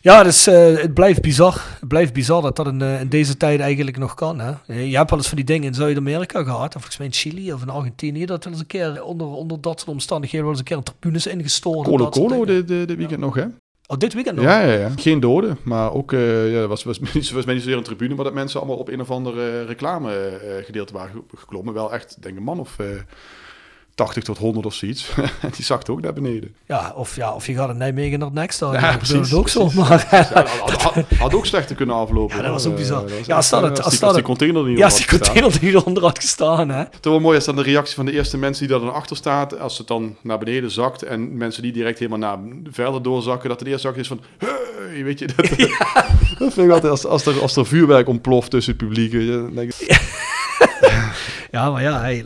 ja, 0.01 0.23
dus, 0.23 0.47
eh, 0.47 0.77
het 0.77 0.93
blijft 0.93 1.21
bizar. 1.21 1.61
Het 1.79 1.87
blijft 1.87 2.13
bizar 2.13 2.41
dat 2.41 2.55
dat 2.55 2.67
in, 2.67 2.81
eh, 2.81 3.01
in 3.01 3.09
deze 3.09 3.37
tijd 3.37 3.59
eigenlijk 3.59 3.97
nog 3.97 4.13
kan. 4.13 4.39
Hè? 4.39 4.51
Je 4.73 4.97
hebt 4.97 5.09
wel 5.09 5.19
eens 5.19 5.27
van 5.27 5.37
die 5.37 5.45
dingen 5.45 5.67
in 5.67 5.73
Zuid-Amerika 5.73 6.43
gehad, 6.43 6.65
of 6.65 6.71
volgens 6.71 6.97
mij 6.97 7.07
in 7.07 7.13
Chili 7.13 7.53
of 7.53 7.61
in 7.61 7.69
Argentinië, 7.69 8.25
dat 8.25 8.43
wel 8.43 8.53
eens 8.53 8.61
een 8.61 8.67
keer 8.67 9.03
onder, 9.03 9.27
onder 9.27 9.61
dat 9.61 9.79
soort 9.79 9.91
omstandigheden 9.91 10.41
wel 10.41 10.49
eens 10.49 10.59
een 10.59 10.65
keer 10.65 10.77
een 10.77 10.83
tribunes 10.83 11.27
ingestort. 11.27 11.77
en 11.85 11.91
Colo 11.91 12.03
dat 12.03 12.15
soort 12.15 12.27
Colo 12.31 12.45
dingen. 12.45 12.65
dit, 12.65 12.77
dit, 12.77 12.87
dit 12.87 12.97
weekend 12.97 13.19
nog, 13.19 13.35
hè? 13.35 13.45
Oh, 13.87 13.97
dit 13.97 14.13
weekend 14.13 14.35
nog? 14.35 14.45
Ja, 14.45 14.61
ja, 14.61 14.73
ja. 14.73 14.89
Geen 14.95 15.19
doden, 15.19 15.57
maar 15.63 15.93
ook, 15.93 16.13
eh 16.13 16.51
ja, 16.53 16.67
was, 16.67 16.83
was, 16.83 16.99
was, 16.99 17.31
was 17.31 17.45
niet 17.45 17.61
zozeer 17.61 17.77
een 17.77 17.83
tribune, 17.83 18.15
maar 18.15 18.23
dat 18.23 18.33
mensen 18.33 18.59
allemaal 18.59 18.77
op 18.77 18.89
een 18.89 19.01
of 19.01 19.11
ander 19.11 19.39
eh, 19.39 19.65
reclame 19.67 20.15
eh, 20.15 20.65
gedeelte 20.65 20.93
waren 20.93 21.11
ge- 21.11 21.37
geklommen. 21.37 21.73
Wel 21.73 21.93
echt, 21.93 22.21
denk 22.21 22.37
een 22.37 22.43
man 22.43 22.59
of 22.59 22.77
80 23.95 24.23
tot 24.23 24.37
100 24.37 24.65
of 24.65 24.73
zoiets. 24.73 25.09
En 25.41 25.49
die 25.55 25.65
zakte 25.65 25.91
ook 25.91 26.01
naar 26.01 26.13
beneden. 26.13 26.55
Ja, 26.67 26.93
of, 26.95 27.15
ja, 27.15 27.33
of 27.33 27.47
je 27.47 27.53
gaat 27.53 27.69
in 27.69 27.77
Nijmegen 27.77 28.19
naar 28.19 28.27
het 28.27 28.37
Next 28.37 28.55
Stadion. 28.55 28.81
Ja, 28.83 28.91
dat 28.91 29.01
is 29.01 29.09
precies, 29.11 29.33
ook 29.33 29.49
zo. 29.49 29.69
Maar, 29.73 30.07
Ja, 30.11 30.43
had, 30.59 30.81
had, 30.81 31.03
had 31.17 31.33
ook 31.33 31.45
slechter 31.45 31.75
kunnen 31.75 31.95
aflopen. 31.95 32.35
Ja, 32.35 32.41
dat 32.41 32.51
was 32.51 32.65
ook 32.65 32.75
bizar. 32.75 33.01
Dat 33.01 33.17
was 33.17 33.25
Ja, 33.25 33.35
als 33.35 33.49
dat 33.49 33.61
eh, 33.63 33.67
het- 33.69 33.77
als 33.77 33.85
als 33.85 33.93
die, 33.93 34.03
dat 34.05 34.13
als 34.15 34.21
container 34.23 34.61
er 34.61 34.67
niet 34.69 34.77
Ja, 34.77 34.83
onder 34.85 34.91
als 34.97 34.99
had 34.99 35.09
die 35.09 35.17
gestaan. 35.19 35.33
container 35.43 35.59
die 35.73 35.79
eronder 35.81 36.03
had 36.03 36.19
gestaan, 36.19 36.69
hè. 36.69 36.77
Het 36.77 36.93
is 37.05 37.09
wel 37.11 37.19
mooi 37.19 37.35
als 37.35 37.45
dan 37.45 37.55
de 37.55 37.61
reactie 37.61 37.95
van 37.95 38.05
de 38.05 38.11
eerste 38.11 38.37
mensen 38.37 38.67
die 38.67 38.77
daar 38.77 38.85
dan 38.85 38.95
achter 38.95 39.15
staat, 39.15 39.59
als 39.59 39.77
het 39.77 39.87
dan 39.87 40.15
naar 40.21 40.37
beneden 40.37 40.71
zakt 40.71 41.03
en 41.03 41.37
mensen 41.37 41.61
die 41.63 41.71
direct 41.71 41.99
helemaal 41.99 42.19
naar 42.19 42.37
verder 42.71 43.01
doorzakken, 43.01 43.49
dat 43.49 43.59
de 43.59 43.65
eerste 43.65 43.87
zak 43.87 43.95
is 43.97 44.07
van, 44.07 44.19
hey, 44.37 45.03
weet 45.03 45.19
je, 45.19 45.27
dat, 45.35 45.49
dat 46.39 46.53
vind 46.53 46.57
ik 46.67 46.69
altijd, 46.71 46.91
als, 46.91 47.05
als, 47.05 47.25
er, 47.25 47.41
als 47.41 47.55
er 47.55 47.65
vuurwerk 47.65 48.07
ontploft 48.07 48.49
tussen 48.51 48.73
het 48.77 48.81
publiek, 48.87 49.11
weet 49.11 49.25
je, 49.25 49.31
dan 49.31 49.55
denk 49.55 49.73
ik, 49.77 49.99
Ja, 51.51 51.71
maar 51.71 51.81
ja, 51.81 51.99
hey. 52.01 52.25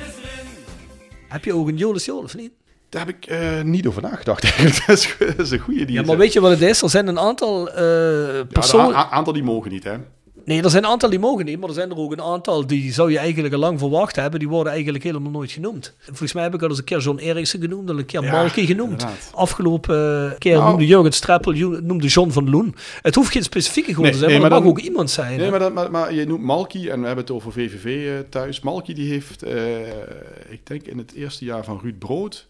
Heb 1.31 1.45
je 1.45 1.53
ook 1.55 1.67
een 1.67 1.77
Jolis 1.77 2.09
of 2.09 2.35
niet? 2.35 2.51
Daar 2.89 3.05
heb 3.05 3.15
ik 3.15 3.25
eh, 3.25 3.61
niet 3.61 3.87
over 3.87 4.01
nagedacht 4.01 4.43
eigenlijk. 4.43 4.75
dat, 4.87 4.97
is, 4.97 5.15
dat 5.19 5.39
is 5.39 5.51
een 5.51 5.59
goede 5.59 5.85
die 5.85 5.95
Ja, 5.95 6.01
maar 6.05 6.17
weet 6.17 6.33
je 6.33 6.41
wat 6.41 6.51
het 6.51 6.61
is? 6.61 6.81
Er 6.81 6.89
zijn 6.89 7.07
een 7.07 7.19
aantal 7.19 7.71
eh 7.71 8.35
Ja, 8.35 8.43
personen... 8.43 8.87
een 8.87 8.95
aantal 8.95 9.33
die 9.33 9.43
mogen 9.43 9.71
niet, 9.71 9.83
hè? 9.83 9.95
Nee, 10.45 10.61
er 10.63 10.69
zijn 10.69 10.83
een 10.83 10.89
aantal 10.89 11.09
die 11.09 11.19
mogen 11.19 11.45
niet, 11.45 11.59
maar 11.59 11.69
er 11.69 11.75
zijn 11.75 11.89
er 11.89 11.97
ook 11.97 12.11
een 12.11 12.21
aantal 12.21 12.67
die 12.67 12.93
zou 12.93 13.11
je 13.11 13.17
eigenlijk 13.17 13.53
al 13.53 13.59
lang 13.59 13.79
verwacht 13.79 14.15
hebben. 14.15 14.39
Die 14.39 14.49
worden 14.49 14.73
eigenlijk 14.73 15.03
helemaal 15.03 15.31
nooit 15.31 15.51
genoemd. 15.51 15.95
Volgens 16.05 16.33
mij 16.33 16.43
heb 16.43 16.53
ik 16.53 16.61
al 16.61 16.69
eens 16.69 16.77
een 16.77 16.83
keer 16.83 16.99
John 16.99 17.17
Eriksen 17.17 17.61
genoemd, 17.61 17.89
al 17.89 17.97
een 17.97 18.05
keer 18.05 18.23
Ja, 18.23 18.31
Malky 18.31 18.65
genoemd. 18.65 18.91
inderdaad. 18.91 19.31
Afgelopen 19.33 20.25
eh, 20.31 20.37
keer 20.37 20.55
Nou. 20.57 20.69
noemde 20.69 20.85
Jurgen 20.87 21.11
Streppel, 21.11 21.53
ju- 21.53 21.79
noemde 21.81 22.07
John 22.07 22.29
van 22.29 22.49
Loen. 22.49 22.75
Het 23.01 23.15
hoeft 23.15 23.31
geen 23.31 23.43
specifieke 23.43 24.01
Nee, 24.01 24.11
te 24.11 24.17
zijn, 24.17 24.29
nee, 24.31 24.39
maar, 24.39 24.49
maar 24.49 24.57
het 24.59 24.67
mag 24.67 24.77
ook 24.77 24.85
iemand 24.85 25.09
zijn. 25.09 25.39
Nee, 25.39 25.49
maar, 25.49 25.59
dat, 25.59 25.73
maar, 25.73 25.91
maar 25.91 26.13
je 26.13 26.25
noemt 26.27 26.43
Malky 26.43 26.77
en 26.89 26.99
we 26.99 27.05
hebben 27.05 27.23
het 27.25 27.31
over 27.33 27.51
VVV 27.51 28.07
eh, 28.07 28.13
thuis. 28.29 28.59
Malky 28.61 28.93
die 28.93 29.09
heeft, 29.11 29.43
eh, 29.43 29.79
ik 30.49 30.59
denk 30.63 30.81
in 30.85 30.97
het 30.97 31.13
eerste 31.13 31.45
jaar 31.45 31.63
van 31.63 31.79
Ruud 31.83 31.97
Brood... 31.99 32.47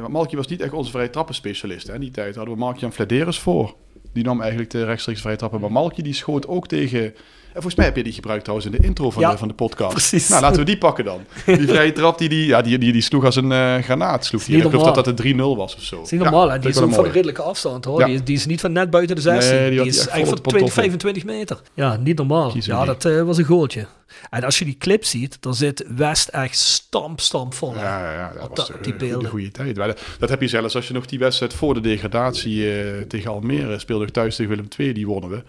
want 0.00 0.08
Malky 0.12 0.36
was 0.36 0.46
niet 0.46 0.60
echt 0.60 0.72
onze 0.72 0.90
vrije 0.90 1.10
trappenspecialist. 1.10 1.86
Hè. 1.86 1.94
In 1.94 2.00
die 2.00 2.10
tijd 2.10 2.34
hadden 2.36 2.54
we 2.54 2.60
Mark-Jan 2.60 2.92
Vladeris 2.92 3.38
voor. 3.38 3.74
Die 4.12 4.24
nam 4.24 4.40
eigenlijk 4.40 4.70
de 4.70 4.84
rechtstreeks 4.84 5.20
vrije 5.20 5.36
trappen. 5.36 5.60
Maar 5.60 5.72
Malky 5.72 6.02
die 6.02 6.14
schoot 6.14 6.48
ook 6.48 6.66
tegen... 6.66 7.14
En 7.50 7.56
volgens 7.56 7.74
mij 7.74 7.84
heb 7.84 7.96
je 7.96 8.02
die 8.02 8.12
gebruikt 8.12 8.44
trouwens 8.44 8.70
in 8.70 8.76
de 8.80 8.86
intro 8.86 9.10
van, 9.10 9.22
Ja, 9.22 9.30
de, 9.30 9.38
van 9.38 9.48
de 9.48 9.54
podcast. 9.54 9.92
precies. 9.92 10.28
Nou, 10.28 10.42
laten 10.42 10.58
we 10.58 10.64
die 10.64 10.78
pakken 10.78 11.04
dan. 11.04 11.20
Die 11.46 11.68
vrije 11.74 11.92
trap, 11.92 12.18
die, 12.18 12.28
die, 12.28 12.46
ja, 12.46 12.62
die, 12.62 12.78
die, 12.78 12.92
die 12.92 13.02
sloeg 13.02 13.24
als 13.24 13.36
een 13.36 13.52
eh, 13.52 13.76
granaat. 13.78 14.24
Sloeg 14.24 14.44
die. 14.44 14.56
Ik 14.56 14.62
geloof 14.62 14.92
dat 14.92 15.04
dat 15.04 15.20
een 15.24 15.34
3-0 15.36 15.36
was 15.36 15.76
of 15.76 15.82
zo. 15.82 15.96
Dat 15.96 16.04
is 16.04 16.10
niet 16.10 16.20
normaal, 16.20 16.60
die 16.60 16.70
is 16.70 16.78
ook 16.78 16.92
van 16.92 17.04
een 17.04 17.12
redelijke 17.12 17.42
afstand 17.42 17.84
hoor. 17.84 18.00
Ja. 18.00 18.06
Die, 18.06 18.14
is, 18.14 18.24
die 18.24 18.36
is 18.36 18.46
niet 18.46 18.60
van 18.60 18.72
net 18.72 18.90
buiten 18.90 19.16
de 19.16 19.22
16. 19.22 19.56
Nee, 19.56 19.70
die 19.70 19.86
is 19.86 20.06
eigenlijk 20.06 20.26
van 20.28 20.38
op 20.38 20.44
de 20.44 20.50
20, 20.50 20.74
pantoffel. 20.74 20.82
25 20.82 21.24
meter. 21.24 21.60
Ja, 21.74 21.96
niet 21.96 22.16
normaal. 22.16 22.52
Ja, 22.54 22.84
dat 22.84 23.04
eh, 23.04 23.22
was 23.22 23.38
een 23.38 23.44
goaltje. 23.44 23.86
En 24.30 24.44
als 24.44 24.58
je 24.58 24.64
die 24.64 24.76
clip 24.78 25.04
ziet, 25.04 25.36
dan 25.40 25.54
zit 25.54 25.84
West 25.96 26.28
echt 26.28 26.58
stamp, 26.58 27.20
stamp 27.20 27.54
vol. 27.54 27.74
Ja, 27.74 27.80
ja, 27.80 28.12
ja, 28.12 28.32
dat 28.32 28.48
Op 28.48 28.56
was 28.56 28.66
de, 28.66 28.96
die 28.96 29.12
een 29.12 29.24
goede, 29.24 29.50
tijd. 29.50 29.76
Dat, 29.76 30.00
dat 30.18 30.28
heb 30.28 30.40
je 30.40 30.48
zelfs 30.48 30.74
als 30.74 30.88
je 30.88 30.94
nog 30.94 31.06
die 31.06 31.18
wedstrijd 31.18 31.54
voor 31.54 31.74
de 31.74 31.80
degradatie 31.80 32.80
eh, 32.80 33.00
tegen 33.00 33.30
Almere 33.30 33.78
speelde 33.78 34.10
thuis 34.10 34.36
tegen 34.36 34.50
Willem 34.50 34.68
II, 34.78 34.92
die 34.92 35.06
wonnen 35.06 35.30
we. 35.30 35.42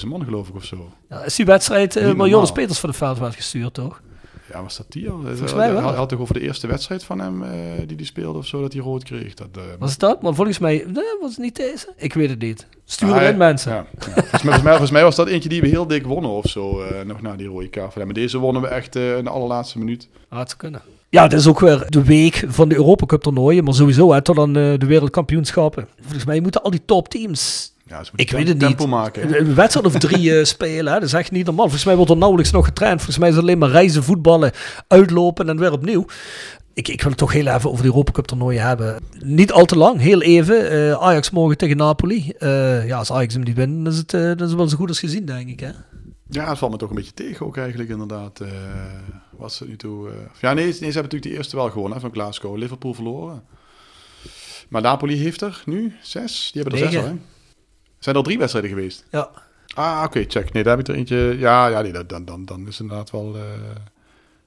17.500 0.00 0.06
man 0.06 0.24
geloof 0.24 0.48
ik 0.48 0.54
of 0.54 0.64
zo. 0.64 0.92
Ja, 1.08 1.24
is 1.24 1.36
die 1.36 1.46
wedstrijd 1.46 1.96
eh, 1.96 2.04
normaal. 2.04 2.52
Peters 2.52 2.78
van 2.78 2.90
de 2.90 2.96
veld 2.96 3.18
werd 3.18 3.34
gestuurd, 3.34 3.74
toch? 3.74 4.00
Ja, 4.52 4.62
was 4.62 4.76
dat 4.76 4.86
die 4.88 5.10
al? 5.10 5.20
Volgens 5.22 5.54
mij 5.54 5.72
wel. 5.72 5.82
Hij 5.82 5.96
had 5.96 6.08
toch 6.08 6.20
over 6.20 6.34
de 6.34 6.40
eerste 6.40 6.66
wedstrijd 6.66 7.04
van 7.04 7.20
hem 7.20 7.42
eh, 7.42 7.50
die 7.86 7.96
die 7.96 8.06
speelde 8.06 8.38
of 8.38 8.46
zo, 8.46 8.60
dat 8.60 8.72
hij 8.72 8.82
rood 8.82 9.04
kreeg. 9.04 9.34
Dat, 9.34 9.48
eh, 9.54 9.62
Was 9.78 9.98
dat? 9.98 10.22
Maar 10.22 10.34
volgens 10.34 10.58
mij 10.58 10.84
nee, 10.86 11.04
was 11.20 11.30
het 11.30 11.38
niet 11.38 11.56
deze. 11.56 11.92
Ik 11.96 12.14
weet 12.14 12.30
het 12.30 12.38
niet. 12.38 12.66
Stuur 12.84 13.12
Ah, 13.12 13.28
in, 13.28 13.36
mensen. 13.36 13.72
Ja, 13.72 13.86
ja. 13.98 14.12
Volgens, 14.14 14.42
mij, 14.42 14.58
volgens, 14.58 14.90
mij, 14.90 15.02
was 15.02 15.16
dat 15.16 15.28
eentje 15.28 15.48
die 15.48 15.60
we 15.60 15.68
heel 15.68 15.86
dik 15.86 16.06
wonnen 16.06 16.30
of 16.30 16.46
zo, 16.48 16.80
eh, 16.82 17.04
nog 17.04 17.22
na 17.22 17.36
die 17.36 17.46
rode 17.46 17.68
kaart. 17.68 17.94
Maar 17.94 18.06
deze 18.12 18.38
wonnen 18.38 18.62
we 18.62 18.68
echt 18.68 18.96
in 18.96 19.24
de 19.24 19.30
allerlaatste 19.30 19.78
minuut. 19.78 20.08
Had 20.28 20.50
ze 20.50 20.56
kunnen. 20.56 20.82
Ja, 21.08 21.22
het 21.22 21.32
is 21.32 21.46
ook 21.46 21.60
weer 21.60 21.84
de 21.88 22.04
week 22.04 22.44
van 22.48 22.68
de 22.68 22.74
Europa 22.74 23.06
Cup 23.06 23.22
toernooien. 23.22 23.64
Maar 23.64 23.74
sowieso, 23.74 24.12
hè, 24.12 24.22
tot 24.22 24.38
aan 24.38 24.52
de 24.52 24.86
wereldkampioenschappen. 24.86 25.88
Volgens 26.00 26.24
mij 26.24 26.40
moeten 26.40 26.62
al 26.62 26.70
die 26.70 26.84
topteams 26.84 27.71
Ja, 27.92 28.04
ze 28.04 28.10
moeten 28.16 28.36
Ik 28.38 28.44
weet 28.46 28.60
het 28.60 28.78
niet. 28.78 28.88
maken. 28.88 29.40
Een 29.40 29.54
wedstrijd 29.54 29.86
of 29.86 29.98
drie 29.98 30.38
eh, 30.38 30.44
spelen, 30.54 30.92
hè? 30.92 30.98
dat 30.98 31.08
is 31.08 31.12
echt 31.12 31.30
niet 31.30 31.44
normaal. 31.46 31.64
Volgens 31.64 31.84
mij 31.84 31.96
wordt 31.96 32.10
er 32.10 32.16
nauwelijks 32.16 32.50
nog 32.50 32.64
getraind. 32.64 32.96
Volgens 32.96 33.18
mij 33.18 33.28
is 33.28 33.34
het 33.34 33.44
alleen 33.44 33.58
maar 33.58 33.70
reizen, 33.70 34.02
voetballen, 34.02 34.52
uitlopen 34.88 35.48
en 35.48 35.58
weer 35.58 35.72
opnieuw. 35.72 36.04
Ik, 36.74 36.88
ik 36.88 37.00
wil 37.00 37.10
het 37.10 37.18
toch 37.18 37.32
heel 37.32 37.46
even 37.46 37.70
over 37.70 37.82
de 37.82 37.88
Europa 37.88 38.12
Cup 38.12 38.26
toernooien 38.26 38.66
hebben. 38.66 39.00
Niet 39.18 39.52
al 39.52 39.64
te 39.64 39.76
lang, 39.76 40.00
heel 40.00 40.22
even. 40.22 40.70
Eh, 40.70 40.92
Ajax 40.92 41.30
morgen 41.30 41.56
tegen 41.56 41.76
Napoli. 41.76 42.32
Eh, 42.38 42.86
ja, 42.86 42.98
als 42.98 43.12
Ajax 43.12 43.34
hem 43.34 43.42
niet 43.42 43.56
wint, 43.56 43.84
dan 43.84 43.92
is 43.92 43.98
het, 43.98 44.10
dan 44.10 44.36
is 44.36 44.40
het 44.40 44.54
wel 44.54 44.68
zo 44.68 44.76
goed 44.76 44.88
als 44.88 44.98
gezien, 44.98 45.24
denk 45.24 45.48
ik. 45.48 45.60
Hè? 45.60 45.70
Ja, 46.28 46.48
het 46.48 46.58
valt 46.58 46.72
me 46.72 46.78
toch 46.78 46.88
een 46.90 46.96
beetje 46.96 47.14
tegen 47.14 47.46
ook 47.46 47.56
eigenlijk 47.56 47.90
inderdaad. 47.90 48.40
wat 49.30 49.52
ze 49.52 49.64
nu 49.66 49.76
toe... 49.76 50.08
ja, 50.40 50.52
nee, 50.52 50.64
nee, 50.64 50.72
ze 50.72 50.82
hebben 50.82 51.02
natuurlijk 51.02 51.30
de 51.32 51.36
eerste 51.36 51.56
wel 51.56 51.70
gewonnen 51.70 52.00
van 52.00 52.12
Glasgow. 52.12 52.56
Liverpool 52.56 52.94
verloren. 52.94 53.42
Maar 54.68 54.82
Napoli 54.82 55.16
heeft 55.16 55.40
er 55.40 55.62
nu 55.66 55.96
zes. 56.02 56.50
Die 56.52 56.62
hebben 56.62 56.80
er 56.80 56.90
zes 56.90 57.00
al, 57.02 57.08
hè? 57.08 57.14
Zijn 58.02 58.14
er 58.14 58.20
al 58.20 58.26
drie 58.26 58.38
wedstrijden 58.38 58.70
geweest? 58.70 59.04
Ja. 59.10 59.28
Ah, 59.74 60.02
oké, 60.04 60.24
check. 60.28 60.52
Nee, 60.52 60.62
daar 60.62 60.76
heb 60.76 60.86
ik 60.88 60.92
er 60.92 60.98
eentje... 61.00 61.36
Ja, 61.38 61.66
ja 61.66 61.80
nee, 61.80 61.92
dan, 62.06 62.24
dan, 62.24 62.44
dan 62.44 62.66
is 62.68 62.80
inderdaad 62.80 63.10
wel... 63.10 63.32
eh, 63.36 63.40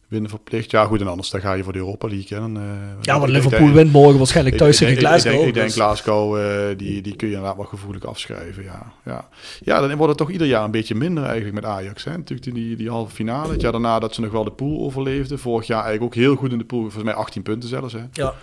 winnen 0.07 0.29
verplicht. 0.29 0.71
Ja, 0.71 0.85
goed, 0.85 1.01
en 1.01 1.07
anders 1.07 1.29
dan 1.29 1.41
ga 1.41 1.53
je 1.53 1.63
voor 1.63 1.73
de 1.73 1.79
Europa 1.79 2.07
League. 2.07 2.27
Hè. 2.37 2.39
Dan, 2.39 2.57
eh, 2.57 2.63
Ja, 3.01 3.19
want 3.19 3.31
denk- 3.31 3.43
Liverpool 3.43 3.71
wint 3.71 3.91
morgen 3.91 4.17
waarschijnlijk 4.17 4.57
thuis 4.57 4.81
ik 4.81 4.87
tegen 4.87 5.01
ik 5.01 5.07
Glasgow. 5.07 5.31
denk- 5.33 5.47
Ik 5.47 5.53
denk, 5.53 5.65
dus- 5.65 5.75
Glasgow, 5.75 6.37
eh, 6.37 6.77
die, 6.77 7.01
die 7.01 7.15
kun 7.15 7.27
je 7.27 7.33
inderdaad 7.33 7.57
wel 7.57 7.65
gevoelig 7.65 8.05
afschrijven. 8.05 8.63
Ja, 8.63 8.93
ja. 9.05 9.27
ja, 9.63 9.79
dan 9.79 9.89
wordt 9.95 10.07
het 10.09 10.17
toch 10.17 10.31
ieder 10.31 10.47
jaar 10.47 10.63
een 10.63 10.71
beetje 10.71 10.95
minder 10.95 11.23
eigenlijk 11.23 11.53
met 11.55 11.65
Ajax. 11.65 12.03
Hè? 12.03 12.17
Natuurlijk 12.17 12.55
die, 12.55 12.75
die 12.75 12.89
halve 12.89 13.15
finale. 13.15 13.51
Het 13.51 13.61
jaar 13.61 13.71
daarna 13.71 13.99
dat 13.99 14.13
ze 14.15 14.21
nog 14.21 14.31
wel 14.31 14.43
de 14.43 14.51
pool 14.51 14.85
overleefden. 14.85 15.39
Vorig 15.39 15.67
jaar 15.67 15.83
eigenlijk 15.83 16.13
ook 16.15 16.21
heel 16.23 16.35
goed 16.35 16.51
in 16.51 16.57
de 16.57 16.65
pool. 16.65 16.81
Volgens 16.81 17.03
mij 17.03 17.13
18 17.13 17.41
punten 17.41 17.69
zelfs. 17.69 17.93
Hè? 17.93 18.01
Ja. 18.11 18.33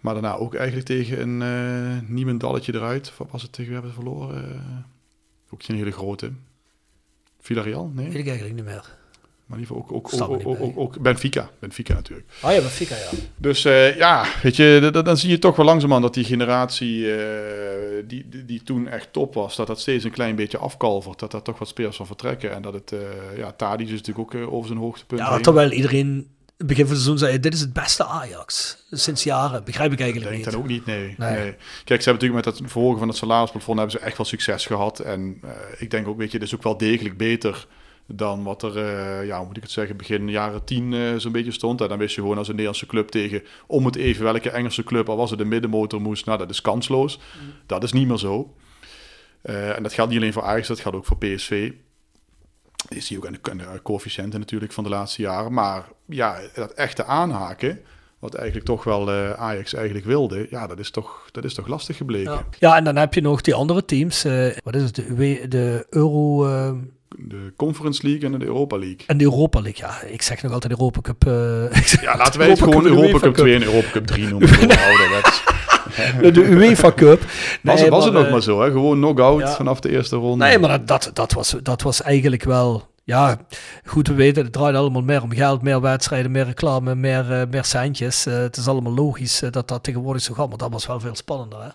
Maar 0.00 0.14
daarna 0.14 0.36
ook 0.36 0.54
eigenlijk 0.54 0.86
tegen 0.86 1.20
een 1.20 1.42
eh 1.42 2.08
niemendalletje 2.08 2.74
eruit. 2.74 3.12
Wat 3.16 3.28
was 3.30 3.42
het 3.42 3.52
tegen? 3.52 3.68
We 3.68 3.74
hebben 3.78 3.94
verloren. 3.94 4.44
eh, 4.44 4.60
ook 5.50 5.62
geen 5.62 5.76
hele 5.76 5.90
grote. 5.92 6.30
Villarreal? 7.40 7.90
Nee. 7.94 8.06
Weet 8.08 8.14
ik 8.18 8.26
eigenlijk 8.26 8.56
niet 8.56 8.64
meer. 8.64 8.96
Maar 9.46 9.58
in 9.58 9.64
ieder 9.64 9.76
geval 9.76 9.96
ook, 9.96 10.46
ook, 10.46 10.60
ook, 10.60 10.78
ook, 10.78 11.00
Benfica. 11.00 11.50
Benfica 11.58 11.94
natuurlijk. 11.94 12.28
Ah 12.40 12.52
ja, 12.52 12.60
Benfica, 12.60 12.94
ja. 12.96 13.10
Dus 13.36 13.64
eh, 13.64 13.96
ja, 13.96 14.24
weet 14.42 14.56
je, 14.56 14.88
dan, 14.92 15.04
dan 15.04 15.16
zie 15.16 15.30
je 15.30 15.38
toch 15.38 15.56
wel 15.56 15.66
langzamerhand 15.66 16.04
dat 16.06 16.14
die 16.14 16.24
generatie 16.24 17.06
die, 18.06 18.28
die, 18.28 18.44
die 18.44 18.62
toen 18.62 18.88
echt 18.88 19.12
top 19.12 19.34
was, 19.34 19.56
dat 19.56 19.66
dat 19.66 19.80
steeds 19.80 20.04
een 20.04 20.10
klein 20.10 20.36
beetje 20.36 20.58
afkalvert. 20.58 21.18
Dat 21.18 21.30
daar 21.30 21.42
toch 21.42 21.58
wat 21.58 21.68
spelers 21.68 21.96
van 21.96 22.06
vertrekken. 22.06 22.52
En 22.52 22.62
dat 22.62 22.72
het, 22.72 22.92
eh 22.92 22.98
ja, 23.36 23.52
Tadic 23.52 23.86
is 23.88 23.92
natuurlijk 23.92 24.34
ook 24.34 24.48
over 24.50 24.66
zijn 24.68 24.78
hoogtepunt 24.80 25.20
Ja, 25.20 25.32
heen. 25.32 25.42
terwijl 25.42 25.70
iedereen 25.72 26.26
begin 26.66 26.86
van 26.86 26.94
het 26.94 27.02
seizoen 27.04 27.18
zei, 27.28 27.40
dit 27.40 27.54
is 27.54 27.60
het 27.60 27.72
beste 27.72 28.04
Ajax. 28.04 28.76
Sinds 28.90 29.22
jaren. 29.22 29.64
Begrijp 29.64 29.92
ik 29.92 29.98
Ik 29.98 30.00
eigenlijk 30.04 30.30
denk 30.32 30.44
niet. 30.44 30.52
dat 30.54 30.62
ook 30.62 30.68
niet, 30.68 30.86
nee. 30.86 31.14
Nee. 31.18 31.36
nee. 31.38 31.54
Kijk, 31.84 32.02
ze 32.02 32.10
hebben 32.10 32.12
natuurlijk 32.28 32.44
met 32.46 32.58
het 32.58 32.70
verhogen 32.70 32.98
van 32.98 33.08
het 33.08 33.16
salarisplafond 33.16 33.78
hebben 33.78 33.98
ze 33.98 34.06
echt 34.06 34.16
wel 34.16 34.26
succes 34.26 34.66
gehad. 34.66 35.00
En 35.00 35.38
eh, 35.42 35.50
ik 35.78 35.90
denk 35.90 36.08
ook, 36.08 36.18
weet 36.18 36.32
je, 36.32 36.38
dit 36.38 36.48
is 36.48 36.54
ook 36.54 36.62
wel 36.62 36.76
degelijk 36.76 37.16
beter 37.16 37.66
dan 38.06 38.42
wat 38.42 38.62
er, 38.62 38.76
eh, 38.76 39.26
ja, 39.26 39.36
hoe 39.38 39.46
moet 39.46 39.56
ik 39.56 39.62
het 39.62 39.72
zeggen, 39.72 39.96
begin 39.96 40.28
jaren 40.28 40.64
tien 40.64 40.92
eh, 40.94 41.00
zo'n 41.16 41.32
beetje 41.32 41.52
stond. 41.52 41.80
En 41.80 41.88
dan 41.88 41.98
wist 41.98 42.14
je 42.14 42.20
gewoon 42.20 42.38
als 42.38 42.46
een 42.46 42.52
Nederlandse 42.54 42.86
club 42.86 43.08
tegen, 43.08 43.42
om 43.66 43.84
het 43.84 43.96
even 43.96 44.24
welke 44.24 44.50
Engelse 44.50 44.84
club, 44.84 45.08
al 45.08 45.16
was 45.16 45.30
het 45.30 45.38
de 45.38 45.44
middenmotor 45.44 46.00
moest, 46.00 46.26
nou 46.26 46.38
dat 46.38 46.50
is 46.50 46.60
kansloos. 46.60 47.18
Dat 47.66 47.82
is 47.82 47.92
niet 47.92 48.08
meer 48.08 48.18
zo. 48.18 48.54
En 49.42 49.82
dat 49.82 49.92
geldt 49.92 50.10
niet 50.10 50.20
alleen 50.20 50.32
voor 50.32 50.42
Ajax, 50.42 50.68
dat 50.68 50.80
geldt 50.80 50.96
ook 50.96 51.06
voor 51.06 51.18
PSV. 51.18 51.72
Je 52.88 53.00
ziet 53.00 53.16
ook 53.16 53.26
aan 53.26 53.32
de, 53.42 53.50
aan 53.50 53.72
de 53.74 53.82
coëfficiënten 53.82 54.38
natuurlijk 54.40 54.72
van 54.72 54.84
de 54.84 54.90
laatste 54.90 55.22
jaren. 55.22 55.52
Maar 55.52 55.84
ja, 56.06 56.36
dat 56.54 56.72
echte 56.72 57.04
aanhaken, 57.04 57.80
wat 58.18 58.34
eigenlijk 58.34 58.66
toch 58.66 58.84
wel 58.84 59.10
eh, 59.12 59.30
Ajax 59.32 59.74
eigenlijk 59.74 60.06
wilde, 60.06 60.46
ja, 60.50 60.66
dat 60.66 60.78
is 60.78 60.90
toch, 60.90 61.28
dat 61.32 61.44
is 61.44 61.54
toch 61.54 61.66
lastig 61.66 61.96
gebleken. 61.96 62.32
Ja. 62.32 62.44
ja, 62.58 62.76
en 62.76 62.84
dan 62.84 62.96
heb 62.96 63.14
je 63.14 63.20
nog 63.20 63.40
die 63.40 63.54
andere 63.54 63.84
teams. 63.84 64.24
eh, 64.24 64.56
wat 64.64 64.74
is 64.74 64.82
het? 64.82 64.94
De, 64.94 65.44
de 65.48 65.86
Euro 65.90 66.46
eh, 66.46 66.72
De 67.16 67.52
Conference 67.56 68.06
League 68.06 68.32
en 68.32 68.38
de 68.38 68.44
Europa 68.44 68.76
League. 68.78 69.00
en 69.06 69.18
de 69.18 69.24
Europa 69.24 69.60
League. 69.60 69.86
Ja, 69.88 70.00
ik 70.02 70.22
zeg 70.22 70.42
nog 70.42 70.52
altijd 70.52 70.72
Europa 70.72 71.00
Cup. 71.00 71.26
eh, 71.26 72.00
Ja, 72.02 72.16
laten 72.16 72.38
wij 72.40 72.48
het 72.50 72.58
gewoon 72.62 72.86
Europa 72.86 73.18
Cup 73.18 73.34
2 73.34 73.54
en 73.54 73.62
Europa 73.62 73.90
Cup 73.90 74.06
3 74.06 74.26
noemen. 74.28 74.48
Ouderwets. 74.88 75.42
de 76.32 76.44
UEFA 76.44 76.92
Cup. 76.92 77.20
Was, 77.20 77.28
Nee, 77.62 77.76
het, 77.76 77.88
was 77.88 78.04
het 78.04 78.14
nog 78.14 78.24
eh, 78.24 78.30
maar 78.30 78.42
zo, 78.42 78.60
hè? 78.60 78.70
Gewoon 78.70 78.96
knock-out 78.96 79.40
ja. 79.40 79.54
vanaf 79.54 79.80
de 79.80 79.90
eerste 79.90 80.16
ronde. 80.16 80.44
Nee, 80.44 80.58
maar 80.58 80.84
dat, 80.84 81.10
dat, 81.12 81.32
was, 81.32 81.54
dat 81.62 81.82
was 81.82 82.02
eigenlijk 82.02 82.44
wel... 82.44 82.86
Ja, 83.04 83.36
goed, 83.84 84.08
we 84.08 84.14
weten, 84.14 84.42
het 84.42 84.52
draait 84.52 84.76
allemaal 84.76 85.02
meer 85.02 85.22
om 85.22 85.32
geld, 85.32 85.62
meer 85.62 85.80
wedstrijden, 85.80 86.30
meer 86.30 86.44
reclame, 86.44 86.94
meer, 86.94 87.32
eh, 87.32 87.42
meer 87.50 87.64
centjes. 87.64 88.26
Eh, 88.26 88.34
het 88.34 88.56
is 88.56 88.68
allemaal 88.68 88.94
logisch 88.94 89.42
dat 89.50 89.68
dat 89.68 89.82
tegenwoordig 89.82 90.22
zo 90.22 90.34
gaat, 90.34 90.48
maar 90.48 90.58
dat 90.58 90.72
was 90.72 90.86
wel 90.86 91.00
veel 91.00 91.14
spannender, 91.14 91.62
hè? 91.62 91.68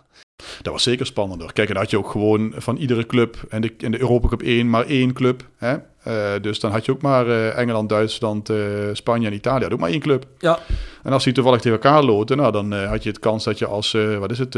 Dat 0.61 0.74
was 0.74 0.84
zeker 0.84 1.05
spannender. 1.05 1.53
Kijk, 1.53 1.69
en 1.69 1.78
had 1.78 1.89
je 1.89 1.97
ook 1.97 2.09
gewoon 2.09 2.53
van 2.55 2.78
iedere 2.78 3.05
club 3.05 3.38
en 3.49 3.61
de, 3.61 3.74
in 3.78 3.91
de 3.91 3.99
Europa 3.99 4.28
Cup 4.28 4.41
1 4.41 4.69
maar 4.69 4.86
één 4.86 5.13
club. 5.13 5.45
Hè? 5.64 5.76
Eh, 6.03 6.41
dus 6.41 6.59
dan 6.59 6.72
had 6.72 6.86
je 6.86 6.91
ook 6.91 7.01
maar 7.01 7.28
eh, 7.28 7.57
Engeland, 7.57 7.89
Duitsland, 7.89 8.49
eh, 8.49 8.57
Spanje 8.93 9.28
en 9.28 9.34
Italië. 9.34 9.64
Had 9.64 9.74
ook 9.74 9.80
maar 9.80 9.89
één 9.89 9.99
club. 9.99 10.26
Ja, 10.38 10.59
En 11.03 11.11
als 11.11 11.24
die 11.24 11.34
toevallig 11.34 11.61
tegen 11.61 11.80
elkaar 11.82 12.03
loten, 12.03 12.38
nou, 12.38 12.51
dan 12.51 12.74
had 12.74 13.03
je 13.03 13.09
het 13.09 13.20
kans 13.20 13.43
dat 13.43 13.59
je 13.59 13.66
als, 13.66 13.97
wat 14.20 14.32
is 14.32 14.39
het, 14.39 14.57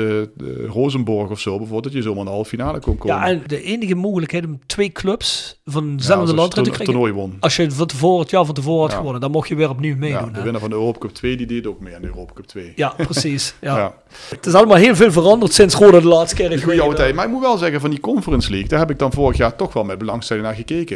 Rosenborg 0.67 1.29
of 1.29 1.39
zo 1.39 1.49
bijvoorbeeld, 1.57 1.83
dat 1.83 1.93
je 1.93 2.01
zomaar 2.01 2.19
in 2.19 2.25
de 2.25 2.31
halve 2.31 2.49
finale 2.49 2.79
kon 2.79 2.97
komen. 2.97 3.15
ja, 3.17 3.25
en 3.27 3.43
de 3.47 3.61
enige 3.63 3.95
mogelijkheid 3.95 4.45
om 4.45 4.59
twee 4.65 4.91
clubs 4.91 5.59
van 5.65 5.93
Ja, 5.97 6.21
je 6.25 6.33
land 6.33 6.51
te 6.53 6.61
krijgen. 6.61 6.85
toernooi 6.85 7.11
won. 7.11 7.37
Als 7.39 7.55
je 7.55 7.61
het 7.63 7.73
van 7.73 7.87
tevoren, 7.87 8.19
het 8.21 8.29
jaar 8.29 8.45
van 8.45 8.55
tevoren 8.55 8.81
had 8.81 8.91
Ja. 8.91 8.97
gewonnen, 8.97 9.21
dan 9.21 9.31
mocht 9.31 9.47
je 9.47 9.55
weer 9.55 9.69
opnieuw 9.69 9.93
Ja, 9.93 9.99
meedoen. 9.99 10.31
de 10.31 10.37
hè? 10.37 10.43
winnaar 10.43 10.61
van 10.61 10.69
de 10.69 10.75
Europa 10.75 10.99
Cup 10.99 11.11
2 11.13 11.37
die 11.37 11.47
deed 11.47 11.67
ook 11.67 11.79
mee 11.79 11.95
aan 11.95 12.01
de 12.01 12.07
Europa 12.07 12.33
Cup 12.33 12.45
2. 12.45 12.73
Ja, 12.75 12.93
precies. 12.97 13.53
Ja. 13.61 13.77
Ja. 13.77 13.93
Het 14.29 14.45
is 14.45 14.53
allemaal 14.53 14.77
heel 14.77 14.95
veel 14.95 15.11
veranderd 15.11 15.53
sinds 15.53 15.75
Roda 15.75 15.99
de 15.99 16.07
laatste 16.07 16.35
keer 16.35 16.59
goede 16.59 16.81
oude 16.81 16.95
tijd. 16.95 17.15
Maar 17.15 17.25
ik 17.25 17.31
moet 17.31 17.41
wel 17.41 17.57
zeggen, 17.57 17.81
van 17.81 17.89
die 17.89 17.99
Conference 17.99 18.49
League, 18.49 18.69
daar 18.69 18.79
heb 18.79 18.89
ik 18.89 18.99
dan 18.99 19.11
vorig 19.11 19.37
jaar 19.37 19.55
toch 19.55 19.73
wel 19.73 19.83
met 19.83 19.97
belangstelling 19.97 20.45
naar 20.45 20.55
gekeken. 20.55 20.94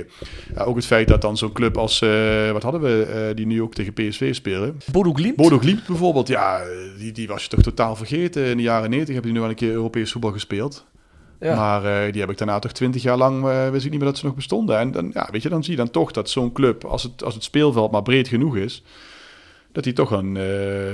Ja, 0.56 0.64
ook 0.64 0.76
het 0.76 0.86
feit 0.86 1.08
dat 1.08 1.22
dan 1.22 1.38
zo'n 1.38 1.52
club 1.52 1.78
als, 1.78 2.02
eh, 2.02 2.52
wat 2.52 2.64
hadden 2.64 2.82
we, 2.82 3.04
eh, 3.04 3.36
die 3.36 3.45
nu 3.45 3.62
ook 3.62 3.74
tegen 3.74 3.93
PSV 3.93 4.36
spelen. 4.36 4.78
Bodo 4.91 5.14
Glimt. 5.14 5.36
Bodo 5.36 5.58
Glimt 5.58 5.88
bijvoorbeeld, 5.88 6.28
ja, 6.28 6.62
die, 6.97 7.12
die 7.12 7.28
was 7.28 7.43
je 7.43 7.50
toch 7.50 7.62
totaal 7.62 7.95
vergeten. 7.95 8.45
In 8.45 8.58
de 8.58 8.64
jaren 8.64 8.89
90 8.89 9.14
hebben 9.14 9.32
die 9.32 9.34
nu 9.34 9.39
wel 9.39 9.50
een 9.50 9.56
keer 9.56 9.72
Europees 9.72 10.12
voetbal 10.12 10.32
gespeeld. 10.32 10.86
Ja. 11.39 11.56
Maar 11.56 11.86
eh, 11.86 12.12
die 12.12 12.22
heb 12.22 12.30
ik 12.30 12.38
daarna 12.38 12.60
toch 12.60 12.72
twintig 12.72 13.02
jaar 13.02 13.18
lang, 13.18 13.43
wist 13.72 13.86
ik 13.86 13.91
niet 13.91 14.00
meer 14.00 14.10
dat 14.10 14.18
ze 14.18 14.26
nog 14.26 14.36
bestonden. 14.36 14.78
En 14.78 14.91
dan, 14.91 15.12
ja, 15.14 15.28
weet 15.32 15.41
je, 15.41 15.50
dan 15.50 15.64
zie 15.64 15.72
je 15.72 15.78
dan 15.78 15.91
toch 15.91 16.12
dat 16.12 16.30
zo'n 16.30 16.52
club, 16.52 16.86
als 16.86 17.04
het, 17.04 17.24
als 17.24 17.34
het 17.34 17.43
speelveld 17.43 17.91
maar 17.91 18.02
breed 18.02 18.28
genoeg 18.28 18.56
is, 18.56 18.84
dat 19.72 19.84
die 19.84 19.93
toch 19.93 20.12
een 20.12 20.36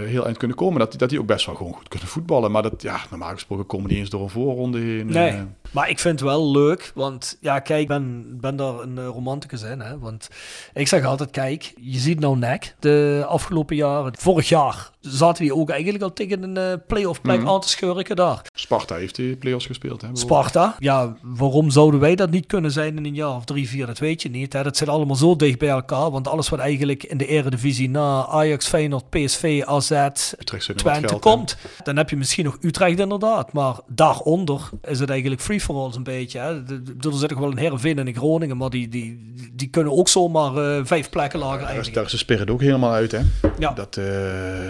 heel 0.05 0.25
eind 0.25 0.37
kunnen 0.37 0.57
komen. 0.57 0.79
Dat 0.79 0.89
die, 0.89 0.99
dat 0.99 1.09
die 1.09 1.19
ook 1.19 1.25
best 1.25 1.45
wel 1.45 1.55
gewoon 1.55 1.73
goed 1.73 1.87
kunnen 1.87 2.07
voetballen. 2.07 2.51
Maar 2.51 2.63
dat, 2.63 2.81
ja, 2.81 2.99
normaal 3.09 3.33
gesproken 3.33 3.65
komen 3.65 3.89
die 3.89 3.97
eens 3.97 4.09
door 4.09 4.21
een 4.21 4.29
voorronde 4.29 4.79
heen. 4.79 5.05
Nee, 5.05 5.43
maar 5.75 5.89
ik 5.89 5.99
vind 5.99 6.19
het 6.19 6.29
wel 6.29 6.51
leuk, 6.51 6.91
want 6.95 7.37
ja, 7.41 7.59
kijk, 7.59 7.81
ik 7.81 7.87
ben, 7.87 8.25
ben 8.41 8.55
daar 8.55 8.79
een 8.79 8.97
eh, 8.97 9.05
romanticus 9.07 9.61
in, 9.61 9.79
hè, 9.79 9.99
want 9.99 10.27
ik 10.73 10.87
zeg 10.87 11.05
altijd, 11.05 11.31
kijk, 11.31 11.73
je 11.81 11.99
ziet 11.99 12.19
nou 12.19 12.37
nek 12.37 12.75
de 12.79 13.23
afgelopen 13.27 13.75
jaren, 13.75 14.13
vorig 14.17 14.49
jaar 14.49 14.93
zaten 14.99 15.43
die 15.43 15.55
ook 15.55 15.69
eigenlijk 15.69 16.03
al 16.03 16.13
tegen 16.13 16.43
een 16.43 16.57
eh 16.57 16.73
play-off 16.87 17.21
plek 17.21 17.39
Mhm. 17.39 17.49
aan 17.49 17.61
te 17.61 17.69
schurken 17.69 18.15
daar. 18.15 18.41
Sparta 18.53 18.95
heeft 18.95 19.15
die 19.15 19.35
play-offs 19.35 19.65
gespeeld. 19.65 20.01
Hè. 20.01 20.07
Sparta, 20.13 20.75
ja, 20.79 21.15
waarom 21.21 21.69
zouden 21.69 21.99
wij 21.99 22.15
dat 22.15 22.29
niet 22.29 22.45
kunnen 22.45 22.71
zijn 22.71 22.97
in 22.97 23.05
een 23.05 23.13
jaar 23.13 23.35
of 23.35 23.45
drie, 23.45 23.69
vier, 23.69 23.85
dat 23.85 23.97
weet 23.99 24.21
je 24.21 24.29
niet. 24.29 24.53
Hè. 24.53 24.63
Dat 24.63 24.77
zit 24.77 24.87
allemaal 24.89 25.15
zo 25.15 25.35
dicht 25.35 25.59
bij 25.59 25.69
elkaar, 25.69 26.11
want 26.11 26.27
alles 26.27 26.49
wat 26.49 26.59
eigenlijk 26.59 27.03
in 27.03 27.17
de 27.17 27.25
eredivisie 27.27 27.89
na 27.89 28.25
Ajax, 28.27 28.67
Feyenoord, 28.67 29.09
PSV, 29.09 29.63
AZ, 29.65 29.91
Utrecht 29.91 30.77
Twente 30.77 31.07
geld, 31.07 31.21
komt. 31.21 31.57
Dan 31.83 31.97
heb 31.97 32.09
je 32.09 32.15
misschien 32.17 32.45
nog 32.45 32.57
Utrecht 32.61 32.99
inderdaad. 32.99 33.53
Maar 33.53 33.75
daaronder 33.87 34.69
is 34.83 34.99
het 34.99 35.09
eigenlijk 35.09 35.41
free 35.41 35.61
all 35.69 35.91
een 35.95 36.03
beetje. 36.03 36.39
Hè. 36.39 36.53
Er 36.99 37.13
zit 37.13 37.29
nog 37.29 37.39
wel 37.39 37.51
een 37.51 37.57
Heerenveen 37.57 37.99
en 37.99 38.07
een 38.07 38.15
Groningen. 38.15 38.57
Maar 38.57 38.69
die, 38.69 38.89
die, 38.89 39.33
die 39.53 39.69
kunnen 39.69 39.93
ook 39.93 40.07
zomaar 40.07 40.55
eh, 40.57 40.85
vijf 40.85 41.09
plekken 41.09 41.39
lager 41.39 41.61
is, 41.61 41.67
eindigen. 41.67 41.93
daar 41.93 42.03
is 42.03 42.11
de 42.11 42.17
spirit 42.17 42.49
ook 42.49 42.61
helemaal 42.61 42.91
uit. 42.91 43.11
Hè? 43.11 43.19
Ja. 43.59 43.71
Dat, 43.71 43.97
eh, 43.97 44.05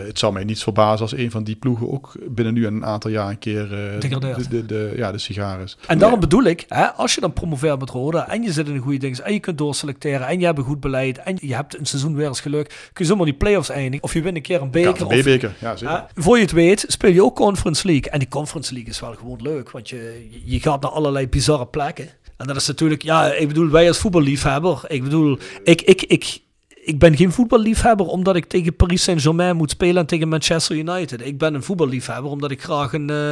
het 0.06 0.20
zou 0.20 0.34
mij 0.34 0.44
niets 0.44 0.64
verbazen 0.64 1.02
als 1.02 1.18
een 1.18 1.32
van 1.32 1.44
die 1.44 1.56
ploegen 1.56 1.92
ook 1.92 2.16
binnen 2.30 2.54
nu 2.54 2.66
een 2.66 2.86
aantal 2.86 3.12
jaar 3.12 3.30
een 3.30 3.40
keer 3.40 3.64
eh, 3.64 4.00
de, 4.00 4.48
de, 4.50 4.66
de, 4.66 4.94
ja, 4.96 5.12
de 5.12 5.18
sigares. 5.18 5.78
En 5.88 5.98
daarom 5.98 6.20
bedoel 6.20 6.44
ik, 6.44 6.66
hè, 6.68 6.92
als 6.92 7.16
je 7.16 7.22
dan 7.22 7.34
promoveert 7.34 7.80
met 7.80 7.90
Roda 7.90 8.30
en 8.30 8.44
je 8.44 8.52
zit 8.52 8.68
in 8.68 8.76
een 8.76 8.82
goede 8.82 8.98
ding 8.98 9.18
en 9.18 9.34
je 9.34 9.40
kunt 9.40 9.58
doorselecteren 9.58 10.28
en 10.28 10.40
je 10.40 10.46
hebt 10.46 10.58
een 10.58 10.64
goed 10.64 10.80
beleid 10.80 11.18
en 11.18 11.38
je 11.42 11.56
hebt 11.56 11.78
een 11.78 11.86
seizoen 11.86 12.16
weer 12.16 12.28
eens 12.28 12.42
geluk, 12.42 12.90
kun 12.94 13.06
je 13.06 13.12
zomaar 13.12 13.26
die 13.26 13.34
play-offs 13.34 13.70
eindigen. 13.70 14.04
Of 14.04 14.14
je 14.14 14.22
wint 14.22 14.36
een 14.36 14.42
keer 14.42 14.62
een 14.62 14.72
beker. 14.72 15.06
of, 15.06 15.12
KVB-beker, 15.12 15.54
ja 15.60 15.76
zeker. 15.76 16.06
Voor 16.16 16.36
je 16.36 16.42
het 16.42 16.52
weet, 16.52 16.86
speel 16.88 17.12
je 17.12 17.24
ook 17.24 17.36
Conference 17.36 17.88
League. 17.88 18.12
En 18.12 18.20
die 18.20 18.28
Conference 18.28 18.74
League 18.74 18.92
is 18.92 19.00
wel 19.00 19.14
gewoon 19.14 19.42
leuk, 19.42 19.72
want 19.72 19.90
je, 19.90 20.30
je 20.46 20.60
gaat 20.60 20.82
naar 20.86 20.94
allerlei 20.94 21.28
bizarre 21.28 21.68
plekken. 21.68 22.10
En 22.38 22.48
dat 22.48 22.56
is 22.56 22.68
natuurlijk, 22.68 23.02
ja, 23.02 23.34
ik 23.34 23.48
bedoel, 23.48 23.70
wij 23.70 23.88
als 23.88 23.98
voetballiefhebber, 23.98 24.82
ik 24.88 25.04
bedoel, 25.04 25.38
ik, 25.64 25.82
ik, 25.82 26.02
ik, 26.02 26.40
ik 26.84 27.00
ben 27.00 27.16
geen 27.16 27.32
voetballiefhebber 27.32 28.06
omdat 28.06 28.36
ik 28.36 28.46
tegen 28.46 28.76
Paris 28.76 29.04
Saint-Germain 29.04 29.56
moet 29.56 29.72
spelen 29.72 29.98
en 29.98 30.06
tegen 30.06 30.28
Manchester 30.28 30.76
United. 30.76 31.26
Ik 31.26 31.38
ben 31.38 31.54
een 31.54 31.64
voetballiefhebber 31.64 32.32
omdat 32.32 32.52
ik 32.52 32.62
graag 32.62 32.94
een, 32.94 33.10
eh, 33.10 33.32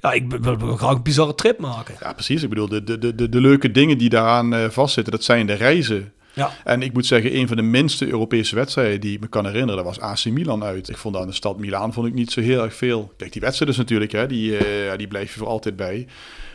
ja, 0.00 0.12
ik 0.12 0.30
wil, 0.40 0.76
graag 0.76 0.94
een 0.94 1.02
bizarre 1.02 1.34
trip 1.34 1.58
maken. 1.58 1.94
Ja, 2.00 2.12
precies. 2.12 2.42
Ik 2.42 2.48
bedoel, 2.48 2.68
de, 2.68 2.84
de, 2.84 3.14
de, 3.14 3.28
de, 3.28 3.40
leuke 3.40 3.70
dingen 3.70 3.98
die 3.98 4.08
daaraan 4.08 4.54
eh, 4.54 4.68
vastzitten, 4.68 5.12
dat 5.12 5.24
zijn 5.24 5.46
de 5.46 5.52
reizen. 5.52 6.12
Ja. 6.34 6.50
En 6.64 6.82
ik 6.82 6.92
moet 6.92 7.06
zeggen, 7.06 7.36
een 7.36 7.48
van 7.48 7.56
de 7.56 7.62
minste 7.62 8.06
Europese 8.06 8.54
wedstrijden 8.54 9.00
die 9.00 9.14
ik 9.14 9.20
me 9.20 9.26
kan 9.26 9.46
herinneren, 9.46 9.84
dat 9.84 9.96
was 9.96 10.00
AC 10.00 10.24
Milan 10.24 10.64
uit. 10.64 10.88
Ik 10.88 10.96
vond 10.96 11.16
aan 11.16 11.26
de 11.26 11.32
stad 11.32 11.58
Milaan 11.58 11.92
vond 11.92 12.06
ik 12.06 12.14
niet 12.14 12.32
zo 12.32 12.40
heel 12.40 12.62
erg 12.62 12.74
veel. 12.74 13.12
Kijk, 13.16 13.32
die 13.32 13.40
wedstrijden 13.40 13.76
dus 13.76 13.86
natuurlijk, 13.86 14.12
hè, 14.12 14.26
die, 14.26 14.56
eh, 14.56 14.96
die 14.96 15.08
blijf 15.08 15.32
je 15.32 15.38
voor 15.38 15.48
altijd 15.48 15.76
bij. 15.76 16.06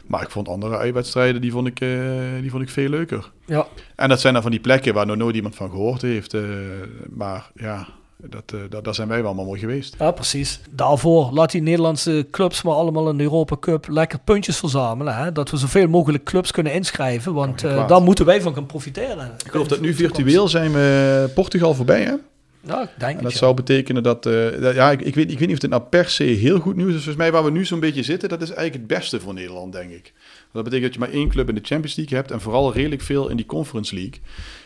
Maar 0.08 0.22
ik 0.22 0.30
vond 0.30 0.48
andere 0.50 0.78
uitwedstrijden, 0.78 1.42
die 1.42 1.52
vond 1.52 1.68
ik, 1.68 1.80
eh, 1.82 1.90
die 2.42 2.52
vond 2.52 2.64
ik 2.64 2.70
veel 2.70 2.90
leuker. 2.90 3.32
Ja. 3.46 3.68
En 3.96 4.10
dat 4.10 4.22
zijn 4.22 4.34
dan 4.34 4.42
van 4.42 4.52
die 4.52 4.60
plekken 4.60 4.94
waar 4.94 5.06
nog 5.06 5.16
nooit 5.18 5.36
iemand 5.36 5.56
van 5.56 5.70
gehoord 5.70 6.02
heeft. 6.02 6.34
eh, 6.34 6.42
maar 7.10 7.52
ja, 7.56 7.88
dat, 8.18 8.44
eh, 8.54 8.60
dat, 8.70 8.84
daar 8.84 8.96
zijn 8.96 9.08
wij 9.08 9.18
wel 9.18 9.26
allemaal 9.26 9.46
mooi 9.46 9.60
geweest. 9.60 9.96
Ja, 10.00 10.12
precies. 10.12 10.60
Daarvoor 10.70 11.30
laat 11.32 11.52
die 11.52 11.62
Nederlandse 11.62 12.28
clubs 12.32 12.62
maar 12.62 12.74
allemaal 12.74 13.10
in 13.10 13.18
de 13.18 13.24
Europa 13.24 13.58
Cup 13.60 13.88
lekker 13.90 14.20
puntjes 14.20 14.58
verzamelen. 14.58 15.16
Hè? 15.16 15.32
Dat 15.32 15.50
we 15.50 15.58
zoveel 15.58 15.88
mogelijk 15.88 16.24
clubs 16.24 16.52
kunnen 16.52 16.74
inschrijven, 16.74 17.34
want 17.34 17.62
daar 17.62 18.02
moeten 18.02 18.26
wij 18.26 18.42
van 18.42 18.54
gaan 18.54 18.66
profiteren. 18.66 19.32
Ik 19.46 19.52
geloof 19.52 19.68
dat 19.68 19.80
nu 19.82 19.94
virtueel 19.94 20.48
zijn 20.48 20.72
we 20.72 21.30
Portugal 21.36 21.74
voorbij, 21.74 22.04
hè? 22.04 22.14
Ik 22.72 22.90
denk 22.98 23.18
En 23.18 23.24
dat 23.24 23.34
zou 23.34 23.54
betekenen 23.54 24.04
dat, 24.04 24.26
eh, 24.26 24.34
dat- 24.62 24.76
ja, 24.76 24.92
ik, 24.92 25.02
ik, 25.02 25.16
weet, 25.16 25.32
ik 25.32 25.40
weet 25.40 25.48
niet 25.48 25.56
of 25.56 25.62
het 25.62 25.72
nou 25.72 25.84
per 25.84 26.10
se 26.10 26.24
heel 26.24 26.60
goed 26.60 26.76
nieuws 26.76 26.88
is. 26.90 26.94
Volgens 26.96 27.16
mij 27.16 27.32
waar 27.32 27.44
we 27.44 27.52
nu 27.52 27.66
zo'n 27.66 27.80
beetje 27.80 28.04
zitten, 28.04 28.30
dat 28.30 28.42
is 28.42 28.50
eigenlijk 28.52 28.78
het 28.90 29.00
beste 29.00 29.20
voor 29.20 29.34
Nederland, 29.34 29.72
denk 29.74 29.92
ik. 29.92 30.14
Dat 30.54 30.64
betekent 30.64 30.84
dat 30.94 30.94
je 30.94 31.00
maar 31.10 31.20
één 31.20 31.30
club 31.30 31.50
in 31.50 31.56
de 31.56 31.62
Champions 31.64 31.96
League 31.96 32.18
hebt 32.18 32.32
en 32.32 32.42
vooral 32.42 32.74
redelijk 32.74 33.02
veel 33.02 33.30
in 33.30 33.36
die 33.38 33.46
Conference 33.46 33.96
League. 33.96 34.20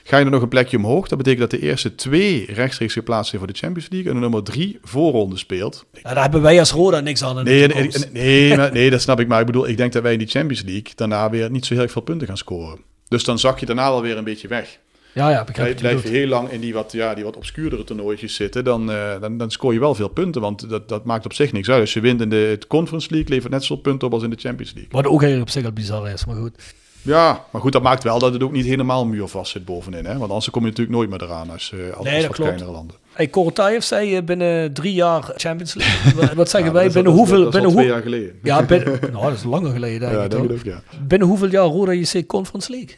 Ga 0.04 0.18
je 0.18 0.26
er 0.26 0.32
nog 0.32 0.42
een 0.42 0.48
plekje 0.48 0.78
omhoog, 0.78 1.08
dat 1.08 1.18
betekent 1.18 1.50
dat 1.52 1.60
de 1.60 1.68
eerste 1.68 1.96
twee 1.96 2.46
rechtstreeks 2.54 2.94
geplaatst 2.94 3.30
zijn 3.30 3.42
voor 3.42 3.52
de 3.54 3.60
Champions 3.60 3.90
League 3.90 4.10
en 4.10 4.16
de 4.16 4.22
nummer 4.22 4.44
drie 4.44 4.80
voorronde 4.84 5.38
speelt. 5.38 5.86
Ja, 5.94 6.14
daar 6.14 6.22
hebben 6.24 6.42
wij 6.42 6.60
als 6.60 6.72
Roda 6.72 7.00
niks 7.00 7.24
aan 7.24 7.44
Nee, 7.44 7.68
nee, 7.68 7.84
nee, 7.84 7.90
nee, 8.12 8.58
maar- 8.58 8.72
nee, 8.74 8.90
dat 8.90 9.02
snap 9.02 9.20
ik. 9.20 9.28
Maar 9.28 9.40
ik 9.40 9.46
bedoel, 9.46 9.68
ik 9.68 9.78
denk 9.78 9.94
dat 9.94 10.04
wij 10.04 10.14
in 10.14 10.20
die 10.20 10.28
Champions 10.28 10.64
League 10.64 10.92
daarna 10.96 11.30
weer 11.30 11.52
niet 11.52 11.66
zo 11.66 11.74
heel 11.74 11.88
veel 11.88 12.02
punten 12.02 12.28
gaan 12.28 12.38
scoren. 12.38 12.80
Dus 13.08 13.24
dan 13.24 13.40
zak 13.40 13.60
je 13.60 13.66
daarna 13.66 13.90
wel 13.90 14.02
weer 14.02 14.18
een 14.18 14.24
beetje 14.24 14.48
weg. 14.48 14.80
Ja, 15.14 15.30
ja, 15.30 15.44
begrijp 15.44 15.56
Blijf, 15.78 15.80
je 15.80 16.00
blijf 16.02 16.04
je 16.04 16.20
heel 16.20 16.28
lang 16.28 16.50
in 16.50 16.60
die 16.62 16.74
wat, 16.74 16.92
ja, 16.92 17.14
die 17.14 17.24
wat 17.24 17.36
obscuurdere 17.36 17.84
toernooitjes 17.84 18.36
zitten, 18.36 18.64
dan, 18.64 18.92
eh, 18.92 19.22
dan, 19.22 19.38
dan 19.38 19.52
scoor 19.52 19.74
je 19.74 19.80
wel 19.80 19.96
veel 19.96 20.08
punten. 20.08 20.42
Want 20.42 20.70
dat, 20.70 20.90
dat 20.90 21.06
maakt 21.06 21.26
op 21.26 21.34
zich 21.34 21.52
niks 21.52 21.70
uit. 21.70 21.80
Als 21.82 21.94
je 21.94 22.00
wint 22.00 22.22
in 22.22 22.30
de 22.30 22.60
Conference 22.68 23.08
League, 23.12 23.30
levert 23.30 23.52
net 23.52 23.64
zoveel 23.64 23.84
punten 23.84 24.08
op 24.08 24.14
als 24.14 24.24
in 24.24 24.30
de 24.30 24.38
Champions 24.40 24.74
League. 24.74 24.92
Wat 24.92 25.06
ook 25.06 25.22
eigenlijk 25.22 25.42
op 25.42 25.50
zich 25.50 25.66
al 25.66 25.72
bizar 25.72 26.10
is, 26.10 26.26
maar 26.26 26.36
goed. 26.36 26.56
Ja, 27.04 27.46
maar 27.52 27.62
goed, 27.62 27.72
dat 27.72 27.82
maakt 27.82 28.04
wel 28.04 28.20
dat 28.20 28.34
het 28.34 28.44
ook 28.44 28.52
niet 28.52 28.66
helemaal 28.66 29.06
muurvast 29.06 29.52
zit 29.52 29.66
bovenin. 29.66 30.06
Hè? 30.06 30.18
Want 30.18 30.30
anders 30.32 30.50
kom 30.50 30.62
je 30.62 30.68
natuurlijk 30.70 30.98
nooit 30.98 31.10
meer 31.10 31.24
eraan 31.24 31.50
als, 31.50 31.72
Nee, 31.72 31.90
dat 32.22 32.32
klopt. 32.32 32.36
kleinere 32.36 32.72
landen. 32.72 32.96
Hey, 33.14 33.28
Korotayev 33.28 33.84
zei 33.84 34.16
eh, 34.16 34.24
binnen 34.24 34.74
drie 34.74 34.94
jaar 34.94 35.34
Champions 35.36 35.74
League. 35.74 36.36
Wat- 36.36 36.50
zeggen 36.50 36.70
Ja, 36.70 36.76
wij? 36.76 36.84
dat 36.84 36.94
Binnen 36.94 37.12
dat 37.12 37.22
hoeveel... 37.22 37.44
Dat 37.44 37.54
is 37.56 37.60
al 37.60 37.62
binnen 37.62 37.72
twee 37.72 37.84
hoe- 37.86 37.94
jaar 37.94 38.02
geleden. 38.02 38.40
Ja, 38.44 38.64
binnen, 38.64 39.00
nou, 39.14 39.24
dat 39.26 39.34
is 39.34 39.44
langer 39.44 39.72
geleden, 39.72 40.00
denk 40.00 40.32
Ja, 40.34 40.54
ik. 40.56 40.64
ja. 40.64 40.82
Binnen 41.08 41.28
hoeveel 41.28 41.48
jaar 41.50 41.66
Roda 41.66 41.92
JC 41.94 42.28
Conference 42.28 42.72
League? 42.72 42.96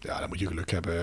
Ja, 0.00 0.18
dan 0.20 0.28
moet 0.28 0.38
je 0.38 0.46
geluk 0.46 0.70
hebben. 0.70 0.96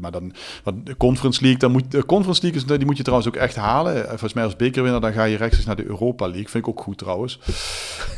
Maar 0.00 0.10
dan, 0.10 0.32
want 0.62 0.86
de 0.86 0.96
Conference 0.96 1.40
League, 1.40 1.58
dan 1.60 1.70
moet, 1.70 1.90
de 1.90 2.04
Conference 2.06 2.42
League 2.42 2.60
is, 2.60 2.66
die 2.66 2.86
moet 2.86 2.96
je 2.96 3.02
trouwens 3.02 3.28
ook 3.28 3.36
echt 3.36 3.56
halen. 3.56 4.02
Eh, 4.02 4.08
Volgens 4.08 4.32
mij 4.32 4.44
als 4.44 4.56
bekerwinnaar, 4.56 5.00
dan 5.00 5.12
ga 5.12 5.24
je 5.24 5.36
rechtstreeks 5.36 5.66
naar 5.66 5.76
de 5.76 5.84
Europa 5.86 6.24
League. 6.26 6.48
Vind 6.48 6.64
ik 6.66 6.68
ook 6.68 6.80
goed 6.80 6.98
trouwens. 6.98 7.38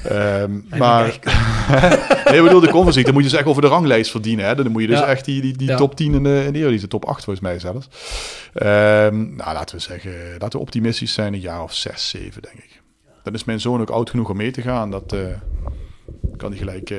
Ehm, 0.05 0.61
maar, 0.79 1.05
nee, 2.24 2.37
ik 2.39 2.43
bedoel, 2.43 2.61
de 2.61 2.68
Conference 2.70 2.74
League, 2.74 3.05
dan 3.05 3.12
moet 3.14 3.22
je 3.22 3.29
dus 3.29 3.39
echt 3.39 3.49
over 3.49 3.62
de 3.62 3.68
ranglijst 3.68 4.11
verdienen. 4.11 4.47
Hè? 4.47 4.55
Dan 4.55 4.70
moet 4.72 4.83
je 4.83 4.89
dus 4.89 4.99
Ja. 4.99 5.07
echt 5.07 5.24
die, 5.24 5.41
die, 5.41 5.57
die 5.57 5.68
Ja. 5.68 5.76
top 5.76 5.97
10 5.97 6.14
in 6.14 6.22
de, 6.22 6.43
in 6.47 6.53
de 6.53 6.59
Eredivisie, 6.59 6.89
top 6.89 7.05
8 7.05 7.24
volgens 7.24 7.45
mij 7.47 7.59
zelfs. 7.59 7.89
Ehm, 8.55 9.37
nou, 9.37 9.53
laten 9.53 9.76
we 9.76 9.83
zeggen, 9.83 10.12
laten 10.31 10.51
we 10.51 10.59
optimistisch 10.59 11.12
zijn, 11.12 11.33
een 11.35 11.41
jaar 11.41 11.62
of 11.62 11.74
6, 11.74 12.09
7 12.09 12.43
denk 12.43 12.55
ik. 12.57 12.83
Dan 13.22 13.35
is 13.35 13.45
mijn 13.45 13.61
zoon 13.61 13.81
ook 13.81 13.91
oud 13.91 14.11
genoeg 14.11 14.31
om 14.31 14.37
mee 14.37 14.51
te 14.51 14.62
gaan. 14.62 14.91
Dat 14.91 15.12
eh, 15.12 15.20
kan 16.37 16.49
hij 16.51 16.59
gelijk... 16.59 16.91
eh, 16.91 16.99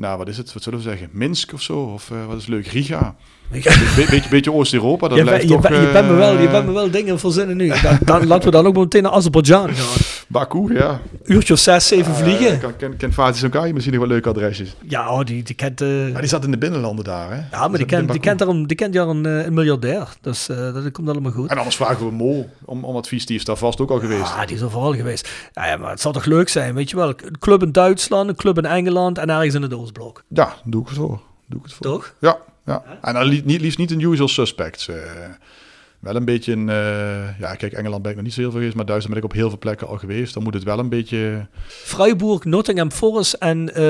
nou, 0.00 0.18
wat 0.18 0.28
is 0.28 0.36
het? 0.36 0.52
Wat 0.52 0.62
zullen 0.62 0.78
we 0.78 0.84
zeggen? 0.84 1.08
Minsk 1.12 1.52
of 1.52 1.62
zo? 1.62 1.78
Of 1.78 2.10
eh, 2.10 2.26
wat 2.26 2.36
is 2.36 2.46
leuk? 2.46 2.66
Riga? 2.66 3.14
Be 3.50 4.06
beetje, 4.10 4.28
beetje 4.30 4.52
Oost-Europa, 4.52 5.08
dat 5.08 5.18
Je, 5.18 5.24
blijft 5.24 5.46
ben- 5.46 5.56
je, 5.56 5.60
toch... 5.62 5.70
ben- 5.70 5.80
je, 5.80 5.92
bent 5.92 6.08
me 6.08 6.14
wel, 6.14 6.38
je 6.38 6.46
eh, 6.46 6.50
bent 6.50 6.66
me 6.66 6.72
wel 6.72 6.90
dingen 6.90 7.18
verzinnen 7.18 7.56
nu. 7.56 7.68
Dan, 7.82 7.98
dan, 8.04 8.26
laten 8.26 8.44
we 8.44 8.50
dan 8.50 8.66
ook 8.66 8.76
meteen 8.76 9.02
naar 9.02 9.12
Azerbeidzjan 9.12 9.74
gaan. 9.74 10.02
Baku, 10.32 10.74
ja. 10.74 11.00
Uurtje 11.24 11.52
of 11.52 11.58
zes, 11.58 11.86
zeven 11.86 12.12
Eh, 12.12 12.18
vliegen. 12.18 12.58
kan, 12.60 12.76
ken, 12.76 12.96
ken 12.96 13.12
Fatih 13.12 13.40
Sankari 13.40 13.72
misschien 13.72 13.94
nog 13.94 14.02
wel 14.02 14.12
leuke 14.12 14.28
adresjes. 14.28 14.76
Ja, 14.88 15.12
oh, 15.12 15.24
die, 15.24 15.42
die 15.42 15.54
kent... 15.54 15.80
eh, 15.80 15.88
Maar 16.12 16.20
die 16.20 16.30
zat 16.30 16.44
in 16.44 16.50
de 16.50 16.58
binnenlanden 16.58 17.04
daar, 17.04 17.30
hè? 17.30 17.36
ja, 17.56 17.68
maar 17.68 17.78
die 17.78 17.86
kent, 17.86 18.10
die 18.10 18.20
kent, 18.20 18.38
daar 18.38 18.48
een, 18.48 18.66
die 18.66 18.76
kent 18.76 18.94
daar 18.94 19.08
een, 19.08 19.26
eh, 19.26 19.44
een 19.44 19.54
miljardair. 19.54 20.08
Dus 20.20 20.48
eh, 20.48 20.56
dat 20.74 20.90
komt 20.92 21.08
allemaal 21.08 21.32
goed. 21.32 21.50
En 21.50 21.56
anders 21.58 21.76
vragen 21.76 22.06
we 22.06 22.12
Mo 22.12 22.46
om, 22.64 22.84
om 22.84 22.96
advies. 22.96 23.26
Die 23.26 23.36
is 23.36 23.44
daar 23.44 23.56
vast 23.56 23.80
ook 23.80 23.90
al 23.90 23.98
geweest. 24.00 24.22
Ah, 24.22 24.46
die 24.46 24.56
is 24.56 24.62
overal 24.62 24.94
geweest. 24.94 25.28
Ja, 25.52 25.66
ja, 25.66 25.76
maar 25.76 25.90
het 25.90 26.00
zal 26.00 26.12
toch 26.12 26.24
leuk 26.24 26.48
zijn, 26.48 26.74
weet 26.74 26.90
je 26.90 26.96
wel. 26.96 27.08
Een 27.08 27.38
club 27.38 27.62
in 27.62 27.72
Duitsland, 27.72 28.28
een 28.28 28.36
club 28.36 28.58
in 28.58 28.64
Engeland 28.66 29.18
en 29.18 29.30
ergens 29.30 29.54
in 29.54 29.62
het 29.62 29.74
Oostblok. 29.74 30.22
Ja, 30.28 30.54
doe 30.64 30.82
ik 30.82 30.88
het 30.88 30.96
voor. 30.96 31.20
Doe 31.46 31.58
ik 31.58 31.64
het 31.64 31.72
voor. 31.74 31.86
Toch? 31.86 32.14
Ja, 32.20 32.38
ja. 32.66 32.82
En 33.02 33.14
dan 33.14 33.22
li 33.24 33.42
niet, 33.44 33.60
liefst 33.60 33.78
niet 33.78 33.90
een 33.90 34.00
usual 34.00 34.28
suspects. 34.28 34.88
Wel 36.00 36.14
een 36.16 36.24
beetje 36.24 36.52
een... 36.52 36.68
eh, 36.68 37.38
ja, 37.40 37.54
kijk, 37.54 37.72
Engeland 37.72 38.02
ben 38.02 38.10
ik 38.10 38.16
nog 38.16 38.24
niet 38.26 38.34
zo 38.34 38.40
heel 38.40 38.50
veel 38.50 38.58
geweest, 38.58 38.76
maar 38.76 38.86
Duitsland 38.86 39.14
ben 39.14 39.24
ik 39.24 39.30
op 39.30 39.36
heel 39.38 39.48
veel 39.48 39.58
plekken 39.58 39.86
al 39.86 39.96
geweest. 39.96 40.34
Dan 40.34 40.42
moet 40.42 40.54
het 40.54 40.62
wel 40.62 40.78
een 40.78 40.88
beetje... 40.88 41.46
Freiburg, 41.66 42.44
Nottingham 42.44 42.90
Forest 42.90 43.32
en 43.32 43.72
Ah, 43.74 43.82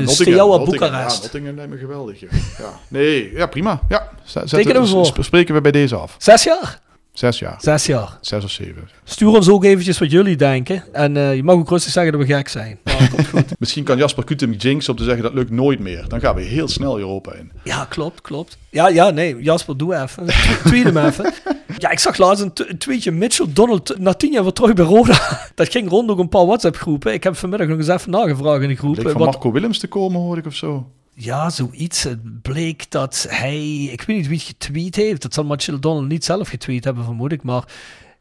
uh, 0.00 0.06
Steaua 0.06 0.58
Boekarest. 0.64 1.16
Ja, 1.16 1.22
Nottingham 1.22 1.56
lijkt 1.56 1.70
me 1.70 1.78
geweldig. 1.78 2.20
Ja. 2.20 2.28
ja. 2.58 2.72
Nee, 2.88 3.32
ja, 3.34 3.46
prima. 3.46 3.80
Ja. 3.88 4.08
Zet- 4.24 4.48
Tekenen 4.48 4.82
we 4.82 4.88
voor. 4.88 5.16
Spreken 5.20 5.54
we 5.54 5.60
bij 5.60 5.72
deze 5.72 5.96
af. 5.96 6.14
Zes 6.18 6.42
jaar? 6.42 6.80
Zes 7.20 7.38
jaar. 7.38 7.56
Zes 7.60 7.86
jaar. 7.86 8.18
Zes 8.20 8.44
of 8.44 8.50
zeven. 8.50 8.88
Stuur 9.04 9.28
ons 9.28 9.48
ook 9.48 9.64
eventjes 9.64 9.98
wat 9.98 10.10
jullie 10.10 10.36
denken. 10.36 10.84
En 10.92 11.16
eh, 11.16 11.34
je 11.34 11.42
mag 11.42 11.54
ook 11.54 11.68
rustig 11.68 11.92
zeggen 11.92 12.12
dat 12.12 12.20
we 12.20 12.34
gek 12.34 12.48
zijn. 12.48 12.78
Nou, 13.00 13.08
komt 13.08 13.28
goed. 13.28 13.58
Misschien 13.58 13.84
kan 13.84 13.96
Jasper 13.98 14.24
Kutem 14.24 14.52
jinx 14.52 14.88
om 14.88 14.96
te 14.96 15.04
zeggen 15.04 15.22
dat 15.22 15.34
lukt 15.34 15.50
nooit 15.50 15.78
meer. 15.78 16.04
Dan 16.08 16.20
gaan 16.20 16.34
we 16.34 16.40
heel 16.42 16.68
snel 16.68 16.98
Europa 16.98 17.32
in. 17.34 17.52
Ja, 17.64 17.84
klopt, 17.88 18.20
klopt. 18.20 18.58
Ja, 18.70 18.88
ja, 18.88 19.10
nee, 19.10 19.42
Jasper, 19.42 19.76
doe 19.76 19.94
even. 20.02 20.26
Tweet 20.64 20.84
hem 20.84 20.96
even. 20.96 21.32
Ja, 21.78 21.90
ik 21.90 21.98
zag 21.98 22.16
laatst 22.16 22.42
een, 22.42 22.78
tweetje 22.78 23.10
Mitchell 23.10 23.46
Donald 23.52 23.98
na 23.98 24.14
tien 24.14 24.32
jaar 24.32 24.42
weer 24.42 24.52
terug 24.52 24.72
bij 24.74 24.84
Roda. 24.84 25.40
Dat 25.54 25.68
ging 25.70 25.88
rond 25.88 26.10
ook 26.10 26.18
een 26.18 26.28
paar 26.28 26.46
WhatsApp-groepen. 26.46 27.12
Ik 27.12 27.24
heb 27.24 27.36
vanmiddag 27.36 27.68
nog 27.68 27.78
eens 27.78 27.88
even 27.88 28.10
nagevraagd 28.10 28.62
in 28.62 28.68
de 28.68 28.76
groep. 28.76 28.96
Leek 28.96 29.08
van 29.10 29.20
wat- 29.20 29.30
Marco 29.32 29.52
Willems 29.52 29.78
te 29.78 29.86
komen, 29.86 30.20
hoor 30.20 30.38
ik 30.38 30.46
of 30.46 30.54
zo. 30.54 30.86
Ja, 31.22 31.50
zoiets. 31.50 32.02
Het 32.02 32.42
bleek 32.42 32.90
dat 32.90 33.26
hij, 33.28 33.82
ik 33.84 34.02
weet 34.02 34.16
niet 34.16 34.28
wie 34.28 34.38
het 34.38 34.46
getweet 34.46 34.96
heeft. 34.96 35.22
Dat 35.22 35.34
zal 35.34 35.44
Mitchell 35.44 35.78
Donald 35.78 36.08
niet 36.08 36.24
zelf 36.24 36.48
getweet 36.48 36.84
hebben, 36.84 37.04
vermoed 37.04 37.32
ik. 37.32 37.42
Maar 37.42 37.64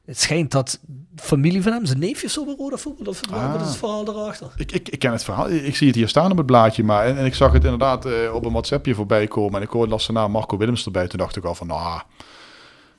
het 0.06 0.20
schijnt 0.20 0.52
dat 0.52 0.80
familie 1.16 1.62
van 1.62 1.72
hem, 1.72 1.86
zijn 1.86 2.00
neefje 2.00 2.26
of 2.26 2.32
zo 2.32 2.56
Roda 2.58 2.78
voetbal. 2.78 3.06
Of 3.08 3.22
Ah. 3.32 3.56
is 3.62 3.68
het 3.68 3.76
verhaal 3.78 4.04
daarachter? 4.06 4.52
Ik, 4.58 4.72
ik, 4.72 4.90
ik 4.90 5.00
ken 5.00 5.12
het 5.12 5.24
verhaal. 5.24 5.50
Ik 5.50 5.76
zie 5.76 5.88
het 5.88 5.96
hier 5.96 6.08
staan 6.08 6.32
op 6.32 6.38
het 6.38 6.46
blaadje. 6.46 6.84
Maar, 6.84 7.06
en, 7.06 7.18
en 7.18 7.26
ik 7.26 7.36
zag 7.36 7.52
het 7.54 7.64
inderdaad 7.64 8.06
eh, 8.06 8.34
op 8.34 8.46
een 8.46 8.52
WhatsAppje 8.52 8.96
voorbij 8.96 9.28
komen. 9.28 9.56
En 9.60 9.66
ik 9.66 9.70
hoorde 9.72 9.92
las 9.92 10.10
naam 10.10 10.32
Marco 10.32 10.58
Willems 10.58 10.86
erbij. 10.86 11.08
Toen 11.08 11.20
dacht 11.20 11.36
ik 11.36 11.44
al 11.44 11.56
van, 11.56 11.68
nou, 11.68 12.02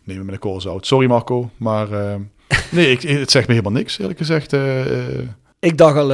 neem 0.05 0.16
hem 0.16 0.24
met 0.24 0.34
een 0.34 0.40
kool 0.40 0.61
zout. 0.61 0.86
Sorry 0.86 1.09
Marco, 1.09 1.51
maar 1.57 1.92
eh, 1.92 2.14
nee, 2.70 2.90
ik, 2.90 3.03
het 3.03 3.30
zegt 3.30 3.46
me 3.48 3.55
helemaal 3.55 3.78
niks 3.78 3.98
eerlijk 3.98 4.18
gezegd. 4.18 4.53
Eh, 4.53 5.18
Ik 5.59 5.78
dacht 5.78 5.96
al, 5.96 6.11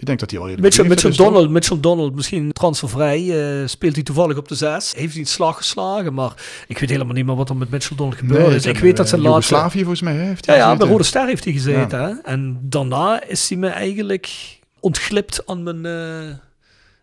ik 0.00 0.06
denk 0.06 0.18
dat 0.18 0.30
hij 0.30 0.38
al 0.40 0.46
redelijk 0.46 0.74
Mitchell, 0.74 0.88
Mitchell, 0.90 1.10
is, 1.10 1.16
toch? 1.16 1.26
Donald, 1.26 1.50
Mitchell 1.50 1.80
Donald, 1.80 2.14
misschien 2.14 2.52
transfervrij. 2.52 3.60
eh, 3.60 3.66
speelt 3.66 3.94
hij 3.94 4.02
toevallig 4.04 4.36
op 4.36 4.48
de 4.48 4.54
zes. 4.54 4.92
Heeft 4.96 5.12
hij 5.12 5.20
een 5.22 5.28
slag 5.28 5.56
geslagen, 5.56 6.14
maar 6.14 6.34
ik 6.66 6.78
weet 6.78 6.90
helemaal 6.90 7.14
niet 7.14 7.26
meer 7.26 7.36
wat 7.36 7.48
er 7.48 7.56
met 7.56 7.70
Mitchell 7.70 7.96
Donald 7.96 8.16
gebeurd 8.18 8.46
Nee, 8.46 8.54
is. 8.56 8.66
Ik 8.66 8.78
weet 8.78 8.96
dat 8.96 9.04
eh, 9.04 9.10
zijn 9.10 9.20
laatste... 9.22 9.54
Joegoslavië 9.54 9.78
volgens 9.78 10.02
mij 10.02 10.14
heeft 10.14 10.46
Ja, 10.46 10.52
hij 10.52 10.60
ja, 10.60 10.76
bij. 10.76 10.88
Rode 10.88 11.02
Ster 11.02 11.26
heeft 11.26 11.44
hij 11.44 11.52
gezeten. 11.52 12.00
Hè? 12.00 12.12
En 12.24 12.58
daarna 12.62 13.22
is 13.24 13.48
hij 13.48 13.58
me 13.58 13.68
eigenlijk 13.68 14.28
ontglipt 14.80 15.46
aan 15.46 15.62
mijn, 15.62 15.86
eh, 15.86 16.34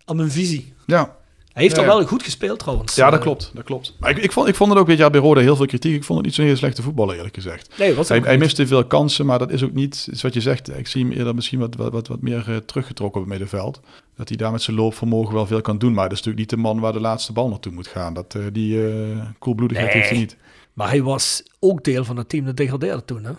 aan 0.05 0.15
mijn 0.15 0.31
visie. 0.31 0.73
Ja, 0.85 1.15
Hij 1.57 1.65
heeft 1.65 1.77
Ja, 1.77 1.87
al 1.87 1.97
wel 1.97 2.07
goed 2.07 2.23
gespeeld 2.23 2.59
trouwens. 2.59 2.95
ja, 2.95 3.09
dat 3.09 3.19
klopt. 3.19 3.51
Dat 3.53 3.63
klopt. 3.63 3.93
Maar 3.99 4.09
ik, 4.09 4.17
ik, 4.17 4.31
vond, 4.31 4.47
ik 4.47 4.55
vond 4.55 4.69
het 4.69 4.79
ook, 4.79 4.87
weet 4.87 4.97
je, 4.97 5.09
bij 5.09 5.19
Roda 5.19 5.41
heel 5.41 5.55
veel 5.55 5.65
kritiek. 5.65 5.95
Ik 5.95 6.03
vond 6.03 6.17
het 6.17 6.25
niet 6.27 6.35
zo'n 6.35 6.45
hele 6.45 6.57
slechte 6.57 6.81
voetballer 6.81 7.15
eerlijk 7.15 7.35
gezegd. 7.35 7.77
Nee, 7.77 7.93
wat 7.95 8.07
Hij, 8.07 8.19
hij 8.19 8.37
miste 8.37 8.67
veel 8.67 8.85
kansen, 8.85 9.25
maar 9.25 9.39
dat 9.39 9.51
is 9.51 9.63
ook 9.63 9.73
niet 9.73 10.07
is 10.11 10.21
wat 10.21 10.33
je 10.33 10.41
zegt. 10.41 10.77
Ik 10.77 10.87
zie 10.87 11.03
hem 11.03 11.11
eerder 11.11 11.35
misschien 11.35 11.59
wat, 11.59 11.75
wat, 11.75 11.91
wat, 11.91 12.07
wat 12.07 12.21
meer 12.21 12.43
eh, 12.47 12.55
teruggetrokken 12.57 13.21
op 13.21 13.27
het 13.29 13.39
middenveld. 13.39 13.79
Dat 14.15 14.27
hij 14.27 14.37
daar 14.37 14.51
met 14.51 14.61
zijn 14.61 14.75
loopvermogen 14.77 15.33
wel 15.33 15.45
veel 15.47 15.61
kan 15.61 15.77
doen. 15.77 15.93
Maar 15.93 16.09
dat 16.09 16.17
is 16.17 16.23
natuurlijk 16.23 16.39
niet 16.39 16.49
de 16.49 16.67
man 16.67 16.79
waar 16.79 16.93
de 16.93 16.99
laatste 16.99 17.33
bal 17.33 17.49
naartoe 17.49 17.71
moet 17.71 17.87
gaan. 17.87 18.13
Dat, 18.13 18.35
eh, 18.35 18.41
die 18.51 18.87
eh 18.87 19.25
koelbloedigheid 19.39 19.87
Nee. 19.93 19.97
heeft 19.97 20.09
hij 20.13 20.19
niet. 20.19 20.37
Maar 20.73 20.89
hij 20.89 21.01
was 21.03 21.43
ook 21.59 21.83
deel 21.83 22.03
van 22.05 22.17
het 22.17 22.29
team 22.29 22.45
dat 22.45 22.57
degradeerde 22.57 23.05
toen. 23.05 23.23
Hè? 23.23 23.31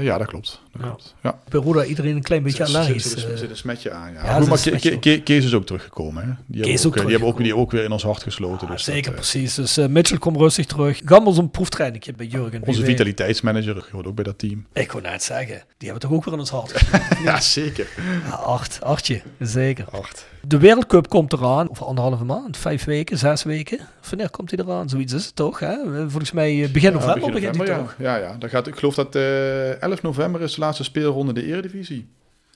Ja, 0.00 0.18
dat 0.18 0.26
klopt. 0.26 0.60
Dat 0.72 0.82
Ja. 0.82 0.86
klopt. 0.88 1.14
Ja. 1.22 1.38
Bij 1.48 1.60
Roda 1.60 1.84
iedereen 1.84 2.16
een 2.16 2.22
klein 2.22 2.42
beetje 2.42 2.64
allergisch. 2.64 3.10
zit- 3.10 3.24
eh. 3.30 3.36
zit 3.36 3.50
een 3.50 3.56
smetje 3.56 3.90
aan, 3.90 4.12
ja. 4.12 4.38
Maar 4.38 4.58
Ke- 4.80 4.98
Ke- 4.98 5.20
Kees 5.22 5.44
is 5.44 5.54
ook 5.54 5.66
teruggekomen. 5.66 6.22
Hè? 6.22 6.28
Die, 6.46 6.56
hebben 6.56 6.72
is 6.72 6.86
ook, 6.86 6.92
ook 6.92 6.96
eh, 6.98 7.02
die 7.02 7.10
hebben 7.10 7.28
ook, 7.28 7.38
die 7.42 7.56
ook 7.56 7.70
weer 7.70 7.84
in 7.84 7.92
ons 7.92 8.02
hart 8.02 8.22
gesloten. 8.22 8.66
Ja, 8.66 8.72
dus 8.72 8.84
zeker, 8.84 9.02
dat, 9.02 9.10
eh, 9.12 9.16
precies. 9.18 9.54
Dus 9.54 9.76
eh, 9.76 9.86
Mitchell 9.86 10.18
komt 10.18 10.36
rustig 10.36 10.66
terug. 10.66 11.00
Gammels 11.04 11.36
een 11.38 11.50
proeftrainingje 11.50 12.12
bij 12.12 12.26
Jurgen. 12.26 12.62
onze 12.66 12.84
vitaliteitsmanager 12.84 13.88
hoort 13.92 14.06
ook 14.06 14.14
bij 14.14 14.24
dat 14.24 14.38
team. 14.38 14.66
Ik 14.72 14.92
wou 14.92 15.04
net 15.04 15.22
zeggen, 15.22 15.62
die 15.78 15.88
hebben 15.90 16.00
toch 16.08 16.12
ook 16.18 16.24
weer 16.24 16.34
in 16.34 16.40
ons 16.40 16.50
hart 16.50 16.72
gesloten? 16.76 17.22
Ja, 17.24 17.40
zeker. 17.40 17.86
ja, 18.24 18.30
acht, 18.34 18.78
achtje, 18.82 19.22
zeker. 19.38 19.84
Acht. 19.90 20.28
De 20.46 20.58
Wereldcup 20.58 21.08
komt 21.08 21.32
eraan, 21.32 21.70
over 21.70 21.86
anderhalve 21.86 22.24
maand, 22.24 22.56
vijf 22.56 22.84
weken, 22.84 23.18
zes 23.18 23.42
weken. 23.42 23.78
Wanneer 24.08 24.30
komt 24.30 24.50
hij 24.50 24.64
eraan? 24.64 24.88
Zoiets 24.88 25.12
is 25.12 25.24
het 25.26 25.36
toch? 25.36 25.58
Hè? 25.58 25.76
Volgens 26.08 26.32
mij 26.32 26.68
begin 26.72 26.92
november 26.92 27.14
begin 27.14 27.32
begint 27.32 27.56
hij 27.68 27.76
toch? 27.78 27.94
ja. 27.98 28.16
Ja. 28.16 28.36
Dan 28.38 28.48
gaat, 28.48 28.66
ik 28.66 28.76
geloof 28.76 28.94
dat 28.94 29.14
eh 29.14 29.82
11 29.82 30.02
november 30.02 30.40
is 30.40 30.56
laatste 30.60 30.84
speelronde 30.84 31.32
de 31.32 31.44
Eredivisie. 31.46 32.08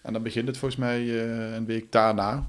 En 0.03 0.13
dan 0.13 0.23
begint 0.23 0.47
het 0.47 0.57
volgens 0.59 0.81
mij 0.81 1.01
eh, 1.01 1.55
een 1.55 1.67
week 1.67 1.93
daarna. 1.93 2.47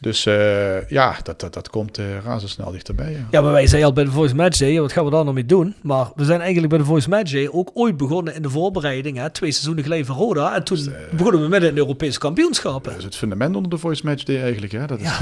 Dus 0.00 0.26
eh, 0.26 0.88
ja, 0.88 1.16
dat, 1.22 1.40
dat, 1.40 1.54
dat 1.54 1.70
komt 1.70 1.98
eh 1.98 2.04
razendsnel 2.24 2.70
dichterbij. 2.70 3.12
Ja. 3.12 3.26
Ja, 3.30 3.40
maar 3.40 3.52
wij 3.52 3.66
zeiden 3.66 3.88
al 3.88 3.94
bij 3.94 4.04
de 4.04 4.10
Voice 4.10 4.34
Match 4.34 4.58
Day, 4.58 4.80
wat 4.80 4.92
gaan 4.92 5.04
we 5.04 5.10
daar 5.10 5.24
nog 5.24 5.34
mee 5.34 5.46
doen? 5.46 5.74
Maar 5.82 6.10
we 6.14 6.24
zijn 6.24 6.38
eigenlijk 6.40 6.68
bij 6.68 6.78
de 6.78 6.84
Voice 6.84 7.08
Match 7.08 7.32
Day 7.32 7.48
ook 7.52 7.70
ooit 7.74 7.96
begonnen 7.96 8.34
in 8.34 8.42
de 8.42 8.50
voorbereiding, 8.50 9.16
hè? 9.16 9.30
twee 9.30 9.50
seizoenen 9.50 9.82
geleden 9.84 10.06
van 10.06 10.16
Roda. 10.16 10.54
En 10.54 10.64
toen 10.64 10.78
eh, 10.78 11.14
begonnen 11.16 11.42
we 11.42 11.48
met 11.48 11.62
een 11.62 11.76
Europese 11.76 12.18
kampioenschappen. 12.18 12.90
Dat 12.90 12.98
is 12.98 13.04
het 13.04 13.16
fundament 13.16 13.56
onder 13.56 13.70
de 13.70 13.78
Voice 13.78 14.04
Match 14.06 14.22
Day 14.22 14.42
eigenlijk. 14.42 14.72
Hè? 14.72 14.86
Dat 14.86 15.00
Ja. 15.00 15.12
is 15.12 15.18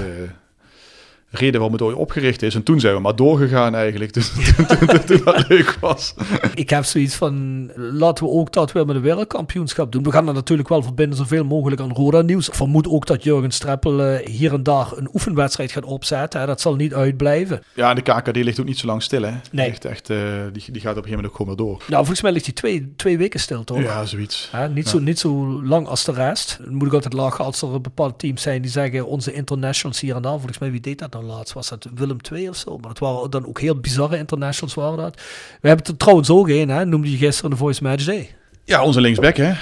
reden 1.30 1.60
waarom 1.60 1.72
het 1.72 1.82
ooit 1.82 1.96
opgericht 1.96 2.42
is. 2.42 2.54
En 2.54 2.62
toen 2.62 2.80
zijn 2.80 2.94
we 2.94 3.00
maar 3.00 3.16
doorgegaan 3.16 3.74
eigenlijk. 3.74 4.12
Dus 4.12 4.32
toen, 4.56 4.66
toen, 4.66 4.86
toen, 4.86 5.04
toen 5.04 5.20
dat 5.24 5.48
leuk 5.48 5.76
was. 5.80 6.14
Ik 6.54 6.70
heb 6.70 6.84
zoiets 6.84 7.14
van, 7.14 7.66
laten 7.76 8.24
we 8.24 8.30
ook 8.30 8.52
dat 8.52 8.72
weer 8.72 8.86
met 8.86 8.96
een 8.96 9.02
wereldkampioenschap 9.02 9.92
doen. 9.92 10.02
We 10.02 10.12
gaan 10.12 10.26
dat 10.26 10.34
natuurlijk 10.34 10.68
wel 10.68 10.82
verbinden 10.82 11.18
zoveel 11.18 11.44
mogelijk 11.44 11.80
aan 11.80 11.92
Roda 11.92 12.20
nieuws. 12.20 12.48
Ik 12.48 12.54
vermoed 12.54 12.88
ook 12.88 13.06
dat 13.06 13.22
Jurgen 13.22 13.50
Streppel 13.50 14.02
eh, 14.02 14.26
hier 14.26 14.52
en 14.52 14.62
daar 14.62 14.92
een 14.96 15.08
oefenwedstrijd 15.12 15.72
gaat 15.72 15.84
opzetten. 15.84 16.40
Hè. 16.40 16.46
Dat 16.46 16.60
zal 16.60 16.74
niet 16.74 16.94
uitblijven. 16.94 17.62
Ja, 17.74 17.90
en 17.90 17.96
de 17.96 18.02
KKD 18.02 18.36
ligt 18.36 18.60
ook 18.60 18.66
niet 18.66 18.78
zo 18.78 18.86
lang 18.86 19.02
stil. 19.02 19.22
Hè? 19.22 19.32
Nee. 19.50 19.68
Echt, 19.68 19.84
echt, 19.84 20.06
die, 20.06 20.16
die 20.52 20.62
gaat 20.62 20.72
op 20.74 20.74
een 20.74 20.80
gegeven 20.84 21.10
moment 21.10 21.26
ook 21.26 21.36
gewoon 21.36 21.56
weer 21.56 21.66
door. 21.66 21.76
Nou, 21.78 21.96
volgens 21.96 22.22
mij 22.22 22.32
ligt 22.32 22.44
hij 22.44 22.54
twee, 22.54 22.92
twee 22.96 23.18
weken 23.18 23.40
stil, 23.40 23.64
toch? 23.64 23.82
Ja, 23.82 24.04
zoiets. 24.04 24.48
Hè, 24.52 24.68
niet, 24.68 24.88
zo, 24.88 24.98
niet 24.98 25.18
zo 25.18 25.62
lang 25.62 25.86
als 25.86 26.04
de 26.04 26.12
rest. 26.12 26.58
Dan 26.64 26.74
moet 26.74 26.86
ik 26.86 26.92
altijd 26.92 27.12
lachen 27.12 27.44
als 27.44 27.62
er 27.62 27.80
bepaalde 27.80 28.16
teams 28.16 28.42
zijn 28.42 28.62
die 28.62 28.70
zeggen 28.70 29.06
onze 29.06 29.32
internationals 29.32 30.00
hier 30.00 30.16
en 30.16 30.22
daar. 30.22 30.36
Volgens 30.36 30.58
mij, 30.58 30.70
wie 30.70 30.80
deed 30.80 30.98
dat 30.98 31.12
nou 31.12 31.17
laatst? 31.24 31.52
Was 31.54 31.68
dat 31.68 31.86
Willem 31.94 32.16
II 32.32 32.48
of 32.48 32.56
zo? 32.56 32.78
Maar 32.78 32.90
het 32.90 32.98
waren 32.98 33.30
dan 33.30 33.46
ook 33.46 33.60
heel 33.60 33.76
bizarre 33.80 34.16
internationals 34.18 34.74
waren 34.74 34.96
dat. 34.98 35.14
We 35.60 35.68
hebben 35.68 35.78
het 35.78 35.88
er 35.88 35.96
trouwens 35.96 36.30
ook 36.30 36.48
een, 36.48 36.68
hè? 36.68 36.84
noemde 36.86 37.10
je 37.10 37.16
gisteren 37.16 37.50
de 37.50 37.56
Voice 37.56 37.82
Match 37.82 38.04
Day. 38.04 38.30
Ja, 38.64 38.82
onze 38.84 39.00
linksback, 39.00 39.36
hè? 39.36 39.52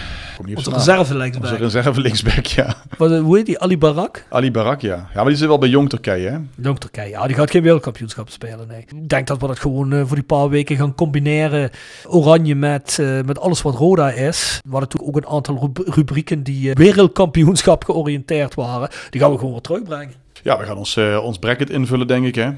Onze 0.54 0.70
reserve 0.70 0.98
Onze 1.00 1.16
linksback. 1.16 1.58
reserve 1.58 2.00
linksback, 2.00 2.46
ja. 2.46 2.74
Wat, 2.98 3.10
hoe 3.18 3.36
heet 3.36 3.46
die? 3.46 3.58
Ali 3.60 3.78
Barak? 3.78 4.24
Ali 4.28 4.50
Barak, 4.50 4.80
ja. 4.80 4.94
Ja, 4.96 5.08
maar 5.14 5.24
die 5.24 5.36
zit 5.36 5.48
wel 5.48 5.58
bij 5.58 5.68
Jong 5.68 5.88
Turkije, 5.88 6.28
hè? 6.30 6.38
Jong 6.62 6.78
Turkije. 6.78 7.08
Ja, 7.08 7.26
die 7.26 7.36
gaat 7.36 7.50
geen 7.50 7.62
wereldkampioenschap 7.62 8.30
spelen, 8.30 8.68
nee. 8.68 8.84
Ik 8.88 9.08
denk 9.08 9.26
dat 9.26 9.40
we 9.40 9.46
dat 9.46 9.58
gewoon 9.58 9.92
eh, 9.92 10.02
voor 10.06 10.16
die 10.16 10.24
paar 10.24 10.48
weken 10.48 10.76
gaan 10.76 10.94
combineren. 10.94 11.70
Oranje 12.06 12.54
met, 12.54 12.98
eh, 13.00 13.20
met 13.22 13.38
alles 13.38 13.62
wat 13.62 13.74
Roda 13.74 14.10
is. 14.10 14.60
We 14.64 14.70
hadden 14.70 14.88
natuurlijk 14.90 15.16
ook 15.16 15.22
een 15.24 15.36
aantal 15.36 15.58
rub- 15.60 15.94
rubrieken 15.94 16.42
die 16.42 16.70
eh, 16.70 16.76
wereldkampioenschap 16.76 17.84
georiënteerd 17.84 18.54
waren. 18.54 18.88
Die 19.10 19.20
gaan 19.20 19.30
we 19.30 19.36
gewoon 19.36 19.52
weer 19.52 19.60
terugbrengen. 19.60 20.14
Ja, 20.46 20.58
we 20.58 20.64
gaan 20.64 20.76
ons, 20.76 20.96
eh, 20.96 21.18
ons 21.22 21.38
bracket 21.38 21.70
invullen, 21.70 22.06
denk 22.06 22.26
ik, 22.26 22.34
hè? 22.34 22.50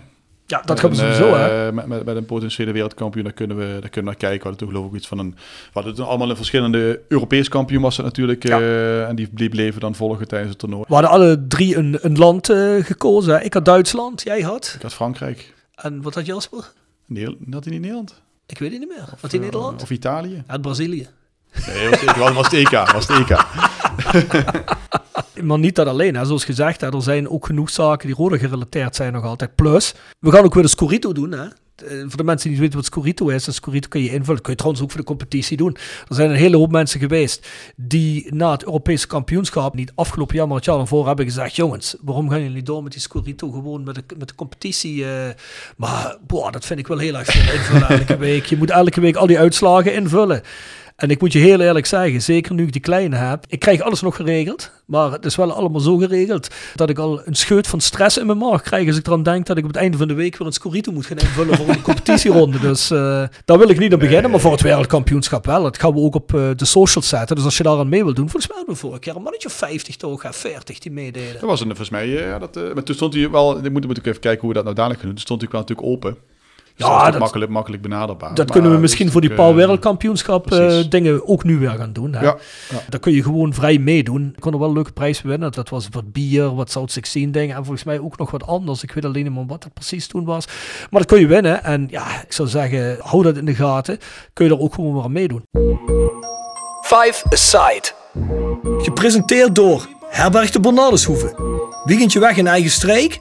Ja, 0.47 0.63
dat 0.65 0.81
gaan 0.81 0.91
we 0.91 0.97
sowieso, 0.97 1.35
eh, 1.35 1.47
hè. 1.47 1.73
Met, 1.73 1.87
met, 1.87 2.05
met 2.05 2.17
een 2.17 2.27
potentiële 2.27 2.73
wereldkampioen, 2.73 3.25
daar 3.25 3.33
kunnen 3.33 3.57
we, 3.57 3.65
daar 3.65 3.91
kunnen 3.91 3.93
we 3.93 4.03
naar 4.03 4.15
kijken. 4.31 4.39
We 4.39 4.49
hadden 4.49 4.59
toen 4.59 4.69
geloof 4.69 4.91
ik 4.91 4.97
iets 4.97 5.07
van 5.09 5.19
een... 5.19 5.31
We 5.73 5.81
hadden 5.81 6.07
allemaal 6.07 6.31
een 6.31 6.37
verschillende 6.37 7.01
Europees 7.09 7.49
kampioen 7.49 7.83
was 7.83 7.97
het 7.97 8.07
natuurlijk. 8.07 8.43
Ja. 8.49 8.59
eh, 8.61 9.09
en 9.09 9.17
die 9.17 9.29
bleef 9.29 9.53
leven 9.53 9.81
dan 9.81 9.95
volgen 9.95 10.29
tijdens 10.29 10.51
het 10.51 10.59
toernooi. 10.59 10.85
We 10.89 10.95
hadden 10.95 11.11
alle 11.11 11.47
drie 11.49 11.77
een, 11.77 11.99
een 12.01 12.19
land 12.19 12.47
gekozen. 12.81 13.45
Ik 13.45 13.55
had 13.55 13.65
Duitsland, 13.65 14.23
jij 14.23 14.41
had. 14.41 14.73
Ik 14.77 14.83
had 14.83 14.95
Frankrijk. 14.95 15.55
En 15.75 16.03
wat 16.03 16.15
had 16.15 16.27
Jasper? 16.27 16.73
Nederland, 17.07 17.39
had 17.51 17.63
hij 17.65 17.73
niet 17.73 17.81
Nederland? 17.83 18.23
Ik 18.47 18.59
weet 18.59 18.71
het 18.71 18.79
niet 18.81 18.89
meer. 18.89 19.05
Had 19.21 19.31
hij 19.31 19.41
Eh, 19.41 19.41
Nederland? 19.41 19.83
Of 19.83 19.91
Italië? 19.91 20.43
Had 20.47 20.61
Brazilië. 20.63 21.07
Nee, 21.67 21.89
was, 21.89 22.03
was, 22.05 22.33
was 22.33 22.51
het 22.51 22.55
EK. 22.55 22.71
Was 22.93 23.07
het 23.09 23.19
EK. 23.31 23.37
Maar 25.43 25.59
niet 25.59 25.75
dat 25.75 25.87
alleen, 25.87 26.15
hè. 26.17 26.25
zoals 26.25 26.45
gezegd, 26.45 26.81
hè, 26.81 26.93
er 26.95 27.03
zijn 27.03 27.29
ook 27.29 27.47
genoeg 27.47 27.71
zaken 27.71 28.07
die 28.07 28.17
rode 28.17 28.39
gerelateerd 28.39 28.97
zijn 28.97 29.13
nog 29.13 29.25
altijd. 29.25 29.55
Plus, 29.55 29.95
we 30.19 30.31
gaan 30.31 30.45
ook 30.45 30.55
weer 30.55 30.63
de 30.63 30.69
Scorito 30.69 31.13
doen. 31.13 31.33
Hè. 31.33 31.45
Eh, 31.45 31.99
Voor 32.07 32.17
de 32.17 32.25
mensen 32.25 32.43
die 32.43 32.51
niet 32.51 32.61
weten 32.61 32.77
wat 32.77 32.85
Scorito 32.85 33.29
is, 33.29 33.47
een 33.47 33.53
Scorito 33.53 33.89
kun 33.89 34.01
je 34.03 34.07
invullen. 34.11 34.27
Dat 34.27 34.41
kun 34.41 34.51
je 34.51 34.57
trouwens 34.59 34.83
ook 34.85 34.91
voor 34.91 35.01
de 35.01 35.07
competitie 35.07 35.57
doen. 35.57 35.77
Er 36.09 36.15
zijn 36.15 36.31
een 36.31 36.37
hele 36.37 36.57
hoop 36.57 36.71
mensen 36.71 37.01
geweest 37.01 37.49
die 37.77 38.35
na 38.35 38.51
het 38.51 38.65
Europese 38.65 39.07
kampioenschap, 39.07 39.75
niet 39.75 39.93
afgelopen 39.95 40.37
jaar, 40.37 40.47
maar 40.47 40.57
het 40.57 40.65
jaar 40.65 40.77
daarvoor, 40.77 41.07
hebben 41.07 41.25
gezegd: 41.25 41.57
jongens, 41.57 41.97
waarom 42.01 42.31
gaan 42.31 42.43
jullie 42.43 42.63
door 42.63 42.83
met 42.83 42.93
die 42.93 43.01
Scorito 43.01 43.51
gewoon 43.51 43.83
met 43.85 43.95
de, 43.95 44.03
met 44.19 44.29
de 44.29 44.35
competitie? 44.35 45.05
eh?" 45.05 45.35
maar 45.77 46.17
boah, 46.27 46.53
dat 46.53 46.65
vind 46.65 46.79
ik 46.79 46.87
wel 46.87 46.99
heel 46.99 47.15
erg 47.19 47.27
veel 47.27 47.55
invullen 47.55 47.89
elke 47.89 48.17
week. 48.29 48.45
Je 48.45 48.57
moet 48.57 48.71
elke 48.71 49.01
week 49.01 49.17
al 49.17 49.27
die 49.27 49.39
uitslagen 49.39 49.95
invullen. 49.95 50.43
En 50.99 51.11
ik 51.11 51.21
moet 51.21 51.33
je 51.33 51.39
heel 51.39 51.61
eerlijk 51.61 51.87
zeggen, 51.87 52.23
zeker 52.23 52.55
nu 52.55 52.63
ik 52.63 52.73
die 52.73 52.81
kleine 52.81 53.17
heb, 53.17 53.45
ik 53.49 53.59
krijg 53.59 53.81
alles 53.81 54.01
nog 54.01 54.17
geregeld. 54.17 54.71
Maar 54.87 55.13
het 55.13 55.25
is 55.25 55.37
wel 55.37 55.53
allemaal 55.53 55.81
zo 55.81 55.97
geregeld 55.97 56.49
dat 56.75 56.91
ik 56.91 56.99
al 56.99 57.21
een 57.25 57.35
scheut 57.35 57.67
van 57.67 57.81
stress 57.81 58.19
in 58.19 58.27
mijn 58.27 58.39
maag 58.39 58.63
krijg 58.63 58.87
als 58.87 58.97
ik 58.97 59.07
eraan 59.07 59.23
denk 59.23 59.47
dat 59.47 59.57
ik 59.57 59.65
op 59.65 59.69
het 59.69 59.79
einde 59.79 59.97
van 59.97 60.09
de 60.09 60.15
week 60.15 60.37
weer 60.37 60.47
een 60.47 60.53
scorito 60.53 60.93
moet 60.93 61.07
gaan 61.07 61.17
invullen 61.17 61.57
voor 61.57 61.69
een 61.69 61.83
competitieronde. 61.91 62.59
Dus 62.59 62.91
eh, 62.91 63.25
daar 63.45 63.59
wil 63.59 63.69
ik 63.69 63.79
niet 63.79 63.93
aan 63.93 63.99
beginnen, 63.99 64.31
maar 64.31 64.41
voor 64.41 64.53
het 64.53 64.61
wereldkampioenschap 64.61 65.47
wel. 65.47 65.63
Dat 65.63 65.79
gaan 65.79 65.93
we 65.93 66.01
ook 66.01 66.15
op 66.15 66.35
eh, 66.35 66.51
de 66.57 66.65
social 66.65 67.05
zetten. 67.05 67.37
Dus 67.37 67.45
als 67.45 67.57
je 67.57 67.63
daar 67.63 67.79
aan 67.79 67.89
mee 67.89 68.05
wil 68.05 68.15
doen, 68.15 68.31
volgens 68.31 68.49
mij 68.49 68.57
hadden 68.57 68.75
we 68.75 68.81
vorig 68.81 69.05
jaar 69.05 69.17
een 69.17 69.23
mannetje 69.23 69.49
of 69.49 69.55
50 69.55 69.97
toch, 69.97 70.23
hè, 70.23 70.33
40 70.33 70.79
die 70.79 70.93
meededen. 70.93 71.33
Dat 71.33 71.43
was 71.43 71.61
een, 71.61 71.67
volgens 71.67 71.91
mij, 71.91 72.17
eh, 72.17 72.27
ja, 72.27 72.39
dat, 72.39 72.55
maar 72.75 72.83
toen 72.83 72.95
stond 72.95 73.15
hij 73.15 73.31
wel, 73.31 73.65
ik 73.65 73.73
moet, 73.73 73.87
moet 73.87 73.99
ik 73.99 74.07
even 74.07 74.21
kijken 74.21 74.41
hoe 74.41 74.49
we 74.49 74.55
dat 74.55 74.65
nou 74.65 74.77
dadelijk 74.77 75.01
gaan 75.01 75.09
doen. 75.09 75.19
Toen 75.19 75.27
stond 75.27 75.41
hij 75.41 75.51
wel 75.51 75.61
natuurlijk 75.61 75.89
open. 75.89 76.17
Ja, 76.87 77.03
dat 77.03 77.13
dat- 77.13 77.21
makkelijk, 77.21 77.51
makkelijk 77.51 77.83
benaderbaar. 77.83 78.29
Dat 78.29 78.37
Maar 78.37 78.47
kunnen 78.47 78.71
we 78.71 78.77
is 78.77 78.83
misschien 78.83 79.11
voor 79.11 79.21
die 79.21 79.31
natuurlijk, 79.31 79.57
paar 79.57 79.61
eh, 79.63 79.67
wereldkampioenschap 79.67 80.53
eh, 80.53 80.79
dingen 80.89 81.29
ook 81.29 81.45
nu 81.45 81.59
weer 81.59 81.71
gaan 81.71 81.93
doen. 81.93 82.13
Hè? 82.13 82.21
Ja, 82.25 82.37
ja. 82.71 82.77
Daar 82.89 83.01
kun 83.01 83.13
je 83.13 83.23
gewoon 83.23 83.55
vrij 83.55 83.79
meedoen. 83.79 84.33
Ik 84.35 84.41
kon 84.41 84.53
er 84.53 84.59
wel 84.59 84.69
een 84.69 84.75
leuke 84.75 84.93
prijs 84.93 85.23
winnen. 85.23 85.53
Dat 85.53 85.69
was 85.69 85.89
wat 85.91 86.13
bier, 86.13 86.55
wat 86.55 86.71
South 86.71 86.93
16 86.93 87.33
dingen. 87.33 87.57
En 87.57 87.63
volgens 87.65 87.85
mij 87.85 88.01
ook 88.01 88.19
nog 88.19 88.31
wat 88.31 88.47
anders. 88.47 88.83
Ik 88.83 88.93
weet 88.93 89.05
alleen 89.05 89.25
niet 89.25 89.33
meer 89.35 89.47
wat 89.47 89.65
het 89.65 89.75
precies 89.75 90.07
toen 90.07 90.25
was. 90.25 90.47
Maar 90.91 91.01
dat 91.01 91.11
kun 91.11 91.21
je 91.21 91.27
winnen. 91.27 91.65
En 91.65 91.87
ja, 91.91 92.23
ik 92.23 92.33
zou 92.33 92.49
zeggen, 92.49 92.97
hou 93.01 93.23
dat 93.23 93.37
in 93.37 93.45
de 93.45 93.55
gaten. 93.55 93.99
Kun 94.33 94.45
je 94.47 94.51
er 94.53 94.61
ook 94.61 94.75
gewoon 94.75 94.95
weer 94.95 95.03
aan 95.03 95.13
meedoen. 95.13 95.43
Five 96.83 97.25
Aside. 97.31 97.89
Gepresenteerd 98.79 99.55
door 99.55 99.87
Herberg 100.09 100.51
de 100.51 100.61
Bernardeshoeve. 100.61 101.35
Weekendje 101.85 102.21
weg 102.21 102.37
in 102.37 102.47
eigen 102.47 102.71
streek? 102.71 103.21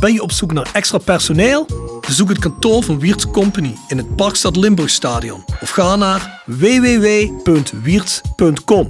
Ben 0.00 0.12
je 0.12 0.22
op 0.22 0.32
zoek 0.32 0.52
naar 0.52 0.70
extra 0.72 0.98
personeel? 0.98 1.66
Bezoek 2.06 2.28
het 2.28 2.38
kantoor 2.38 2.82
van 2.82 2.98
Wiert's 2.98 3.30
Company 3.30 3.74
in 3.88 3.96
het 3.98 4.16
Parkstad 4.16 4.56
Limburgstadion 4.56 5.44
of 5.60 5.70
ga 5.70 5.96
naar 5.96 6.42
www.wierts.com. 6.46 8.88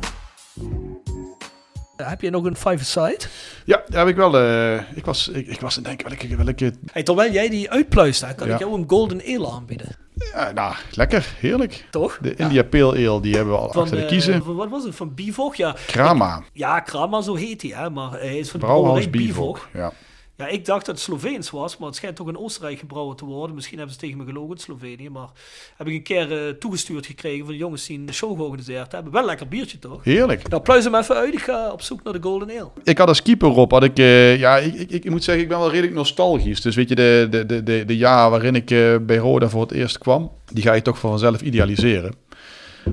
Heb 1.97 2.21
je 2.21 2.31
nog 2.31 2.45
een 2.45 2.57
five-a-side? 2.57 3.19
Ja, 3.65 3.83
daar 3.89 3.99
heb 4.01 4.09
ik 4.09 4.17
wel. 4.17 4.39
eh, 4.39 4.97
ik, 4.97 5.05
was, 5.05 5.29
ik, 5.29 5.47
ik 5.47 5.61
was 5.61 5.77
aan 5.79 5.85
het 5.85 5.99
denken 5.99 6.09
welke, 6.19 6.37
welke 6.45 6.73
Hey, 6.93 7.03
terwijl 7.03 7.33
jij 7.33 7.49
die 7.49 7.71
uitpluist, 7.71 8.21
hè, 8.21 8.35
kan 8.35 8.47
Ja. 8.49 8.55
ik 8.55 8.61
jou 8.61 8.75
een 8.79 8.85
Golden 8.89 9.21
Ale 9.27 9.51
aanbieden. 9.51 9.97
ja, 10.33 10.51
nou, 10.53 10.75
lekker, 10.91 11.27
heerlijk. 11.39 11.87
Toch? 11.91 12.19
De 12.23 12.35
India 12.35 12.63
Pale 12.63 13.09
Ale, 13.09 13.21
die 13.21 13.35
hebben 13.35 13.55
we 13.55 13.61
al 13.61 13.73
Van, 13.73 13.83
achter 13.83 13.97
de 13.97 14.03
eh, 14.03 14.09
kiezen. 14.09 14.43
van- 14.45 14.55
wat 14.57 14.69
was 14.69 14.85
het? 14.85 14.95
Van 14.95 15.15
Bivog? 15.15 15.55
Ja, 15.57 15.77
Krama, 15.87 16.43
ja 16.53 16.81
Krama, 16.81 17.21
zo 17.21 17.35
heet 17.35 17.63
hij. 17.63 17.71
Hè? 17.75 17.91
Maar 17.91 18.11
hij 18.11 18.39
is 18.39 18.51
van 18.51 18.61
de 18.61 18.67
Brouwhaus 18.67 19.11
Bivog. 19.11 19.69
Ja. 19.73 19.93
Ja, 20.37 20.49
ik 20.49 20.64
dacht 20.64 20.87
dat 20.87 20.95
het 20.95 21.05
Sloveens 21.05 21.51
was, 21.51 21.76
maar 21.76 21.89
het 21.89 21.97
schijnt 21.97 22.16
toch 22.16 22.28
in 22.28 22.39
Oostenrijk 22.39 22.78
gebrouwen 22.78 23.16
te 23.16 23.24
worden. 23.24 23.55
Misschien 23.55 23.76
hebben 23.76 23.95
ze 23.95 24.01
tegen 24.01 24.18
me 24.18 24.24
gelogen 24.24 24.55
in 24.55 24.61
Slovenië, 24.61 25.09
maar 25.09 25.28
heb 25.76 25.87
ik 25.87 25.95
een 25.95 26.03
keer 26.03 26.47
eh, 26.47 26.53
toegestuurd 26.53 27.07
gekregen 27.07 27.45
van 27.45 27.53
de 27.53 27.59
jongens 27.59 27.87
die 27.87 27.99
een 27.99 28.14
show 28.14 28.37
georganiseerd 28.37 28.93
hebben. 28.93 29.12
Wel 29.12 29.20
een 29.20 29.26
lekker 29.26 29.49
biertje 29.49 29.78
toch? 29.78 30.05
Heerlijk. 30.05 30.49
Nou, 30.49 30.62
pluis 30.62 30.85
hem 30.85 30.95
even 30.95 31.16
uit. 31.16 31.35
Ik 31.35 31.41
ga 31.41 31.72
op 31.72 31.82
zoek 31.82 32.03
naar 32.03 32.12
de 32.12 32.22
Golden 32.22 32.51
Ale. 32.51 32.70
Ik 32.85 32.99
had 32.99 33.09
als 33.09 33.22
keeper 33.22 33.49
op, 33.49 33.70
had 33.70 33.85
ik, 33.85 33.99
eh, 33.99 34.39
ja, 34.39 34.57
ik, 34.57 34.74
ik, 34.74 35.05
ik 35.05 35.11
moet 35.11 35.24
zeggen, 35.24 35.43
ik 35.43 35.49
ben 35.49 35.59
wel 35.59 35.70
redelijk 35.70 35.95
nostalgisch. 35.95 36.61
Dus 36.61 36.74
weet 36.74 36.89
je, 36.89 36.95
de, 36.95 37.26
de, 37.30 37.47
de, 37.47 37.62
de, 37.62 37.85
de 37.85 37.97
jaar 37.97 38.30
waarin 38.30 38.55
ik 38.55 38.70
eh, 38.70 38.97
bij 39.01 39.16
Roda 39.16 39.49
voor 39.49 39.62
het 39.62 39.72
eerst 39.72 39.99
kwam, 39.99 40.30
die 40.53 40.62
ga 40.62 40.72
je 40.72 40.82
toch 40.82 40.99
vanzelf 40.99 41.41
idealiseren. 41.41 42.14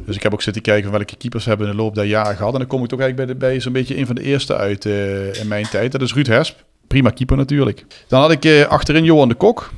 Dus 0.05 0.15
ik 0.15 0.23
heb 0.23 0.33
ook 0.33 0.41
zitten 0.41 0.61
kijken 0.61 0.83
van 0.83 0.97
welke 0.97 1.17
keepers 1.17 1.45
hebben 1.45 1.67
in 1.67 1.75
de 1.75 1.81
loop 1.81 1.95
der 1.95 2.05
jaren 2.05 2.35
gehad. 2.35 2.53
En 2.53 2.59
dan 2.59 2.67
kom 2.67 2.83
ik 2.83 2.89
toch 2.89 2.99
eigenlijk 2.99 3.29
bij, 3.29 3.37
de, 3.37 3.45
bij 3.45 3.59
zo'n 3.59 3.73
beetje 3.73 3.97
een 3.97 4.05
van 4.05 4.15
de 4.15 4.21
eerste 4.21 4.55
uit 4.55 4.85
in 4.85 5.47
mijn 5.47 5.65
tijd. 5.69 5.91
Dat 5.91 6.01
is 6.01 6.13
Ruud 6.13 6.27
Hesp. 6.27 6.69
Prima 6.91 7.09
keeper 7.09 7.37
natuurlijk. 7.37 7.85
Dan 8.07 8.21
had 8.21 8.31
ik 8.31 8.45
eh, 8.45 8.65
achterin 8.67 9.03
Johan 9.03 9.27
de 9.27 9.33
Kok. 9.35 9.71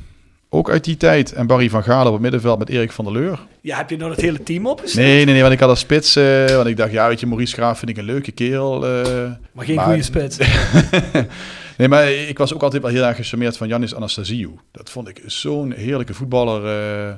Ook 0.49 0.69
uit 0.69 0.83
die 0.83 0.97
tijd. 0.97 1.33
En 1.33 1.47
Barry 1.47 1.69
van 1.69 1.83
Galen 1.83 2.07
op 2.07 2.13
het 2.13 2.21
middenveld 2.21 2.59
met 2.59 2.69
Erik 2.69 2.91
van 2.91 3.05
der 3.05 3.13
Leur. 3.13 3.39
Ja, 3.61 3.77
heb 3.77 3.89
je 3.89 3.97
nou 3.97 4.11
het 4.11 4.21
hele 4.21 4.43
team 4.43 4.67
opgesteld? 4.67 5.05
Nee, 5.05 5.15
nee, 5.25 5.33
nee, 5.33 5.41
want 5.41 5.53
ik 5.53 5.59
had 5.59 5.69
als 5.69 5.79
spits. 5.79 6.15
eh, 6.15 6.45
want 6.55 6.67
ik 6.67 6.77
dacht, 6.77 6.91
ja, 6.91 7.07
weet 7.07 7.19
je, 7.19 7.27
Maurice 7.27 7.53
Graaf 7.53 7.77
vind 7.79 7.91
ik 7.91 7.97
een 7.97 8.03
leuke 8.03 8.31
kerel. 8.31 8.85
eh, 8.87 9.31
Maar 9.51 9.65
geen 9.65 9.75
maar- 9.75 9.85
goede 9.85 10.01
spits. 10.03 10.37
nee, 11.77 11.87
maar 11.87 12.11
ik 12.11 12.37
was 12.37 12.53
ook 12.53 12.63
altijd 12.63 12.81
wel 12.81 12.91
heel 12.91 13.03
erg 13.03 13.15
gecharmeerd 13.15 13.57
van 13.57 13.67
Janis 13.67 13.95
Anastasiou. 13.95 14.51
Dat 14.71 14.89
vond 14.89 15.07
ik 15.07 15.21
zo'n 15.25 15.71
heerlijke 15.71 16.13
voetballer. 16.13 16.65
eh, 16.65 17.13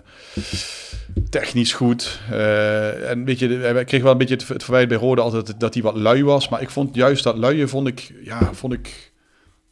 technisch 1.30 1.74
goed. 1.74 2.20
eh, 2.32 3.10
en 3.10 3.26
weet 3.26 3.40
je, 3.40 3.48
hij 3.50 3.86
kreeg 3.86 4.02
wel 4.02 4.12
een 4.12 4.18
beetje 4.18 4.36
het, 4.36 4.48
het 4.48 4.64
verwijt 4.64 4.88
bij 4.88 4.98
Rode 4.98 5.22
altijd 5.22 5.54
dat 5.60 5.74
hij 5.74 5.84
wat 5.84 5.96
lui 5.98 6.24
was. 6.24 6.50
Maar 6.50 6.62
ik 6.62 6.70
vond 6.70 6.96
juist 6.96 7.24
dat 7.24 7.38
luie, 7.38 7.68
vond 7.68 7.88
ik, 7.88 8.14
ja, 8.24 8.50
vond 8.54 8.74
ik 8.74 9.05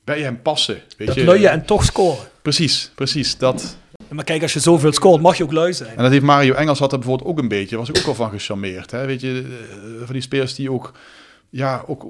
bij 0.03 0.21
hem 0.21 0.41
passen. 0.41 0.81
Weet 0.97 1.07
Dat 1.07 1.15
je? 1.39 1.47
en 1.47 1.65
toch 1.65 1.83
scoren. 1.83 2.27
Precies, 2.41 2.91
precies. 2.95 3.37
Dat. 3.37 3.77
Maar 4.09 4.23
kijk, 4.23 4.41
als 4.41 4.53
je 4.53 4.59
zoveel 4.59 4.93
scoort, 4.93 5.21
mag 5.21 5.37
je 5.37 5.43
ook 5.43 5.51
lui 5.51 5.73
zijn. 5.73 5.95
En 5.95 6.03
dat 6.03 6.11
heeft 6.11 6.23
Mario 6.23 6.53
Engels 6.53 6.79
had 6.79 6.91
er 6.91 6.99
bijvoorbeeld 6.99 7.29
ook 7.29 7.39
een 7.39 7.47
beetje. 7.47 7.77
Was 7.77 7.89
ik 7.89 7.97
ook 7.97 8.05
wel 8.05 8.15
van 8.15 8.29
gecharmeerd. 8.29 8.91
Hè? 8.91 9.05
Weet 9.05 9.21
je, 9.21 9.43
eh, 9.69 10.05
van 10.05 10.13
die 10.13 10.21
spelers 10.21 10.55
die 10.55 10.71
ook, 10.71 10.91
ja, 11.49 11.83
ook. 11.87 12.05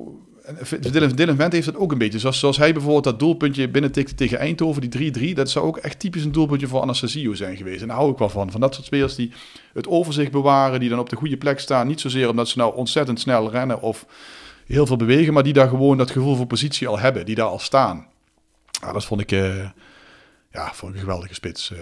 Dylan, 0.80 1.10
Dylan 1.10 1.36
Vent 1.36 1.54
heeft 1.54 1.66
het 1.66 1.76
ook 1.76 1.91
een 1.91 1.98
beetje. 1.98 2.20
Zoals, 2.20 2.39
zoals 2.39 2.58
hij 2.58 2.74
bijvoorbeeld 2.74 3.04
dat 3.04 3.20
doelpuntje 3.20 3.70
binnentikte 3.70 4.16
tegen 4.16 4.39
Eindhoven, 4.39 4.82
die 4.82 4.89
3-3. 4.89 5.36
Dat 5.36 5.50
zou 5.50 5.66
ook 5.66 5.78
echt 5.78 6.00
typisch 6.00 6.24
een 6.24 6.32
doelpuntje 6.32 6.68
voor 6.68 6.82
Anastasio 6.82 7.34
zijn 7.34 7.58
geweest. 7.58 7.82
En 7.82 7.88
daar 7.88 7.98
hou 7.98 8.12
ik 8.12 8.18
wel 8.18 8.30
van. 8.30 8.52
Van 8.52 8.62
dat 8.62 8.74
soort 8.74 8.86
spelers 8.86 9.16
die 9.16 9.32
het 9.74 9.88
overzicht 9.88 10.32
bewaren, 10.32 10.80
die 10.80 10.89
dan 10.89 11.00
op 11.00 11.10
de 11.10 11.16
goede 11.16 11.38
plek 11.38 11.60
staan. 11.60 11.88
Niet 11.88 12.02
zozeer 12.02 12.30
omdat 12.30 12.48
ze 12.48 12.58
nou 12.58 12.76
ontzettend 12.76 13.20
snel 13.20 13.52
rennen 13.52 13.82
of 13.82 14.06
heel 14.66 14.86
veel 14.86 14.95
bewegen, 14.97 15.34
maar 15.34 15.43
die 15.43 15.53
daar 15.53 15.68
gewoon 15.68 15.97
dat 15.97 16.11
gevoel 16.11 16.36
voor 16.36 16.47
positie 16.47 16.88
al 16.88 16.99
hebben, 16.99 17.26
die 17.26 17.36
daar 17.36 17.45
al 17.47 17.59
staan. 17.59 18.07
Ja, 18.82 18.91
dat 18.91 19.05
vond 19.05 19.22
ik, 19.22 19.32
eh, 19.32 19.70
ja, 20.51 20.74
vond 20.74 20.91
ik 20.91 20.97
een 20.97 21.03
geweldige 21.03 21.34
spits 21.34 21.72
eh, 21.72 21.80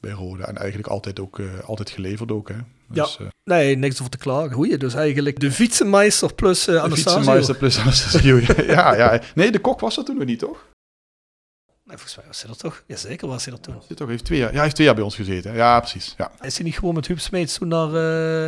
bij 0.00 0.10
Rode. 0.10 0.44
En 0.44 0.56
eigenlijk 0.56 0.88
altijd 0.88 1.20
ook 1.20 1.38
eh, 1.38 1.46
altijd 1.64 1.90
geleverd 1.90 2.32
ook. 2.32 2.48
Hè. 2.48 2.54
Dus, 2.88 3.18
eh, 3.20 3.26
Nee, 3.44 3.76
niks 3.76 3.98
over 3.98 4.10
te 4.10 4.18
klagen. 4.18 4.52
Goeie, 4.52 4.76
dus 4.76 4.94
eigenlijk 4.94 5.40
de 5.40 5.52
fietsenmeister 5.52 6.34
plus 6.34 6.68
uh, 6.68 6.74
de 6.74 6.80
Anastasio. 6.80 7.12
fietsenmeister 7.12 7.56
plus 7.56 7.78
Anastasio. 7.78 8.36
ja, 8.74 8.94
ja. 8.94 9.20
Nee, 9.34 9.50
de 9.52 9.58
kok 9.58 9.80
was 9.80 9.96
er 9.96 10.04
toen 10.04 10.16
nog 10.16 10.26
niet, 10.26 10.38
toch? 10.38 10.66
Nee, 11.84 11.96
volgens 11.96 12.16
mij 12.16 12.24
was 12.26 12.42
hij 12.42 12.50
er 12.50 12.56
toch? 12.56 12.82
Jazeker 12.86 13.28
was 13.28 13.44
hij 13.44 13.54
er 13.54 13.60
toen. 13.60 13.74
Zit 13.88 13.96
toch, 13.96 14.08
heeft 14.08 14.24
twee 14.24 14.38
jaar, 14.38 14.48
ja, 14.48 14.54
hij 14.54 14.62
heeft 14.62 14.74
twee 14.74 14.86
jaar 14.86 14.96
bij 14.96 15.04
ons 15.04 15.14
gezeten. 15.16 15.50
hè. 15.50 15.56
Ja, 15.56 15.80
precies. 15.80 16.14
Ja, 16.18 16.30
Is 16.40 16.56
hij 16.56 16.64
niet 16.64 16.78
gewoon 16.78 16.94
met 16.94 17.06
Huub 17.06 17.20
Smeets 17.20 17.58
toen 17.58 17.68
naar 17.68 17.88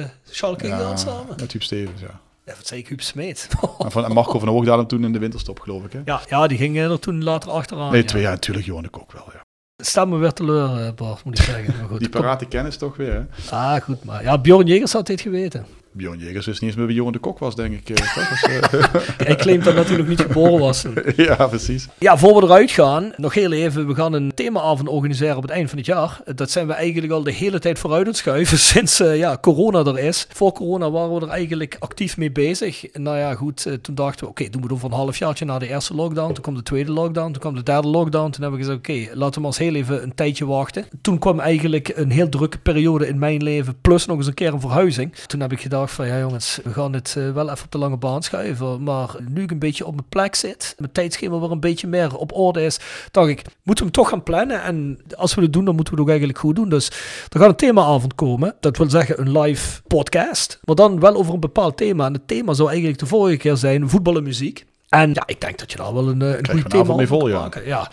uh, 0.00 0.04
Schalke 0.30 0.66
ja 0.66 0.76
gegaan 0.76 0.98
samen? 0.98 1.36
met 1.40 1.52
Huub 1.52 1.62
Stevens, 1.62 2.00
ja. 2.00 2.20
Ja, 2.48 2.54
wat 2.56 2.66
zei 2.66 2.80
ik, 2.80 2.88
Huub 2.88 3.00
Smeets? 3.00 3.46
en, 3.78 3.90
van, 3.90 4.04
en 4.04 4.12
Marco 4.12 4.38
van 4.38 4.48
Hoogdalem 4.48 4.86
toen 4.86 5.04
in 5.04 5.12
de 5.12 5.18
winterstop, 5.18 5.60
geloof 5.60 5.84
ik. 5.84 5.92
Hè? 5.92 6.00
ja, 6.04 6.20
ja, 6.28 6.46
die 6.46 6.58
ging 6.58 6.78
er 6.78 6.98
toen 6.98 7.22
later 7.22 7.50
achteraan. 7.50 7.92
Nee, 7.92 8.04
twee 8.04 8.22
jaar 8.22 8.32
natuurlijk 8.32 8.66
Johan 8.66 8.82
de 8.82 8.88
Kok 8.88 9.12
wel, 9.12 9.28
ja. 9.32 9.40
Stel 9.82 10.06
me 10.06 10.16
weer 10.16 10.32
teleur, 10.32 10.86
eh, 10.86 10.92
Bart, 10.92 11.24
moet 11.24 11.38
ik 11.38 11.44
zeggen. 11.44 11.74
Maar 11.78 11.88
goed, 11.90 11.98
Die 11.98 12.08
parate 12.08 12.46
kennis 12.46 12.76
toch 12.76 12.96
weer, 12.96 13.12
hè? 13.12 13.54
Ah, 13.56 13.80
goed, 13.80 14.04
maar 14.04 14.22
ja, 14.22 14.38
Bjorn 14.38 14.66
Jegers 14.66 14.92
had 14.92 15.06
dit 15.06 15.20
geweten. 15.20 15.66
Bjorn 15.92 16.18
Jegers 16.18 16.46
wist 16.46 16.60
niet 16.60 16.70
eens 16.70 16.78
meer 16.78 16.86
wie 16.86 16.96
Johan 16.96 17.12
de 17.12 17.18
Kok 17.18 17.38
was, 17.38 17.54
denk 17.54 17.74
ik. 17.74 17.96
toch? 17.96 18.28
Dus, 18.28 18.42
eh, 18.42 18.84
Hij 19.26 19.36
claimt 19.36 19.64
dat 19.64 19.74
natuurlijk 19.74 20.08
niet 20.08 20.20
geboren 20.20 20.58
was 20.58 20.84
ja, 21.16 21.46
precies. 21.46 21.88
Ja, 21.98 22.18
voor 22.18 22.40
we 22.40 22.42
eruit 22.42 22.70
gaan, 22.70 23.12
nog 23.16 23.34
heel 23.34 23.52
even, 23.52 23.86
we 23.86 23.94
gaan 23.94 24.12
een 24.12 24.34
themaavond 24.34 24.88
organiseren 24.88 25.36
op 25.36 25.42
het 25.42 25.50
eind 25.50 25.68
van 25.68 25.78
het 25.78 25.86
jaar. 25.86 26.20
Dat 26.34 26.50
zijn 26.50 26.66
we 26.66 26.72
eigenlijk 26.72 27.12
al 27.12 27.22
de 27.22 27.32
hele 27.32 27.58
tijd 27.58 27.78
vooruit 27.78 28.02
aan 28.02 28.08
het 28.08 28.16
schuiven 28.16 28.58
sinds 28.72 29.00
eh, 29.00 29.16
ja, 29.16 29.38
corona 29.40 29.78
er 29.84 29.98
is. 29.98 30.26
Voor 30.32 30.52
corona 30.52 30.90
waren 30.90 31.14
we 31.14 31.20
er 31.20 31.28
eigenlijk 31.28 31.76
actief 31.78 32.16
mee 32.16 32.32
bezig. 32.32 32.84
Nou 32.92 33.16
ja, 33.16 33.34
goed, 33.34 33.66
eh, 33.66 33.72
toen 33.72 33.94
dachten 33.94 34.24
we, 34.24 34.30
oké, 34.30 34.48
doen 34.48 34.60
we 34.60 34.66
het 34.66 34.76
over 34.76 34.90
een 34.90 34.96
halfjaartje 34.96 35.44
na 35.44 35.58
de 35.58 35.68
eerste 35.68 35.94
lockdown. 35.94 36.32
Toen 36.32 36.42
kwam 36.42 36.54
de 36.54 36.62
tweede 36.62 36.92
lockdown, 36.92 37.32
toen 37.32 37.40
kwam 37.40 37.54
de 37.54 37.62
derde 37.62 37.88
lockdown. 37.88 38.30
Toen 38.30 38.42
hebben 38.42 38.60
we 38.60 38.66
gezegd, 38.66 38.78
oké, 38.78 39.16
laten 39.18 39.34
we 39.34 39.40
maar 39.40 39.50
eens 39.50 39.58
heel 39.58 39.74
even 39.74 40.02
een 40.02 40.14
tijdje 40.14 40.46
wachten. 40.46 40.86
Toen 41.00 41.18
kwam 41.18 41.40
eigenlijk 41.40 41.92
een 41.94 42.10
heel 42.10 42.28
drukke 42.28 42.58
periode 42.58 43.08
in 43.08 43.18
mijn 43.18 43.42
leven, 43.42 43.80
plus 43.80 44.06
nog 44.06 44.16
eens 44.16 44.26
een 44.26 44.34
keer 44.34 44.52
een 44.52 44.60
verhuizing. 44.60 45.14
Toen 45.14 45.40
heb 45.40 45.52
ik 45.52 45.60
gedacht 45.60 45.87
van, 45.90 46.06
ja 46.06 46.18
jongens, 46.18 46.58
we 46.64 46.72
gaan 46.72 46.92
het 46.92 47.14
uh, 47.18 47.32
wel 47.32 47.50
even 47.50 47.64
op 47.64 47.72
de 47.72 47.78
lange 47.78 47.96
baan 47.96 48.22
schuiven. 48.22 48.82
Maar 48.82 49.16
nu 49.28 49.42
ik 49.42 49.50
een 49.50 49.58
beetje 49.58 49.86
op 49.86 49.94
mijn 49.94 50.08
plek 50.08 50.34
zit, 50.34 50.74
mijn 50.78 50.92
tijdschema 50.92 51.38
weer 51.38 51.50
een 51.50 51.60
beetje 51.60 51.86
meer 51.86 52.16
op 52.16 52.32
orde 52.32 52.64
is, 52.64 52.78
dacht 53.10 53.28
ik, 53.28 53.42
moeten 53.62 53.84
we 53.84 53.90
hem 53.90 54.02
toch 54.02 54.08
gaan 54.08 54.22
plannen. 54.22 54.62
En 54.62 54.98
als 55.16 55.34
we 55.34 55.42
het 55.42 55.52
doen, 55.52 55.64
dan 55.64 55.74
moeten 55.74 55.94
we 55.94 56.00
het 56.00 56.08
ook 56.08 56.16
eigenlijk 56.16 56.44
goed 56.44 56.56
doen. 56.56 56.68
Dus 56.68 56.86
er 57.28 57.40
gaat 57.40 57.48
een 57.48 57.56
themaavond 57.56 58.14
komen. 58.14 58.54
Dat 58.60 58.76
wil 58.76 58.90
zeggen 58.90 59.20
een 59.20 59.40
live 59.40 59.82
podcast. 59.86 60.58
Maar 60.64 60.74
dan 60.74 61.00
wel 61.00 61.14
over 61.14 61.34
een 61.34 61.40
bepaald 61.40 61.76
thema. 61.76 62.06
En 62.06 62.12
het 62.12 62.28
thema 62.28 62.52
zou 62.52 62.68
eigenlijk 62.68 62.98
de 62.98 63.06
vorige 63.06 63.36
keer 63.36 63.56
zijn 63.56 63.88
voetbal 63.88 64.16
en 64.16 64.22
muziek. 64.22 64.66
En 64.88 65.10
ja, 65.14 65.22
ik 65.26 65.40
denk 65.40 65.58
dat 65.58 65.70
je 65.70 65.76
daar 65.78 65.94
wel 65.94 66.08
een, 66.08 66.20
een 66.20 66.48
goed 66.50 66.70
thema 66.70 66.94
mee 66.94 67.06
vol, 67.06 67.28
ja. 67.28 67.48
Ja. 67.64 67.90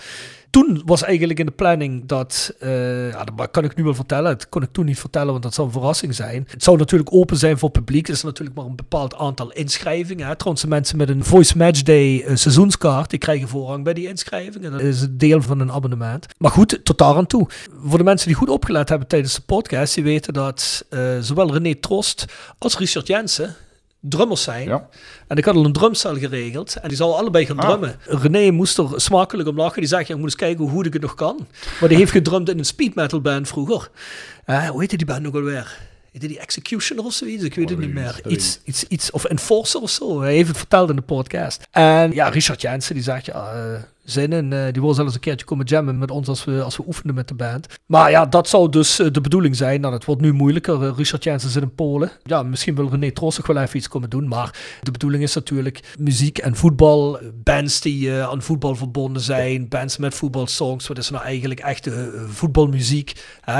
Toen 0.55 0.81
was 0.85 1.03
eigenlijk 1.03 1.39
in 1.39 1.45
de 1.45 1.51
planning 1.51 2.05
dat, 2.05 2.55
uh, 2.63 3.09
ja, 3.11 3.23
dat 3.23 3.51
kan 3.51 3.63
ik 3.63 3.75
nu 3.75 3.83
wel 3.83 3.93
vertellen, 3.93 4.31
dat 4.37 4.49
kon 4.49 4.61
ik 4.61 4.69
toen 4.71 4.85
niet 4.85 4.99
vertellen, 4.99 5.31
want 5.31 5.43
dat 5.43 5.53
zou 5.53 5.67
een 5.67 5.73
verrassing 5.73 6.15
zijn. 6.15 6.47
Het 6.49 6.63
zou 6.63 6.77
natuurlijk 6.77 7.13
open 7.13 7.37
zijn 7.37 7.57
voor 7.57 7.69
publiek, 7.69 8.07
er 8.07 8.13
is 8.13 8.23
natuurlijk 8.23 8.55
maar 8.55 8.65
een 8.65 8.75
bepaald 8.75 9.15
aantal 9.15 9.51
inschrijvingen. 9.51 10.27
Hè. 10.27 10.35
Trouwens, 10.35 10.65
mensen 10.65 10.97
met 10.97 11.09
een 11.09 11.23
Voice 11.23 11.57
Match 11.57 11.81
Day 11.81 12.23
uh, 12.23 12.35
seizoenskaart, 12.35 13.09
die 13.09 13.19
krijgen 13.19 13.47
voorrang 13.47 13.83
bij 13.83 13.93
die 13.93 14.07
inschrijvingen. 14.07 14.71
Dat 14.71 14.81
is 14.81 15.01
een 15.01 15.17
deel 15.17 15.41
van 15.41 15.59
een 15.59 15.71
abonnement. 15.71 16.25
Maar 16.37 16.51
goed, 16.51 16.79
tot 16.83 16.97
daar 16.97 17.15
aan 17.15 17.27
toe. 17.27 17.47
Voor 17.85 17.97
de 17.97 18.03
mensen 18.03 18.27
die 18.27 18.37
goed 18.37 18.49
opgelet 18.49 18.89
hebben 18.89 19.07
tijdens 19.07 19.35
de 19.35 19.41
podcast, 19.41 19.95
die 19.95 20.03
weten 20.03 20.33
dat 20.33 20.85
uh, 20.89 21.19
zowel 21.19 21.53
René 21.53 21.75
Trost 21.75 22.25
als 22.57 22.77
Richard 22.77 23.07
Jensen 23.07 23.55
drummers 24.09 24.43
zijn. 24.43 24.67
Ja. 24.67 24.87
En 25.27 25.37
ik 25.37 25.45
had 25.45 25.55
al 25.55 25.65
een 25.65 25.73
drumstel 25.73 26.17
geregeld. 26.17 26.75
En 26.75 26.87
die 26.87 26.97
zou 26.97 27.13
allebei 27.13 27.45
gaan 27.45 27.59
Ah. 27.59 27.67
drummen. 27.67 27.95
René 28.05 28.51
moest 28.51 28.77
er 28.77 28.87
smakelijk 28.95 29.49
om 29.49 29.55
lachen. 29.57 29.79
Die 29.79 29.89
zegt, 29.89 30.07
ja, 30.07 30.13
ik 30.13 30.19
moet 30.19 30.29
eens 30.29 30.35
kijken 30.39 30.63
hoe 30.63 30.73
goed 30.73 30.85
ik 30.85 30.93
het 30.93 31.01
nog 31.01 31.15
kan. 31.15 31.47
Maar 31.79 31.89
die 31.89 31.97
heeft 31.97 32.11
gedrumd 32.11 32.49
in 32.49 32.57
een 32.57 32.65
speed 32.65 32.95
metal 32.95 33.21
band 33.21 33.47
vroeger. 33.47 33.89
Uh, 34.45 34.69
hoe 34.69 34.79
heette 34.79 34.97
die 34.97 35.05
band 35.05 35.21
nog 35.21 35.33
alweer? 35.33 35.77
heette 36.11 36.27
die 36.27 36.39
Executioner 36.39 37.05
of 37.05 37.13
zoiets? 37.13 37.43
Ik 37.43 37.55
weet 37.55 37.69
het 37.69 37.79
niet 37.79 37.93
meer. 37.93 38.19
Iets, 38.27 38.59
iets, 38.63 38.83
iets, 38.87 39.11
of 39.11 39.23
Enforcer 39.23 39.81
of 39.81 39.89
zo. 39.89 40.21
Hij 40.21 40.33
heeft 40.33 40.47
het 40.47 40.57
verteld 40.57 40.89
in 40.89 40.95
de 40.95 41.01
podcast. 41.01 41.63
En 41.71 42.11
ja, 42.11 42.29
Richard 42.29 42.61
Jensen 42.61 42.93
die 42.93 43.03
zegt, 43.03 43.25
ja, 43.25 43.51
eh, 43.53 43.81
zin 44.05 44.33
in. 44.33 44.53
eh, 44.53 44.73
die 44.73 44.81
wil 44.81 44.93
zelfs 44.93 45.13
een 45.13 45.19
keertje 45.19 45.45
komen 45.45 45.65
jammen 45.65 45.97
met 45.97 46.11
ons 46.11 46.27
als 46.27 46.45
we, 46.45 46.61
als 46.61 46.77
we 46.77 46.83
oefenen 46.87 47.15
met 47.15 47.27
de 47.27 47.33
band. 47.33 47.67
Maar 47.85 48.11
ja, 48.11 48.25
dat 48.25 48.49
zou 48.49 48.69
dus 48.69 48.99
eh, 48.99 49.07
de 49.11 49.21
bedoeling 49.21 49.55
zijn. 49.55 49.81
Nou, 49.81 49.93
het 49.93 50.05
wordt 50.05 50.21
nu 50.21 50.33
moeilijker. 50.33 50.83
Eh, 50.83 50.91
Richard 50.95 51.23
Jensen 51.23 51.49
zit 51.49 51.61
in 51.63 51.75
Polen. 51.75 52.11
Ja, 52.23 52.43
misschien 52.43 52.75
wil 52.75 52.89
René 52.89 53.11
Trossig 53.11 53.47
wel 53.47 53.57
even 53.57 53.77
iets 53.77 53.87
komen 53.87 54.09
doen. 54.09 54.27
Maar 54.27 54.77
de 54.81 54.91
bedoeling 54.91 55.23
is 55.23 55.33
natuurlijk 55.33 55.79
muziek 55.99 56.37
en 56.37 56.55
voetbal. 56.55 57.19
Bands 57.43 57.81
die 57.81 58.11
aan 58.13 58.41
voetbal 58.41 58.75
verbonden 58.75 59.21
zijn. 59.21 59.67
Bands 59.67 59.97
met 59.97 60.15
voetbalsongs. 60.15 60.87
Wat 60.87 60.97
is 60.97 61.09
nou 61.09 61.23
eigenlijk 61.23 61.59
echte 61.59 62.23
voetbalmuziek? 62.27 63.13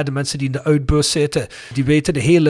De 0.04 0.12
mensen 0.12 0.38
die 0.38 0.48
in 0.48 0.54
de 0.54 0.64
uitbus 0.64 1.12
zitten, 1.12 1.48
die 1.74 1.84
weten 1.84 2.14
de 2.14 2.20
hele, 2.20 2.50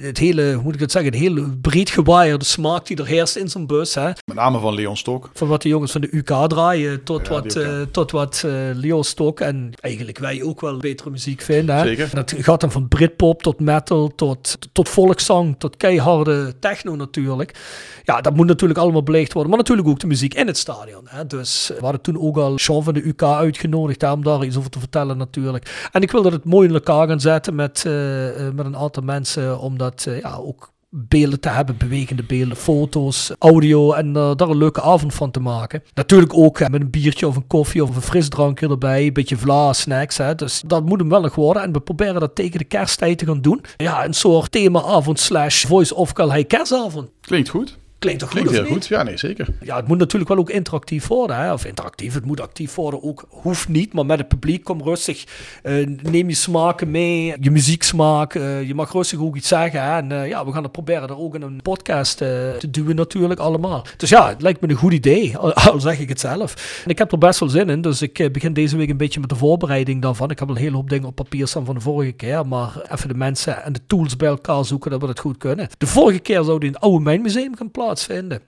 het 0.00 0.18
hele, 0.18 0.52
hoe 0.52 0.62
moet 0.62 0.74
ik 0.74 0.80
het 0.80 0.92
zeggen, 0.92 1.12
de 1.12 1.18
hele 1.18 1.56
breed 1.60 1.90
gewaaierde 1.90 2.44
smaak 2.44 2.86
die 2.86 2.96
er 2.96 3.06
heerst 3.06 3.36
in 3.36 3.48
zo'n 3.48 3.66
bus. 3.66 3.94
Hè? 3.94 4.06
Met 4.06 4.34
name 4.34 4.58
van 4.58 4.74
Leon 4.74 4.96
Stok. 4.96 5.30
Van 5.34 5.48
wat 5.48 5.62
de 5.62 5.68
jongens 5.68 5.92
van 5.92 6.00
de 6.00 6.16
UK 6.16 6.48
draaien 6.48 6.85
tot 7.04 7.26
Ja, 7.26 7.32
wat, 7.32 7.52
ja. 7.52 7.60
eh, 7.60 7.80
tot 7.90 8.10
wat 8.10 8.42
eh, 8.46 8.52
Leo 8.74 9.02
Stok 9.02 9.40
en 9.40 9.72
eigenlijk 9.80 10.18
wij 10.18 10.42
ook 10.42 10.60
wel 10.60 10.76
betere 10.76 11.10
muziek 11.10 11.40
vinden. 11.40 11.76
Hè? 11.76 11.82
Zeker. 11.82 12.04
En 12.04 12.10
dat 12.14 12.34
gaat 12.38 12.60
dan 12.60 12.72
van 12.72 12.88
Britpop 12.88 13.42
tot 13.42 13.60
metal 13.60 14.12
tot, 14.14 14.58
tot 14.72 14.88
volkszang 14.88 15.54
tot 15.58 15.76
keiharde 15.76 16.58
techno 16.58 16.96
natuurlijk. 16.96 17.58
Ja, 18.04 18.20
dat 18.20 18.36
moet 18.36 18.46
natuurlijk 18.46 18.80
allemaal 18.80 19.02
beleefd 19.02 19.32
worden. 19.32 19.50
Maar 19.50 19.60
natuurlijk 19.60 19.88
ook 19.88 20.00
de 20.00 20.06
muziek 20.06 20.34
in 20.34 20.46
het 20.46 20.58
stadion. 20.58 21.02
Hè? 21.04 21.26
Dus 21.26 21.72
we 21.78 21.82
hadden 21.82 22.00
toen 22.00 22.20
ook 22.20 22.36
al 22.36 22.58
Sean 22.58 22.82
van 22.82 22.94
de 22.94 23.06
UK 23.06 23.22
uitgenodigd 23.22 24.00
hè, 24.00 24.12
om 24.12 24.24
daar 24.24 24.44
iets 24.44 24.56
over 24.56 24.70
te 24.70 24.78
vertellen 24.78 25.16
natuurlijk. 25.16 25.88
En 25.92 26.02
ik 26.02 26.10
wilde 26.10 26.30
het 26.30 26.44
mooi 26.44 26.68
in 26.68 26.74
elkaar 26.74 27.08
gaan 27.08 27.20
zetten 27.20 27.54
met, 27.54 27.84
eh, 27.86 28.46
eh, 28.46 28.54
met 28.54 28.66
een 28.66 28.76
aantal 28.76 29.02
mensen. 29.02 29.58
Omdat 29.58 30.06
eh, 30.08 30.20
ja, 30.20 30.36
ook 30.36 30.72
beelden 30.96 31.40
te 31.40 31.48
hebben, 31.48 31.76
bewegende 31.76 32.22
beelden, 32.22 32.56
foto's, 32.56 33.32
audio 33.38 33.92
en 33.92 34.16
eh, 34.16 34.34
daar 34.36 34.48
een 34.48 34.56
leuke 34.56 34.82
avond 34.82 35.14
van 35.14 35.30
te 35.30 35.40
maken. 35.40 35.82
Natuurlijk 35.94 36.34
ook 36.34 36.60
eh, 36.60 36.68
met 36.68 36.80
een 36.80 36.90
biertje 36.90 37.26
of 37.26 37.36
een 37.36 37.46
koffie 37.46 37.82
of 37.82 37.96
een 37.96 38.02
frisdrankje 38.02 38.68
erbij, 38.68 39.06
een 39.06 39.12
beetje 39.12 39.36
vla, 39.36 39.72
snacks. 39.72 40.16
Hè. 40.16 40.34
Dus 40.34 40.62
dat 40.66 40.84
moet 40.84 40.98
hem 40.98 41.08
wel 41.08 41.20
nog 41.20 41.34
worden 41.34 41.62
en 41.62 41.72
we 41.72 41.80
proberen 41.80 42.20
dat 42.20 42.34
tegen 42.34 42.58
de 42.58 42.64
kersttijd 42.64 43.18
te 43.18 43.26
gaan 43.26 43.40
doen. 43.40 43.60
Ja, 43.76 44.04
een 44.04 44.14
soort 44.14 44.52
themaavond 44.52 45.20
slash 45.20 45.64
voice 45.64 45.94
of 45.94 46.12
Calhei 46.12 46.46
kerstavond. 46.46 47.08
Klinkt 47.20 47.48
goed. 47.48 47.78
Klinkt 48.06 48.20
toch 48.20 48.30
goed 48.30 48.40
Klinkt 48.40 48.66
heel 48.66 48.72
goed. 48.76 48.86
Ja, 48.86 49.02
nee, 49.02 49.16
zeker. 49.16 49.46
Ja, 49.62 49.76
het 49.76 49.88
moet 49.88 49.98
natuurlijk 49.98 50.30
wel 50.30 50.38
ook 50.38 50.50
interactief 50.50 51.06
worden. 51.06 51.36
Hè? 51.36 51.52
Of 51.52 51.64
interactief, 51.64 52.14
het 52.14 52.24
moet 52.24 52.40
actief 52.40 52.74
worden. 52.74 53.02
Ook 53.02 53.26
hoeft 53.28 53.68
niet, 53.68 53.92
maar 53.92 54.06
met 54.06 54.18
het 54.18 54.28
publiek 54.28 54.64
kom 54.64 54.82
rustig. 54.82 55.24
eh, 55.62 55.86
neem 56.02 56.28
je 56.28 56.34
smaken 56.34 56.90
mee, 56.90 57.34
je 57.40 57.50
muzieksmaak. 57.50 58.34
eh, 58.34 58.62
je 58.66 58.74
mag 58.74 58.92
rustig 58.92 59.18
ook 59.20 59.36
iets 59.36 59.48
zeggen. 59.48 59.82
Hè? 59.82 59.96
En 59.96 60.12
eh, 60.12 60.28
ja, 60.28 60.44
we 60.44 60.52
gaan 60.52 60.62
het 60.62 60.72
proberen 60.72 61.08
er 61.08 61.18
ook 61.18 61.34
in 61.34 61.42
een 61.42 61.60
podcast 61.62 62.16
te 62.16 62.70
duwen 62.70 62.96
natuurlijk 62.96 63.40
allemaal. 63.40 63.86
Dus 63.96 64.08
ja, 64.08 64.28
het 64.28 64.42
lijkt 64.42 64.60
me 64.60 64.68
een 64.68 64.74
goed 64.74 64.92
idee, 64.92 65.36
al, 65.36 65.52
al 65.72 65.80
zeg 65.80 65.98
ik 65.98 66.08
het 66.08 66.20
zelf. 66.20 66.82
En 66.84 66.90
ik 66.90 66.98
heb 66.98 67.12
er 67.12 67.18
best 67.18 67.40
wel 67.40 67.48
zin 67.48 67.68
in, 67.70 67.80
dus 67.80 68.02
ik 68.02 68.28
begin 68.32 68.52
deze 68.52 68.76
week 68.76 68.88
een 68.88 68.96
beetje 68.96 69.20
met 69.20 69.28
de 69.28 69.36
voorbereiding 69.36 70.02
daarvan. 70.02 70.30
Ik 70.30 70.38
heb 70.38 70.48
al 70.48 70.54
een 70.54 70.60
hele 70.60 70.76
hoop 70.76 70.90
dingen 70.90 71.08
op 71.08 71.14
papier 71.14 71.46
staan 71.46 71.64
van 71.64 71.74
de 71.74 71.80
vorige 71.80 72.12
keer, 72.12 72.46
maar 72.46 72.70
even 72.92 73.08
de 73.08 73.14
mensen 73.14 73.62
en 73.64 73.72
de 73.72 73.80
tools 73.86 74.16
bij 74.16 74.28
elkaar 74.28 74.64
zoeken, 74.64 74.90
dat 74.90 75.00
we 75.00 75.06
het 75.06 75.18
goed 75.20 75.36
kunnen. 75.36 75.68
De 75.78 75.86
vorige 75.86 76.18
keer 76.18 76.44
zou 76.44 76.58
die 76.58 76.68
in 76.68 76.74
het 76.74 76.82
Oude 76.82 77.04
Mijnmuseum 77.04 77.56
gaan 77.56 77.70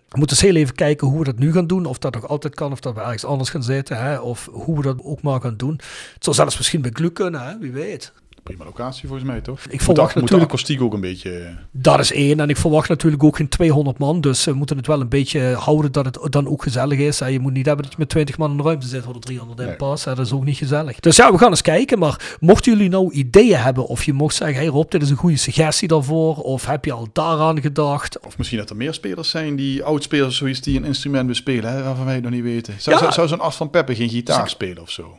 We 0.08 0.18
moeten 0.18 0.36
eens 0.36 0.40
heel 0.46 0.54
even 0.54 0.74
kijken 0.74 1.06
hoe 1.06 1.18
we 1.18 1.24
dat 1.24 1.38
nu 1.38 1.52
gaan 1.52 1.66
doen, 1.66 1.86
of 1.86 1.98
dat 1.98 2.14
nog 2.14 2.28
altijd 2.28 2.54
kan, 2.54 2.72
of 2.72 2.80
dat 2.80 2.94
we 2.94 3.00
ergens 3.00 3.24
anders 3.24 3.50
gaan 3.50 3.62
zitten, 3.62 4.02
hè? 4.02 4.18
of 4.18 4.48
hoe 4.52 4.76
we 4.76 4.82
dat 4.82 5.02
ook 5.02 5.22
maar 5.22 5.40
gaan 5.40 5.56
doen. 5.56 5.80
Het 6.14 6.24
zou 6.24 6.36
zelfs 6.36 6.56
misschien 6.56 6.82
bij 6.82 6.90
Glu 6.94 7.10
kunnen, 7.10 7.40
hè? 7.40 7.58
wie 7.58 7.72
weet. 7.72 8.12
Prima 8.48 8.64
locatie 8.64 9.08
volgens 9.08 9.28
mij, 9.28 9.40
toch? 9.40 9.58
Ik 9.60 9.70
Moet 9.72 9.82
verwacht 9.82 9.96
de- 10.14 10.20
moet 10.20 10.30
natuurlijk- 10.30 10.40
de 10.50 10.56
akoestiek 10.56 10.80
ook 10.82 10.92
een 10.92 11.00
beetje... 11.00 11.56
Dat 11.72 11.98
is 11.98 12.12
één. 12.12 12.40
En 12.40 12.48
ik 12.48 12.56
verwacht 12.56 12.88
natuurlijk 12.88 13.22
ook 13.24 13.36
geen 13.36 13.48
200 13.48 13.98
man. 13.98 14.20
Dus 14.20 14.44
we 14.44 14.52
moeten 14.52 14.76
het 14.76 14.86
wel 14.86 15.00
een 15.00 15.08
beetje 15.08 15.40
houden 15.58 15.92
dat 15.92 16.04
het 16.04 16.32
dan 16.32 16.48
ook 16.48 16.62
gezellig 16.62 16.98
is. 16.98 17.20
hè. 17.20 17.26
Je 17.26 17.40
moet 17.40 17.52
niet 17.52 17.66
hebben 17.66 17.84
dat 17.84 17.92
je 17.92 17.98
met 18.00 18.08
20 18.08 18.38
man 18.38 18.50
in 18.50 18.56
de 18.56 18.62
ruimte 18.62 18.86
zit 18.86 19.04
waar 19.04 19.14
er 19.14 19.20
300 19.20 19.58
in 19.60 19.66
Nee. 19.66 19.76
hè. 20.04 20.14
Dat 20.14 20.18
is 20.26 20.32
ook 20.32 20.44
niet 20.44 20.56
gezellig. 20.56 21.00
Dus 21.00 21.16
ja, 21.16 21.32
we 21.32 21.38
gaan 21.38 21.50
eens 21.50 21.62
kijken. 21.62 21.98
Maar 21.98 22.36
mochten 22.40 22.72
jullie 22.72 22.88
nou 22.88 23.12
ideeën 23.12 23.58
hebben 23.58 23.86
of 23.86 24.04
je 24.04 24.12
mocht 24.12 24.34
zeggen, 24.34 24.56
hey 24.56 24.66
Rob, 24.66 24.90
dit 24.90 25.02
is 25.02 25.10
een 25.10 25.16
goede 25.16 25.36
suggestie 25.36 25.88
daarvoor. 25.88 26.36
Of 26.36 26.66
heb 26.66 26.84
je 26.84 26.92
al 26.92 27.08
daaraan 27.12 27.60
gedacht? 27.60 28.20
Of 28.26 28.38
misschien 28.38 28.58
dat 28.58 28.70
er 28.70 28.76
meer 28.76 28.94
spelers 28.94 29.30
zijn, 29.30 29.56
die 29.56 29.82
oud-spelers 29.84 30.36
zoiets 30.36 30.60
die 30.60 30.76
een 30.76 30.84
instrument 30.84 31.26
bespelen, 31.26 31.72
hè, 31.72 31.82
waarvan 31.82 32.04
wij 32.04 32.14
het 32.14 32.22
nog 32.22 32.32
niet 32.32 32.42
weten. 32.42 32.74
Zou, 32.78 32.96
Ja. 32.96 33.02
zou, 33.02 33.12
zou 33.12 33.28
zo'n 33.28 33.40
As 33.40 33.56
van 33.56 33.70
Peppe 33.70 33.94
geen 33.94 34.08
gitaar 34.08 34.48
spelen 34.48 34.82
of 34.82 34.90
zo? 34.90 35.18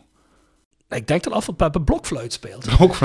Ik 0.89 1.07
denk 1.07 1.23
dat 1.23 1.33
af 1.33 1.47
en 1.47 1.55
Pep 1.55 1.75
een 1.75 1.83
blokfluit 1.83 2.33
speelt. 2.33 2.67
Ook 2.79 2.91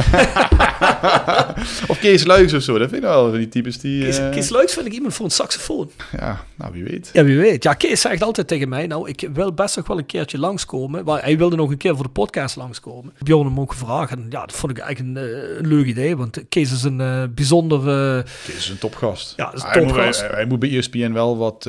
of 1.88 1.98
Kees 2.00 2.24
Luijs 2.24 2.54
of 2.54 2.62
zo, 2.62 2.78
dat 2.78 2.88
vind 2.88 3.02
ik 3.02 3.08
wel 3.08 3.28
van 3.28 3.38
die 3.38 3.48
types 3.48 3.78
die... 3.78 4.02
Kees, 4.02 4.18
eh, 4.18 4.30
Kees 4.30 4.48
Luijs 4.48 4.72
vind 4.72 4.86
ik 4.86 4.92
iemand 4.92 5.14
voor 5.14 5.24
een 5.24 5.30
saxofoon. 5.30 5.90
Ja, 6.18 6.44
nou 6.54 6.72
wie 6.72 6.84
weet. 6.84 7.10
Ja, 7.12 7.24
wie 7.24 7.38
weet. 7.38 7.62
Ja, 7.62 7.74
Kees 7.74 8.00
zegt 8.00 8.22
altijd 8.22 8.48
tegen 8.48 8.68
mij, 8.68 8.86
nou, 8.86 9.08
ik 9.08 9.28
wil 9.32 9.52
best 9.52 9.76
nog 9.76 9.86
wel 9.86 9.98
een 9.98 10.06
keertje 10.06 10.38
langskomen. 10.38 11.04
Maar 11.04 11.22
hij 11.22 11.38
wilde 11.38 11.56
nog 11.56 11.70
een 11.70 11.76
keer 11.76 11.94
voor 11.94 12.04
de 12.04 12.10
podcast 12.10 12.56
langskomen. 12.56 13.14
Bjorn 13.18 13.46
hem 13.46 13.60
ook 13.60 13.72
gevraagd. 13.72 14.12
En 14.12 14.26
ja, 14.30 14.40
dat 14.40 14.52
vond 14.52 14.72
ik 14.72 14.78
eigenlijk 14.78 15.16
een, 15.16 15.24
eh, 15.24 15.58
een 15.58 15.66
leuk 15.66 15.86
idee. 15.86 16.16
Want 16.16 16.44
Kees 16.48 16.72
is 16.72 16.82
een 16.82 17.00
eh, 17.00 17.22
bijzonder... 17.34 17.80
Kees 18.44 18.56
is 18.56 18.68
een 18.68 18.78
topgast. 18.78 19.32
Ja, 19.36 19.52
is 19.52 19.62
een 19.62 19.68
hij, 19.68 19.80
moet, 19.80 19.88
topgast. 19.88 20.20
hij, 20.20 20.30
hij 20.30 20.46
moet 20.46 20.58
bij 20.58 20.76
ESPN 20.76 21.12
wel 21.12 21.36
wat, 21.36 21.68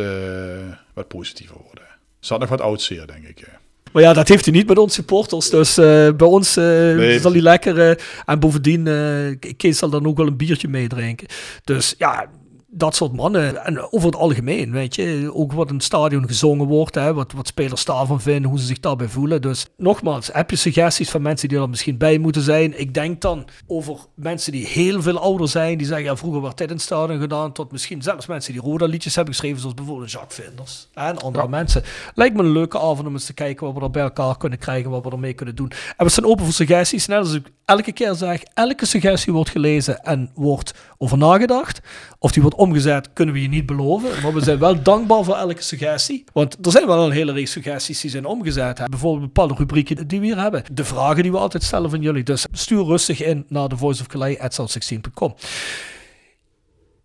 wat 0.93 1.07
positiever 1.07 1.55
worden. 1.63 1.83
Had 2.27 2.39
nog 2.39 2.49
wat 2.49 2.61
oud 2.61 2.81
zeer, 2.81 3.07
denk 3.07 3.23
ik. 3.23 3.47
Maar 3.95 4.03
ja, 4.03 4.13
dat 4.13 4.27
heeft 4.27 4.45
hij 4.45 4.53
niet 4.53 4.67
met 4.67 4.77
ons 4.77 4.93
supporters. 4.93 5.49
Dus 5.49 5.77
eh, 5.77 5.85
bij 6.17 6.27
ons 6.27 6.57
eh, 6.57 6.63
Nee. 6.65 7.19
zal 7.19 7.31
hij 7.31 7.41
lekker... 7.41 7.79
eh, 7.79 8.03
en 8.25 8.39
bovendien, 8.39 8.83
Kees 9.57 9.77
zal 9.77 9.89
dan 9.89 10.07
ook 10.07 10.17
wel 10.17 10.27
een 10.27 10.37
biertje 10.37 10.67
meedrinken. 10.67 11.27
Dus 11.63 11.95
ja... 11.97 12.25
Dat 12.77 12.95
soort 12.95 13.13
mannen. 13.13 13.65
En 13.65 13.91
over 13.91 14.07
het 14.07 14.15
algemeen, 14.15 14.71
weet 14.71 14.95
je. 14.95 15.31
Ook 15.33 15.51
wat 15.51 15.69
in 15.69 15.75
het 15.75 15.83
stadion 15.83 16.27
gezongen 16.27 16.67
wordt. 16.67 16.95
Hè, 16.95 17.13
wat, 17.13 17.31
wat 17.31 17.47
spelers 17.47 17.85
daarvan 17.85 18.21
vinden. 18.21 18.49
Hoe 18.49 18.59
ze 18.59 18.65
zich 18.65 18.79
daarbij 18.79 19.07
voelen. 19.07 19.41
Dus 19.41 19.65
nogmaals, 19.77 20.29
heb 20.33 20.49
je 20.49 20.55
suggesties 20.55 21.09
van 21.09 21.21
mensen 21.21 21.49
die 21.49 21.57
er 21.57 21.69
misschien 21.69 21.97
bij 21.97 22.17
moeten 22.17 22.41
zijn? 22.41 22.79
Ik 22.79 22.93
denk 22.93 23.21
dan 23.21 23.45
over 23.67 23.97
mensen 24.15 24.51
die 24.51 24.67
heel 24.67 25.01
veel 25.01 25.19
ouder 25.19 25.47
zijn. 25.47 25.77
Die 25.77 25.87
zeggen, 25.87 26.05
ja, 26.05 26.15
vroeger 26.15 26.41
werd 26.41 26.57
dit 26.57 26.67
in 26.67 26.73
het 26.73 26.83
stadion 26.83 27.19
gedaan. 27.19 27.51
Tot 27.51 27.71
misschien 27.71 28.01
zelfs 28.01 28.25
mensen 28.25 28.53
die 28.53 28.61
Roda 28.61 28.85
liedjes 28.85 29.15
hebben 29.15 29.33
geschreven. 29.33 29.59
Zoals 29.59 29.75
bijvoorbeeld 29.75 30.11
Jacques 30.11 30.45
Vinders. 30.45 30.87
En 30.93 31.21
andere 31.21 31.47
mensen. 31.47 31.83
Lijkt 32.13 32.35
me 32.35 32.43
een 32.43 32.51
leuke 32.51 32.79
avond 32.79 33.07
om 33.07 33.13
eens 33.13 33.25
te 33.25 33.33
kijken 33.33 33.65
wat 33.65 33.75
we 33.75 33.81
er 33.81 33.91
bij 33.91 34.03
elkaar 34.03 34.37
kunnen 34.37 34.59
krijgen. 34.59 34.89
Wat 34.89 35.03
we 35.03 35.11
ermee 35.11 35.33
kunnen 35.33 35.55
doen. 35.55 35.71
En 35.97 36.05
we 36.05 36.11
staan 36.11 36.25
open 36.25 36.43
voor 36.43 36.53
suggesties. 36.53 37.07
Net 37.07 37.19
als 37.19 37.33
ik 37.33 37.51
elke 37.65 37.91
keer 37.91 38.13
zeg, 38.13 38.43
elke 38.53 38.85
suggestie 38.85 39.33
wordt 39.33 39.49
gelezen 39.49 40.03
en 40.03 40.31
wordt 40.33 40.73
over 40.97 41.17
nagedacht. 41.17 41.81
Of 42.19 42.31
die 42.31 42.41
wordt 42.41 42.57
omgezet, 42.65 43.09
kunnen 43.13 43.33
we 43.33 43.41
je 43.41 43.47
niet 43.47 43.65
beloven. 43.65 44.21
Maar 44.21 44.33
we 44.33 44.41
zijn 44.41 44.59
wel 44.59 44.81
dankbaar 44.81 45.23
voor 45.23 45.35
elke 45.35 45.61
suggestie. 45.61 46.23
Want 46.33 46.65
er 46.65 46.71
zijn 46.71 46.87
wel 46.87 47.05
een 47.05 47.11
hele 47.11 47.31
reeks 47.31 47.51
suggesties 47.51 48.01
die 48.01 48.09
zijn 48.09 48.25
omgezet. 48.25 48.77
Hè. 48.77 48.85
Bijvoorbeeld 48.85 49.33
bepaalde 49.33 49.53
rubrieken 49.53 50.07
die 50.07 50.19
we 50.19 50.25
hier 50.25 50.39
hebben. 50.39 50.63
De 50.71 50.83
vragen 50.83 51.23
die 51.23 51.31
we 51.31 51.37
altijd 51.37 51.63
stellen 51.63 51.89
van 51.89 52.01
jullie. 52.01 52.23
Dus 52.23 52.45
stuur 52.51 52.83
rustig 52.83 53.23
in 53.23 53.45
naar 53.47 53.69
de 53.69 53.77
voiceofcalais.south16.com. 53.77 55.35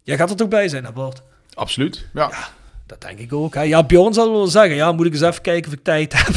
Jij 0.03 0.17
gaat 0.17 0.31
er 0.31 0.37
toch 0.37 0.49
bij 0.49 0.69
zijn, 0.69 0.85
hè 0.85 0.93
Bart? 0.93 1.23
Absoluut, 1.55 2.07
ja. 2.15 2.31
Dat 2.91 3.01
denk 3.01 3.19
ik 3.19 3.33
ook. 3.33 3.55
Hè. 3.55 3.63
Ja, 3.63 3.83
Bjorn 3.83 4.15
zal 4.15 4.33
wel 4.33 4.47
zeggen, 4.47 4.75
ja, 4.75 4.93
moet 4.93 5.07
ik 5.07 5.13
eens 5.13 5.21
even 5.23 5.43
kijken 5.43 5.71
of 5.71 5.77
ik 5.77 5.85
tijd 5.85 6.13
heb. 6.17 6.35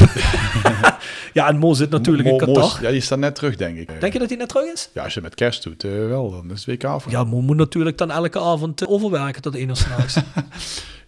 ja, 1.32 1.48
en 1.48 1.58
Mo 1.58 1.72
zit 1.74 1.90
natuurlijk 1.90 2.28
in 2.28 2.34
Mo- 2.34 2.46
Mo 2.46 2.52
Qatar. 2.52 2.82
ja, 2.82 2.90
die 2.90 3.00
staat 3.00 3.18
net 3.18 3.34
terug, 3.34 3.56
denk 3.56 3.78
ik. 3.78 4.00
Denk 4.00 4.12
je 4.12 4.18
dat 4.18 4.28
hij 4.28 4.38
net 4.38 4.48
terug 4.48 4.72
is? 4.72 4.88
Ja, 4.92 5.02
als 5.02 5.14
je 5.14 5.20
met 5.20 5.34
kerst 5.34 5.62
doet, 5.62 5.84
eh, 5.84 5.90
wel, 5.90 6.30
dan 6.30 6.50
is 6.50 6.64
het 6.64 6.74
WK 6.74 6.84
af. 6.84 7.04
Ja, 7.10 7.24
Mo 7.24 7.40
moet 7.40 7.56
natuurlijk 7.56 7.98
dan 7.98 8.10
elke 8.10 8.40
avond 8.40 8.82
eh, 8.82 8.90
overwerken 8.90 9.42
tot 9.42 9.54
één 9.56 9.68
uur 9.68 9.76
s'nachts. 9.76 10.16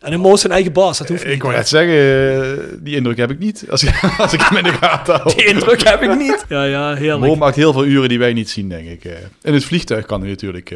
en 0.00 0.12
een 0.12 0.20
Mo 0.20 0.32
is 0.34 0.40
zijn 0.40 0.52
eigen 0.52 0.72
baas, 0.72 0.98
dat 0.98 1.08
hoeft 1.08 1.24
niet. 1.24 1.32
Ik 1.34 1.42
wou 1.42 1.54
net 1.54 1.68
zeggen, 1.68 1.94
eh, 1.94 2.76
die 2.80 2.96
indruk 2.96 3.16
heb 3.16 3.30
ik 3.30 3.38
niet. 3.38 3.64
Als 3.70 3.82
ik, 3.82 4.00
als 4.18 4.32
ik 4.32 4.40
hem 4.40 4.56
in 4.56 4.64
de 4.64 4.72
gaten 4.72 5.14
hou. 5.14 5.34
Die 5.34 5.44
indruk 5.46 5.88
heb 5.88 6.02
ik 6.02 6.16
niet. 6.16 6.44
Ja, 6.48 6.64
ja, 6.64 6.94
heerlijk. 6.94 7.26
Mo 7.26 7.34
maakt 7.36 7.56
heel 7.56 7.72
veel 7.72 7.84
uren 7.86 8.08
die 8.08 8.18
wij 8.18 8.32
niet 8.32 8.50
zien, 8.50 8.68
denk 8.68 8.88
ik. 8.88 9.04
In 9.42 9.54
het 9.54 9.64
vliegtuig 9.64 10.06
kan 10.06 10.20
hij 10.20 10.28
natuurlijk... 10.30 10.74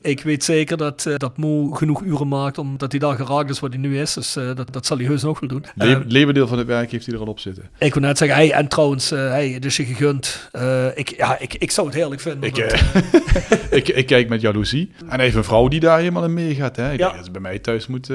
Ik 0.00 0.22
weet 0.22 0.44
zeker 0.44 0.76
dat, 0.76 1.06
eh, 1.06 1.16
dat 1.16 1.36
Mo 1.36 1.70
genoeg 1.70 2.02
uren 2.02 2.28
maakt 2.28 2.58
omdat 2.58 2.90
hij 2.90 3.00
daar 3.00 3.16
geraakt 3.16 3.50
is 3.50 3.60
wat 3.60 3.70
hij 3.72 3.78
nu 3.80 4.00
is. 4.00 4.12
Dus 4.14 4.36
eh, 4.36 4.54
dat, 4.54 4.72
dat 4.72 4.86
zal 4.86 4.96
hij 4.96 5.06
heus 5.06 5.22
nog 5.22 5.40
wel 5.40 5.48
doen. 5.48 5.64
le- 5.74 6.02
levendeel 6.06 6.46
van 6.46 6.58
het 6.58 6.66
werk 6.66 6.90
heeft 6.90 7.06
hij 7.06 7.14
er 7.14 7.20
al 7.20 7.26
op 7.26 7.38
zitten. 7.40 7.70
ik 7.78 7.94
wil 7.94 8.02
net 8.02 8.18
zeggen, 8.18 8.36
hey, 8.36 8.52
en 8.52 8.68
trouwens, 8.68 9.10
hey, 9.10 9.48
het 9.50 9.64
is 9.64 9.76
je 9.76 9.84
gegund. 9.84 10.50
Ik, 10.94 11.16
ja, 11.16 11.38
ik, 11.38 11.54
ik 11.54 11.70
zou 11.70 11.86
het 11.86 11.96
heerlijk 11.96 12.20
vinden. 12.20 12.48
Ik, 12.48 12.54
dat- 12.56 12.82
ik, 13.78 13.88
ik 13.88 14.06
kijk 14.06 14.28
met 14.28 14.40
jaloezie. 14.40 14.92
En 15.08 15.20
heeft 15.20 15.36
een 15.36 15.44
vrouw 15.44 15.68
die 15.68 15.80
daar 15.80 15.98
helemaal 15.98 16.24
in 16.24 16.34
meegaat. 16.34 16.76
Hè. 16.76 16.92
Ik 16.92 16.98
Ja. 16.98 17.04
denk 17.04 17.16
dat 17.16 17.24
ze 17.26 17.30
bij 17.30 17.40
mij 17.40 17.58
thuis 17.58 17.86
moet, 17.86 18.08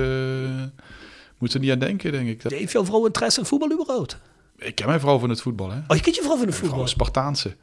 moet 1.38 1.52
ze 1.52 1.60
niet 1.60 1.72
aan 1.72 1.80
denken, 1.80 2.12
denk 2.12 2.28
ik. 2.30 2.52
Heeft 2.52 2.72
jouw 2.72 2.86
vrouw 2.86 3.06
interesse 3.06 3.40
in 3.40 3.46
voetbal 3.46 3.72
überhaupt? 3.72 4.18
ik 4.58 4.76
ken 4.76 4.88
mijn 4.88 5.00
vrouw 5.00 5.20
van 5.20 5.30
het 5.30 5.42
voetbal. 5.42 5.72
Hè. 5.72 5.78
Oh, 5.88 5.96
je 5.96 6.02
kent 6.02 6.16
je 6.16 6.22
vrouw 6.22 6.36
van 6.36 6.46
Mijn 6.46 6.54
vrouw 6.54 6.68
voetbal? 6.70 6.88
Spartaanse. 6.88 7.56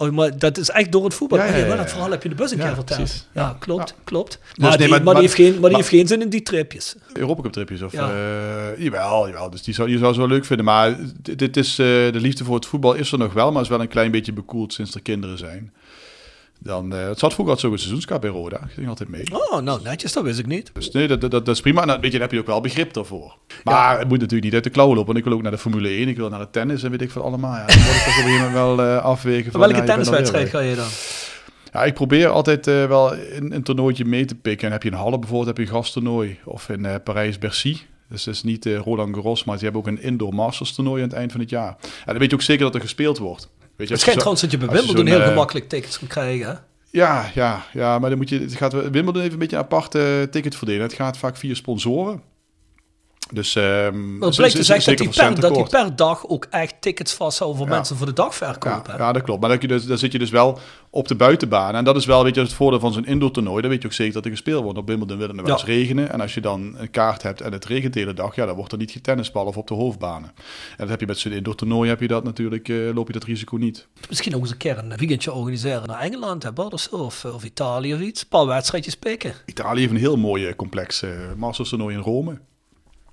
Oh, 0.00 0.10
maar 0.10 0.38
dat 0.38 0.58
is 0.58 0.70
echt 0.70 0.92
door 0.92 1.04
het 1.04 1.14
voetbal. 1.14 1.38
Ja, 1.38 1.44
ja, 1.44 1.56
ja, 1.66 1.76
dat 1.76 1.90
verhaal 1.90 2.10
heb 2.10 2.22
je 2.22 2.28
de 2.28 2.34
bus 2.34 2.50
een 2.50 2.58
keer 2.58 2.74
verteld. 2.74 3.26
Ja, 3.32 3.56
klopt, 3.58 3.94
klopt. 4.04 4.30
Dus 4.42 4.58
Maar, 4.58 4.68
nee, 4.68 4.78
die, 4.78 4.88
maar- 4.88 4.96
maar, 5.02 5.04
die 5.04 5.12
maar- 5.12 5.22
heeft 5.22 5.34
geen, 5.34 5.60
maar 5.60 5.68
die 5.68 5.78
heeft 5.78 5.88
geen 5.88 6.06
zin 6.06 6.20
in 6.22 6.28
die 6.28 6.42
tripjes. 6.42 6.94
Europa 7.12 7.50
tripjes 7.50 7.82
of... 7.82 7.92
Ja. 7.92 8.10
eh, 8.10 8.82
jawel, 8.84 9.26
jawel, 9.28 9.50
dus 9.50 9.62
die 9.62 9.74
zou, 9.74 9.88
die 9.88 9.98
zou 9.98 10.12
ze 10.12 10.18
wel 10.18 10.28
leuk 10.28 10.44
vinden. 10.44 10.64
Maar 10.64 10.96
dit, 11.22 11.38
dit 11.38 11.56
is, 11.56 11.70
eh, 11.70 11.86
de 11.86 12.10
liefde 12.12 12.44
voor 12.44 12.54
het 12.54 12.66
voetbal 12.66 12.94
is 12.94 13.12
er 13.12 13.18
nog 13.18 13.32
wel, 13.32 13.52
maar 13.52 13.62
is 13.62 13.68
wel 13.68 13.80
een 13.80 13.88
klein 13.88 14.10
beetje 14.10 14.32
bekoeld 14.32 14.72
sinds 14.72 14.94
er 14.94 15.02
kinderen 15.02 15.38
zijn. 15.38 15.72
Dan, 16.58 16.94
eh, 16.94 17.08
het 17.08 17.18
zat 17.18 17.34
vroeger 17.34 17.54
altijd 17.54 17.60
zo 17.60 17.72
een 17.72 17.78
seizoenskaart 17.78 18.20
bij 18.20 18.30
Roda. 18.30 18.56
Ik 18.56 18.70
ging 18.70 18.88
altijd 18.88 19.08
mee. 19.08 19.22
Oh, 19.32 19.60
nou 19.60 19.82
netjes, 19.82 20.12
dat 20.12 20.24
wist 20.24 20.38
ik 20.38 20.46
niet. 20.46 20.70
Dus 20.74 20.90
nee, 20.90 21.08
dat, 21.08 21.20
dat, 21.20 21.30
dat 21.30 21.48
is 21.48 21.60
prima. 21.60 21.80
En 21.80 21.86
dan, 21.86 22.00
weet 22.00 22.12
je, 22.12 22.18
dan 22.18 22.20
heb 22.20 22.32
je 22.32 22.38
ook 22.38 22.46
wel 22.46 22.60
begrip 22.60 22.92
daarvoor. 22.92 23.36
Maar 23.64 23.98
het 23.98 24.08
moet 24.08 24.18
natuurlijk 24.18 24.44
niet 24.44 24.54
uit 24.54 24.64
de 24.64 24.70
klauwen 24.70 24.96
lopen. 24.96 25.12
Want 25.12 25.24
ik 25.24 25.30
wil 25.30 25.38
ook 25.38 25.42
naar 25.42 25.52
de 25.52 25.58
Formule 25.58 25.88
1, 25.88 26.08
ik 26.08 26.16
wil 26.16 26.28
naar 26.28 26.38
de 26.38 26.50
tennis 26.50 26.82
en 26.82 26.90
weet 26.90 27.02
ik 27.02 27.10
veel 27.10 27.22
allemaal. 27.22 27.54
Ja, 27.54 27.66
dan 27.66 27.76
moet 27.76 27.94
ik 27.94 28.02
toch 28.02 28.18
op 28.18 28.24
een 28.24 28.30
gegeven 28.30 28.52
wel 28.52 28.82
eh, 28.82 29.04
afwegen. 29.04 29.50
Van, 29.50 29.60
Welke 29.60 29.76
ja, 29.76 29.84
tenniswedstrijd 29.84 30.48
ga 30.48 30.60
je 30.60 30.74
dan? 30.74 30.88
Ja, 31.72 31.84
ik 31.84 31.94
probeer 31.94 32.28
altijd 32.28 32.66
eh, 32.66 32.86
wel 32.86 33.14
een, 33.14 33.54
een 33.54 33.62
toernooitje 33.62 34.04
mee 34.04 34.24
te 34.24 34.34
pikken. 34.34 34.66
En 34.66 34.72
heb 34.72 34.82
je 34.82 34.90
in 34.90 34.94
Halle 34.94 35.18
bijvoorbeeld, 35.18 35.46
heb 35.46 35.66
je 35.66 35.72
een 35.72 35.78
gasttoernooi. 35.78 36.38
Of 36.44 36.68
in 36.68 36.86
Parijs-Bercy. 37.04 37.76
Dus 38.08 38.24
dat 38.24 38.34
is 38.34 38.42
niet 38.42 38.66
Roland 38.66 39.14
Garros, 39.14 39.44
maar 39.44 39.58
ze 39.58 39.64
hebben 39.64 39.80
ook 39.80 39.86
een 39.86 40.02
indoor 40.02 40.34
masters 40.34 40.74
toernooi 40.74 41.02
aan 41.02 41.08
het 41.08 41.18
eind 41.18 41.32
van 41.32 41.40
het 41.40 41.50
jaar. 41.50 41.76
En 41.80 42.04
dan 42.04 42.18
weet 42.18 42.30
je 42.30 42.36
ook 42.36 42.42
zeker 42.42 42.64
dat 42.64 42.74
er 42.74 42.80
gespeeld 42.80 43.18
wordt. 43.18 43.48
Weet 43.78 43.88
je, 43.88 43.92
Het 43.94 44.02
schijnt 44.02 44.18
trouwens 44.20 44.40
dat 44.42 44.50
je 44.50 44.58
bij 44.66 44.68
Wimbledon 44.76 45.06
heel 45.06 45.20
eh, 45.20 45.26
gemakkelijk 45.26 45.68
tickets 45.68 45.98
kan 45.98 46.08
krijgen. 46.08 46.46
hè? 46.46 46.54
Ja, 46.90 47.30
ja, 47.34 47.66
ja, 47.72 47.98
maar 47.98 48.08
dan 48.08 48.18
moet 48.18 48.28
je, 48.28 48.38
het 48.40 48.54
gaat, 48.54 48.72
Wimbledon 48.72 49.20
heeft 49.20 49.32
een 49.32 49.38
beetje 49.38 49.56
een 49.56 49.62
aparte 49.62 50.28
ticket 50.30 50.56
verdelen. 50.56 50.82
Het 50.82 50.92
gaat 50.92 51.18
vaak 51.18 51.36
via 51.36 51.54
sponsoren. 51.54 52.22
Dus, 53.32 53.54
ehm 53.56 54.18
Maar 54.18 54.26
het 54.28 54.34
z- 54.34 54.54
dus 54.54 54.68
echt 54.68 54.84
dat 54.86 54.96
die, 54.98 55.06
voor 55.12 55.24
per, 55.24 55.40
dat 55.40 55.54
die 55.54 55.66
per 55.66 55.96
dag 55.96 56.26
ook 56.28 56.46
echt 56.50 56.74
tickets 56.80 57.12
vasthouden 57.14 57.58
voor 57.60 57.68
Ja. 57.68 57.74
mensen 57.74 57.96
voor 57.96 58.06
de 58.06 58.12
dagverkoop. 58.12 58.86
Ja, 58.86 58.92
hè? 58.92 58.98
ja, 58.98 59.12
dat 59.12 59.22
klopt. 59.22 59.40
Maar 59.40 59.48
dan, 59.50 59.58
je 59.60 59.68
dus, 59.68 59.84
zit 60.00 60.12
je 60.12 60.18
dus 60.18 60.30
wel 60.30 60.58
op 60.90 61.08
de 61.08 61.14
buitenbaan. 61.14 61.74
En 61.74 61.84
dat 61.84 61.96
is 61.96 62.06
wel 62.06 62.22
weet 62.24 62.34
je, 62.34 62.40
het 62.40 62.52
voordeel 62.52 62.80
van 62.80 62.92
zo'n 62.92 63.06
indoor 63.06 63.30
toernooi. 63.30 63.60
Dan 63.60 63.70
weet 63.70 63.82
je 63.82 63.88
ook 63.88 63.94
zeker 63.94 64.14
dat 64.14 64.24
er 64.24 64.30
gespeeld 64.30 64.62
wordt. 64.62 64.78
Op 64.78 64.86
Wimbledon 64.86 65.18
wil 65.18 65.26
het 65.28 65.36
wel 65.36 65.46
Ja. 65.46 65.52
eens 65.52 65.64
regenen. 65.64 66.12
En 66.12 66.20
als 66.20 66.34
je 66.34 66.40
dan 66.40 66.74
een 66.78 66.90
kaart 66.90 67.22
hebt 67.22 67.40
en 67.40 67.52
het 67.52 67.64
regent 67.64 67.92
de 67.92 68.00
hele 68.00 68.14
dag, 68.14 68.34
ja, 68.34 68.46
dan 68.46 68.56
wordt 68.56 68.72
er 68.72 68.78
niet 68.78 68.90
getennistbal 68.90 69.46
of 69.46 69.56
op 69.56 69.66
de 69.68 69.74
hoofdbanen. 69.74 70.28
En 70.70 70.76
dat 70.76 70.88
heb 70.88 71.00
je 71.00 71.06
met 71.06 71.18
zo'n 71.18 71.32
indoor 71.32 71.54
toernooi, 71.54 71.88
heb 71.88 72.00
je 72.00 72.08
dat 72.08 72.24
natuurlijk, 72.24 72.68
eh, 72.68 72.76
loop 72.94 73.06
je 73.06 73.12
dat 73.12 73.24
risico 73.24 73.56
niet. 73.56 73.86
Misschien 74.08 74.34
ook 74.34 74.40
eens 74.40 74.50
een 74.50 74.56
keer 74.56 74.78
een 74.78 74.96
weekendje 74.96 75.32
organiseren 75.32 75.86
naar 75.88 76.00
Engeland 76.00 76.42
hebben, 76.42 76.72
of, 76.72 76.80
zo, 76.80 76.96
of, 76.96 77.24
of 77.24 77.44
Italië 77.44 77.94
of 77.94 78.00
iets. 78.00 78.20
Een 78.22 78.28
paar 78.28 78.46
wedstrijdjes 78.46 78.96
pikken. 78.96 79.32
Italië 79.46 79.80
heeft 79.80 79.92
een 79.92 79.98
heel 79.98 80.16
mooi 80.16 80.46
eh, 80.46 80.54
complex 80.56 81.02
eh 81.02 81.10
Masters 81.36 81.68
toernooi 81.68 81.94
in 81.96 82.02
Rome. 82.02 82.38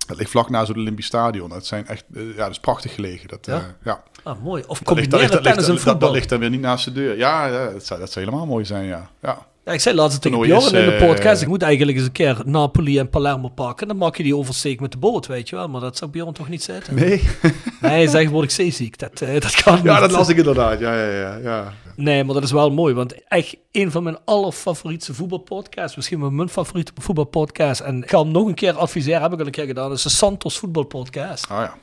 Dat 0.06 0.16
ligt 0.16 0.30
vlak 0.30 0.50
naast 0.50 0.68
het 0.68 0.76
Olympisch 0.76 1.06
Stadion. 1.06 1.48
Dat, 1.48 1.66
zijn 1.66 1.86
echt, 1.86 2.04
eh, 2.14 2.28
ja, 2.28 2.36
dat 2.36 2.50
is 2.50 2.60
prachtig 2.60 2.94
gelegen. 2.94 3.28
Dat, 3.28 3.46
Ja? 3.46 3.56
eh, 3.56 3.64
ja. 3.82 4.02
Ah, 4.22 4.42
mooi. 4.42 4.64
Of 4.66 4.78
Dat 4.78 4.96
ligt, 4.96 5.10
dat, 5.10 5.20
combineren 5.20 5.20
ligt, 5.20 5.32
dat, 5.32 5.66
ligt, 5.68 5.84
en 5.86 5.90
dat, 5.92 6.00
dat, 6.00 6.12
ligt 6.12 6.28
dan 6.28 6.38
weer 6.38 6.50
niet 6.50 6.60
naast 6.60 6.84
de 6.84 6.92
deur. 6.92 7.16
Ja, 7.16 7.46
ja 7.46 7.70
dat, 7.70 7.86
zou, 7.86 8.00
dat 8.00 8.12
zou 8.12 8.24
helemaal 8.24 8.46
mooi 8.46 8.64
zijn, 8.64 8.84
ja. 8.84 9.10
ja. 9.22 9.46
Ja, 9.66 9.72
ik 9.72 9.80
zei 9.80 9.94
laatst 9.94 10.22
tegen 10.22 10.40
Bjorn 10.40 10.64
in 10.64 10.72
de 10.86 10.92
eh, 10.92 11.06
podcast, 11.06 11.42
ik 11.42 11.48
moet 11.48 11.62
eigenlijk 11.62 11.96
eens 11.96 12.06
een 12.06 12.12
keer 12.12 12.42
Napoli 12.44 12.98
en 12.98 13.10
Palermo 13.10 13.48
pakken. 13.48 13.88
Dan 13.88 13.96
maak 13.96 14.16
je 14.16 14.22
die 14.22 14.36
oversteek 14.36 14.80
met 14.80 14.92
de 14.92 14.98
boot, 14.98 15.26
weet 15.26 15.48
je 15.48 15.56
wel. 15.56 15.68
Maar 15.68 15.80
dat 15.80 15.96
zou 15.96 16.10
Bjorn 16.10 16.32
toch 16.32 16.48
niet 16.48 16.62
zitten? 16.62 16.94
Nee? 16.94 17.22
Nee, 17.80 18.08
zeg, 18.08 18.30
word 18.30 18.44
ik 18.44 18.50
zeeziek. 18.50 18.98
Dat, 18.98 19.20
eh, 19.20 19.40
dat 19.40 19.54
kan 19.62 19.74
niet. 19.74 19.84
Ja, 19.84 20.00
dat 20.00 20.10
las 20.10 20.28
ik 20.28 20.36
inderdaad. 20.36 20.78
Ja, 20.78 20.94
ja, 20.94 21.10
ja. 21.10 21.36
ja. 21.36 21.72
Nee, 21.96 22.24
maar 22.24 22.34
dat 22.34 22.42
is 22.42 22.52
wel 22.52 22.70
mooi, 22.70 22.94
want 22.94 23.24
echt 23.28 23.56
een 23.72 23.90
van 23.90 24.02
mijn 24.02 24.16
allerfavoriete 24.24 25.14
voetbalpodcasts, 25.14 25.96
misschien 25.96 26.20
wel 26.20 26.30
mijn 26.30 26.48
favoriete 26.48 26.92
voetbalpodcast. 27.00 27.80
En 27.80 28.02
ik 28.02 28.10
ga 28.10 28.18
hem 28.18 28.30
nog 28.30 28.46
een 28.46 28.54
keer 28.54 28.72
adviseren, 28.72 29.22
heb 29.22 29.32
ik 29.32 29.40
al 29.40 29.46
een 29.46 29.52
keer 29.52 29.66
gedaan, 29.66 29.88
dat 29.88 29.96
is 29.96 30.02
de 30.02 30.08
Santos 30.08 30.58
voetbalpodcast. 30.58 31.48
Ah 31.48 31.58
ja. 31.58 31.74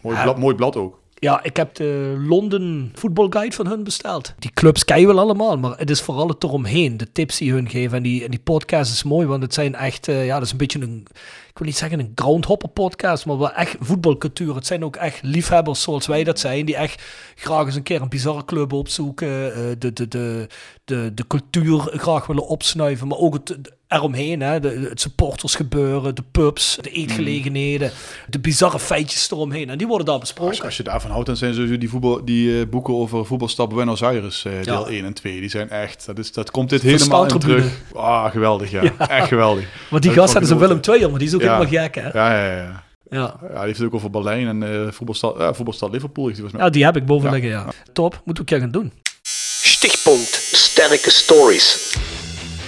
Mooi, 0.00 0.16
Ja. 0.16 0.22
blad, 0.22 0.38
mooi 0.38 0.54
blad 0.54 0.76
ook. 0.76 0.98
Ja, 1.24 1.42
ik 1.42 1.56
heb 1.56 1.74
de 1.74 2.22
London 2.26 2.90
voetbalguide 2.94 3.54
van 3.54 3.66
hun 3.66 3.84
besteld. 3.84 4.34
Die 4.38 4.50
clubs 4.54 4.84
ken 4.84 5.00
je 5.00 5.06
wel 5.06 5.18
allemaal, 5.18 5.58
maar 5.58 5.78
het 5.78 5.90
is 5.90 6.00
vooral 6.00 6.28
het 6.28 6.42
eromheen. 6.44 6.96
De 6.96 7.12
tips 7.12 7.38
die 7.38 7.52
hun 7.52 7.68
geven. 7.68 7.96
En 7.96 8.02
die, 8.02 8.28
die 8.28 8.38
podcast 8.38 8.92
is 8.92 9.02
mooi, 9.02 9.26
want 9.26 9.42
het 9.42 9.54
zijn 9.54 9.74
echt... 9.74 10.08
eh, 10.08 10.26
ja, 10.26 10.34
dat 10.34 10.44
is 10.44 10.50
een 10.52 10.56
beetje 10.58 10.80
een... 10.80 11.06
Ik 11.48 11.58
wil 11.60 11.66
niet 11.68 11.76
zeggen 11.76 11.98
een 11.98 12.12
groundhopper 12.14 12.68
podcast, 12.68 13.26
maar 13.26 13.38
wel 13.38 13.52
echt 13.52 13.76
voetbalcultuur. 13.80 14.54
Het 14.54 14.66
zijn 14.66 14.84
ook 14.84 14.96
echt 14.96 15.22
liefhebbers 15.22 15.82
zoals 15.82 16.06
wij 16.06 16.24
dat 16.24 16.38
zijn. 16.38 16.66
Die 16.66 16.76
echt 16.76 17.02
graag 17.34 17.66
eens 17.66 17.74
een 17.74 17.82
keer 17.82 18.02
een 18.02 18.08
bizarre 18.08 18.44
club 18.44 18.72
opzoeken. 18.72 19.54
eh, 19.54 19.60
de, 19.78 19.92
de, 19.92 20.08
de, 20.08 20.46
de, 20.84 21.10
de 21.14 21.26
cultuur 21.26 21.78
graag 21.80 22.26
willen 22.26 22.46
opsnuiven. 22.46 23.08
Maar 23.08 23.18
ook 23.18 23.34
het 23.34 23.58
eromheen. 23.88 24.40
Hè, 24.40 24.60
de, 24.60 24.86
het 24.88 25.00
supportersgebeuren, 25.00 26.14
de 26.14 26.22
pubs, 26.30 26.78
de 26.80 26.90
eetgelegenheden. 26.90 27.90
De 28.28 28.38
bizarre 28.38 28.78
feitjes 28.78 29.30
eromheen. 29.30 29.70
En 29.70 29.78
die 29.78 29.86
worden 29.86 30.06
daar 30.06 30.18
besproken. 30.18 30.50
Als, 30.54 30.62
als 30.62 30.76
je 30.76 30.82
daarvan 30.82 31.10
houdt, 31.10 31.26
dan 31.26 31.36
zijn 31.36 31.54
sowieso 31.54 31.78
die, 31.78 31.88
voetbal, 31.88 32.24
die 32.24 32.60
eh, 32.60 32.66
boeken 32.68 32.94
over 32.94 33.26
voetbalstad 33.26 33.68
Buenos 33.68 34.02
Aires, 34.02 34.44
eh, 34.44 34.52
deel 34.62 34.90
Ja. 34.90 34.96
1 34.96 35.04
en 35.04 35.12
2. 35.14 35.40
Die 35.40 35.50
zijn 35.50 35.70
echt, 35.70 36.06
dat, 36.06 36.18
is, 36.18 36.32
dat 36.32 36.50
komt 36.50 36.70
dit 36.70 36.82
helemaal 36.82 37.26
in 37.26 37.38
terug. 37.38 37.64
Ah, 37.94 38.30
geweldig, 38.30 38.70
ja. 38.80 38.82
Echt 38.98 39.28
geweldig. 39.28 39.64
Want 39.90 40.02
die 40.02 40.12
gast 40.12 40.32
hadden 40.32 40.48
ze 40.50 40.56
Willem 40.58 40.80
II, 40.88 41.08
maar 41.08 41.18
die 41.18 41.28
is 41.28 41.34
ook 41.34 41.40
Ja. 41.42 41.58
helemaal 41.58 41.82
gek, 41.82 41.94
hè? 41.94 42.08
Ja, 42.12 42.44
ja, 42.44 42.56
ja. 42.56 42.82
Ja. 43.10 43.36
Ja, 43.42 43.48
die 43.48 43.58
heeft 43.66 43.78
het 43.78 43.86
ook 43.86 43.94
over 43.94 44.10
Berlijn 44.10 44.46
en 44.46 44.62
eh 44.86 44.92
voetbalstad, 44.92 45.56
voetbalstad 45.56 45.90
Liverpool. 45.92 46.24
mij. 46.24 46.50
ja, 46.56 46.70
die 46.70 46.84
heb 46.84 46.96
ik 46.96 47.06
boven 47.06 47.26
Ja. 47.28 47.34
liggen, 47.34 47.50
ja. 47.50 47.66
Top, 47.92 48.20
moeten 48.24 48.44
we 48.44 48.50
een 48.52 48.58
keer 48.58 48.58
gaan 48.60 48.70
doen. 48.80 48.92
Stichtpunt 49.62 50.28
Sterke 50.52 51.10
Stories. 51.10 51.96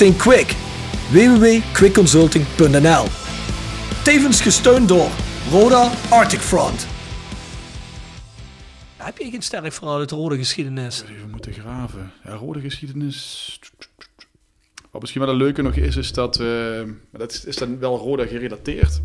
think 0.00 0.18
quick. 0.18 0.54
www.quickconsulting.nl 1.10 3.04
Tevens 4.04 4.40
gesteund 4.40 4.88
door 4.88 5.08
Roda 5.50 5.90
Arctic 6.08 6.38
Front. 6.38 6.86
Heb 8.96 9.18
je 9.18 9.30
geen 9.30 9.42
sterk 9.42 9.72
verhaal 9.72 9.98
uit 9.98 10.08
de 10.08 10.14
rode 10.14 10.36
geschiedenis? 10.36 11.04
Even 11.16 11.30
moeten 11.30 11.52
graven. 11.52 12.12
Ja, 12.24 12.34
rode 12.34 12.60
geschiedenis. 12.60 13.58
Wat 14.90 15.00
misschien 15.00 15.22
wel 15.22 15.30
een 15.30 15.36
leuke 15.36 15.62
nog 15.62 15.74
is, 15.74 15.96
is 15.96 16.12
dat... 16.12 16.40
eh, 16.40 16.82
dat 17.12 17.32
is, 17.32 17.44
is 17.44 17.56
dan 17.56 17.78
wel 17.78 17.98
Roda 17.98 18.26
gerelateerd. 18.26 19.00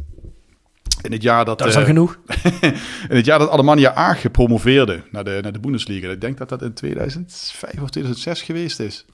In 1.02 1.12
het 1.12 1.22
jaar 1.22 1.46
dat... 1.46 1.58
Dat 1.58 1.68
is 1.68 1.76
al 1.76 1.86
genoeg. 1.86 2.20
in 3.10 3.16
het 3.16 3.26
jaar 3.26 3.40
dat 3.40 3.50
Alemannia 3.50 3.94
Aachen 3.94 4.32
promoveerde 4.32 5.04
naar 5.12 5.24
de, 5.24 5.40
naar 5.42 5.54
de 5.54 5.60
Bundesliga. 5.60 6.10
Ik 6.10 6.22
denk 6.22 6.38
dat 6.38 6.50
dat 6.50 6.62
in 6.62 6.74
2005 6.74 7.82
of 7.82 7.90
2006 7.90 8.42
geweest 8.42 8.80
is. 8.80 9.06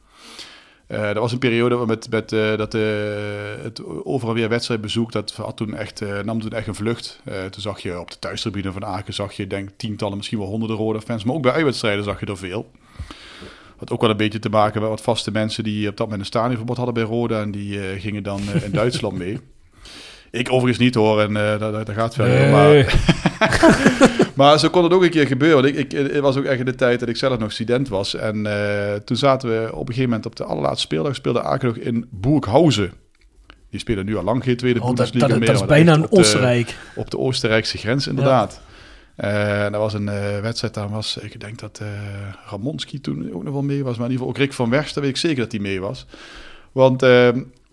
Eh, 0.91 1.01
dat 1.01 1.18
was 1.18 1.31
een 1.31 1.39
periode 1.39 1.76
waar 1.76 1.88
met, 1.88 2.09
met, 2.09 2.31
eh, 2.31 2.57
dat 2.57 2.73
eh, 2.73 2.81
het 3.63 3.85
over 4.03 4.27
en 4.27 4.34
weer 4.34 4.49
wedstrijdbezoek, 4.49 5.11
dat 5.11 5.31
had 5.31 5.57
toen 5.57 5.76
echt, 5.76 6.03
nam 6.23 6.41
toen 6.41 6.51
echt 6.51 6.68
een 6.68 6.76
vlucht. 6.76 7.22
Toen 7.23 7.61
zag 7.61 7.80
je 7.80 7.99
op 7.99 8.11
de 8.11 8.19
thuistribune 8.19 8.72
van 8.72 8.85
Aachen, 8.85 9.13
zag 9.13 9.34
je 9.34 9.47
denk 9.47 9.69
tientallen, 9.76 10.18
misschien 10.18 10.38
wel 10.38 10.47
honderden 10.47 10.77
rode 10.77 11.01
fans. 11.01 11.23
Maar 11.23 11.35
ook 11.35 11.41
bij 11.41 11.51
uitwedstrijden 11.51 12.03
zag 12.03 12.19
je 12.19 12.26
er 12.26 12.38
veel. 12.38 12.72
Had 13.77 13.91
ook 13.91 14.01
wel 14.01 14.09
een 14.09 14.18
beetje 14.18 14.39
te 14.39 14.49
maken 14.49 14.81
met 14.81 14.89
wat 14.89 15.01
vaste 15.01 15.31
mensen 15.31 15.63
die 15.63 15.89
op 15.89 15.97
dat 15.97 16.05
moment 16.05 16.19
een 16.19 16.27
stadionverbod 16.27 16.77
hadden 16.77 16.95
bij 16.95 17.03
Roda. 17.03 17.41
En 17.41 17.51
die 17.51 17.80
gingen 17.99 18.23
dan 18.23 18.41
in 18.63 18.72
Duitsland 18.81 19.18
mee. 19.18 19.39
Ik 20.31 20.51
overigens 20.51 20.77
niet 20.77 20.95
hoor, 20.95 21.21
en 21.21 21.37
eh 21.37 21.59
dat, 21.59 21.73
dat 21.85 21.95
gaat 21.95 22.13
verder. 22.15 22.39
Nee. 22.39 22.51
Maar, 22.51 22.95
maar 24.35 24.59
zo 24.59 24.69
kon 24.69 24.83
het 24.83 24.93
ook 24.93 25.03
een 25.03 25.09
keer 25.09 25.27
gebeuren. 25.27 25.65
Ik, 25.65 25.75
ik, 25.75 25.91
het 25.91 26.19
was 26.19 26.37
ook 26.37 26.43
echt 26.43 26.59
in 26.59 26.65
de 26.65 26.75
tijd 26.75 26.99
dat 26.99 27.09
ik 27.09 27.17
zelf 27.17 27.39
nog 27.39 27.51
student 27.51 27.89
was. 27.89 28.15
En 28.15 28.45
eh, 28.45 28.93
toen 28.95 29.17
zaten 29.17 29.49
we 29.49 29.65
op 29.71 29.79
een 29.79 29.85
gegeven 29.93 30.03
moment 30.09 30.25
op 30.25 30.35
de 30.35 30.43
allerlaatste 30.43 30.81
speeldag... 30.81 31.15
speelde 31.15 31.41
Aken 31.43 31.67
nog 31.67 31.77
in 31.77 32.07
Burghausen. 32.09 32.91
Die 33.69 33.79
spelen 33.79 34.05
nu 34.05 34.17
al 34.17 34.23
lang 34.23 34.43
geen 34.43 34.57
tweede 34.57 34.79
Oh, 34.79 34.85
dat, 34.85 34.95
Bundesliga 34.95 35.27
dat, 35.27 35.37
meer. 35.37 35.47
dat 35.47 35.61
is 35.61 35.65
bijna 35.67 35.93
een 35.93 36.03
op 36.03 36.09
de- 36.11 36.17
Oostenrijk. 36.17 36.75
op 36.95 37.11
de 37.11 37.17
Oostenrijkse 37.17 37.77
grens, 37.77 38.07
inderdaad. 38.07 38.61
En 39.15 39.71
dat 39.71 39.81
was 39.81 39.93
een 39.93 40.05
wedstrijd, 40.41 40.73
daar 40.73 40.89
was, 40.89 41.17
ik 41.17 41.39
denk 41.39 41.59
dat 41.59 41.79
eh, 41.81 41.87
Ramonski 42.49 43.01
toen 43.01 43.33
ook 43.33 43.43
nog 43.43 43.53
wel 43.53 43.61
mee 43.61 43.83
was, 43.83 43.97
maar 43.97 44.05
in 44.05 44.11
ieder 44.11 44.25
geval 44.27 44.27
ook 44.27 44.37
Rick 44.37 44.53
van 44.53 44.69
Wersten, 44.69 45.01
weet 45.01 45.11
ik 45.11 45.17
zeker 45.17 45.43
dat 45.43 45.51
hij 45.51 45.61
mee 45.61 45.81
was. 45.81 46.05
Want 46.71 47.03
eh, 47.03 47.29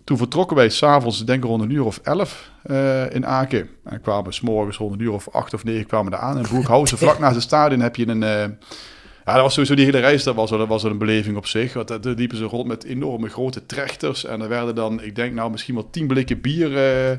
toen 0.09 0.17
vertrokken 0.17 0.55
wij 0.55 0.69
s'avonds, 0.69 1.19
ik 1.19 1.27
denk 1.27 1.43
rond 1.43 1.61
een 1.61 1.69
uur 1.69 1.85
of 1.85 1.99
elf 2.03 2.51
eh, 2.63 3.13
in 3.13 3.25
Aken. 3.25 3.69
En 3.83 4.01
kwamen 4.01 4.33
s'morgens 4.33 4.77
rond 4.77 4.93
een 4.93 4.99
uur 4.99 5.11
of 5.11 5.29
acht 5.31 5.53
of 5.53 5.63
negen 5.63 5.85
kwamen 5.85 6.11
daar 6.11 6.19
aan. 6.19 6.37
In 6.37 6.43
Broekhausen, 6.43 6.97
vlak 7.07 7.19
naast 7.19 7.35
het 7.35 7.43
stadion, 7.43 7.79
heb 7.79 7.95
je 7.95 8.07
een... 8.07 8.23
eh, 8.23 8.45
ja, 9.25 9.33
dat 9.33 9.43
was 9.43 9.53
sowieso 9.53 9.75
die 9.75 9.85
hele 9.85 9.99
reis, 9.99 10.23
dat 10.23 10.35
was, 10.35 10.49
dat 10.49 10.67
was 10.67 10.83
een 10.83 10.97
beleving 10.97 11.37
op 11.37 11.45
zich. 11.45 11.73
Want 11.73 11.87
daar 11.87 12.01
daar 12.01 12.13
liepen 12.13 12.37
ze 12.37 12.43
rond 12.43 12.67
met 12.67 12.83
enorme 12.83 13.29
grote 13.29 13.65
trechters. 13.65 14.25
En 14.25 14.41
er 14.41 14.49
werden 14.49 14.75
dan, 14.75 15.03
ik 15.03 15.15
denk 15.15 15.33
nou 15.33 15.51
misschien 15.51 15.75
wel 15.75 15.89
tien 15.89 16.07
blikken 16.07 16.41
bier 16.41 16.77
eh, 16.77 17.11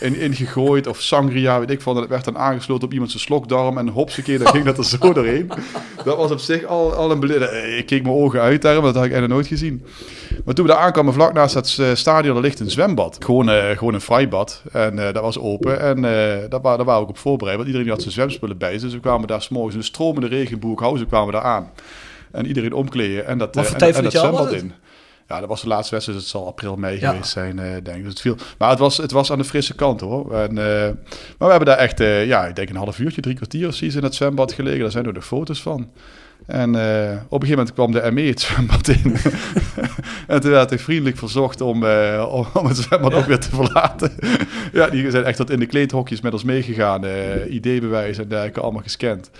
in, 0.00 0.16
ingegooid. 0.20 0.86
Of 0.86 1.00
sangria, 1.00 1.58
weet 1.58 1.70
ik 1.70 1.80
van. 1.80 1.94
Dat 1.94 2.08
werd 2.08 2.24
dan 2.24 2.38
aangesloten 2.38 2.84
op 2.84 2.92
iemand 2.92 3.10
zijn 3.10 3.22
slokdarm. 3.22 3.78
En 3.78 3.88
hopsakee, 3.88 4.38
dan 4.38 4.46
ging 4.46 4.64
dat 4.64 4.78
er 4.78 4.84
zo 4.84 5.12
doorheen. 5.12 5.50
Dat 6.04 6.16
was 6.16 6.30
op 6.30 6.38
zich 6.38 6.64
al, 6.64 6.92
al 6.94 7.10
een 7.10 7.20
beleving. 7.20 7.50
Ik 7.78 7.86
keek 7.86 8.02
mijn 8.02 8.14
ogen 8.14 8.40
uit 8.40 8.62
daar, 8.62 8.72
want 8.72 8.84
dat 8.84 8.94
had 8.94 9.04
ik 9.04 9.12
eigenlijk 9.12 9.32
nooit 9.32 9.60
gezien. 9.60 9.84
Maar 10.44 10.54
toen 10.54 10.66
we 10.66 10.72
daar 10.72 10.80
aankwamen, 10.80 11.12
vlak 11.12 11.32
naast 11.32 11.54
het 11.54 11.76
eh, 11.80 11.94
stadion, 11.94 12.36
er 12.36 12.42
ligt 12.42 12.60
een 12.60 12.70
zwembad. 12.70 13.16
Gewoon, 13.24 13.50
eh, 13.50 13.76
gewoon 13.78 13.94
een 13.94 14.00
freibad. 14.00 14.62
En 14.72 14.98
eh, 14.98 15.12
dat 15.12 15.22
was 15.22 15.38
open. 15.38 15.80
En 15.80 15.96
eh 15.96 16.50
daar, 16.50 16.60
wa- 16.60 16.76
daar 16.76 16.84
waren 16.84 16.86
we 16.86 17.00
ook 17.00 17.08
op 17.08 17.18
voorbereid. 17.18 17.56
Want 17.56 17.68
iedereen 17.68 17.88
had 17.90 18.00
zijn 18.00 18.12
zwemspullen 18.14 18.58
bij 18.58 18.72
zich. 18.72 18.80
Dus 18.82 18.92
we 18.92 19.00
kwamen 19.00 19.26
daar 19.28 19.42
s'morgens 19.42 19.74
in 19.74 19.80
de 19.80 19.86
stromende 19.86 20.28
regen 20.28 20.52
in 20.52 20.58
Boerkhausen 20.58 21.06
kwamen 21.06 21.26
we 21.26 21.32
daar 21.32 21.42
aan. 21.42 21.70
En 22.32 22.46
iedereen 22.46 22.72
omkleden. 22.72 23.26
En 23.26 23.38
dat, 23.38 23.56
en- 23.56 23.62
en 23.94 24.02
dat 24.02 24.12
zwembad 24.12 24.52
in. 24.52 24.72
Ja, 25.28 25.40
dat 25.40 25.48
was 25.48 25.60
de 25.62 25.68
laatste 25.68 25.90
wedstrijd. 25.94 26.18
Dus 26.20 26.28
het 26.30 26.36
zal 26.40 26.46
april, 26.50 26.76
mei 26.76 27.00
Ja. 27.00 27.10
geweest 27.10 27.30
zijn, 27.30 27.56
denk 27.56 27.96
ik. 27.96 28.02
Dus 28.02 28.12
het 28.12 28.20
viel. 28.20 28.36
Maar 28.58 28.70
het 28.70 28.78
was, 28.78 28.96
het 28.96 29.10
was 29.12 29.30
aan 29.32 29.38
de 29.38 29.44
frisse 29.44 29.74
kant, 29.74 30.00
hoor. 30.00 30.34
En, 30.34 30.54
maar 30.54 30.94
we 31.38 31.44
hebben 31.46 31.64
daar 31.66 31.76
echt, 31.78 31.98
ja, 32.26 32.46
ik 32.46 32.56
denk 32.56 32.68
een 32.68 32.76
half 32.76 32.98
uurtje, 32.98 33.20
drie 33.20 33.34
kwartier 33.36 33.68
of 33.68 33.74
zoiets 33.74 33.96
in 33.96 34.02
het 34.02 34.14
zwembad 34.14 34.52
gelegen. 34.52 34.80
Daar 34.80 34.90
zijn 34.90 35.06
er 35.06 35.12
nog 35.12 35.26
foto's 35.26 35.62
van. 35.62 35.90
En 36.46 36.74
eh, 36.74 37.16
op 37.28 37.42
een 37.42 37.48
gegeven 37.48 37.56
moment 37.56 37.72
kwam 37.72 37.92
de 37.92 38.10
ME 38.12 38.28
het 38.28 38.40
zwembad 38.40 38.88
in. 38.88 39.16
en 40.26 40.40
toen 40.40 40.50
werd 40.50 40.70
ik 40.70 40.80
vriendelijk 40.80 41.16
verzocht 41.16 41.60
om, 41.60 41.84
eh, 41.84 42.46
om, 42.54 42.66
het 42.66 42.76
zwembad 42.76 43.14
ook 43.14 43.26
weer 43.26 43.38
te 43.38 43.48
verlaten. 43.48 44.12
ja, 44.72 44.88
die 44.88 45.10
zijn 45.10 45.24
echt 45.24 45.36
tot 45.36 45.50
in 45.50 45.58
de 45.58 45.66
kleedhokjes 45.66 46.20
met 46.20 46.32
ons 46.32 46.44
meegegaan. 46.44 47.04
eh 47.04 47.52
ID-bewijs 47.54 48.18
en 48.18 48.28
dergelijke, 48.28 48.60
allemaal 48.60 48.82
gescand. 48.82 49.30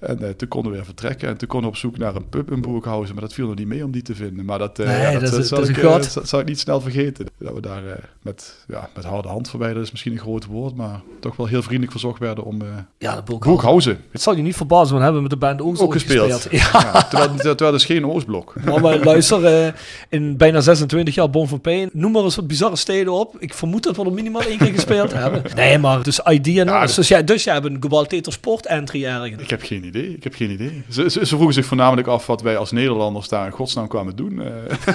En 0.00 0.22
eh, 0.22 0.28
toen 0.30 0.48
konden 0.48 0.70
we 0.70 0.76
weer 0.76 0.86
vertrekken. 0.86 1.28
En 1.28 1.36
toen 1.36 1.48
konden 1.48 1.68
we 1.70 1.74
op 1.74 1.80
zoek 1.82 1.98
naar 1.98 2.14
een 2.14 2.28
pub 2.28 2.50
in 2.50 2.60
Broekhuizen. 2.60 3.14
Maar 3.14 3.24
dat 3.24 3.32
viel 3.32 3.46
nog 3.46 3.56
niet 3.56 3.66
mee 3.66 3.84
om 3.84 3.90
die 3.90 4.02
te 4.02 4.14
vinden. 4.14 4.44
Maar 4.44 4.58
dat, 4.58 4.78
eh, 4.78 4.86
Nee, 4.86 5.00
ja, 5.00 5.12
dat 5.18 5.22
is- 5.32 5.48
zal 5.48 5.58
dat 5.58 5.68
is 5.68 5.76
ik, 5.76 5.82
eh, 5.84 5.92
dat 6.14 6.28
zou 6.28 6.42
ik 6.42 6.48
niet 6.48 6.58
snel 6.60 6.80
vergeten. 6.80 7.26
Dat 7.38 7.54
we 7.54 7.60
daar 7.60 7.82
met, 8.22 8.64
ja, 8.68 8.88
met 8.94 9.04
harde 9.04 9.28
hand 9.28 9.48
voorbij, 9.48 9.72
dat 9.72 9.82
is 9.82 9.90
misschien 9.90 10.12
een 10.12 10.18
groot 10.18 10.46
woord. 10.46 10.74
Maar 10.76 11.00
toch 11.20 11.36
wel 11.36 11.46
heel 11.46 11.62
vriendelijk 11.62 11.90
verzocht 11.90 12.18
werden 12.18 12.44
om 12.44 12.62
Ja. 12.98 13.22
Broekhuizen 13.38 13.98
Het 14.10 14.22
zal 14.22 14.36
je 14.36 14.42
niet 14.42 14.56
verbazen, 14.56 14.86
want 14.88 14.98
we 14.98 15.04
hebben 15.04 15.22
met 15.22 15.30
de 15.30 15.36
band 15.36 15.62
ook, 15.62 15.82
ook 15.82 15.92
gespeeld. 15.92 16.46
Ja. 16.50 16.58
Ja, 16.72 17.02
terwijl, 17.02 17.36
terwijl 17.54 17.74
is 17.74 17.84
geen 17.84 18.06
Oostblok. 18.06 18.54
Maar, 18.64 18.80
maar 18.80 18.98
luister, 18.98 19.74
in 20.08 20.36
bijna 20.36 20.60
26 20.60 21.14
jaar 21.14 21.30
Bon 21.30 21.48
van 21.48 21.60
Pijn, 21.60 21.90
noem 21.92 22.12
maar 22.12 22.22
eens 22.22 22.36
wat 22.36 22.46
bizarre 22.46 22.76
steden 22.76 23.12
op. 23.12 23.36
Ik 23.38 23.54
vermoed 23.54 23.82
dat 23.82 23.96
we 23.96 24.04
er 24.04 24.12
minimaal 24.12 24.42
één 24.42 24.58
keer 24.58 24.72
gespeeld 24.72 25.12
hebben. 25.12 25.42
Nee, 25.54 25.78
maar 25.78 26.02
dus 26.02 26.18
ID 26.30 26.46
en 26.58 26.68
alles. 26.68 26.94
Dus, 26.94 27.08
jij, 27.08 27.24
dus 27.24 27.44
jij 27.44 27.54
hebt 27.54 27.66
een 27.66 27.76
Global 27.80 28.04
Theater 28.06 28.32
Sport 28.32 28.66
entry 28.66 29.04
ergens. 29.04 29.42
Ik 29.42 29.50
heb 29.50 29.62
geen 29.62 29.83
idee. 29.86 30.14
Ik 30.16 30.24
heb 30.24 30.34
geen 30.34 30.50
idee. 30.50 30.82
Ze, 30.88 31.10
ze, 31.10 31.18
ze 31.26 31.34
vroegen 31.34 31.54
zich 31.54 31.66
voornamelijk 31.66 32.06
af 32.08 32.26
wat 32.26 32.42
wij 32.42 32.56
als 32.56 32.70
Nederlanders 32.70 33.28
daar 33.28 33.46
in 33.46 33.52
godsnaam 33.52 33.88
kwamen 33.88 34.16
doen. 34.16 34.40
eh. 34.42 34.52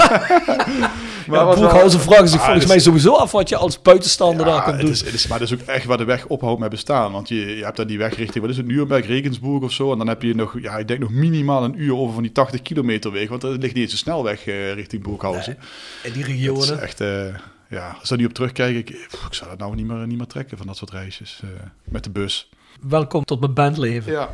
Maar 1.28 1.46
wel- 1.46 1.54
Broekhuizen 1.56 2.00
vragen 2.00 2.28
zich 2.28 2.40
Ah, 2.40 2.46
volgens 2.46 2.66
mij 2.66 2.80
sowieso 2.80 3.14
af 3.14 3.32
wat 3.32 3.50
je 3.50 3.56
als 3.56 3.82
buitenstaander 3.82 4.46
daar 4.46 4.56
Ja, 4.56 4.62
kan 4.62 4.72
het 4.74 4.82
doen. 4.82 4.92
is, 4.92 5.00
het 5.04 5.14
is, 5.14 5.28
maar 5.28 5.40
dat 5.40 5.48
is 5.52 5.54
ook 5.54 5.68
echt 5.68 5.86
waar 5.86 5.98
de 5.98 6.04
weg 6.04 6.26
ophoudt 6.26 6.60
met 6.60 6.70
bestaan. 6.70 7.12
Want 7.12 7.28
je, 7.28 7.56
je 7.58 7.64
hebt 7.64 7.78
dan 7.78 7.88
die 7.88 7.98
weg 7.98 8.16
richting, 8.16 8.42
wat 8.42 8.50
is 8.50 8.58
het, 8.58 8.66
Nuremberg, 8.66 9.06
Regensburg 9.08 9.64
of 9.64 9.72
zo. 9.72 9.92
En 9.92 9.98
dan 9.98 10.08
heb 10.08 10.22
je 10.22 10.36
nog, 10.36 10.62
ja, 10.62 10.78
ik 10.78 10.88
denk 10.88 11.00
nog 11.00 11.10
minimaal 11.12 11.64
een 11.64 11.82
uur 11.82 11.96
over 11.96 12.14
van 12.14 12.24
die 12.24 12.32
80 12.32 12.62
kilometer 12.62 13.12
weg. 13.12 13.30
Want 13.30 13.44
er 13.44 13.50
ligt 13.50 13.74
niet 13.74 13.84
eens 13.84 13.92
een 13.92 13.98
snelweg 13.98 14.48
eh, 14.48 14.74
richting 14.74 15.02
Broekhuizen. 15.02 15.58
In 16.04 16.12
die 16.14 16.22
Het 16.24 16.32
is 16.32 16.38
regionen. 16.38 16.82
echt, 16.82 17.02
eh, 17.02 17.26
ja, 17.70 17.88
als 17.90 18.02
ik 18.04 18.10
daar 18.10 18.18
nu 18.18 18.26
op 18.26 18.34
terugkijk, 18.34 18.76
ik, 18.76 19.08
pff, 19.08 19.26
ik 19.28 19.34
zou 19.34 19.50
dat 19.50 19.60
nou 19.60 19.76
niet 19.76 19.86
meer, 19.86 20.08
niet 20.08 20.18
meer 20.18 20.28
trekken 20.28 20.58
van 20.58 20.68
dat 20.68 20.78
soort 20.78 20.92
reisjes. 20.92 21.42
met 21.84 22.04
de 22.04 22.10
bus. 22.10 22.50
Welkom 22.82 23.26
tot 23.26 23.40
mijn 23.40 23.54
bandleven. 23.54 24.12
Ja. 24.12 24.30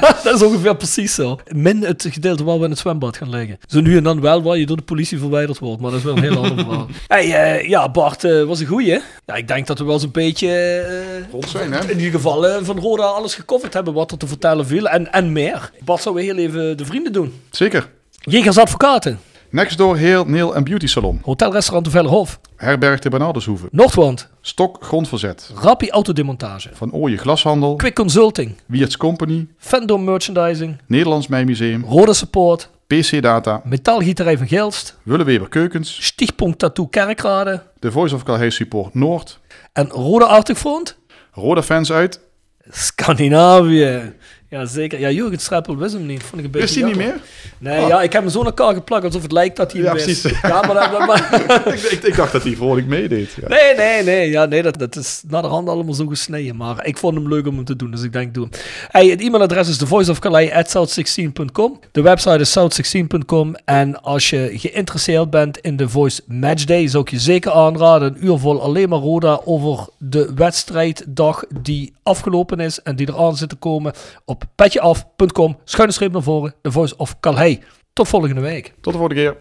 dat 0.24 0.34
is 0.34 0.42
ongeveer 0.42 0.76
precies 0.76 1.14
zo. 1.14 1.38
Min 1.54 1.84
het 1.84 2.06
gedeelte 2.10 2.44
waar 2.44 2.58
we 2.58 2.64
in 2.64 2.70
het 2.70 2.78
zwembad 2.78 3.16
gaan 3.16 3.30
liggen. 3.30 3.58
Zo 3.68 3.80
nu 3.80 3.96
en 3.96 4.02
dan 4.02 4.20
wel 4.20 4.42
waar 4.42 4.56
je 4.56 4.66
door 4.66 4.76
de 4.76 4.82
politie 4.82 5.18
verwijderd 5.18 5.58
wordt, 5.58 5.80
maar 5.80 5.90
dat 5.90 5.98
is 5.98 6.04
wel 6.04 6.16
een 6.16 6.22
heel 6.22 6.36
ander 6.44 6.64
verhaal. 6.64 6.86
Hey, 7.06 7.34
eh, 7.58 7.68
ja, 7.68 7.88
Bart 7.90 8.24
eh, 8.24 8.42
was 8.42 8.60
een 8.60 8.66
goeie. 8.66 9.00
Ja, 9.26 9.34
ik 9.34 9.48
denk 9.48 9.66
dat 9.66 9.78
we 9.78 9.84
wel 9.84 9.94
eens 9.94 10.02
een 10.02 10.10
beetje... 10.10 10.48
eh, 10.48 11.30
Rond 11.32 11.48
zijn, 11.48 11.72
hè? 11.72 11.90
in 11.90 11.96
ieder 11.98 12.12
geval 12.12 12.64
van 12.64 12.78
Roda 12.78 13.02
alles 13.02 13.34
gecoverd 13.34 13.74
hebben 13.74 13.94
wat 13.94 14.10
er 14.10 14.18
te 14.18 14.26
vertellen 14.26 14.66
viel. 14.66 14.88
En, 14.88 15.12
en 15.12 15.32
meer. 15.32 15.70
Bart 15.84 16.02
zou 16.02 16.14
weer 16.14 16.24
heel 16.24 16.44
even 16.44 16.76
de 16.76 16.84
vrienden 16.84 17.12
doen. 17.12 17.32
Zeker. 17.50 17.88
Jegers 18.20 18.58
Advocaten. 18.58 19.20
Next 19.52 19.78
door 19.78 19.96
Heel 19.96 20.24
Nail 20.24 20.54
en 20.54 20.64
Beauty 20.64 20.86
Salon. 20.86 21.20
Hotelrestaurant 21.22 21.84
de 21.84 21.90
Vellerhof. 21.90 22.40
Herberg 22.56 22.98
de 23.00 23.08
Bernardeshoeve. 23.08 23.68
Noordwand. 23.70 24.28
Stok 24.40 24.84
Grondverzet. 24.84 25.50
Rappi 25.54 25.90
Autodemontage. 25.90 26.70
Van 26.72 26.92
Ooije 26.92 27.16
Glashandel. 27.16 27.76
Quick 27.76 27.94
Consulting. 27.94 28.56
Wiertz 28.66 28.96
Company. 28.96 29.46
Fendor 29.58 30.00
Merchandising. 30.00 30.76
Nederlands 30.86 31.26
Mijmuseum. 31.26 31.84
Roda 31.84 32.12
Support. 32.12 32.70
PC 32.86 33.22
Data. 33.22 33.60
Metaalgieterij 33.64 34.38
van 34.38 34.46
Gelst. 34.48 34.98
Willeweber 35.02 35.48
Keukens. 35.48 36.04
Stichtpunt 36.06 36.58
Tattoo 36.58 36.86
Kerkrade. 36.86 37.62
De 37.78 37.92
Voice 37.92 38.14
of 38.14 38.22
Calais 38.22 38.54
Support 38.54 38.94
Noord. 38.94 39.38
En 39.72 39.88
Roda 39.88 40.24
Arctic 40.24 40.56
Front. 40.56 40.98
Roda 41.32 41.62
Fans 41.62 41.92
uit. 41.92 42.20
Scandinavië. 42.68 44.12
Ja, 44.50 44.64
zeker. 44.64 45.00
Ja, 45.00 45.10
Jurgen 45.10 45.38
Streppel 45.38 45.76
wist 45.76 45.92
hem 45.94 46.06
niet. 46.06 46.22
Vond 46.22 46.38
ik 46.38 46.44
een 46.44 46.50
beetje 46.50 46.66
Is 46.66 46.72
die 46.74 46.84
niet 46.84 46.96
meer? 46.96 47.20
Nee, 47.58 47.86
ja, 47.86 48.02
ik 48.02 48.12
heb 48.12 48.22
hem 48.22 48.30
zo 48.30 48.38
naar 48.38 48.46
elkaar 48.46 48.74
geplakt 48.74 49.04
alsof 49.04 49.22
het 49.22 49.32
lijkt 49.32 49.56
dat 49.56 49.72
hij 49.72 49.80
hem 49.80 49.90
Ja, 49.96 50.04
wist. 50.04 50.20
precies. 50.22 50.40
Ja, 50.40 50.60
maar, 50.62 51.06
maar- 51.06 51.42
ik, 51.74 51.80
ik, 51.82 52.02
ik 52.02 52.16
dacht 52.16 52.32
dat 52.32 52.42
hij 52.42 52.56
vrolijk 52.56 52.86
meedeed. 52.86 53.30
Ja. 53.40 53.48
Nee, 53.48 53.74
nee, 53.76 54.02
nee. 54.02 54.30
Ja, 54.30 54.44
nee 54.44 54.62
dat, 54.62 54.78
dat 54.78 54.96
is 54.96 55.22
naar 55.28 55.42
de 55.42 55.48
hand 55.48 55.68
allemaal 55.68 55.94
zo 55.94 56.06
gesneden. 56.06 56.56
Maar 56.56 56.86
ik 56.86 56.96
vond 56.98 57.14
hem 57.14 57.28
leuk 57.28 57.46
om 57.46 57.54
hem 57.56 57.64
te 57.64 57.76
doen, 57.76 57.90
dus 57.90 58.02
ik 58.02 58.12
denk, 58.12 58.34
doe 58.34 58.48
hem. 58.50 58.60
Hey, 58.88 59.06
het 59.06 59.20
e-mailadres 59.20 59.68
is 59.68 59.76
thevoiceofcalais.south16.com. 59.76 61.80
De 61.92 62.02
website 62.02 62.38
is 62.38 62.58
south16.com. 62.58 63.54
En 63.64 64.02
als 64.02 64.30
je 64.30 64.50
geïnteresseerd 64.54 65.30
bent 65.30 65.58
in 65.58 65.76
de 65.76 65.88
Voice 65.88 66.22
Matchday, 66.26 66.86
zou 66.88 67.02
ik 67.02 67.10
je 67.10 67.18
zeker 67.18 67.52
aanraden. 67.52 68.14
Een 68.14 68.24
uur 68.26 68.38
vol 68.38 68.62
alleen 68.62 68.88
maar 68.88 68.98
Roda 68.98 69.40
over 69.44 69.86
de 69.98 70.32
wedstrijddag 70.34 71.44
die 71.62 71.92
afgelopen 72.02 72.60
is 72.60 72.82
en 72.82 72.96
die 72.96 73.08
eraan 73.08 73.36
zit 73.36 73.48
te 73.48 73.56
komen 73.56 73.92
op 74.24 74.39
petjeaf.com. 74.54 75.58
Schuine 75.64 75.92
streep 75.92 76.12
naar 76.12 76.22
voren, 76.22 76.54
de 76.62 76.72
Voice 76.72 76.96
of 76.96 77.20
Calais. 77.20 77.58
Tot 77.92 78.08
volgende 78.08 78.40
week. 78.40 78.74
Tot 78.80 78.92
de 78.92 78.98
volgende 78.98 79.14
keer. 79.14 79.36